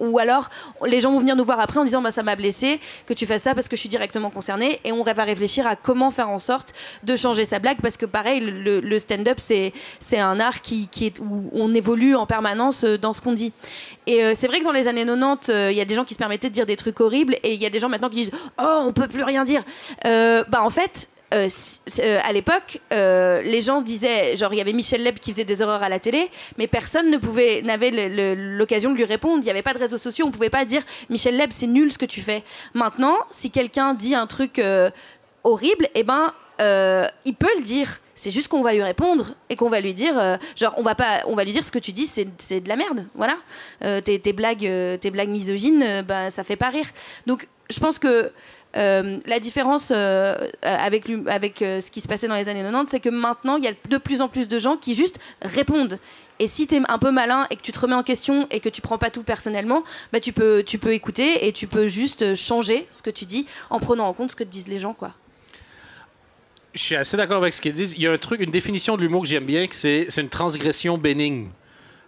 ou 0.00 0.18
alors 0.18 0.48
les 0.86 1.02
gens 1.02 1.12
vont 1.12 1.18
venir 1.18 1.36
nous 1.36 1.44
voir 1.44 1.60
après 1.60 1.78
en 1.78 1.84
disant 1.84 2.00
bah 2.00 2.10
ça 2.10 2.22
m'a 2.22 2.36
blessé 2.36 2.80
que 3.06 3.12
tu 3.12 3.26
fasses 3.26 3.42
ça 3.42 3.54
parce 3.54 3.68
que 3.68 3.76
je 3.76 3.80
suis 3.80 3.88
directement 3.90 4.30
concernée. 4.30 4.80
Et 4.84 4.92
on 4.92 5.02
va 5.02 5.12
réfléchir 5.24 5.66
à 5.66 5.76
comment 5.76 6.10
faire 6.10 6.30
en 6.30 6.38
sorte 6.38 6.72
de 7.02 7.16
changer 7.16 7.44
sa 7.44 7.58
blague 7.58 7.80
parce 7.82 7.98
que 7.98 8.06
pareil 8.06 8.40
le, 8.40 8.98
stand-up 8.98 9.38
c'est 9.38 9.72
un 10.18 10.40
art 10.40 10.62
qui, 10.62 10.88
où 11.20 11.50
on 11.52 11.74
évolue 11.74 12.14
en 12.14 12.24
permanence 12.24 12.84
dans 12.84 13.12
ce 13.12 13.20
qu'on 13.20 13.32
dit. 13.34 13.52
Et 14.06 14.34
c'est 14.34 14.46
vrai 14.46 14.60
que 14.60 14.64
dans 14.64 14.72
les 14.72 14.88
années 14.88 15.04
90 15.04 15.50
euh, 15.50 15.70
il 15.70 15.76
y 15.76 15.80
a 15.82 15.84
des 15.84 15.94
gens 15.94 16.04
qui 16.04 16.14
se 16.14 16.18
permettaient 16.18 16.48
de 16.48 16.54
dire 16.54 16.66
des 16.66 16.76
trucs 16.76 16.98
horribles 17.00 17.36
et 17.42 17.52
il 17.52 17.60
y 17.60 17.66
a 17.66 17.70
des 17.70 17.78
gens 17.78 17.90
maintenant 17.90 18.08
qui 18.08 18.16
disent 18.16 18.32
oh 18.58 18.84
on 18.86 18.92
peut 18.92 19.08
plus 19.08 19.22
rien 19.22 19.44
dire. 19.44 19.64
Bah 20.04 20.62
en 20.62 20.70
fait 20.70 21.09
euh, 21.32 21.48
euh, 22.00 22.18
à 22.24 22.32
l'époque, 22.32 22.80
euh, 22.92 23.40
les 23.42 23.60
gens 23.60 23.82
disaient, 23.82 24.36
genre, 24.36 24.52
il 24.52 24.56
y 24.56 24.60
avait 24.60 24.72
Michel 24.72 25.02
Leb 25.02 25.18
qui 25.18 25.32
faisait 25.32 25.44
des 25.44 25.62
horreurs 25.62 25.82
à 25.82 25.88
la 25.88 26.00
télé, 26.00 26.28
mais 26.58 26.66
personne 26.66 27.10
ne 27.10 27.18
pouvait, 27.18 27.62
n'avait 27.62 27.90
l'occasion 28.34 28.90
de 28.90 28.96
lui 28.96 29.04
répondre. 29.04 29.38
Il 29.38 29.44
n'y 29.44 29.50
avait 29.50 29.62
pas 29.62 29.74
de 29.74 29.78
réseaux 29.78 29.98
sociaux, 29.98 30.26
on 30.26 30.30
pouvait 30.30 30.50
pas 30.50 30.64
dire, 30.64 30.82
Michel 31.08 31.36
Leb, 31.36 31.50
c'est 31.52 31.68
nul 31.68 31.92
ce 31.92 31.98
que 31.98 32.06
tu 32.06 32.20
fais. 32.20 32.42
Maintenant, 32.74 33.16
si 33.30 33.50
quelqu'un 33.50 33.94
dit 33.94 34.14
un 34.14 34.26
truc 34.26 34.60
horrible, 35.44 35.86
eh 35.94 36.02
ben, 36.02 36.32
il 36.58 37.34
peut 37.38 37.50
le 37.56 37.62
dire. 37.62 38.00
C'est 38.16 38.30
juste 38.30 38.48
qu'on 38.48 38.62
va 38.62 38.74
lui 38.74 38.82
répondre 38.82 39.32
et 39.48 39.56
qu'on 39.56 39.70
va 39.70 39.80
lui 39.80 39.94
dire, 39.94 40.38
genre, 40.56 40.74
on 40.76 40.82
va 40.82 40.94
pas, 40.94 41.22
on 41.26 41.34
va 41.34 41.44
lui 41.44 41.52
dire 41.52 41.64
ce 41.64 41.72
que 41.72 41.78
tu 41.78 41.92
dis, 41.92 42.06
c'est 42.06 42.24
de 42.60 42.68
la 42.68 42.76
merde, 42.76 43.06
voilà. 43.14 43.36
Tes, 44.02 44.32
blagues, 44.32 44.98
tes 45.00 45.10
blagues 45.10 45.30
misogynes, 45.30 46.02
bah, 46.06 46.30
ça 46.30 46.42
fait 46.42 46.56
pas 46.56 46.70
rire. 46.70 46.86
Donc, 47.26 47.46
je 47.70 47.78
pense 47.78 47.98
que 47.98 48.32
euh, 48.76 49.18
la 49.26 49.40
différence 49.40 49.92
euh, 49.94 50.36
avec, 50.62 51.04
avec 51.26 51.60
euh, 51.62 51.80
ce 51.80 51.90
qui 51.90 52.00
se 52.00 52.06
passait 52.06 52.28
dans 52.28 52.36
les 52.36 52.48
années 52.48 52.62
90, 52.62 52.88
c'est 52.90 53.00
que 53.00 53.08
maintenant, 53.08 53.56
il 53.56 53.64
y 53.64 53.68
a 53.68 53.72
de 53.72 53.98
plus 53.98 54.20
en 54.20 54.28
plus 54.28 54.48
de 54.48 54.58
gens 54.58 54.76
qui 54.76 54.94
juste 54.94 55.18
répondent. 55.42 55.98
Et 56.38 56.46
si 56.46 56.66
tu 56.66 56.76
es 56.76 56.80
un 56.88 56.98
peu 56.98 57.10
malin 57.10 57.46
et 57.50 57.56
que 57.56 57.62
tu 57.62 57.72
te 57.72 57.78
remets 57.78 57.94
en 57.94 58.02
question 58.02 58.46
et 58.50 58.60
que 58.60 58.68
tu 58.68 58.80
prends 58.80 58.96
pas 58.96 59.10
tout 59.10 59.22
personnellement, 59.22 59.82
bah, 60.12 60.20
tu, 60.20 60.32
peux, 60.32 60.62
tu 60.64 60.78
peux 60.78 60.92
écouter 60.92 61.46
et 61.46 61.52
tu 61.52 61.66
peux 61.66 61.86
juste 61.86 62.34
changer 62.34 62.86
ce 62.90 63.02
que 63.02 63.10
tu 63.10 63.24
dis 63.24 63.46
en 63.68 63.78
prenant 63.78 64.06
en 64.06 64.12
compte 64.12 64.30
ce 64.30 64.36
que 64.36 64.44
te 64.44 64.48
disent 64.48 64.68
les 64.68 64.78
gens. 64.78 64.94
quoi. 64.94 65.12
Je 66.72 66.80
suis 66.80 66.96
assez 66.96 67.16
d'accord 67.16 67.38
avec 67.38 67.52
ce 67.52 67.60
qu'ils 67.60 67.72
disent. 67.72 67.94
Il 67.96 68.02
y 68.02 68.06
a 68.06 68.12
un 68.12 68.18
truc, 68.18 68.40
une 68.40 68.52
définition 68.52 68.96
de 68.96 69.02
l'humour 69.02 69.22
que 69.22 69.28
j'aime 69.28 69.44
bien, 69.44 69.66
c'est 69.70 70.06
une 70.16 70.28
transgression 70.28 70.96
bénigne. 70.96 71.48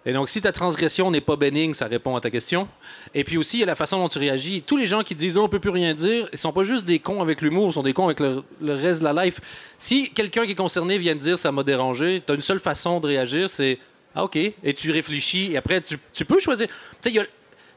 Et 0.04 0.12
donc, 0.12 0.28
si 0.28 0.40
ta 0.40 0.50
transgression 0.50 1.10
n'est 1.10 1.20
pas 1.20 1.36
bénigne, 1.36 1.74
ça 1.74 1.86
répond 1.86 2.16
à 2.16 2.20
ta 2.20 2.30
question. 2.30 2.68
Et 3.14 3.22
puis 3.22 3.38
aussi, 3.38 3.58
il 3.58 3.60
y 3.60 3.62
a 3.62 3.66
la 3.66 3.76
façon 3.76 3.98
dont 3.98 4.08
tu 4.08 4.18
réagis. 4.18 4.62
Tous 4.62 4.76
les 4.76 4.86
gens 4.86 5.04
qui 5.04 5.14
disent 5.14 5.38
oh, 5.38 5.44
on 5.44 5.48
peut 5.48 5.60
plus 5.60 5.70
rien 5.70 5.94
dire, 5.94 6.28
ils 6.32 6.38
sont 6.38 6.52
pas 6.52 6.64
juste 6.64 6.84
des 6.84 6.98
cons 6.98 7.22
avec 7.22 7.40
l'humour, 7.40 7.68
ils 7.68 7.74
sont 7.74 7.82
des 7.82 7.92
cons 7.92 8.06
avec 8.06 8.18
le, 8.18 8.42
reste 8.60 9.00
de 9.00 9.04
la 9.04 9.24
life. 9.24 9.40
Si 9.78 10.10
quelqu'un 10.10 10.44
qui 10.44 10.52
est 10.52 10.56
concerné 10.56 10.98
vient 10.98 11.14
te 11.14 11.20
dire 11.20 11.38
ça 11.38 11.52
m'a 11.52 11.62
dérangé, 11.62 12.20
tu 12.24 12.32
as 12.32 12.34
une 12.34 12.42
seule 12.42 12.58
façon 12.58 12.98
de 12.98 13.06
réagir, 13.06 13.48
c'est 13.48 13.78
ah 14.14 14.24
OK. 14.24 14.36
Et 14.36 14.74
tu 14.74 14.90
réfléchis. 14.90 15.52
Et 15.52 15.56
après, 15.56 15.80
tu, 15.80 16.24
peux 16.24 16.40
choisir. 16.40 16.66
Tu 17.00 17.12
sais, 17.12 17.28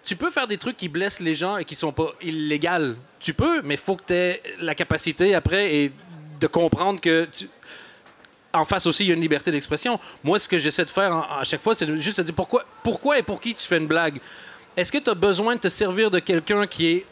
tu 0.03 0.15
peux 0.15 0.31
faire 0.31 0.47
des 0.47 0.57
trucs 0.57 0.77
qui 0.77 0.89
blessent 0.89 1.19
les 1.19 1.35
gens 1.35 1.57
et 1.57 1.65
qui 1.65 1.75
sont 1.75 1.91
pas 1.91 2.11
illégaux. 2.21 2.95
Tu 3.19 3.33
peux, 3.33 3.61
mais 3.61 3.77
faut 3.77 3.95
que 3.95 4.03
tu 4.07 4.13
aies 4.13 4.41
la 4.59 4.75
capacité 4.75 5.33
après 5.35 5.91
de 6.39 6.47
comprendre 6.47 6.99
que 6.99 7.27
tu- 7.31 7.47
en 8.55 8.65
face 8.65 8.85
aussi, 8.87 9.03
il 9.03 9.07
y 9.07 9.11
a 9.11 9.15
une 9.15 9.21
liberté 9.21 9.51
d'expression. 9.51 9.99
Moi, 10.23 10.39
ce 10.39 10.47
que 10.47 10.57
j'essaie 10.57 10.85
de 10.85 10.89
faire 10.89 11.13
à 11.13 11.43
chaque 11.43 11.61
fois, 11.61 11.75
c'est 11.75 11.99
juste 11.99 12.17
de 12.17 12.23
dire 12.23 12.35
pourquoi, 12.35 12.65
pourquoi 12.83 13.17
et 13.19 13.23
pour 13.23 13.39
qui 13.41 13.53
tu 13.53 13.65
fais 13.67 13.77
une 13.77 13.87
blague. 13.87 14.19
Est-ce 14.77 14.91
que 14.91 14.97
tu 14.97 15.09
as 15.09 15.13
besoin 15.15 15.55
de 15.55 15.59
te 15.61 15.69
servir 15.69 16.09
de 16.11 16.19
quelqu'un 16.19 16.67
qui 16.67 16.87
est 16.87 17.05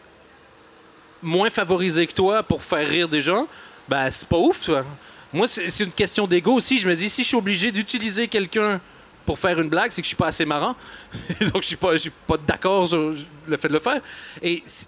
moins 1.21 1.49
favorisé 1.49 2.05
que 2.07 2.13
toi 2.13 2.43
pour 2.43 2.63
faire 2.63 2.87
rire 2.87 3.07
des 3.07 3.21
gens? 3.21 3.47
Ben, 3.87 4.09
c'est 4.09 4.27
pas 4.27 4.37
ouf, 4.37 4.63
toi. 4.65 4.85
Moi, 5.31 5.47
c'est 5.47 5.83
une 5.83 5.91
question 5.91 6.27
d'ego 6.27 6.53
aussi. 6.53 6.77
Je 6.77 6.87
me 6.87 6.95
dis, 6.95 7.09
si 7.09 7.23
je 7.23 7.27
suis 7.29 7.37
obligé 7.37 7.71
d'utiliser 7.71 8.27
quelqu'un 8.27 8.79
pour 9.25 9.39
faire 9.39 9.59
une 9.59 9.69
blague, 9.69 9.91
c'est 9.91 10.01
que 10.01 10.05
je 10.05 10.09
suis 10.09 10.15
pas 10.17 10.27
assez 10.27 10.45
marrant. 10.45 10.75
Donc, 11.53 11.63
je 11.63 11.67
suis 11.67 11.75
pas, 11.75 11.93
pas 12.27 12.37
d'accord 12.37 12.87
sur 12.87 13.13
le 13.47 13.57
fait 13.57 13.67
de 13.69 13.73
le 13.73 13.79
faire. 13.79 14.01
Et 14.41 14.61
si- 14.65 14.87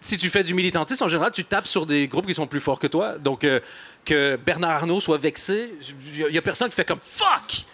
si 0.00 0.18
tu 0.18 0.28
fais 0.30 0.44
du 0.44 0.54
militantisme, 0.54 1.02
en 1.04 1.08
général, 1.08 1.32
tu 1.32 1.42
tapes 1.44 1.66
sur 1.66 1.84
des 1.86 2.06
groupes 2.06 2.26
qui 2.26 2.34
sont 2.34 2.46
plus 2.46 2.60
forts 2.60 2.78
que 2.78 2.86
toi. 2.86 3.18
Donc, 3.18 3.42
euh, 3.44 3.58
que 4.06 4.36
Bernard 4.36 4.70
Arnault 4.70 5.00
soit 5.00 5.18
vexé, 5.18 5.74
il 6.14 6.32
y, 6.32 6.38
a 6.38 6.42
personne 6.42 6.70
qui 6.70 6.74
fait 6.76 6.84
comme 6.84 7.00
Fuck! 7.02 7.66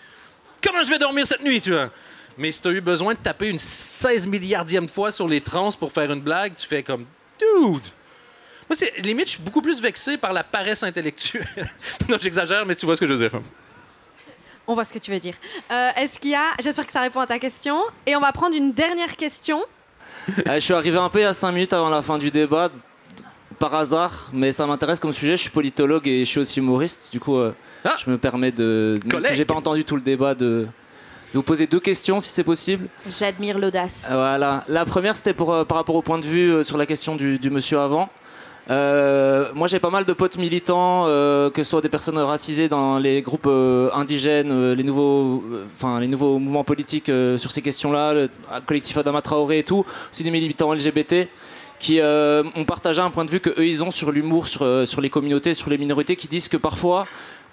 Comment 0.64 0.82
je 0.82 0.90
vais 0.90 0.98
dormir 0.98 1.26
cette 1.26 1.44
nuit, 1.44 1.60
tu 1.60 1.70
vois? 1.70 1.90
Mais 2.38 2.50
si 2.50 2.62
tu 2.62 2.68
as 2.68 2.70
eu 2.72 2.80
besoin 2.80 3.14
de 3.14 3.18
taper 3.18 3.48
une 3.48 3.58
16 3.58 4.26
milliardième 4.26 4.88
fois 4.88 5.12
sur 5.12 5.28
les 5.28 5.40
trans 5.40 5.70
pour 5.72 5.92
faire 5.92 6.10
une 6.10 6.20
blague, 6.20 6.54
tu 6.56 6.66
fais 6.66 6.82
comme 6.82 7.04
Dude! 7.38 7.86
Moi, 8.68 8.76
c'est 8.76 8.98
limite, 8.98 9.26
je 9.26 9.32
suis 9.32 9.42
beaucoup 9.42 9.60
plus 9.60 9.80
vexé 9.82 10.16
par 10.16 10.32
la 10.32 10.42
paresse 10.42 10.82
intellectuelle. 10.82 11.70
non, 12.08 12.16
j'exagère, 12.18 12.64
mais 12.64 12.74
tu 12.74 12.86
vois 12.86 12.96
ce 12.96 13.00
que 13.00 13.06
je 13.06 13.12
veux 13.12 13.28
dire. 13.28 13.40
On 14.66 14.74
voit 14.74 14.84
ce 14.84 14.92
que 14.92 14.98
tu 14.98 15.10
veux 15.10 15.18
dire. 15.18 15.34
Euh, 15.70 15.90
Est-ce 15.96 16.18
qu'il 16.18 16.30
y 16.30 16.34
a. 16.34 16.52
J'espère 16.60 16.86
que 16.86 16.92
ça 16.92 17.00
répond 17.00 17.20
à 17.20 17.26
ta 17.26 17.38
question. 17.38 17.78
Et 18.06 18.16
on 18.16 18.20
va 18.20 18.32
prendre 18.32 18.56
une 18.56 18.72
dernière 18.72 19.16
question. 19.16 19.62
Euh, 20.46 20.54
je 20.54 20.60
suis 20.60 20.74
arrivé 20.74 20.96
un 20.96 21.08
peu 21.08 21.18
il 21.18 21.22
y 21.22 21.26
a 21.26 21.34
5 21.34 21.52
minutes 21.52 21.72
avant 21.72 21.90
la 21.90 22.00
fin 22.00 22.16
du 22.16 22.30
débat, 22.30 22.70
par 23.62 23.74
hasard, 23.76 24.28
mais 24.32 24.50
ça 24.52 24.66
m'intéresse 24.66 24.98
comme 24.98 25.12
sujet. 25.12 25.36
Je 25.36 25.42
suis 25.42 25.50
politologue 25.50 26.06
et 26.08 26.20
je 26.24 26.30
suis 26.32 26.40
aussi 26.40 26.58
humoriste. 26.58 27.10
Du 27.12 27.20
coup, 27.20 27.36
euh, 27.36 27.52
Ah. 27.84 27.94
je 28.04 28.10
me 28.10 28.18
permets 28.18 28.50
de. 28.50 28.98
Même 29.02 29.10
Collègue. 29.12 29.28
si 29.30 29.36
j'ai 29.36 29.44
pas 29.44 29.54
entendu 29.54 29.84
tout 29.84 29.94
le 29.94 30.02
débat, 30.02 30.34
de, 30.34 30.66
de 31.32 31.34
vous 31.34 31.42
poser 31.44 31.68
deux 31.68 31.78
questions 31.80 32.18
si 32.18 32.30
c'est 32.30 32.42
possible. 32.44 32.88
J'admire 33.08 33.58
l'audace. 33.58 34.08
Voilà. 34.10 34.64
La 34.66 34.84
première, 34.84 35.14
c'était 35.14 35.32
pour, 35.32 35.52
euh, 35.54 35.64
par 35.64 35.76
rapport 35.78 35.94
au 35.94 36.02
point 36.02 36.18
de 36.18 36.26
vue 36.26 36.50
euh, 36.52 36.64
sur 36.64 36.76
la 36.76 36.86
question 36.86 37.14
du, 37.14 37.38
du 37.38 37.50
monsieur 37.50 37.78
avant. 37.78 38.08
Euh, 38.70 39.50
moi, 39.54 39.66
j'ai 39.68 39.80
pas 39.80 39.90
mal 39.90 40.04
de 40.04 40.12
potes 40.12 40.38
militants, 40.38 41.04
euh, 41.08 41.50
que 41.50 41.62
ce 41.64 41.70
soit 41.70 41.80
des 41.80 41.88
personnes 41.88 42.18
racisées 42.18 42.68
dans 42.68 42.98
les 42.98 43.20
groupes 43.22 43.46
euh, 43.48 43.90
indigènes, 43.92 44.52
euh, 44.52 44.74
les 44.74 44.84
nouveaux, 44.84 45.42
euh, 45.52 45.64
enfin 45.74 45.98
les 46.00 46.06
nouveaux 46.06 46.38
mouvements 46.38 46.62
politiques 46.64 47.08
euh, 47.08 47.36
sur 47.38 47.50
ces 47.50 47.60
questions-là, 47.62 48.12
le 48.14 48.28
collectif 48.66 48.96
Adama 48.98 49.20
Traoré 49.20 49.58
et 49.58 49.62
tout, 49.64 49.84
aussi 50.12 50.22
des 50.22 50.30
militants 50.30 50.72
LGBT 50.72 51.28
qui 51.82 51.98
euh, 51.98 52.44
ont 52.54 52.64
partagé 52.64 53.02
un 53.02 53.10
point 53.10 53.24
de 53.24 53.30
vue 53.30 53.40
que 53.40 53.50
eux 53.50 53.66
ils 53.66 53.82
ont 53.82 53.90
sur 53.90 54.12
l'humour, 54.12 54.46
sur, 54.46 54.62
euh, 54.62 54.86
les 55.02 55.10
communautés, 55.10 55.52
sur 55.52 55.68
les 55.68 55.78
minorités, 55.78 56.14
qui 56.14 56.28
disent 56.28 56.48
que 56.48 56.56
parfois 56.56 57.06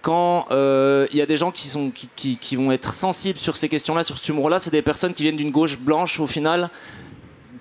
quand 0.03 0.45
euh, 0.51 1.07
il 1.11 1.17
y 1.17 1.21
a 1.21 1.25
des 1.25 1.35
gens 1.35 1.51
qui, 1.51 2.55
vont 2.55 2.71
être 2.71 2.93
sensibles 2.93 3.39
sur 3.39 3.57
ces 3.57 3.67
questions-là, 3.67 4.03
sur 4.03 4.17
cet 4.17 4.29
humour-là, 4.29 4.59
c'est 4.59 4.69
des 4.69 4.83
personnes 4.83 5.13
qui 5.13 5.23
viennent 5.23 5.35
d'une 5.35 5.51
gauche 5.51 5.79
blanche 5.79 6.19
au 6.19 6.27
final, 6.27 6.69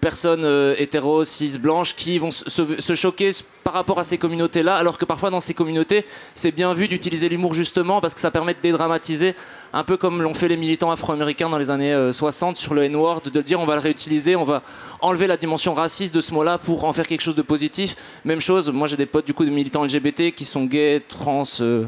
personnes 0.01 0.45
euh, 0.45 0.75
hétéros, 0.79 1.25
cis, 1.25 1.59
blanches, 1.59 1.95
qui 1.95 2.19
vont 2.19 2.31
se, 2.31 2.95
choquer 2.95 3.31
par 3.65 3.75
rapport 3.75 3.99
à 3.99 4.05
ces 4.05 4.17
communautés-là, 4.17 4.77
alors 4.77 4.97
que 4.97 5.05
parfois 5.05 5.31
dans 5.31 5.41
ces 5.41 5.55
communautés, 5.55 6.05
c'est 6.35 6.53
bien 6.53 6.73
vu 6.73 6.89
d'utiliser 6.89 7.29
l'humour 7.29 7.55
justement 7.55 8.01
parce 8.01 8.15
que 8.15 8.21
ça 8.21 8.31
permet 8.31 8.55
de 8.55 8.61
dédramatiser, 8.63 9.35
un 9.73 9.85
peu 9.85 9.97
comme 9.97 10.23
l'ont 10.23 10.35
fait 10.35 10.49
les 10.49 10.57
militants 10.57 10.91
afro-américains 10.91 11.51
dans 11.51 11.59
les 11.59 11.71
années 11.71 11.93
euh, 11.93 12.13
60 12.13 12.57
sur 12.57 12.75
le 12.75 12.85
N-word, 12.85 13.23
de 13.33 13.41
dire 13.43 13.61
on 13.61 13.67
va 13.67 13.75
le 13.75 13.81
réutiliser, 13.81 14.37
on 14.37 14.45
va 14.45 14.63
enlever 15.01 15.27
la 15.27 15.37
dimension 15.37 15.75
raciste 15.75 16.15
de 16.15 16.21
ce 16.21 16.33
mot-là 16.33 16.59
pour 16.59 16.85
en 16.85 16.93
faire 16.93 17.07
quelque 17.07 17.21
chose 17.21 17.35
de 17.35 17.43
positif. 17.43 17.97
Même 18.25 18.41
chose, 18.41 18.71
moi 18.71 18.89
j'ai 18.89 18.97
des 18.97 19.07
potes 19.07 19.27
du 19.27 19.35
coup 19.35 19.45
de 19.45 19.51
militants 19.51 19.85
LGBT 19.85 20.35
qui 20.35 20.45
sont 20.45 20.65
gays, 20.65 21.03
trans, 21.07 21.43
euh, 21.61 21.85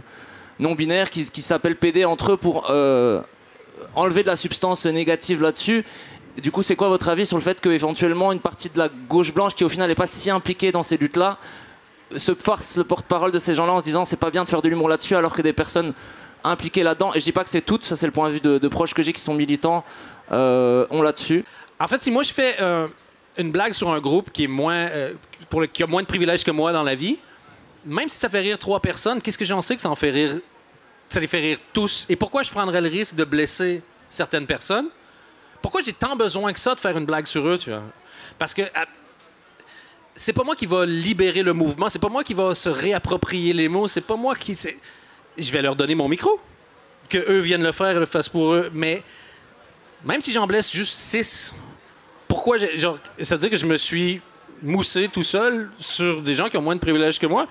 non-binaires, 0.58 1.10
qui, 1.10 1.24
s'appellent 1.24 1.76
PD 1.76 2.04
entre 2.04 2.32
eux 2.32 2.36
pour 2.36 2.70
euh, 2.70 3.20
enlever 3.94 4.22
de 4.22 4.28
la 4.28 4.36
substance 4.36 4.86
négative 4.86 5.42
là-dessus. 5.42 5.84
Du 6.36 6.52
coup, 6.52 6.62
c'est 6.62 6.76
quoi 6.76 6.88
votre 6.88 7.08
avis 7.08 7.26
sur 7.26 7.36
le 7.36 7.42
fait 7.42 7.60
qu'éventuellement 7.60 8.32
une 8.32 8.40
partie 8.40 8.68
de 8.70 8.78
la 8.78 8.88
gauche 8.88 9.34
blanche 9.34 9.54
qui 9.54 9.64
au 9.64 9.68
final 9.68 9.88
n'est 9.88 9.94
pas 9.94 10.06
si 10.06 10.30
impliquée 10.30 10.72
dans 10.72 10.82
ces 10.82 10.96
luttes-là 10.96 11.38
se 12.16 12.34
farce 12.34 12.76
le 12.76 12.84
porte-parole 12.84 13.32
de 13.32 13.38
ces 13.38 13.54
gens-là 13.54 13.72
en 13.72 13.80
se 13.80 13.84
disant 13.84 14.04
c'est 14.04 14.16
pas 14.16 14.30
bien 14.30 14.44
de 14.44 14.48
faire 14.48 14.62
de 14.62 14.68
l'humour 14.68 14.88
là-dessus 14.88 15.14
alors 15.14 15.32
que 15.32 15.42
des 15.42 15.52
personnes 15.52 15.94
impliquées 16.42 16.82
là-dedans, 16.82 17.12
et 17.14 17.20
je 17.20 17.24
dis 17.24 17.32
pas 17.32 17.44
que 17.44 17.50
c'est 17.50 17.60
toutes, 17.60 17.84
ça 17.84 17.96
c'est 17.96 18.06
le 18.06 18.12
point 18.12 18.28
de 18.28 18.34
vue 18.34 18.40
de, 18.40 18.68
proches 18.68 18.94
que 18.94 19.02
j'ai 19.02 19.12
qui 19.12 19.20
sont 19.20 19.34
militants, 19.34 19.84
euh, 20.32 20.86
ont 20.90 21.02
là-dessus. 21.02 21.44
En 21.78 21.86
fait, 21.86 22.02
si 22.02 22.10
moi 22.10 22.22
je 22.22 22.32
fais 22.32 22.56
euh, 22.60 22.88
une 23.36 23.52
blague 23.52 23.72
sur 23.72 23.90
un 23.90 24.00
groupe 24.00 24.30
qui 24.32 24.44
est 24.44 24.48
moins 24.48 24.74
euh, 24.74 25.14
pour 25.48 25.60
le, 25.60 25.66
qui 25.66 25.82
a 25.82 25.86
moins 25.86 26.02
de 26.02 26.06
privilèges 26.06 26.44
que 26.44 26.50
moi 26.50 26.72
dans 26.72 26.82
la 26.82 26.94
vie, 26.94 27.18
même 27.84 28.08
si 28.08 28.16
ça 28.16 28.28
fait 28.28 28.40
rire 28.40 28.58
trois 28.58 28.80
personnes, 28.80 29.20
qu'est-ce 29.20 29.38
que 29.38 29.44
j'en 29.44 29.60
sais 29.60 29.76
que 29.76 29.82
ça 29.82 29.90
en 29.90 29.94
fait 29.96 30.10
rire 30.10 30.38
Ça 31.08 31.20
les 31.20 31.26
fait 31.26 31.40
rire 31.40 31.58
tous? 31.72 32.06
Et 32.08 32.16
pourquoi 32.16 32.42
je 32.42 32.50
prendrais 32.50 32.80
le 32.80 32.88
risque 32.88 33.14
de 33.14 33.24
blesser 33.24 33.82
certaines 34.08 34.46
personnes? 34.46 34.88
Pourquoi 35.62 35.82
j'ai 35.82 35.92
tant 35.92 36.16
besoin 36.16 36.52
que 36.52 36.60
ça 36.60 36.74
de 36.74 36.80
faire 36.80 36.96
une 36.96 37.04
blague 37.06 37.26
sur 37.26 37.46
eux, 37.46 37.58
tu 37.58 37.70
vois? 37.70 37.82
Parce 38.38 38.54
que 38.54 38.62
à- 38.74 38.86
c'est 40.16 40.32
pas 40.32 40.42
moi 40.44 40.54
qui 40.56 40.66
va 40.66 40.86
libérer 40.86 41.42
le 41.42 41.52
mouvement, 41.52 41.88
c'est 41.88 41.98
pas 41.98 42.08
moi 42.08 42.24
qui 42.24 42.34
va 42.34 42.54
se 42.54 42.68
réapproprier 42.68 43.52
les 43.52 43.68
mots, 43.68 43.88
c'est 43.88 44.00
pas 44.00 44.16
moi 44.16 44.34
qui 44.34 44.54
c'est- 44.54 44.78
je 45.38 45.50
vais 45.52 45.62
leur 45.62 45.76
donner 45.76 45.94
mon 45.94 46.08
micro. 46.08 46.40
Que 47.08 47.18
eux 47.18 47.40
viennent 47.40 47.62
le 47.62 47.72
faire 47.72 47.98
le 47.98 48.06
fassent 48.06 48.28
pour 48.28 48.52
eux, 48.54 48.70
mais 48.72 49.02
même 50.04 50.20
si 50.20 50.32
j'en 50.32 50.46
blesse 50.46 50.70
juste 50.72 50.94
6, 50.94 51.54
pourquoi 52.28 52.56
j'ai- 52.58 52.78
genre, 52.78 52.98
ça 53.22 53.34
veut 53.34 53.40
dire 53.40 53.50
que 53.50 53.56
je 53.56 53.66
me 53.66 53.76
suis 53.76 54.20
moussé 54.62 55.08
tout 55.12 55.22
seul 55.24 55.70
sur 55.78 56.22
des 56.22 56.34
gens 56.34 56.48
qui 56.48 56.56
ont 56.56 56.62
moins 56.62 56.74
de 56.76 56.80
privilèges 56.80 57.18
que 57.18 57.26
moi? 57.26 57.46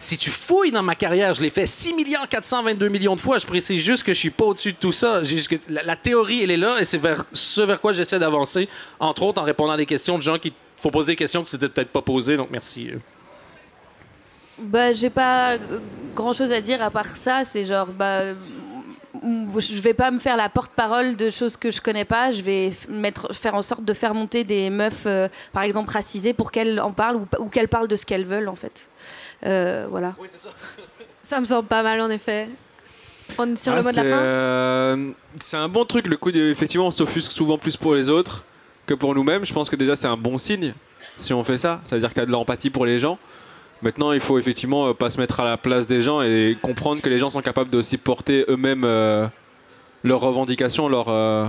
Si 0.00 0.16
tu 0.16 0.30
fouilles 0.30 0.72
dans 0.72 0.82
ma 0.82 0.94
carrière, 0.94 1.34
je 1.34 1.42
l'ai 1.42 1.50
fait 1.50 1.66
6 1.66 1.92
milliards 1.92 2.26
422 2.26 2.88
millions 2.88 3.14
de 3.14 3.20
fois. 3.20 3.36
Je 3.36 3.46
précise 3.46 3.82
juste 3.82 4.02
que 4.02 4.14
je 4.14 4.18
suis 4.18 4.30
pas 4.30 4.46
au-dessus 4.46 4.72
de 4.72 4.78
tout 4.78 4.92
ça. 4.92 5.20
La, 5.68 5.94
théorie, 5.94 6.42
elle 6.42 6.50
est 6.50 6.56
là 6.56 6.80
et 6.80 6.84
c'est 6.84 6.96
vers 6.96 7.26
ce 7.34 7.60
vers 7.60 7.78
quoi 7.78 7.92
j'essaie 7.92 8.18
d'avancer, 8.18 8.66
entre 8.98 9.22
autres 9.24 9.42
en 9.42 9.44
répondant 9.44 9.72
à 9.72 9.76
des 9.76 9.84
questions 9.84 10.16
de 10.16 10.22
gens 10.22 10.38
qui 10.38 10.54
faut 10.78 10.90
poser 10.90 11.12
des 11.12 11.16
questions 11.16 11.42
que 11.42 11.50
c'était 11.50 11.68
peut-être 11.68 11.90
pas 11.90 12.00
posées. 12.00 12.38
Donc 12.38 12.48
merci. 12.50 12.88
euh. 12.90 12.98
Bah, 14.58 14.94
j'ai 14.94 15.10
pas 15.10 15.58
grand 16.14 16.32
chose 16.32 16.50
à 16.50 16.62
dire 16.62 16.82
à 16.82 16.90
part 16.90 17.08
ça. 17.08 17.44
C'est 17.44 17.64
genre, 17.64 17.88
bah, 17.88 18.32
mm, 19.22 19.58
je 19.60 19.80
vais 19.80 19.94
pas 19.94 20.10
me 20.10 20.18
faire 20.18 20.36
la 20.36 20.48
porte-parole 20.48 21.16
de 21.16 21.30
choses 21.30 21.56
que 21.56 21.70
je 21.70 21.80
connais 21.80 22.04
pas. 22.04 22.30
Je 22.30 22.42
vais 22.42 22.70
mettre, 22.88 23.34
faire 23.34 23.54
en 23.54 23.62
sorte 23.62 23.84
de 23.84 23.92
faire 23.92 24.14
monter 24.14 24.44
des 24.44 24.70
meufs, 24.70 25.04
euh, 25.06 25.28
par 25.52 25.62
exemple 25.62 25.90
racisées, 25.92 26.32
pour 26.32 26.50
qu'elles 26.52 26.80
en 26.80 26.92
parlent 26.92 27.16
ou, 27.16 27.26
ou 27.38 27.48
qu'elles 27.48 27.68
parlent 27.68 27.88
de 27.88 27.96
ce 27.96 28.06
qu'elles 28.06 28.24
veulent, 28.24 28.48
en 28.48 28.54
fait. 28.54 28.90
Euh, 29.46 29.86
voilà. 29.90 30.14
Ça 31.22 31.40
me 31.40 31.44
semble 31.44 31.68
pas 31.68 31.82
mal, 31.82 32.00
en 32.00 32.10
effet. 32.10 32.48
On 33.38 33.52
est 33.52 33.56
sur 33.56 33.72
le 33.74 33.78
Ah, 33.78 33.82
mot 33.82 33.90
de 33.90 33.96
la 33.96 34.02
c'est, 34.02 34.10
fin 34.10 34.16
euh, 34.18 35.10
c'est 35.40 35.56
un 35.56 35.68
bon 35.68 35.84
truc, 35.84 36.06
le 36.06 36.16
coup 36.16 36.32
de, 36.32 36.50
effectivement 36.50 36.88
on 36.88 36.90
s'offusque 36.90 37.32
souvent 37.32 37.58
plus 37.58 37.76
pour 37.76 37.94
les 37.94 38.08
autres 38.08 38.44
que 38.86 38.94
pour 38.94 39.14
nous-mêmes. 39.14 39.44
Je 39.44 39.52
pense 39.52 39.70
que 39.70 39.76
déjà 39.76 39.94
c'est 39.96 40.08
un 40.08 40.16
bon 40.16 40.38
signe 40.38 40.74
si 41.18 41.32
on 41.32 41.44
fait 41.44 41.58
ça. 41.58 41.80
Ça 41.84 41.96
veut 41.96 42.00
dire 42.00 42.08
qu'il 42.10 42.18
y 42.18 42.22
a 42.22 42.26
de 42.26 42.32
l'empathie 42.32 42.70
pour 42.70 42.86
les 42.86 42.98
gens. 42.98 43.18
Maintenant, 43.82 44.12
il 44.12 44.20
faut 44.20 44.38
effectivement 44.38 44.88
euh, 44.88 44.94
pas 44.94 45.10
se 45.10 45.20
mettre 45.20 45.40
à 45.40 45.44
la 45.44 45.56
place 45.56 45.86
des 45.86 46.02
gens 46.02 46.20
et 46.22 46.56
comprendre 46.60 47.00
que 47.00 47.08
les 47.08 47.18
gens 47.18 47.30
sont 47.30 47.40
capables 47.40 47.70
de 47.70 47.78
aussi 47.78 47.96
porter 47.96 48.44
eux-mêmes 48.48 48.84
euh, 48.84 49.26
leurs 50.04 50.20
revendications, 50.20 50.88
leurs, 50.88 51.08
euh, 51.08 51.46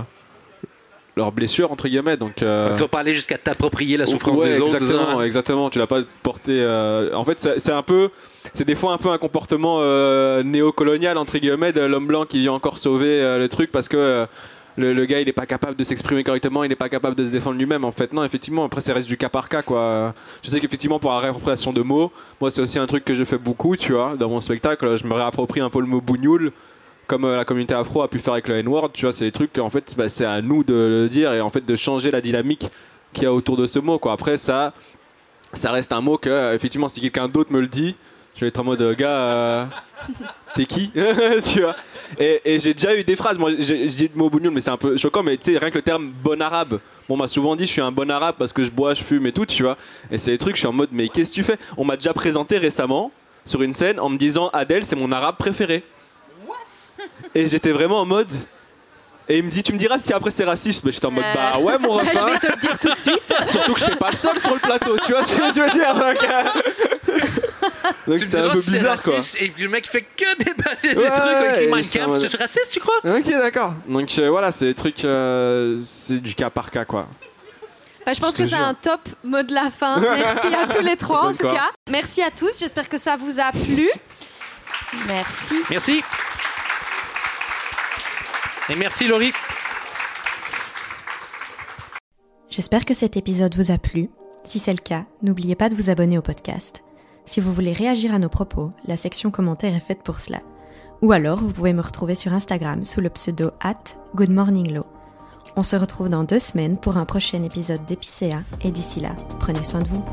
leurs 1.16 1.30
blessures, 1.32 1.70
entre 1.70 1.88
guillemets. 1.88 2.16
Donc, 2.16 2.42
euh, 2.42 2.74
Tu 2.74 2.80
vas 2.80 2.88
pas 2.88 3.00
aller 3.00 3.12
jusqu'à 3.12 3.36
t'approprier 3.36 3.98
la 3.98 4.06
souffrance 4.06 4.38
Ouais, 4.38 4.54
des 4.54 4.60
autres. 4.60 4.74
Exactement, 4.74 5.18
hein? 5.18 5.24
exactement. 5.24 5.70
Tu 5.70 5.78
l'as 5.78 5.86
pas 5.86 6.00
porté. 6.22 6.64
En 7.14 7.24
fait, 7.24 7.38
c'est 7.58 7.72
un 7.72 7.82
peu, 7.82 8.08
c'est 8.54 8.66
des 8.66 8.74
fois 8.74 8.92
un 8.92 8.98
peu 8.98 9.10
un 9.10 9.18
comportement 9.18 9.80
néocolonial 10.42 11.18
entre 11.18 11.36
guillemets 11.38 11.72
de 11.72 11.82
l'homme 11.82 12.06
blanc 12.06 12.24
qui 12.24 12.40
vient 12.40 12.52
encore 12.52 12.78
sauver 12.78 13.38
le 13.38 13.48
truc 13.48 13.70
parce 13.70 13.88
que. 13.88 14.26
Le, 14.76 15.04
gars, 15.04 15.20
il 15.20 15.28
est 15.28 15.32
pas 15.32 15.46
capable 15.46 15.76
de 15.76 15.84
s'exprimer 15.84 16.24
correctement, 16.24 16.64
il 16.64 16.68
n'est 16.68 16.76
pas 16.76 16.88
capable 16.88 17.14
de 17.14 17.24
se 17.24 17.30
défendre 17.30 17.58
lui-même. 17.58 17.84
En 17.84 17.92
fait, 17.92 18.12
non, 18.12 18.24
effectivement, 18.24 18.64
après, 18.64 18.80
ça 18.80 18.94
reste 18.94 19.08
du 19.08 19.16
cas 19.16 19.28
par 19.28 19.48
cas, 19.48 19.62
quoi. 19.62 20.14
Je 20.42 20.50
sais 20.50 20.60
qu'effectivement, 20.60 20.98
pour 20.98 21.10
la 21.10 21.18
réappropriation 21.18 21.72
de 21.72 21.82
mots, 21.82 22.10
moi, 22.40 22.50
c'est 22.50 22.60
aussi 22.60 22.78
un 22.78 22.86
truc 22.86 23.04
que 23.04 23.14
je 23.14 23.24
fais 23.24 23.38
beaucoup, 23.38 23.76
tu 23.76 23.92
vois, 23.92 24.16
dans 24.16 24.28
mon 24.28 24.40
spectacle. 24.40 24.96
Je 24.96 25.06
me 25.06 25.14
réapproprie 25.14 25.60
un 25.60 25.70
peu 25.70 25.80
le 25.80 25.86
mot 25.86 26.00
bougnoul, 26.00 26.52
comme 27.06 27.24
euh, 27.24 27.36
la 27.36 27.44
communauté 27.44 27.74
afro 27.74 28.02
a 28.02 28.08
pu 28.08 28.18
faire 28.18 28.32
avec 28.32 28.48
le 28.48 28.56
N-word, 28.56 28.90
tu 28.92 29.04
vois, 29.04 29.12
c'est 29.12 29.24
des 29.24 29.32
trucs, 29.32 29.58
en 29.58 29.70
fait, 29.70 29.94
bah, 29.96 30.08
c'est 30.08 30.24
à 30.24 30.40
nous 30.40 30.64
de 30.64 30.74
le 30.74 31.08
dire 31.08 31.32
et 31.32 31.40
en 31.40 31.50
fait 31.50 31.64
de 31.64 31.76
changer 31.76 32.10
la 32.10 32.20
dynamique 32.20 32.70
qu'il 33.12 33.24
y 33.24 33.26
a 33.26 33.32
autour 33.32 33.56
de 33.56 33.66
ce 33.66 33.78
mot. 33.78 34.00
Après, 34.08 34.38
ça, 34.38 34.72
ça 35.52 35.70
reste 35.70 35.92
un 35.92 36.00
mot 36.00 36.16
que, 36.16 36.30
euh, 36.30 36.54
effectivement, 36.54 36.88
si 36.88 37.00
quelqu'un 37.00 37.28
d'autre 37.28 37.52
me 37.52 37.60
le 37.60 37.68
dit, 37.68 37.94
je 38.34 38.40
vais 38.40 38.48
être 38.48 38.58
en 38.60 38.64
mode, 38.64 38.96
gars, 38.96 39.08
euh, 39.08 39.64
t'es 40.54 40.66
qui 40.66 40.90
Tu 41.52 41.60
vois 41.60 41.76
Et, 42.18 42.40
et 42.44 42.58
j'ai 42.58 42.74
déjà 42.74 42.94
eu 42.96 43.04
des 43.04 43.16
phrases, 43.16 43.38
moi, 43.38 43.50
je 43.58 43.74
dis 43.86 44.10
le 44.12 44.18
mot 44.18 44.28
bougnoul, 44.30 44.52
mais 44.52 44.60
c'est 44.60 44.70
un 44.70 44.76
peu 44.76 44.96
choquant, 44.96 45.22
mais 45.22 45.36
tu 45.36 45.52
sais, 45.52 45.58
rien 45.58 45.70
que 45.70 45.76
le 45.76 45.82
terme 45.82 46.10
bon 46.22 46.40
arabe. 46.40 46.78
Bon, 47.08 47.14
on 47.14 47.16
m'a 47.16 47.28
souvent 47.28 47.56
dit, 47.56 47.66
je 47.66 47.70
suis 47.72 47.80
un 47.80 47.92
bon 47.92 48.10
arabe 48.10 48.36
parce 48.38 48.52
que 48.52 48.62
je 48.64 48.70
bois, 48.70 48.94
je 48.94 49.02
fume 49.02 49.26
et 49.26 49.32
tout, 49.32 49.46
tu 49.46 49.62
vois. 49.62 49.76
Et 50.10 50.18
c'est 50.18 50.30
des 50.30 50.38
trucs, 50.38 50.56
je 50.56 50.60
suis 50.60 50.68
en 50.68 50.72
mode, 50.72 50.90
mais 50.92 51.08
qu'est-ce 51.08 51.30
que 51.30 51.34
tu 51.36 51.42
fais? 51.44 51.58
On 51.76 51.84
m'a 51.84 51.96
déjà 51.96 52.12
présenté 52.14 52.58
récemment 52.58 53.10
sur 53.44 53.62
une 53.62 53.72
scène 53.74 53.98
en 53.98 54.08
me 54.08 54.16
disant, 54.18 54.48
Adèle, 54.52 54.84
c'est 54.84 54.96
mon 54.96 55.10
arabe 55.12 55.36
préféré. 55.36 55.84
Et 57.34 57.48
j'étais 57.48 57.72
vraiment 57.72 58.00
en 58.00 58.06
mode. 58.06 58.28
Et 59.28 59.38
il 59.38 59.44
me 59.44 59.50
dit, 59.50 59.62
tu 59.62 59.72
me 59.72 59.78
diras 59.78 59.98
si 59.98 60.12
après 60.12 60.30
c'est 60.30 60.44
raciste. 60.44 60.84
Mais 60.84 60.92
j'étais 60.92 61.06
en 61.06 61.10
mode, 61.10 61.24
Euh. 61.24 61.34
bah 61.34 61.58
ouais, 61.60 61.78
mon 61.78 61.98
Je 62.04 62.04
refrain. 62.10 62.30
vais 62.32 62.38
te 62.38 62.46
le 62.48 62.56
dire 62.58 62.78
tout 62.78 62.90
de 62.90 62.96
suite. 62.96 63.34
Surtout 63.42 63.72
que 63.74 63.80
je 63.80 63.86
pas 63.96 64.10
le 64.10 64.16
seul 64.16 64.38
sur 64.38 64.54
le 64.54 64.60
plateau, 64.60 64.96
tu 65.04 65.12
vois 65.12 65.24
ce 65.24 65.34
que 65.34 65.42
je 65.54 65.60
veux 65.60 65.70
dire 65.70 65.94
Donc, 65.94 66.22
euh, 66.22 67.24
donc 68.06 68.18
c'était 68.18 68.38
un 68.38 68.48
peu 68.50 68.54
bizarre 68.60 69.02
quoi. 69.02 69.14
raciste, 69.16 69.36
Et 69.40 69.52
le 69.58 69.68
mec 69.68 69.86
fait 69.86 70.02
que 70.02 70.36
déballer 70.38 70.94
des 70.94 71.00
Ouais, 71.00 71.10
trucs 71.10 71.34
avec 71.34 71.68
mode- 71.68 72.28
Tu 72.28 72.36
es 72.36 72.38
raciste, 72.38 72.70
tu 72.72 72.80
crois 72.80 72.94
Ok, 73.04 73.28
d'accord. 73.28 73.74
Donc 73.88 74.10
euh, 74.18 74.30
voilà, 74.30 74.50
c'est 74.50 74.66
des 74.66 74.74
trucs, 74.74 75.04
euh, 75.04 75.78
c'est 75.82 76.18
du 76.18 76.34
cas 76.34 76.50
par 76.50 76.70
cas 76.70 76.84
quoi. 76.84 77.08
Bah, 78.04 78.12
je 78.12 78.20
pense 78.20 78.36
que 78.36 78.44
c'est 78.44 78.56
un 78.56 78.74
top 78.74 79.00
mot 79.22 79.42
de 79.42 79.54
la 79.54 79.70
fin. 79.70 80.00
Merci 80.00 80.48
à 80.48 80.66
tous 80.74 80.82
les 80.82 80.96
trois 80.96 81.26
en 81.26 81.32
tout 81.32 81.44
cas. 81.46 81.70
Merci 81.88 82.20
à 82.22 82.30
tous. 82.30 82.58
J'espère 82.58 82.88
que 82.88 82.98
ça 82.98 83.16
vous 83.16 83.38
a 83.38 83.52
plu. 83.52 83.88
Merci. 85.06 85.54
Merci. 85.70 86.02
Et 88.68 88.74
merci, 88.74 89.06
Laurie. 89.06 89.32
J'espère 92.50 92.84
que 92.84 92.94
cet 92.94 93.16
épisode 93.16 93.54
vous 93.54 93.70
a 93.70 93.78
plu. 93.78 94.08
Si 94.44 94.58
c'est 94.58 94.72
le 94.72 94.78
cas, 94.78 95.04
n'oubliez 95.22 95.54
pas 95.56 95.68
de 95.68 95.74
vous 95.76 95.88
abonner 95.90 96.18
au 96.18 96.22
podcast. 96.22 96.82
Si 97.24 97.40
vous 97.40 97.52
voulez 97.52 97.72
réagir 97.72 98.14
à 98.14 98.18
nos 98.18 98.28
propos, 98.28 98.72
la 98.86 98.96
section 98.96 99.30
commentaires 99.30 99.74
est 99.74 99.80
faite 99.80 100.02
pour 100.02 100.20
cela. 100.20 100.40
Ou 101.02 101.12
alors, 101.12 101.38
vous 101.38 101.52
pouvez 101.52 101.72
me 101.72 101.82
retrouver 101.82 102.14
sur 102.14 102.32
Instagram 102.32 102.84
sous 102.84 103.00
le 103.00 103.10
pseudo 103.10 103.50
at 103.60 103.82
goodmorninglow. 104.14 104.84
On 105.56 105.62
se 105.62 105.76
retrouve 105.76 106.08
dans 106.08 106.24
deux 106.24 106.38
semaines 106.38 106.78
pour 106.78 106.96
un 106.96 107.04
prochain 107.04 107.42
épisode 107.42 107.84
d'Épicéa 107.86 108.42
et 108.62 108.70
d'ici 108.70 109.00
là, 109.00 109.10
prenez 109.38 109.64
soin 109.64 109.80
de 109.80 109.88
vous. 109.88 110.04